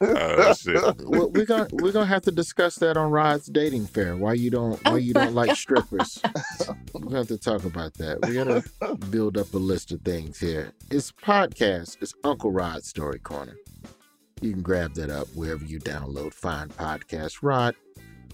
Oh 0.01 0.53
shit. 0.55 0.83
Well, 1.07 1.31
we're 1.31 1.47
gonna 1.47 1.69
we're 1.73 1.93
gonna 1.93 2.07
have 2.07 2.23
to 2.23 2.33
discuss 2.33 2.77
that 2.77 2.97
on 2.97 3.11
Rod's 3.11 3.47
dating 3.47 3.87
fair. 3.87 4.17
Why 4.17 4.35
you 4.35 4.51
don't 4.51 4.83
why 4.85 4.99
you 4.99 5.15
don't 5.15 5.35
like 5.35 5.57
strippers? 5.57 6.21
We're 6.93 7.01
gonna 7.01 7.17
have 7.19 7.29
to 7.29 7.39
talk 7.39 7.65
about 7.65 7.95
that. 7.95 8.21
We 8.27 8.35
gotta 8.35 8.63
build 8.95 9.37
up 9.37 9.53
a 9.55 9.59
list 9.59 9.93
of 9.93 10.01
things 10.03 10.39
here. 10.39 10.73
It's 10.91 11.13
podcast. 11.13 11.97
It's 12.01 12.15
Uncle 12.25 12.51
Rod's 12.53 12.89
Story 12.89 13.19
Corner. 13.19 13.57
You 14.41 14.53
can 14.53 14.63
grab 14.63 14.95
that 14.95 15.11
up 15.11 15.29
wherever 15.35 15.65
you 15.65 15.79
download 15.81 16.33
fine 16.35 16.69
Podcast 16.69 17.39
Rod, 17.43 17.75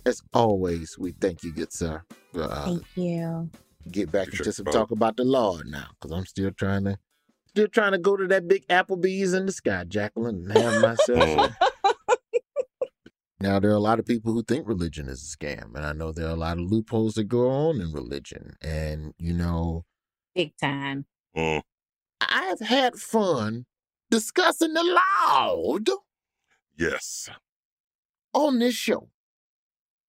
as 0.04 0.20
always, 0.34 0.98
we 0.98 1.12
thank 1.12 1.44
you, 1.44 1.52
good 1.52 1.72
sir. 1.72 2.02
Uh, 2.34 2.64
Thank 2.64 2.84
you. 2.96 3.50
get 3.90 4.10
back 4.10 4.28
Sure. 4.32 4.38
into 4.38 4.52
some 4.52 4.66
Oh. 4.68 4.72
talk 4.72 4.90
about 4.90 5.16
the 5.16 5.24
Lord 5.24 5.66
now, 5.68 5.86
because 6.00 6.10
I'm 6.16 6.26
still 6.26 6.50
trying 6.50 6.84
to 6.84 6.98
still 7.48 7.68
trying 7.68 7.92
to 7.92 7.98
go 7.98 8.16
to 8.16 8.26
that 8.28 8.48
big 8.48 8.66
Applebee's 8.68 9.32
in 9.34 9.46
the 9.46 9.52
sky, 9.52 9.84
Jacqueline, 9.84 10.50
and 10.50 10.58
have 10.58 10.82
myself. 10.82 11.52
Now 13.40 13.58
there 13.58 13.72
are 13.72 13.74
a 13.74 13.80
lot 13.80 13.98
of 13.98 14.06
people 14.06 14.32
who 14.32 14.44
think 14.44 14.68
religion 14.68 15.08
is 15.08 15.20
a 15.20 15.36
scam, 15.36 15.74
and 15.74 15.84
I 15.84 15.92
know 15.92 16.12
there 16.12 16.26
are 16.28 16.30
a 16.32 16.36
lot 16.36 16.58
of 16.58 16.70
loopholes 16.70 17.14
that 17.14 17.24
go 17.24 17.50
on 17.50 17.80
in 17.80 17.90
religion. 17.92 18.54
And 18.62 19.14
you 19.18 19.32
know, 19.32 19.84
Big 20.34 20.56
time. 20.56 21.06
Mm. 21.36 21.62
I've 22.20 22.60
had 22.60 22.96
fun 22.96 23.66
discussing 24.10 24.72
the 24.74 25.00
Lord 25.26 25.90
Yes. 26.76 27.28
on 28.32 28.59
this 28.59 28.74
show. 28.74 29.10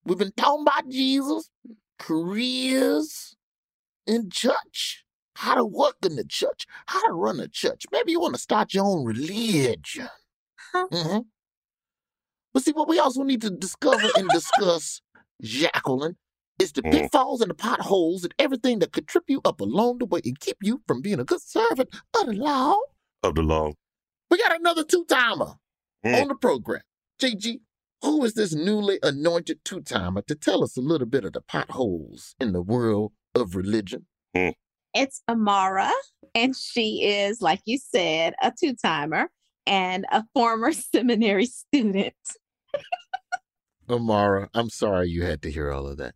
We've 0.06 0.18
been 0.18 0.34
talking 0.36 0.64
about 0.64 0.90
Jesus, 0.90 1.50
careers 2.00 3.36
in 4.06 4.30
church, 4.30 5.06
how 5.36 5.56
to 5.56 5.66
work 5.66 5.96
in 6.06 6.16
the 6.16 6.26
church, 6.26 6.66
how 6.88 7.06
to 7.08 7.14
run 7.14 7.40
a 7.40 7.48
church. 7.48 7.86
Maybe 7.92 8.12
you 8.12 8.20
want 8.20 8.36
to 8.36 8.42
start 8.42 8.74
your 8.74 8.86
own 8.86 9.06
religion. 9.06 10.10
Mm-hmm. 10.76 11.20
But 12.54 12.64
see, 12.64 12.72
what 12.72 12.88
we 12.88 13.00
also 13.00 13.24
need 13.24 13.42
to 13.42 13.50
discover 13.50 14.08
and 14.18 14.30
discuss, 14.30 15.02
Jacqueline, 15.42 16.18
is 16.64 16.72
the 16.72 16.82
Mm. 16.82 16.92
pitfalls 16.92 17.42
and 17.42 17.50
the 17.50 17.56
potholes 17.56 18.24
and 18.24 18.34
everything 18.40 18.80
that 18.80 18.92
could 18.94 19.08
trip 19.08 19.26
you 19.28 19.42
up 19.46 19.60
along 19.62 20.00
the 20.00 20.06
way 20.06 20.22
and 20.26 20.40
keep 20.40 20.58
you 20.62 20.82
from 20.88 21.02
being 21.02 21.20
a 21.20 21.24
good 21.26 21.42
servant 21.42 21.90
of 22.20 22.26
the 22.28 22.34
law. 22.34 22.78
Of 23.22 23.36
the 23.36 23.44
law. 23.44 23.74
We 24.32 24.38
got 24.38 24.56
another 24.60 24.84
two 24.84 25.06
timer 25.06 25.56
Mm. 26.06 26.22
on 26.22 26.28
the 26.30 26.36
program. 26.36 26.82
JG, 27.20 27.62
who 28.02 28.24
is 28.26 28.34
this 28.34 28.54
newly 28.54 29.00
anointed 29.04 29.64
two 29.64 29.82
timer 29.82 30.22
to 30.24 30.36
tell 30.36 30.64
us 30.64 30.76
a 30.78 30.82
little 30.82 31.08
bit 31.08 31.24
of 31.26 31.34
the 31.34 31.42
potholes 31.42 32.36
in 32.40 32.52
the 32.54 32.62
world 32.62 33.14
of 33.36 33.56
religion? 33.56 34.08
It's 34.96 35.22
Amara, 35.30 35.92
and 36.36 36.56
she 36.56 37.04
is, 37.04 37.42
like 37.42 37.62
you 37.66 37.78
said, 37.78 38.34
a 38.42 38.52
two 38.58 38.74
timer 38.76 39.30
and 39.66 40.06
a 40.12 40.24
former 40.34 40.72
seminary 40.94 41.46
student. 41.46 42.14
Amara, 43.90 44.50
I'm 44.54 44.70
sorry 44.70 45.10
you 45.10 45.24
had 45.24 45.42
to 45.44 45.52
hear 45.52 45.72
all 45.72 45.88
of 45.88 45.98
that. 45.98 46.16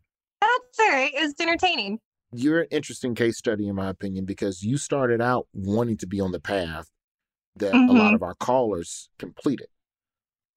All 0.80 0.88
right. 0.90 1.12
It 1.14 1.22
was 1.22 1.34
entertaining. 1.40 2.00
You're 2.34 2.62
an 2.62 2.68
interesting 2.72 3.16
case 3.16 3.38
study, 3.38 3.68
in 3.68 3.76
my 3.76 3.90
opinion, 3.90 4.26
because 4.26 4.62
you 4.62 4.78
started 4.78 5.22
out 5.22 5.48
wanting 5.54 5.98
to 5.98 6.08
be 6.08 6.20
on 6.20 6.32
the 6.32 6.40
path 6.40 6.88
that 7.56 7.74
a 7.74 7.78
lot 7.92 8.12
Mhm. 8.12 8.16
of 8.16 8.24
our 8.24 8.36
callers 8.36 9.10
completed. 9.18 9.68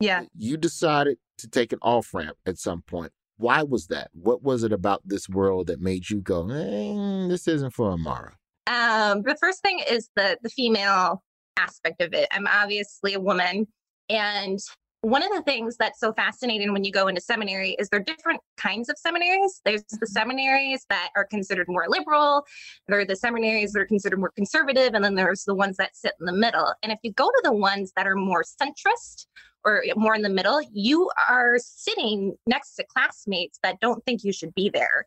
Yeah. 0.01 0.25
You 0.37 0.57
decided 0.57 1.19
to 1.39 1.49
take 1.49 1.73
an 1.73 1.79
off 1.81 2.13
ramp 2.13 2.37
at 2.45 2.59
some 2.59 2.83
point. 2.83 3.13
Why 3.37 3.63
was 3.63 3.87
that? 3.87 4.11
What 4.13 4.43
was 4.43 4.65
it 4.65 4.73
about 4.73 5.01
this 5.05 5.29
world 5.29 5.69
that 5.69 5.81
made 5.81 6.11
you 6.11 6.21
go, 6.21 6.51
eh, 6.51 7.29
this 7.29 7.49
isn't 7.49 7.71
for 7.71 7.91
Amara? 7.93 8.37
Um, 8.67 9.23
the 9.23 9.37
first 9.41 9.63
thing 9.63 9.79
is 9.89 10.11
the 10.17 10.39
the 10.43 10.51
female 10.51 11.23
aspect 11.57 12.03
of 12.03 12.13
it. 12.13 12.29
I'm 12.33 12.47
obviously 12.47 13.15
a 13.15 13.21
woman, 13.21 13.67
and 14.11 14.59
one 15.03 15.23
of 15.23 15.31
the 15.31 15.43
things 15.43 15.77
that's 15.79 15.99
so 15.99 16.13
fascinating 16.13 16.73
when 16.73 16.85
you 16.85 16.93
go 16.93 17.09
into 17.09 17.21
seminary 17.21 17.75
is 17.79 17.89
there 17.89 18.01
are 18.01 18.05
different 18.05 18.41
kinds 18.57 18.89
of 18.91 18.99
seminaries. 18.99 19.61
There's 19.65 19.83
the 19.85 20.07
seminaries 20.07 20.85
that 20.91 21.11
are 21.17 21.25
considered 21.25 21.69
more 21.69 21.87
liberal, 21.89 22.45
there 22.87 23.01
are 23.01 23.05
the 23.05 23.17
seminaries 23.17 23.73
that 23.73 23.81
are 23.81 23.87
considered 23.87 24.19
more 24.19 24.33
conservative, 24.37 24.93
and 24.95 25.03
then 25.03 25.15
there's 25.15 25.45
the 25.45 25.55
ones 25.55 25.79
that 25.79 25.97
sit 25.97 26.13
in 26.21 26.27
the 26.27 26.33
middle. 26.33 26.75
And 26.83 26.93
if 26.93 26.99
you 27.03 27.13
go 27.13 27.27
to 27.27 27.41
the 27.45 27.53
ones 27.53 27.93
that 27.97 28.07
are 28.07 28.15
more 28.15 28.43
centrist 28.45 29.27
or 29.65 29.83
more 29.97 30.15
in 30.15 30.23
the 30.23 30.29
middle, 30.29 30.61
you 30.73 31.11
are 31.29 31.57
sitting 31.59 32.37
next 32.47 32.75
to 32.75 32.85
classmates 32.85 33.59
that 33.63 33.81
don't 33.81 34.05
think 34.05 34.23
you 34.23 34.33
should 34.33 34.55
be 34.55 34.69
there. 34.69 35.07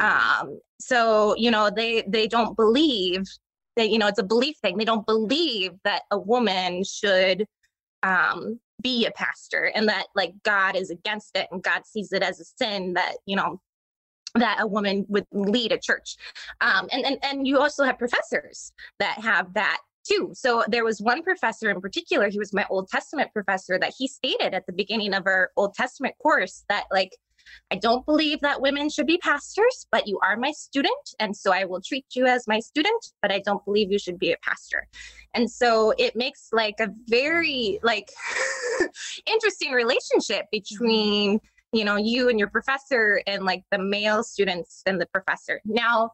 Um, 0.00 0.60
so 0.78 1.34
you 1.36 1.50
know 1.50 1.70
they 1.70 2.02
they 2.06 2.26
don't 2.26 2.56
believe 2.56 3.24
that 3.76 3.90
you 3.90 3.98
know 3.98 4.06
it's 4.06 4.18
a 4.18 4.24
belief 4.24 4.56
thing. 4.62 4.76
They 4.76 4.84
don't 4.84 5.06
believe 5.06 5.72
that 5.84 6.02
a 6.10 6.18
woman 6.18 6.84
should 6.84 7.46
um, 8.02 8.58
be 8.80 9.06
a 9.06 9.10
pastor 9.12 9.70
and 9.74 9.88
that 9.88 10.06
like 10.14 10.32
God 10.42 10.76
is 10.76 10.90
against 10.90 11.36
it 11.36 11.48
and 11.50 11.62
God 11.62 11.86
sees 11.86 12.12
it 12.12 12.22
as 12.22 12.40
a 12.40 12.44
sin 12.44 12.94
that 12.94 13.16
you 13.26 13.36
know 13.36 13.60
that 14.34 14.58
a 14.60 14.66
woman 14.66 15.04
would 15.08 15.26
lead 15.32 15.72
a 15.72 15.78
church. 15.78 16.16
Um, 16.60 16.88
and, 16.92 17.04
and 17.04 17.18
and 17.22 17.46
you 17.46 17.58
also 17.58 17.84
have 17.84 17.98
professors 17.98 18.72
that 18.98 19.18
have 19.20 19.54
that 19.54 19.78
too. 20.08 20.30
So 20.34 20.64
there 20.68 20.84
was 20.84 21.00
one 21.00 21.22
professor 21.22 21.70
in 21.70 21.80
particular, 21.80 22.28
he 22.28 22.38
was 22.38 22.52
my 22.52 22.66
Old 22.70 22.88
Testament 22.88 23.30
professor, 23.32 23.78
that 23.78 23.92
he 23.96 24.08
stated 24.08 24.54
at 24.54 24.66
the 24.66 24.72
beginning 24.72 25.14
of 25.14 25.26
our 25.26 25.50
Old 25.56 25.74
Testament 25.74 26.14
course 26.22 26.64
that 26.68 26.84
like 26.90 27.16
I 27.70 27.76
don't 27.76 28.04
believe 28.06 28.40
that 28.40 28.60
women 28.60 28.88
should 28.88 29.06
be 29.06 29.18
pastors, 29.18 29.86
but 29.90 30.06
you 30.06 30.18
are 30.22 30.36
my 30.36 30.52
student. 30.52 31.14
And 31.18 31.36
so 31.36 31.52
I 31.52 31.64
will 31.64 31.80
treat 31.80 32.06
you 32.14 32.26
as 32.26 32.46
my 32.46 32.60
student, 32.60 33.12
but 33.22 33.32
I 33.32 33.40
don't 33.40 33.64
believe 33.64 33.90
you 33.90 33.98
should 33.98 34.18
be 34.18 34.32
a 34.32 34.36
pastor. 34.42 34.86
And 35.34 35.50
so 35.50 35.92
it 35.98 36.16
makes 36.16 36.48
like 36.52 36.76
a 36.80 36.88
very 37.06 37.78
like 37.82 38.10
interesting 39.26 39.72
relationship 39.72 40.46
between, 40.50 41.40
you 41.72 41.84
know, 41.84 41.96
you 41.96 42.28
and 42.28 42.38
your 42.38 42.48
professor 42.48 43.22
and 43.26 43.44
like 43.44 43.62
the 43.70 43.78
male 43.78 44.22
students 44.22 44.82
and 44.86 45.00
the 45.00 45.06
professor. 45.06 45.60
Now, 45.64 46.12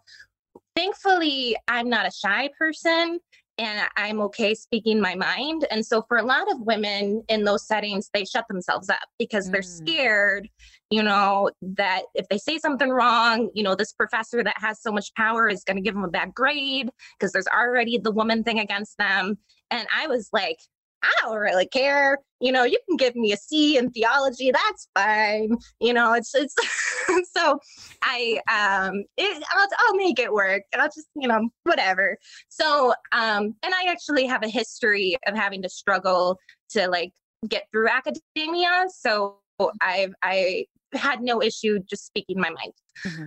thankfully, 0.75 1.57
I'm 1.69 1.89
not 1.89 2.07
a 2.07 2.11
shy 2.11 2.51
person 2.59 3.21
and 3.59 3.89
I'm 3.97 4.21
okay 4.23 4.55
speaking 4.55 5.01
my 5.01 5.15
mind. 5.15 5.67
And 5.71 5.85
so 5.85 6.03
for 6.09 6.19
a 6.19 6.23
lot 6.23 6.51
of 6.53 6.61
women 6.61 7.23
in 7.29 7.45
those 7.45 7.67
settings, 7.67 8.11
they 8.13 8.25
shut 8.25 8.47
themselves 8.49 8.91
up 8.91 9.09
because 9.19 9.51
they're 9.51 9.63
mm. 9.63 9.65
scared, 9.65 10.49
you 10.91 11.03
know, 11.03 11.51
that 11.63 12.03
if 12.15 12.29
they 12.29 12.39
say 12.39 12.59
something 12.59 12.91
wrong, 12.91 13.51
you 13.55 13.63
know, 13.63 13.75
this 13.75 13.93
professor 13.93 14.45
that 14.45 14.57
has 14.59 14.83
so 14.83 14.93
much 14.93 15.15
power 15.15 15.49
is 15.49 15.65
going 15.65 15.77
to 15.77 15.83
give 15.83 15.95
them 15.95 16.05
a 16.05 16.09
bad 16.09 16.35
grade 16.35 16.91
because 17.19 17.33
there's 17.33 17.49
already 17.49 17.99
the 17.99 18.13
woman 18.13 18.45
thing 18.45 18.59
against 18.59 18.99
them. 18.99 19.39
And 19.71 19.89
I 19.95 20.07
was 20.07 20.29
like, 20.33 20.59
I 21.03 21.13
don't 21.23 21.37
really 21.37 21.67
care. 21.67 22.19
You 22.41 22.53
know, 22.53 22.65
you 22.65 22.79
can 22.89 22.97
give 22.97 23.17
me 23.17 23.33
a 23.33 23.37
C 23.37 23.79
in 23.79 23.91
theology. 23.91 24.51
That's 24.51 24.89
fine. 24.95 25.57
You 25.81 25.93
know, 25.93 26.13
it's 26.13 26.35
it's 26.35 26.55
so 27.33 27.59
I 28.03 28.41
um 28.51 29.05
it, 29.17 29.45
I'll, 29.53 29.69
I'll 29.79 29.97
make 29.97 30.19
it 30.19 30.33
work. 30.33 30.63
I'll 30.75 30.89
just 30.89 31.09
you 31.15 31.29
know 31.29 31.49
whatever. 31.65 32.19
So 32.49 32.95
um 33.13 33.55
and 33.63 33.75
I 33.75 33.91
actually 33.91 34.27
have 34.27 34.43
a 34.43 34.49
history 34.49 35.17
of 35.27 35.35
having 35.35 35.63
to 35.63 35.69
struggle 35.69 36.39
to 36.71 36.89
like 36.89 37.13
get 37.49 37.65
through 37.73 37.89
academia. 37.89 38.87
So 38.89 39.39
I've 39.81 40.15
I 40.23 40.67
had 40.93 41.21
no 41.21 41.43
issue 41.43 41.79
just 41.81 42.07
speaking 42.07 42.41
my 42.41 42.51
mind. 42.51 42.73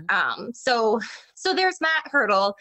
Um 0.10 0.52
so 0.54 1.00
so 1.36 1.54
there's 1.54 1.78
that 1.80 2.04
hurdle. 2.06 2.56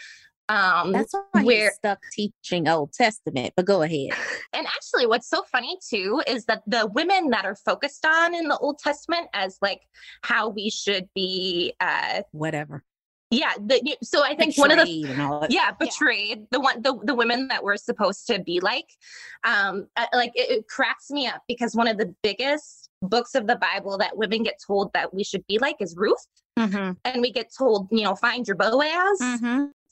Um 0.49 0.93
That's 0.93 1.13
why 1.33 1.43
you're 1.43 1.73
stuck 1.73 2.01
teaching 2.13 2.69
Old 2.69 2.93
Testament. 2.93 3.53
But 3.57 3.67
go 3.67 3.83
ahead. 3.83 4.11
and 4.53 4.67
actually, 4.67 5.07
what's 5.07 5.29
so 5.29 5.43
funny 5.53 5.77
too 5.89 6.23
is 6.27 6.45
that 6.47 6.63
the 6.67 6.87
women 6.95 7.31
that 7.31 7.45
are 7.45 7.55
focused 7.57 8.07
on 8.07 8.35
in 8.35 8.49
the 8.49 8.57
Old 8.59 8.79
Testament 8.79 9.29
as 9.35 9.59
like 9.61 9.83
how 10.23 10.49
we 10.49 10.71
should 10.71 11.09
be, 11.15 11.75
uh, 11.81 12.23
Whatever. 12.33 12.83
yeah. 13.31 13.53
The, 13.61 13.97
so 14.03 14.25
I 14.25 14.35
think 14.35 14.57
one 14.57 14.71
of 14.71 14.85
the 14.87 15.05
and 15.05 15.21
all 15.21 15.41
that. 15.41 15.51
yeah 15.51 15.73
betrayed 15.73 16.47
the 16.51 16.61
one 16.61 16.81
the, 16.83 16.99
the 17.05 17.15
women 17.15 17.49
that 17.49 17.63
we're 17.63 17.77
supposed 17.77 18.27
to 18.29 18.39
be 18.39 18.61
like, 18.61 18.89
um, 19.45 19.87
uh, 19.97 20.07
like 20.15 20.33
it, 20.35 20.51
it 20.51 20.69
cracks 20.69 21.11
me 21.11 21.27
up 21.27 21.43
because 21.47 21.75
one 21.75 21.89
of 21.89 21.99
the 21.99 22.15
biggest 22.23 22.89
books 23.03 23.35
of 23.35 23.47
the 23.47 23.57
Bible 23.57 23.99
that 23.99 24.17
women 24.17 24.43
get 24.43 24.59
told 24.67 24.93
that 24.95 25.13
we 25.15 25.23
should 25.25 25.47
be 25.47 25.59
like 25.59 25.77
is 25.81 25.95
Ruth, 25.97 26.27
Mm-hmm. 26.59 26.93
and 27.05 27.23
we 27.23 27.31
get 27.31 27.53
told 27.57 27.87
you 27.93 28.03
know 28.03 28.17
find 28.17 28.49
your 28.49 28.57
Boaz. 28.57 29.21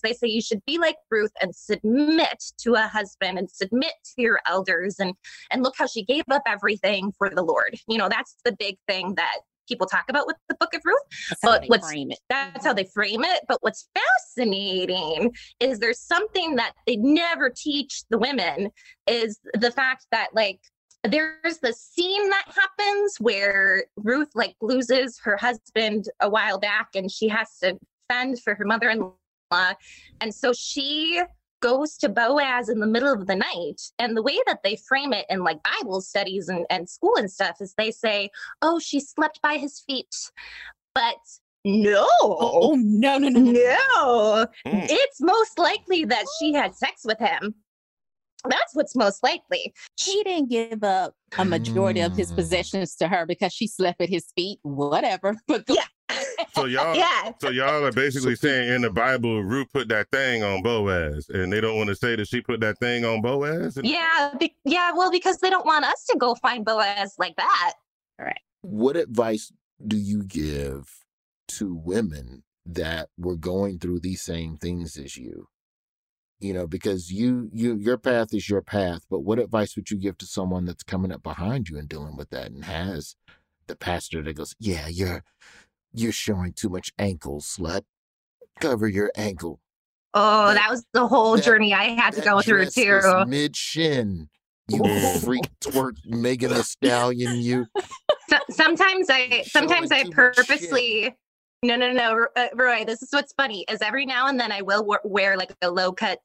They 0.07 0.13
say 0.13 0.29
you 0.29 0.41
should 0.41 0.65
be 0.67 0.79
like 0.79 0.97
Ruth 1.11 1.33
and 1.43 1.55
submit 1.55 2.45
to 2.59 2.75
a 2.75 2.83
husband 2.83 3.39
and 3.39 3.51
submit 3.51 3.93
to 4.05 4.23
your 4.23 4.41
elders 4.47 5.01
and 5.01 5.15
and 5.51 5.65
look 5.65 5.75
how 5.77 5.87
she 5.87 6.05
gave 6.05 6.23
up 6.31 6.43
everything 6.47 7.13
for 7.19 7.29
the 7.29 7.43
Lord. 7.43 7.77
You 7.89 7.99
know, 7.99 8.09
that's 8.09 8.37
the 8.45 8.53
big 8.53 8.77
thing 8.87 9.15
that 9.17 9.39
people 9.67 9.87
talk 9.87 10.05
about 10.09 10.29
with 10.29 10.37
the 10.49 10.55
book 10.61 10.75
of 10.75 10.81
Ruth. 10.85 10.99
That's 11.29 11.43
how 11.43 11.51
but 11.51 11.63
they 11.63 11.67
what's 11.67 11.89
frame 11.89 12.13
it. 12.13 12.21
that's 12.29 12.65
how 12.65 12.71
mm-hmm. 12.71 12.77
they 12.77 12.85
frame 12.85 13.25
it. 13.25 13.41
But 13.49 13.59
what's 13.63 13.89
fascinating 13.95 15.33
is 15.59 15.81
there's 15.81 16.01
something 16.01 16.55
that 16.55 16.73
they 16.87 16.97
never 16.97 17.51
teach 17.51 18.05
the 18.09 18.19
women 18.19 18.71
is 19.09 19.41
the 19.55 19.73
fact 19.73 20.07
that 20.13 20.29
like 20.35 20.61
there's 21.03 21.59
the 21.63 21.73
scene 21.73 22.31
that 22.31 22.45
happens 22.47 23.17
where 23.19 23.87
Ruth 23.97 24.31
like 24.37 24.55
loses 24.61 25.19
her 25.25 25.37
husband 25.37 26.09
a 26.21 26.29
while 26.29 26.59
back 26.59 26.91
and 26.95 27.11
she 27.11 27.29
has 27.29 27.59
to 27.63 27.77
fend 28.09 28.41
for 28.41 28.55
her 28.55 28.65
mother-in-law 28.65 29.13
and 29.51 30.33
so 30.35 30.53
she 30.53 31.23
goes 31.63 31.97
to 31.97 32.09
Boaz 32.09 32.69
in 32.69 32.81
the 32.81 32.87
middle 32.87 33.13
of 33.13 33.27
the 33.27 33.35
night. 33.35 33.81
And 33.99 34.17
the 34.17 34.23
way 34.23 34.39
that 34.47 34.61
they 34.63 34.77
frame 34.89 35.13
it 35.13 35.25
in 35.31 35.43
like 35.43 35.59
Bible 35.63 36.01
studies 36.01 36.49
and, 36.49 36.67
and 36.71 36.89
school 36.89 37.15
and 37.17 37.31
stuff 37.31 37.57
is 37.61 37.75
they 37.79 37.91
say, 37.91 38.31
oh, 38.63 38.79
she 38.79 39.01
slept 39.01 39.41
by 39.43 39.57
his 39.57 39.81
feet. 39.87 40.15
But 40.95 41.17
no. 41.65 42.07
Oh, 42.21 42.77
no, 42.79 43.19
no, 43.19 43.29
no, 43.31 43.41
no. 43.41 44.47
It's 44.67 45.21
most 45.21 45.59
likely 45.59 46.05
that 46.05 46.27
she 46.39 46.53
had 46.53 46.75
sex 46.77 47.03
with 47.05 47.19
him. 47.19 47.55
That's 48.49 48.75
what's 48.75 48.95
most 48.95 49.23
likely. 49.25 49.75
He 49.99 50.23
didn't 50.23 50.51
give 50.51 50.85
up 50.85 51.15
a 51.39 51.45
majority 51.45 52.01
of 52.01 52.13
Mm. 52.13 52.17
his 52.19 52.33
possessions 52.33 52.95
to 52.97 53.09
her 53.09 53.27
because 53.27 53.53
she 53.53 53.67
slept 53.67 54.01
at 54.01 54.09
his 54.09 54.27
feet. 54.37 54.59
Whatever. 54.63 55.37
But 55.49 55.67
go- 55.67 55.75
yeah. 55.75 55.87
So 56.55 56.65
y'all, 56.67 56.95
Yeah. 56.97 57.33
so 57.41 57.51
y'all 57.51 57.85
are 57.85 57.93
basically 57.93 58.37
saying 58.37 58.71
in 58.73 58.83
the 58.83 58.91
Bible, 58.91 59.43
Ruth 59.43 59.73
put 59.73 59.89
that 59.89 60.11
thing 60.11 60.43
on 60.43 60.63
Boaz, 60.63 61.29
and 61.29 61.53
they 61.53 61.61
don't 61.61 61.77
want 61.77 61.89
to 61.89 61.97
say 61.97 62.17
that 62.17 62.29
she 62.29 62.41
put 62.41 62.61
that 62.61 62.79
thing 62.79 63.05
on 63.05 63.21
Boaz. 63.23 63.79
Yeah, 63.83 64.33
be- 64.39 64.57
yeah. 64.65 64.93
Well, 64.95 65.11
because 65.11 65.39
they 65.39 65.51
don't 65.51 65.67
want 65.67 65.85
us 65.85 66.05
to 66.11 66.19
go 66.19 66.35
find 66.37 66.65
Boaz 66.65 67.15
like 67.19 67.37
that. 67.37 67.73
All 68.19 68.27
right. 68.27 68.41
What 68.63 68.97
advice 68.97 69.53
do 69.87 69.97
you 69.97 70.23
give 70.25 70.85
to 71.49 71.75
women 71.75 72.43
that 72.65 73.09
were 73.19 73.37
going 73.37 73.79
through 73.79 74.01
these 74.01 74.23
same 74.23 74.57
things 74.57 74.97
as 74.97 75.17
you? 75.17 75.49
You 76.39 76.53
know, 76.53 76.67
because 76.67 77.11
you 77.11 77.49
you 77.53 77.77
your 77.77 77.97
path 77.97 78.29
is 78.33 78.49
your 78.49 78.61
path, 78.63 79.03
but 79.11 79.21
what 79.21 79.39
advice 79.39 79.75
would 79.77 79.91
you 79.91 79.99
give 79.99 80.19
to 80.19 80.27
someone 80.27 80.65
that's 80.67 80.83
coming 80.83 81.11
up 81.13 81.23
behind 81.23 81.69
you 81.69 81.79
and 81.79 81.89
dealing 81.89 82.17
with 82.17 82.31
that 82.31 82.51
and 82.51 82.65
has 82.65 83.17
the 83.69 83.77
pastor 83.77 84.23
that 84.23 84.37
goes, 84.37 84.55
"Yeah, 84.59 84.87
you're 84.89 85.25
You're 85.97 86.13
showing 86.13 86.53
too 86.53 86.69
much 86.69 86.93
ankle, 86.99 87.41
slut. 87.41 87.83
Cover 88.61 88.87
your 88.87 89.11
ankle. 89.17 89.61
Oh, 90.13 90.53
that, 90.53 90.71
was 90.71 90.85
the 90.93 91.07
whole 91.07 91.37
that- 91.37 91.45
journey 91.45 91.73
I 91.75 91.85
had 91.85 92.13
to 92.15 92.21
go 92.21 92.41
through 92.43 92.67
too. 92.67 93.25
Mid 93.27 93.57
shin. 93.57 94.29
You 94.69 94.83
freak 95.21 95.45
twerk 95.61 95.97
Megan 96.05 96.53
Thee 96.53 96.63
Stallion, 96.63 97.41
you. 97.41 97.67
So, 98.29 98.37
sometimes 98.51 99.09
I 99.09 99.45
sometimes 99.47 99.93
I 99.93 100.05
purposely 100.11 101.15
no 101.63 101.77
no 101.77 101.93
no 101.93 102.27
uh, 102.35 102.49
Roy. 102.55 102.85
This 102.85 103.01
is 103.01 103.11
what's 103.13 103.33
funny 103.35 103.65
is 103.71 103.81
every 103.81 104.05
now 104.05 104.27
and 104.27 104.41
then 104.41 104.51
I 104.51 104.63
will 104.63 104.81
w- 104.81 104.99
wear 105.05 105.37
like 105.37 105.55
a 105.63 105.71
low 105.71 105.93
cut 105.93 106.19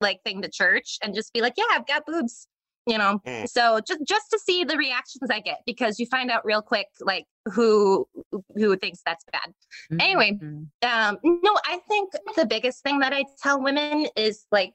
like 0.00 0.22
thing 0.22 0.40
to 0.42 0.48
church 0.48 0.98
and 1.02 1.14
just 1.14 1.32
be 1.32 1.40
like, 1.40 1.54
yeah, 1.56 1.64
I've 1.72 1.86
got 1.86 2.06
boobs, 2.06 2.46
you 2.86 2.96
know. 2.96 3.20
Mm. 3.26 3.48
So 3.48 3.80
just 3.80 4.00
just 4.06 4.30
to 4.30 4.38
see 4.38 4.62
the 4.62 4.76
reactions 4.76 5.28
I 5.28 5.40
get 5.40 5.62
because 5.66 5.98
you 5.98 6.06
find 6.06 6.30
out 6.30 6.44
real 6.44 6.62
quick 6.62 6.86
like 7.00 7.24
who 7.52 8.06
who 8.54 8.76
thinks 8.76 9.00
that's 9.04 9.24
bad. 9.32 9.52
Anyway, 10.00 10.38
um, 10.82 11.18
no, 11.22 11.58
I 11.64 11.78
think 11.88 12.12
the 12.36 12.46
biggest 12.46 12.82
thing 12.82 13.00
that 13.00 13.12
I 13.12 13.24
tell 13.42 13.62
women 13.62 14.06
is 14.16 14.46
like 14.50 14.74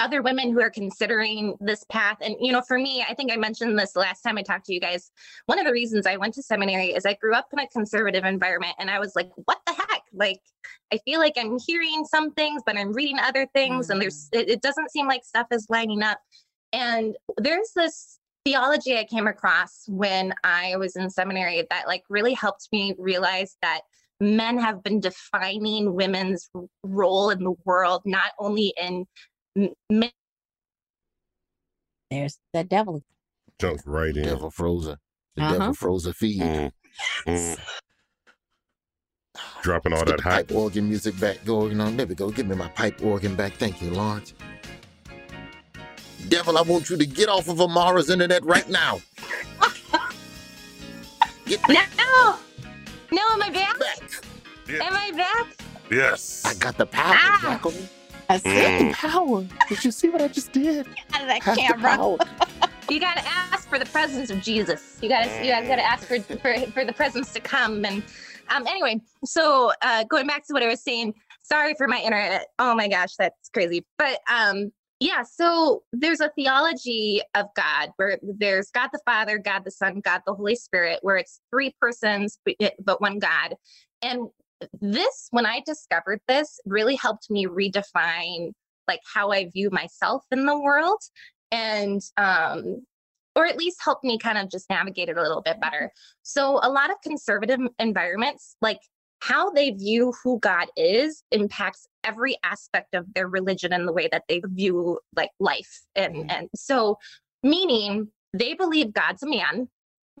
other 0.00 0.20
women 0.20 0.52
who 0.52 0.60
are 0.60 0.70
considering 0.70 1.56
this 1.60 1.84
path 1.84 2.16
and 2.20 2.34
you 2.40 2.50
know 2.50 2.60
for 2.60 2.76
me 2.76 3.06
i 3.08 3.14
think 3.14 3.32
i 3.32 3.36
mentioned 3.36 3.78
this 3.78 3.94
last 3.94 4.20
time 4.22 4.36
i 4.36 4.42
talked 4.42 4.66
to 4.66 4.74
you 4.74 4.80
guys 4.80 5.12
one 5.46 5.60
of 5.60 5.64
the 5.64 5.70
reasons 5.70 6.06
i 6.06 6.16
went 6.16 6.34
to 6.34 6.42
seminary 6.42 6.88
is 6.88 7.06
i 7.06 7.14
grew 7.14 7.32
up 7.32 7.46
in 7.52 7.60
a 7.60 7.68
conservative 7.68 8.24
environment 8.24 8.74
and 8.80 8.90
i 8.90 8.98
was 8.98 9.14
like 9.14 9.30
what 9.44 9.58
the 9.64 9.72
heck? 9.72 10.02
Like 10.12 10.40
i 10.92 10.98
feel 11.04 11.20
like 11.20 11.34
i'm 11.36 11.56
hearing 11.64 12.04
some 12.04 12.32
things 12.32 12.62
but 12.66 12.76
i'm 12.76 12.92
reading 12.94 13.20
other 13.20 13.46
things 13.54 13.88
and 13.88 14.02
there's 14.02 14.28
it, 14.32 14.48
it 14.48 14.60
doesn't 14.60 14.90
seem 14.90 15.06
like 15.06 15.24
stuff 15.24 15.46
is 15.52 15.66
lining 15.68 16.02
up. 16.02 16.20
And 16.72 17.16
there's 17.38 17.72
this 17.74 18.18
theology 18.46 18.96
i 18.96 19.04
came 19.04 19.26
across 19.26 19.84
when 19.88 20.32
i 20.44 20.76
was 20.76 20.94
in 20.96 21.10
seminary 21.10 21.66
that 21.68 21.86
like 21.88 22.02
really 22.08 22.32
helped 22.34 22.68
me 22.72 22.94
realize 22.98 23.56
that 23.60 23.80
men 24.20 24.56
have 24.56 24.82
been 24.84 25.00
defining 25.00 25.92
women's 25.94 26.48
role 26.84 27.30
in 27.30 27.42
the 27.42 27.54
world 27.64 28.02
not 28.04 28.30
only 28.38 28.72
in 28.80 29.04
m- 29.58 29.74
men 29.90 30.10
There's 32.10 32.38
the 32.54 32.62
devil. 32.62 33.02
Jumped 33.58 33.84
right 33.84 34.16
in. 34.16 34.22
Devil 34.24 34.50
froze 34.50 34.86
her. 34.86 34.98
The 35.34 35.42
Uh-huh. 35.42 35.52
devil 35.58 35.74
froze 35.74 36.06
her 36.06 36.12
feet. 36.12 36.40
Mm. 36.40 36.70
Mm. 37.26 37.58
Dropping 39.62 39.92
all 39.92 39.98
Let's 40.00 40.10
that 40.12 40.16
the 40.18 40.22
hype. 40.22 40.48
pipe 40.48 40.56
organ 40.56 40.88
music 40.88 41.18
back 41.18 41.44
going 41.44 41.80
on. 41.80 41.96
There 41.96 42.06
we 42.06 42.14
go. 42.14 42.30
Give 42.30 42.46
me 42.46 42.54
my 42.54 42.68
pipe 42.68 43.02
organ 43.02 43.34
back. 43.34 43.54
Thank 43.54 43.82
you, 43.82 43.90
Lawrence. 43.90 44.34
Devil, 46.28 46.58
I 46.58 46.62
want 46.62 46.90
you 46.90 46.96
to 46.96 47.06
get 47.06 47.28
off 47.28 47.48
of 47.48 47.60
Amara's 47.60 48.10
internet 48.10 48.44
right 48.44 48.68
now. 48.68 49.00
no 51.46 52.36
no 53.12 53.22
am 53.32 53.42
i 53.42 53.50
back 53.50 54.02
am 54.68 54.96
i 54.96 55.12
back 55.12 55.46
Yes. 55.88 56.42
I 56.44 56.54
got 56.54 56.76
the 56.76 56.86
power, 56.86 57.14
Ah. 57.16 57.38
Jacqueline. 57.42 57.88
I 58.28 58.38
Mm. 58.38 58.88
The 58.88 58.94
power. 58.94 59.46
Did 59.68 59.84
you 59.84 59.92
see 59.92 60.08
what 60.08 60.20
I 60.20 60.26
just 60.26 60.50
did? 60.50 60.84
out 61.14 61.22
of 61.22 61.28
that 61.28 61.42
Have 61.44 61.54
the 61.54 61.62
camera 61.62 61.96
power. 61.96 62.18
you 62.90 62.98
gotta 62.98 63.22
ask 63.24 63.68
for 63.68 63.78
the 63.78 63.86
presence 63.86 64.30
of 64.30 64.40
jesus 64.40 64.98
you 65.02 65.08
gotta 65.08 65.28
you 65.44 65.50
gotta, 65.50 65.66
gotta 65.66 65.84
ask 65.84 66.06
for, 66.06 66.20
for 66.20 66.56
for 66.72 66.84
the 66.84 66.92
presence 66.92 67.32
to 67.32 67.40
come 67.40 67.84
and 67.84 68.00
um 68.50 68.64
anyway 68.68 69.00
so 69.24 69.72
uh 69.82 70.04
going 70.04 70.24
back 70.26 70.46
to 70.46 70.52
what 70.52 70.62
i 70.62 70.68
was 70.68 70.80
saying 70.82 71.12
sorry 71.42 71.74
for 71.74 71.88
my 71.88 71.98
internet 71.98 72.46
oh 72.60 72.74
my 72.76 72.86
gosh 72.86 73.14
that's 73.18 73.48
crazy 73.52 73.84
but 73.98 74.20
um 74.32 74.70
yeah 75.00 75.22
so 75.22 75.82
there's 75.92 76.20
a 76.20 76.30
theology 76.36 77.20
of 77.34 77.46
god 77.54 77.90
where 77.96 78.18
there's 78.22 78.70
god 78.70 78.88
the 78.92 79.00
father 79.04 79.38
god 79.38 79.64
the 79.64 79.70
son 79.70 80.00
god 80.00 80.22
the 80.26 80.34
holy 80.34 80.56
spirit 80.56 80.98
where 81.02 81.16
it's 81.16 81.40
three 81.50 81.74
persons 81.80 82.38
but 82.82 83.00
one 83.00 83.18
god. 83.18 83.54
And 84.02 84.28
this 84.80 85.28
when 85.32 85.44
i 85.44 85.60
discovered 85.66 86.20
this 86.28 86.58
really 86.64 86.96
helped 86.96 87.30
me 87.30 87.46
redefine 87.46 88.52
like 88.88 89.00
how 89.14 89.30
i 89.30 89.50
view 89.52 89.68
myself 89.70 90.24
in 90.30 90.46
the 90.46 90.58
world 90.58 91.00
and 91.52 92.00
um 92.16 92.82
or 93.36 93.44
at 93.44 93.58
least 93.58 93.78
help 93.84 94.02
me 94.02 94.18
kind 94.18 94.38
of 94.38 94.50
just 94.50 94.68
navigate 94.70 95.10
it 95.10 95.18
a 95.18 95.22
little 95.22 95.42
bit 95.42 95.60
better. 95.60 95.92
So 96.22 96.58
a 96.62 96.70
lot 96.70 96.90
of 96.90 96.96
conservative 97.02 97.60
environments 97.78 98.56
like 98.62 98.80
how 99.20 99.50
they 99.50 99.70
view 99.70 100.14
who 100.24 100.40
god 100.40 100.68
is 100.76 101.22
impacts 101.30 101.86
every 102.06 102.36
aspect 102.44 102.94
of 102.94 103.12
their 103.14 103.28
religion 103.28 103.72
and 103.72 103.86
the 103.86 103.92
way 103.92 104.08
that 104.10 104.22
they 104.28 104.40
view 104.46 104.98
like 105.14 105.30
life 105.40 105.82
and 105.94 106.14
mm-hmm. 106.14 106.30
and 106.30 106.48
so 106.54 106.96
meaning 107.42 108.08
they 108.32 108.54
believe 108.54 108.92
god's 108.92 109.22
a 109.22 109.28
man 109.28 109.68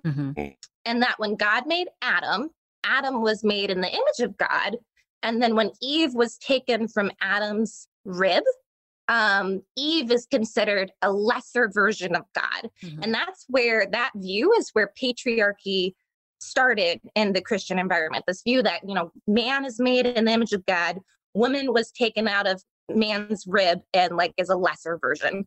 mm-hmm. 0.04 0.30
mm. 0.30 0.56
and 0.84 1.02
that 1.02 1.18
when 1.18 1.36
God 1.36 1.66
made 1.66 1.88
Adam, 2.02 2.50
Adam 2.84 3.22
was 3.22 3.44
made 3.44 3.70
in 3.70 3.80
the 3.80 3.88
image 3.88 4.20
of 4.20 4.36
God. 4.36 4.76
And 5.22 5.42
then 5.42 5.56
when 5.56 5.70
Eve 5.82 6.14
was 6.14 6.38
taken 6.38 6.88
from 6.88 7.10
Adam's 7.20 7.88
rib, 8.04 8.44
um, 9.08 9.62
Eve 9.76 10.10
is 10.10 10.26
considered 10.26 10.92
a 11.02 11.12
lesser 11.12 11.68
version 11.72 12.14
of 12.14 12.24
God. 12.34 12.70
Mm-hmm. 12.82 13.02
And 13.02 13.14
that's 13.14 13.44
where 13.48 13.86
that 13.92 14.10
view 14.16 14.52
is 14.58 14.70
where 14.72 14.92
patriarchy 15.00 15.94
started 16.40 17.00
in 17.14 17.32
the 17.32 17.40
Christian 17.40 17.78
environment. 17.78 18.24
This 18.26 18.42
view 18.42 18.62
that, 18.62 18.80
you 18.86 18.94
know, 18.94 19.10
man 19.26 19.64
is 19.64 19.80
made 19.80 20.06
in 20.06 20.26
the 20.26 20.32
image 20.32 20.52
of 20.52 20.66
God, 20.66 20.98
woman 21.36 21.72
was 21.72 21.92
taken 21.92 22.26
out 22.26 22.46
of 22.46 22.62
man's 22.88 23.44
rib 23.46 23.80
and 23.92 24.16
like 24.16 24.32
is 24.36 24.48
a 24.48 24.56
lesser 24.56 24.98
version. 24.98 25.46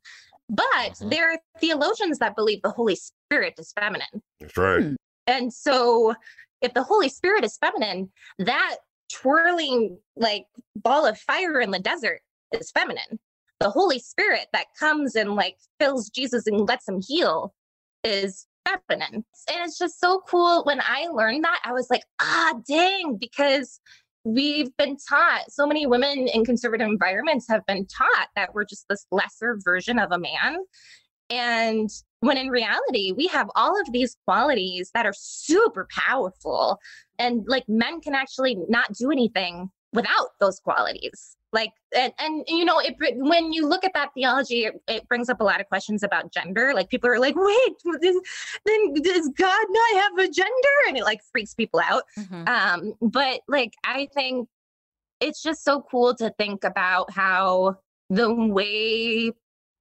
But 0.49 0.99
there 1.01 1.31
are 1.31 1.39
theologians 1.59 2.17
that 2.19 2.35
believe 2.35 2.61
the 2.63 2.71
Holy 2.71 2.95
Spirit 2.95 3.55
is 3.57 3.71
feminine. 3.79 4.23
That's 4.39 4.57
right. 4.57 4.95
And 5.27 5.53
so 5.53 6.15
if 6.61 6.73
the 6.73 6.83
Holy 6.83 7.09
Spirit 7.09 7.43
is 7.43 7.57
feminine, 7.57 8.11
that 8.39 8.77
twirling 9.11 9.97
like 10.15 10.45
ball 10.75 11.05
of 11.05 11.19
fire 11.19 11.59
in 11.59 11.71
the 11.71 11.79
desert 11.79 12.21
is 12.51 12.71
feminine. 12.71 13.19
The 13.59 13.69
Holy 13.69 13.99
Spirit 13.99 14.47
that 14.53 14.67
comes 14.79 15.15
and 15.15 15.35
like 15.35 15.57
fills 15.79 16.09
Jesus 16.09 16.47
and 16.47 16.67
lets 16.67 16.87
him 16.87 17.01
heal 17.05 17.53
is 18.03 18.47
feminine. 18.67 19.25
And 19.51 19.65
it's 19.65 19.77
just 19.77 19.99
so 19.99 20.21
cool. 20.27 20.63
When 20.63 20.81
I 20.81 21.07
learned 21.11 21.43
that, 21.43 21.59
I 21.63 21.73
was 21.73 21.89
like, 21.89 22.03
ah, 22.21 22.53
dang, 22.67 23.17
because 23.17 23.79
we've 24.23 24.75
been 24.77 24.97
taught, 24.97 25.49
so 25.49 25.65
many 25.65 25.85
women 25.85 26.27
in 26.27 26.45
conservative 26.45 26.87
environments 26.87 27.47
have 27.49 27.65
been 27.65 27.85
taught 27.85 28.29
that 28.35 28.53
we're 28.53 28.65
just 28.65 28.85
this 28.89 29.05
lesser 29.11 29.57
version 29.63 29.99
of 29.99 30.11
a 30.11 30.19
man. 30.19 30.57
And 31.29 31.89
when 32.21 32.37
in 32.37 32.49
reality, 32.49 33.11
we 33.11 33.27
have 33.27 33.49
all 33.55 33.79
of 33.79 33.91
these 33.91 34.17
qualities 34.25 34.91
that 34.93 35.05
are 35.05 35.13
super 35.15 35.87
powerful. 35.91 36.79
And 37.17 37.43
like 37.47 37.65
men 37.67 38.01
can 38.01 38.15
actually 38.15 38.57
not 38.67 38.93
do 38.93 39.11
anything 39.11 39.69
without 39.93 40.29
those 40.39 40.59
qualities. 40.59 41.35
Like, 41.51 41.71
and, 41.95 42.13
and 42.19 42.43
you 42.47 42.63
know, 42.63 42.79
it, 42.79 42.95
when 42.99 43.51
you 43.51 43.67
look 43.67 43.83
at 43.83 43.93
that 43.95 44.11
theology, 44.13 44.65
it, 44.65 44.79
it 44.87 45.07
brings 45.07 45.29
up 45.29 45.41
a 45.41 45.43
lot 45.43 45.59
of 45.59 45.67
questions 45.67 46.03
about 46.03 46.31
gender. 46.31 46.73
Like, 46.75 46.89
people 46.89 47.09
are 47.09 47.19
like, 47.19 47.35
wait, 47.35 47.73
this- 48.01 48.21
then 48.65 48.93
does 48.93 49.29
God 49.35 49.65
not 49.69 50.01
have 50.03 50.17
a 50.19 50.29
gender? 50.31 50.75
And 50.87 50.97
it 50.97 51.03
like 51.03 51.21
freaks 51.31 51.55
people 51.55 51.79
out. 51.79 52.03
Um, 52.47 52.93
but 53.01 53.41
like, 53.47 53.73
I 53.83 54.07
think 54.13 54.47
it's 55.19 55.41
just 55.41 55.63
so 55.63 55.81
cool 55.89 56.13
to 56.15 56.29
think 56.37 56.63
about 56.63 57.11
how 57.11 57.77
the 58.11 58.31
way 58.33 59.31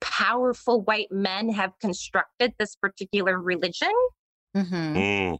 powerful 0.00 0.80
white 0.82 1.10
men 1.12 1.48
have 1.50 1.72
constructed 1.80 2.54
this 2.58 2.76
particular 2.76 3.38
religion 3.38 3.92
Mm. 4.56 5.36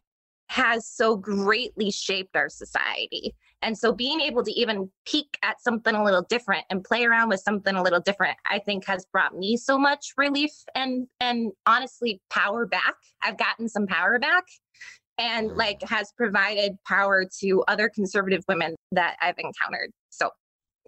has 0.47 0.87
so 0.87 1.15
greatly 1.17 1.91
shaped 1.91 2.35
our 2.35 2.47
society. 2.49 3.33
And 3.61 3.77
so 3.77 3.91
being 3.91 4.21
able 4.21 4.43
to 4.43 4.51
even 4.51 4.89
peek 5.05 5.37
at 5.43 5.61
something 5.61 5.93
a 5.93 6.03
little 6.03 6.21
different 6.23 6.65
and 6.69 6.83
play 6.83 7.05
around 7.05 7.29
with 7.29 7.41
something 7.41 7.75
a 7.75 7.83
little 7.83 7.99
different, 7.99 8.37
I 8.49 8.59
think 8.59 8.85
has 8.85 9.05
brought 9.11 9.35
me 9.35 9.57
so 9.57 9.77
much 9.77 10.13
relief 10.17 10.51
and 10.75 11.07
and 11.19 11.51
honestly 11.65 12.21
power 12.29 12.65
back. 12.65 12.95
I've 13.21 13.37
gotten 13.37 13.67
some 13.67 13.85
power 13.87 14.17
back 14.19 14.45
and 15.17 15.51
like 15.55 15.81
has 15.83 16.13
provided 16.17 16.77
power 16.87 17.25
to 17.41 17.63
other 17.67 17.89
conservative 17.89 18.43
women 18.47 18.75
that 18.93 19.17
I've 19.21 19.37
encountered. 19.37 19.91
So 20.09 20.29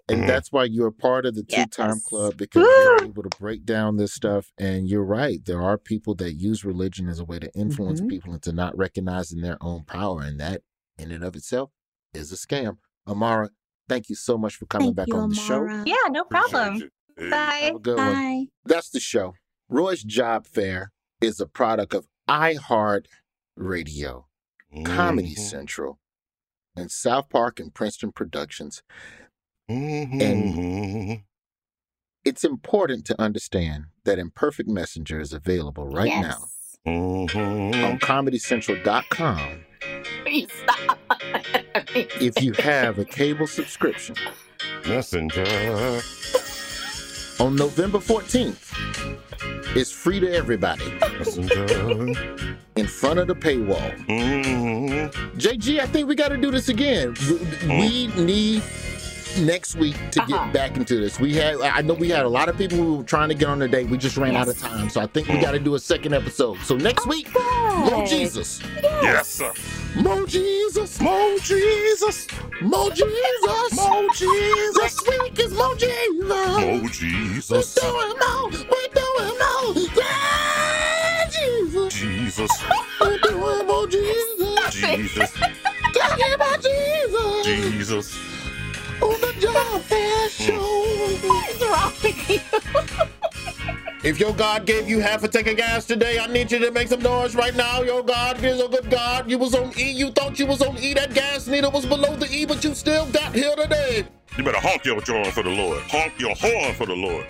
And 0.07 0.27
that's 0.27 0.51
why 0.51 0.63
you're 0.65 0.91
part 0.91 1.25
of 1.25 1.35
the 1.35 1.43
two 1.43 1.65
time 1.67 1.89
Yes. 1.89 2.03
club 2.05 2.37
because 2.37 2.63
you're 2.77 3.03
able 3.03 3.23
to 3.23 3.29
break 3.39 3.65
down 3.65 3.97
this 3.97 4.13
stuff. 4.13 4.51
And 4.57 4.87
you're 4.87 5.03
right. 5.03 5.43
There 5.43 5.61
are 5.61 5.77
people 5.77 6.15
that 6.15 6.33
use 6.33 6.63
religion 6.63 7.09
as 7.09 7.19
a 7.19 7.25
way 7.25 7.39
to 7.39 7.51
influence 7.53 7.99
Mm-hmm. 7.99 8.07
people 8.07 8.33
into 8.33 8.53
not 8.53 8.77
recognizing 8.77 9.41
their 9.41 9.57
own 9.61 9.83
power. 9.83 10.21
And 10.21 10.39
that, 10.39 10.61
in 10.97 11.11
and 11.11 11.23
of 11.23 11.35
itself, 11.35 11.71
is 12.13 12.31
a 12.31 12.35
scam. 12.35 12.77
Amara, 13.07 13.49
thank 13.89 14.09
you 14.09 14.15
so 14.15 14.37
much 14.37 14.55
for 14.55 14.65
coming 14.65 14.89
Thank 14.89 14.97
back 14.97 15.07
you, 15.07 15.15
on 15.15 15.29
the 15.29 15.35
show. 15.35 15.65
yeah, 15.85 15.95
no 16.09 16.23
problem. 16.23 16.89
Bye. 17.17 17.61
Have 17.63 17.75
a 17.75 17.79
good 17.79 17.97
one. 17.97 18.47
That's 18.65 18.89
the 18.89 18.99
show. 18.99 19.33
Roy's 19.69 20.03
Job 20.03 20.45
Fair 20.45 20.91
is 21.21 21.39
a 21.39 21.45
product 21.45 21.93
of 21.93 22.07
iHeart 22.29 23.05
Radio, 23.55 24.27
Comedy 24.85 25.29
mm-hmm. 25.29 25.41
Central, 25.41 25.99
and 26.75 26.91
South 26.91 27.29
Park 27.29 27.59
and 27.59 27.73
Princeton 27.73 28.11
Productions. 28.11 28.81
And 29.67 30.13
mm-hmm. 30.13 31.13
it's 32.25 32.43
important 32.43 33.05
to 33.05 33.21
understand 33.21 33.85
that 34.03 34.19
Imperfect 34.19 34.67
Messenger 34.67 35.19
is 35.21 35.31
available 35.31 35.87
right 35.87 36.21
now 36.21 36.45
mm-hmm. 36.85 37.85
on 37.85 37.99
ComedyCentral.com 37.99 39.63
Please 40.23 40.49
stop. 40.51 40.97
if 41.95 42.41
you 42.41 42.53
have 42.53 42.99
a 42.99 43.05
cable 43.05 43.47
subscription. 43.47 44.15
Messenger. 44.87 46.01
On 47.39 47.55
November 47.55 47.97
14th, 47.97 49.75
it's 49.75 49.91
free 49.91 50.19
to 50.19 50.31
everybody. 50.31 50.83
Messenger. 51.17 52.13
In 52.75 52.87
front 52.87 53.19
of 53.19 53.27
the 53.27 53.35
paywall. 53.35 53.95
Mm-hmm. 54.05 55.37
JG, 55.37 55.79
I 55.79 55.85
think 55.87 56.07
we 56.07 56.15
got 56.15 56.29
to 56.29 56.37
do 56.37 56.51
this 56.51 56.69
again. 56.69 57.15
We 57.67 57.67
we 57.67 58.23
need 58.23 58.63
next 59.39 59.75
week 59.75 59.95
to 60.11 60.19
get 60.27 60.31
Uh-huh. 60.33 60.51
back 60.51 60.75
into 60.77 60.99
this. 60.99 61.19
We 61.19 61.33
had, 61.33 61.55
I 61.61 61.81
know 61.81 61.93
we 61.93 62.09
had 62.09 62.25
a 62.25 62.29
lot 62.29 62.49
of 62.49 62.57
people 62.57 62.77
who 62.77 62.95
were 62.97 63.03
trying 63.03 63.29
to 63.29 63.35
get 63.35 63.47
on 63.47 63.59
the 63.59 63.67
date. 63.67 63.89
We 63.89 63.97
just 63.97 64.17
ran 64.17 64.35
out 64.35 64.47
of 64.49 64.57
time, 64.59 64.89
so 64.89 64.99
I 65.01 65.07
think 65.07 65.27
we 65.29 65.39
got 65.39 65.51
to 65.51 65.59
do 65.59 65.75
a 65.75 65.79
second 65.79 66.13
episode. 66.13 66.57
So 66.59 66.75
next 66.75 67.07
week, 67.07 67.33
Mo 67.33 68.05
Jesus, 68.07 68.61
Yes, 68.83 69.27
sir. 69.29 69.51
Mo 69.95 70.25
Jesus, 70.25 71.01
Mo 71.01 71.37
Jesus. 71.43 72.27
Mo 72.61 72.89
Jesus, 72.89 73.73
Mo 73.73 74.09
Jesus. 74.13 74.75
This 74.75 75.07
week 75.07 75.39
is 75.39 75.51
Mo 75.53 75.75
Jesus. 75.75 76.27
Mo 76.27 76.81
We're 77.49 77.61
doing 77.75 78.15
Mo. 78.17 78.49
We're 78.51 78.91
doing 78.95 79.35
Mo. 79.37 79.73
Yeah, 79.95 81.29
Jesus. 81.29 81.93
Jesus. 81.93 82.51
We're 83.01 83.17
doing 83.19 83.67
Mo 83.67 83.85
Jesus. 83.85 84.73
Jesus. 84.73 85.31
Talking 85.93 86.33
about 86.35 86.63
Jesus. 86.63 87.45
Jesus. 87.45 88.17
On 89.01 89.19
the 89.19 89.33
Job 89.41 89.81
Fair 89.83 90.29
Show. 90.29 90.61
What's 91.27 91.61
wrong 91.61 91.91
with 92.01 92.05
you? 92.05 92.10
If 94.03 94.19
your 94.19 94.33
God 94.33 94.65
gave 94.65 94.89
you 94.89 94.99
half 94.99 95.23
a 95.23 95.27
tank 95.27 95.45
of 95.45 95.57
gas 95.57 95.85
today, 95.85 96.17
I 96.17 96.25
need 96.25 96.51
you 96.51 96.57
to 96.57 96.71
make 96.71 96.87
some 96.87 97.01
noise 97.01 97.35
right 97.35 97.55
now. 97.55 97.83
Your 97.83 98.01
God 98.01 98.43
is 98.43 98.59
a 98.59 98.67
good 98.67 98.89
God. 98.89 99.29
You 99.29 99.37
was 99.37 99.53
on 99.53 99.71
E, 99.77 99.91
you 99.91 100.09
thought 100.09 100.39
you 100.39 100.47
was 100.47 100.63
on 100.63 100.75
E. 100.79 100.95
That 100.95 101.13
gas 101.13 101.47
needle 101.47 101.69
was 101.69 101.85
below 101.85 102.15
the 102.15 102.27
E, 102.31 102.45
but 102.45 102.63
you 102.63 102.73
still 102.73 103.05
got 103.11 103.35
here 103.35 103.55
today. 103.55 104.07
You 104.37 104.43
better 104.43 104.59
honk 104.59 104.85
your 104.85 104.99
horn 105.01 105.31
for 105.31 105.43
the 105.43 105.51
Lord. 105.51 105.83
Honk 105.83 106.19
your 106.19 106.33
horn 106.35 106.73
for 106.73 106.87
the 106.87 106.95
Lord. 106.95 107.27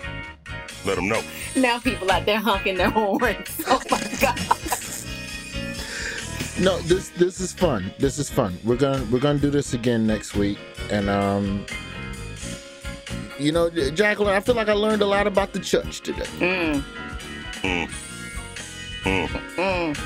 Let 0.86 0.96
them 0.96 1.08
know. 1.08 1.22
Now 1.54 1.78
people 1.78 2.10
out 2.10 2.24
there 2.24 2.40
honking 2.40 2.78
their 2.78 2.90
horns. 2.90 3.60
Oh 3.66 3.82
my 3.90 4.00
God. 4.18 4.38
No, 6.58 6.78
this 6.82 7.10
this 7.10 7.40
is 7.40 7.52
fun. 7.52 7.92
This 7.98 8.18
is 8.18 8.30
fun. 8.30 8.56
We're 8.64 8.76
gonna 8.76 9.04
we're 9.10 9.20
gonna 9.20 9.38
do 9.38 9.50
this 9.50 9.74
again 9.74 10.06
next 10.06 10.34
week, 10.34 10.58
and 10.90 11.10
um, 11.10 11.66
you 13.42 13.52
know, 13.52 13.68
Jacqueline, 13.70 14.34
I 14.34 14.40
feel 14.40 14.54
like 14.54 14.68
I 14.68 14.72
learned 14.72 15.02
a 15.02 15.06
lot 15.06 15.26
about 15.26 15.52
the 15.52 15.60
church 15.60 16.00
today. 16.00 16.22
Mm. 16.38 16.82
Mm. 17.62 17.90
Mm. 19.04 19.28
Mm. 19.56 19.98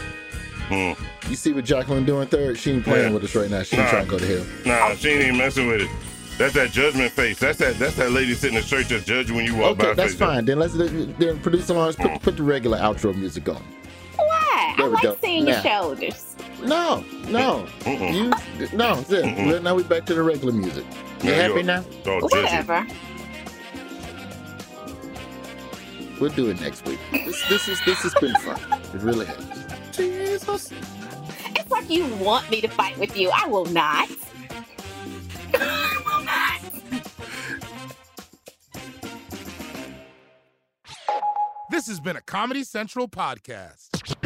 Mm. 0.69 1.31
You 1.31 1.37
see 1.37 1.53
what 1.53 1.65
Jacqueline 1.65 2.05
doing 2.05 2.29
third? 2.29 2.59
She 2.59 2.73
ain't 2.73 2.85
playing 2.85 3.09
Yeah. 3.09 3.13
with 3.15 3.25
us 3.25 3.35
right 3.35 3.51
now. 3.51 3.63
She 3.63 3.77
ain't 3.77 3.85
Nah. 3.87 3.91
trying 3.91 4.05
to 4.07 4.11
go 4.11 4.19
to 4.19 4.27
hell. 4.27 4.47
Nah, 4.65 4.95
she 4.97 5.11
ain't 5.11 5.23
even 5.23 5.37
messing 5.37 5.69
with 5.69 5.83
it. 5.83 5.91
That's 6.39 6.55
that 6.55 6.71
judgment 6.71 7.13
face. 7.13 7.39
That's 7.39 7.59
that. 7.59 7.79
That's 7.79 7.97
that 7.97 8.13
lady 8.13 8.35
sitting 8.35 8.57
in 8.57 8.63
the 8.63 8.69
church 8.69 8.89
that 8.89 9.05
judge 9.07 9.31
when 9.31 9.45
you 9.47 9.55
walk 9.57 9.79
by. 9.79 9.87
Okay, 9.87 9.95
that's 9.95 10.13
face. 10.13 10.19
fine. 10.19 10.45
Then 10.45 10.59
let's 10.59 10.75
then 10.75 11.39
producer 11.41 11.73
Lawrence 11.75 11.97
put, 11.97 12.21
put 12.21 12.37
the 12.37 12.43
regular 12.43 12.79
outro 12.79 13.15
music 13.17 13.49
on. 13.49 13.63
Why? 14.17 14.75
There 14.77 14.87
I 14.87 14.89
like 14.91 15.03
go. 15.03 15.17
seeing 15.23 15.47
your 15.47 15.57
Now. 15.57 15.63
shoulders. 15.63 16.37
No, 16.63 17.05
no, 17.29 17.67
Mm-mm. 17.81 18.13
you 18.61 18.69
no. 18.77 19.59
Now 19.61 19.75
we 19.75 19.83
back 19.83 20.05
to 20.07 20.15
the 20.15 20.23
regular 20.23 20.53
music. 20.53 20.85
You 21.23 21.31
Now 21.31 21.37
happy 21.37 21.63
now? 21.63 21.85
Oh, 22.07 22.21
judgy. 22.21 22.23
Whatever. 22.33 22.87
We'll 26.21 26.31
do 26.31 26.49
it 26.49 26.61
next 26.61 26.87
week. 26.87 26.99
This, 27.13 27.49
this 27.49 27.69
is 27.69 27.81
this 27.85 28.03
has 28.03 28.15
been 28.15 28.35
fun. 28.37 28.59
It 28.95 29.03
really 29.03 29.27
has. 29.27 29.97
Jesus. 29.97 30.73
It's 31.55 31.71
like 31.71 31.91
you 31.91 32.07
want 32.17 32.51
me 32.51 32.61
to 32.63 32.69
fight 32.69 32.97
with 32.99 33.17
you. 33.17 33.31
I 33.35 33.47
will 33.47 33.67
not. 33.67 34.09
I 35.55 36.03
will 36.07 36.25
not. 36.25 37.03
This 41.71 41.87
has 41.89 42.01
been 42.01 42.17
a 42.17 42.23
Comedy 42.23 42.65
Central 42.65 43.09
podcast. 43.09 44.26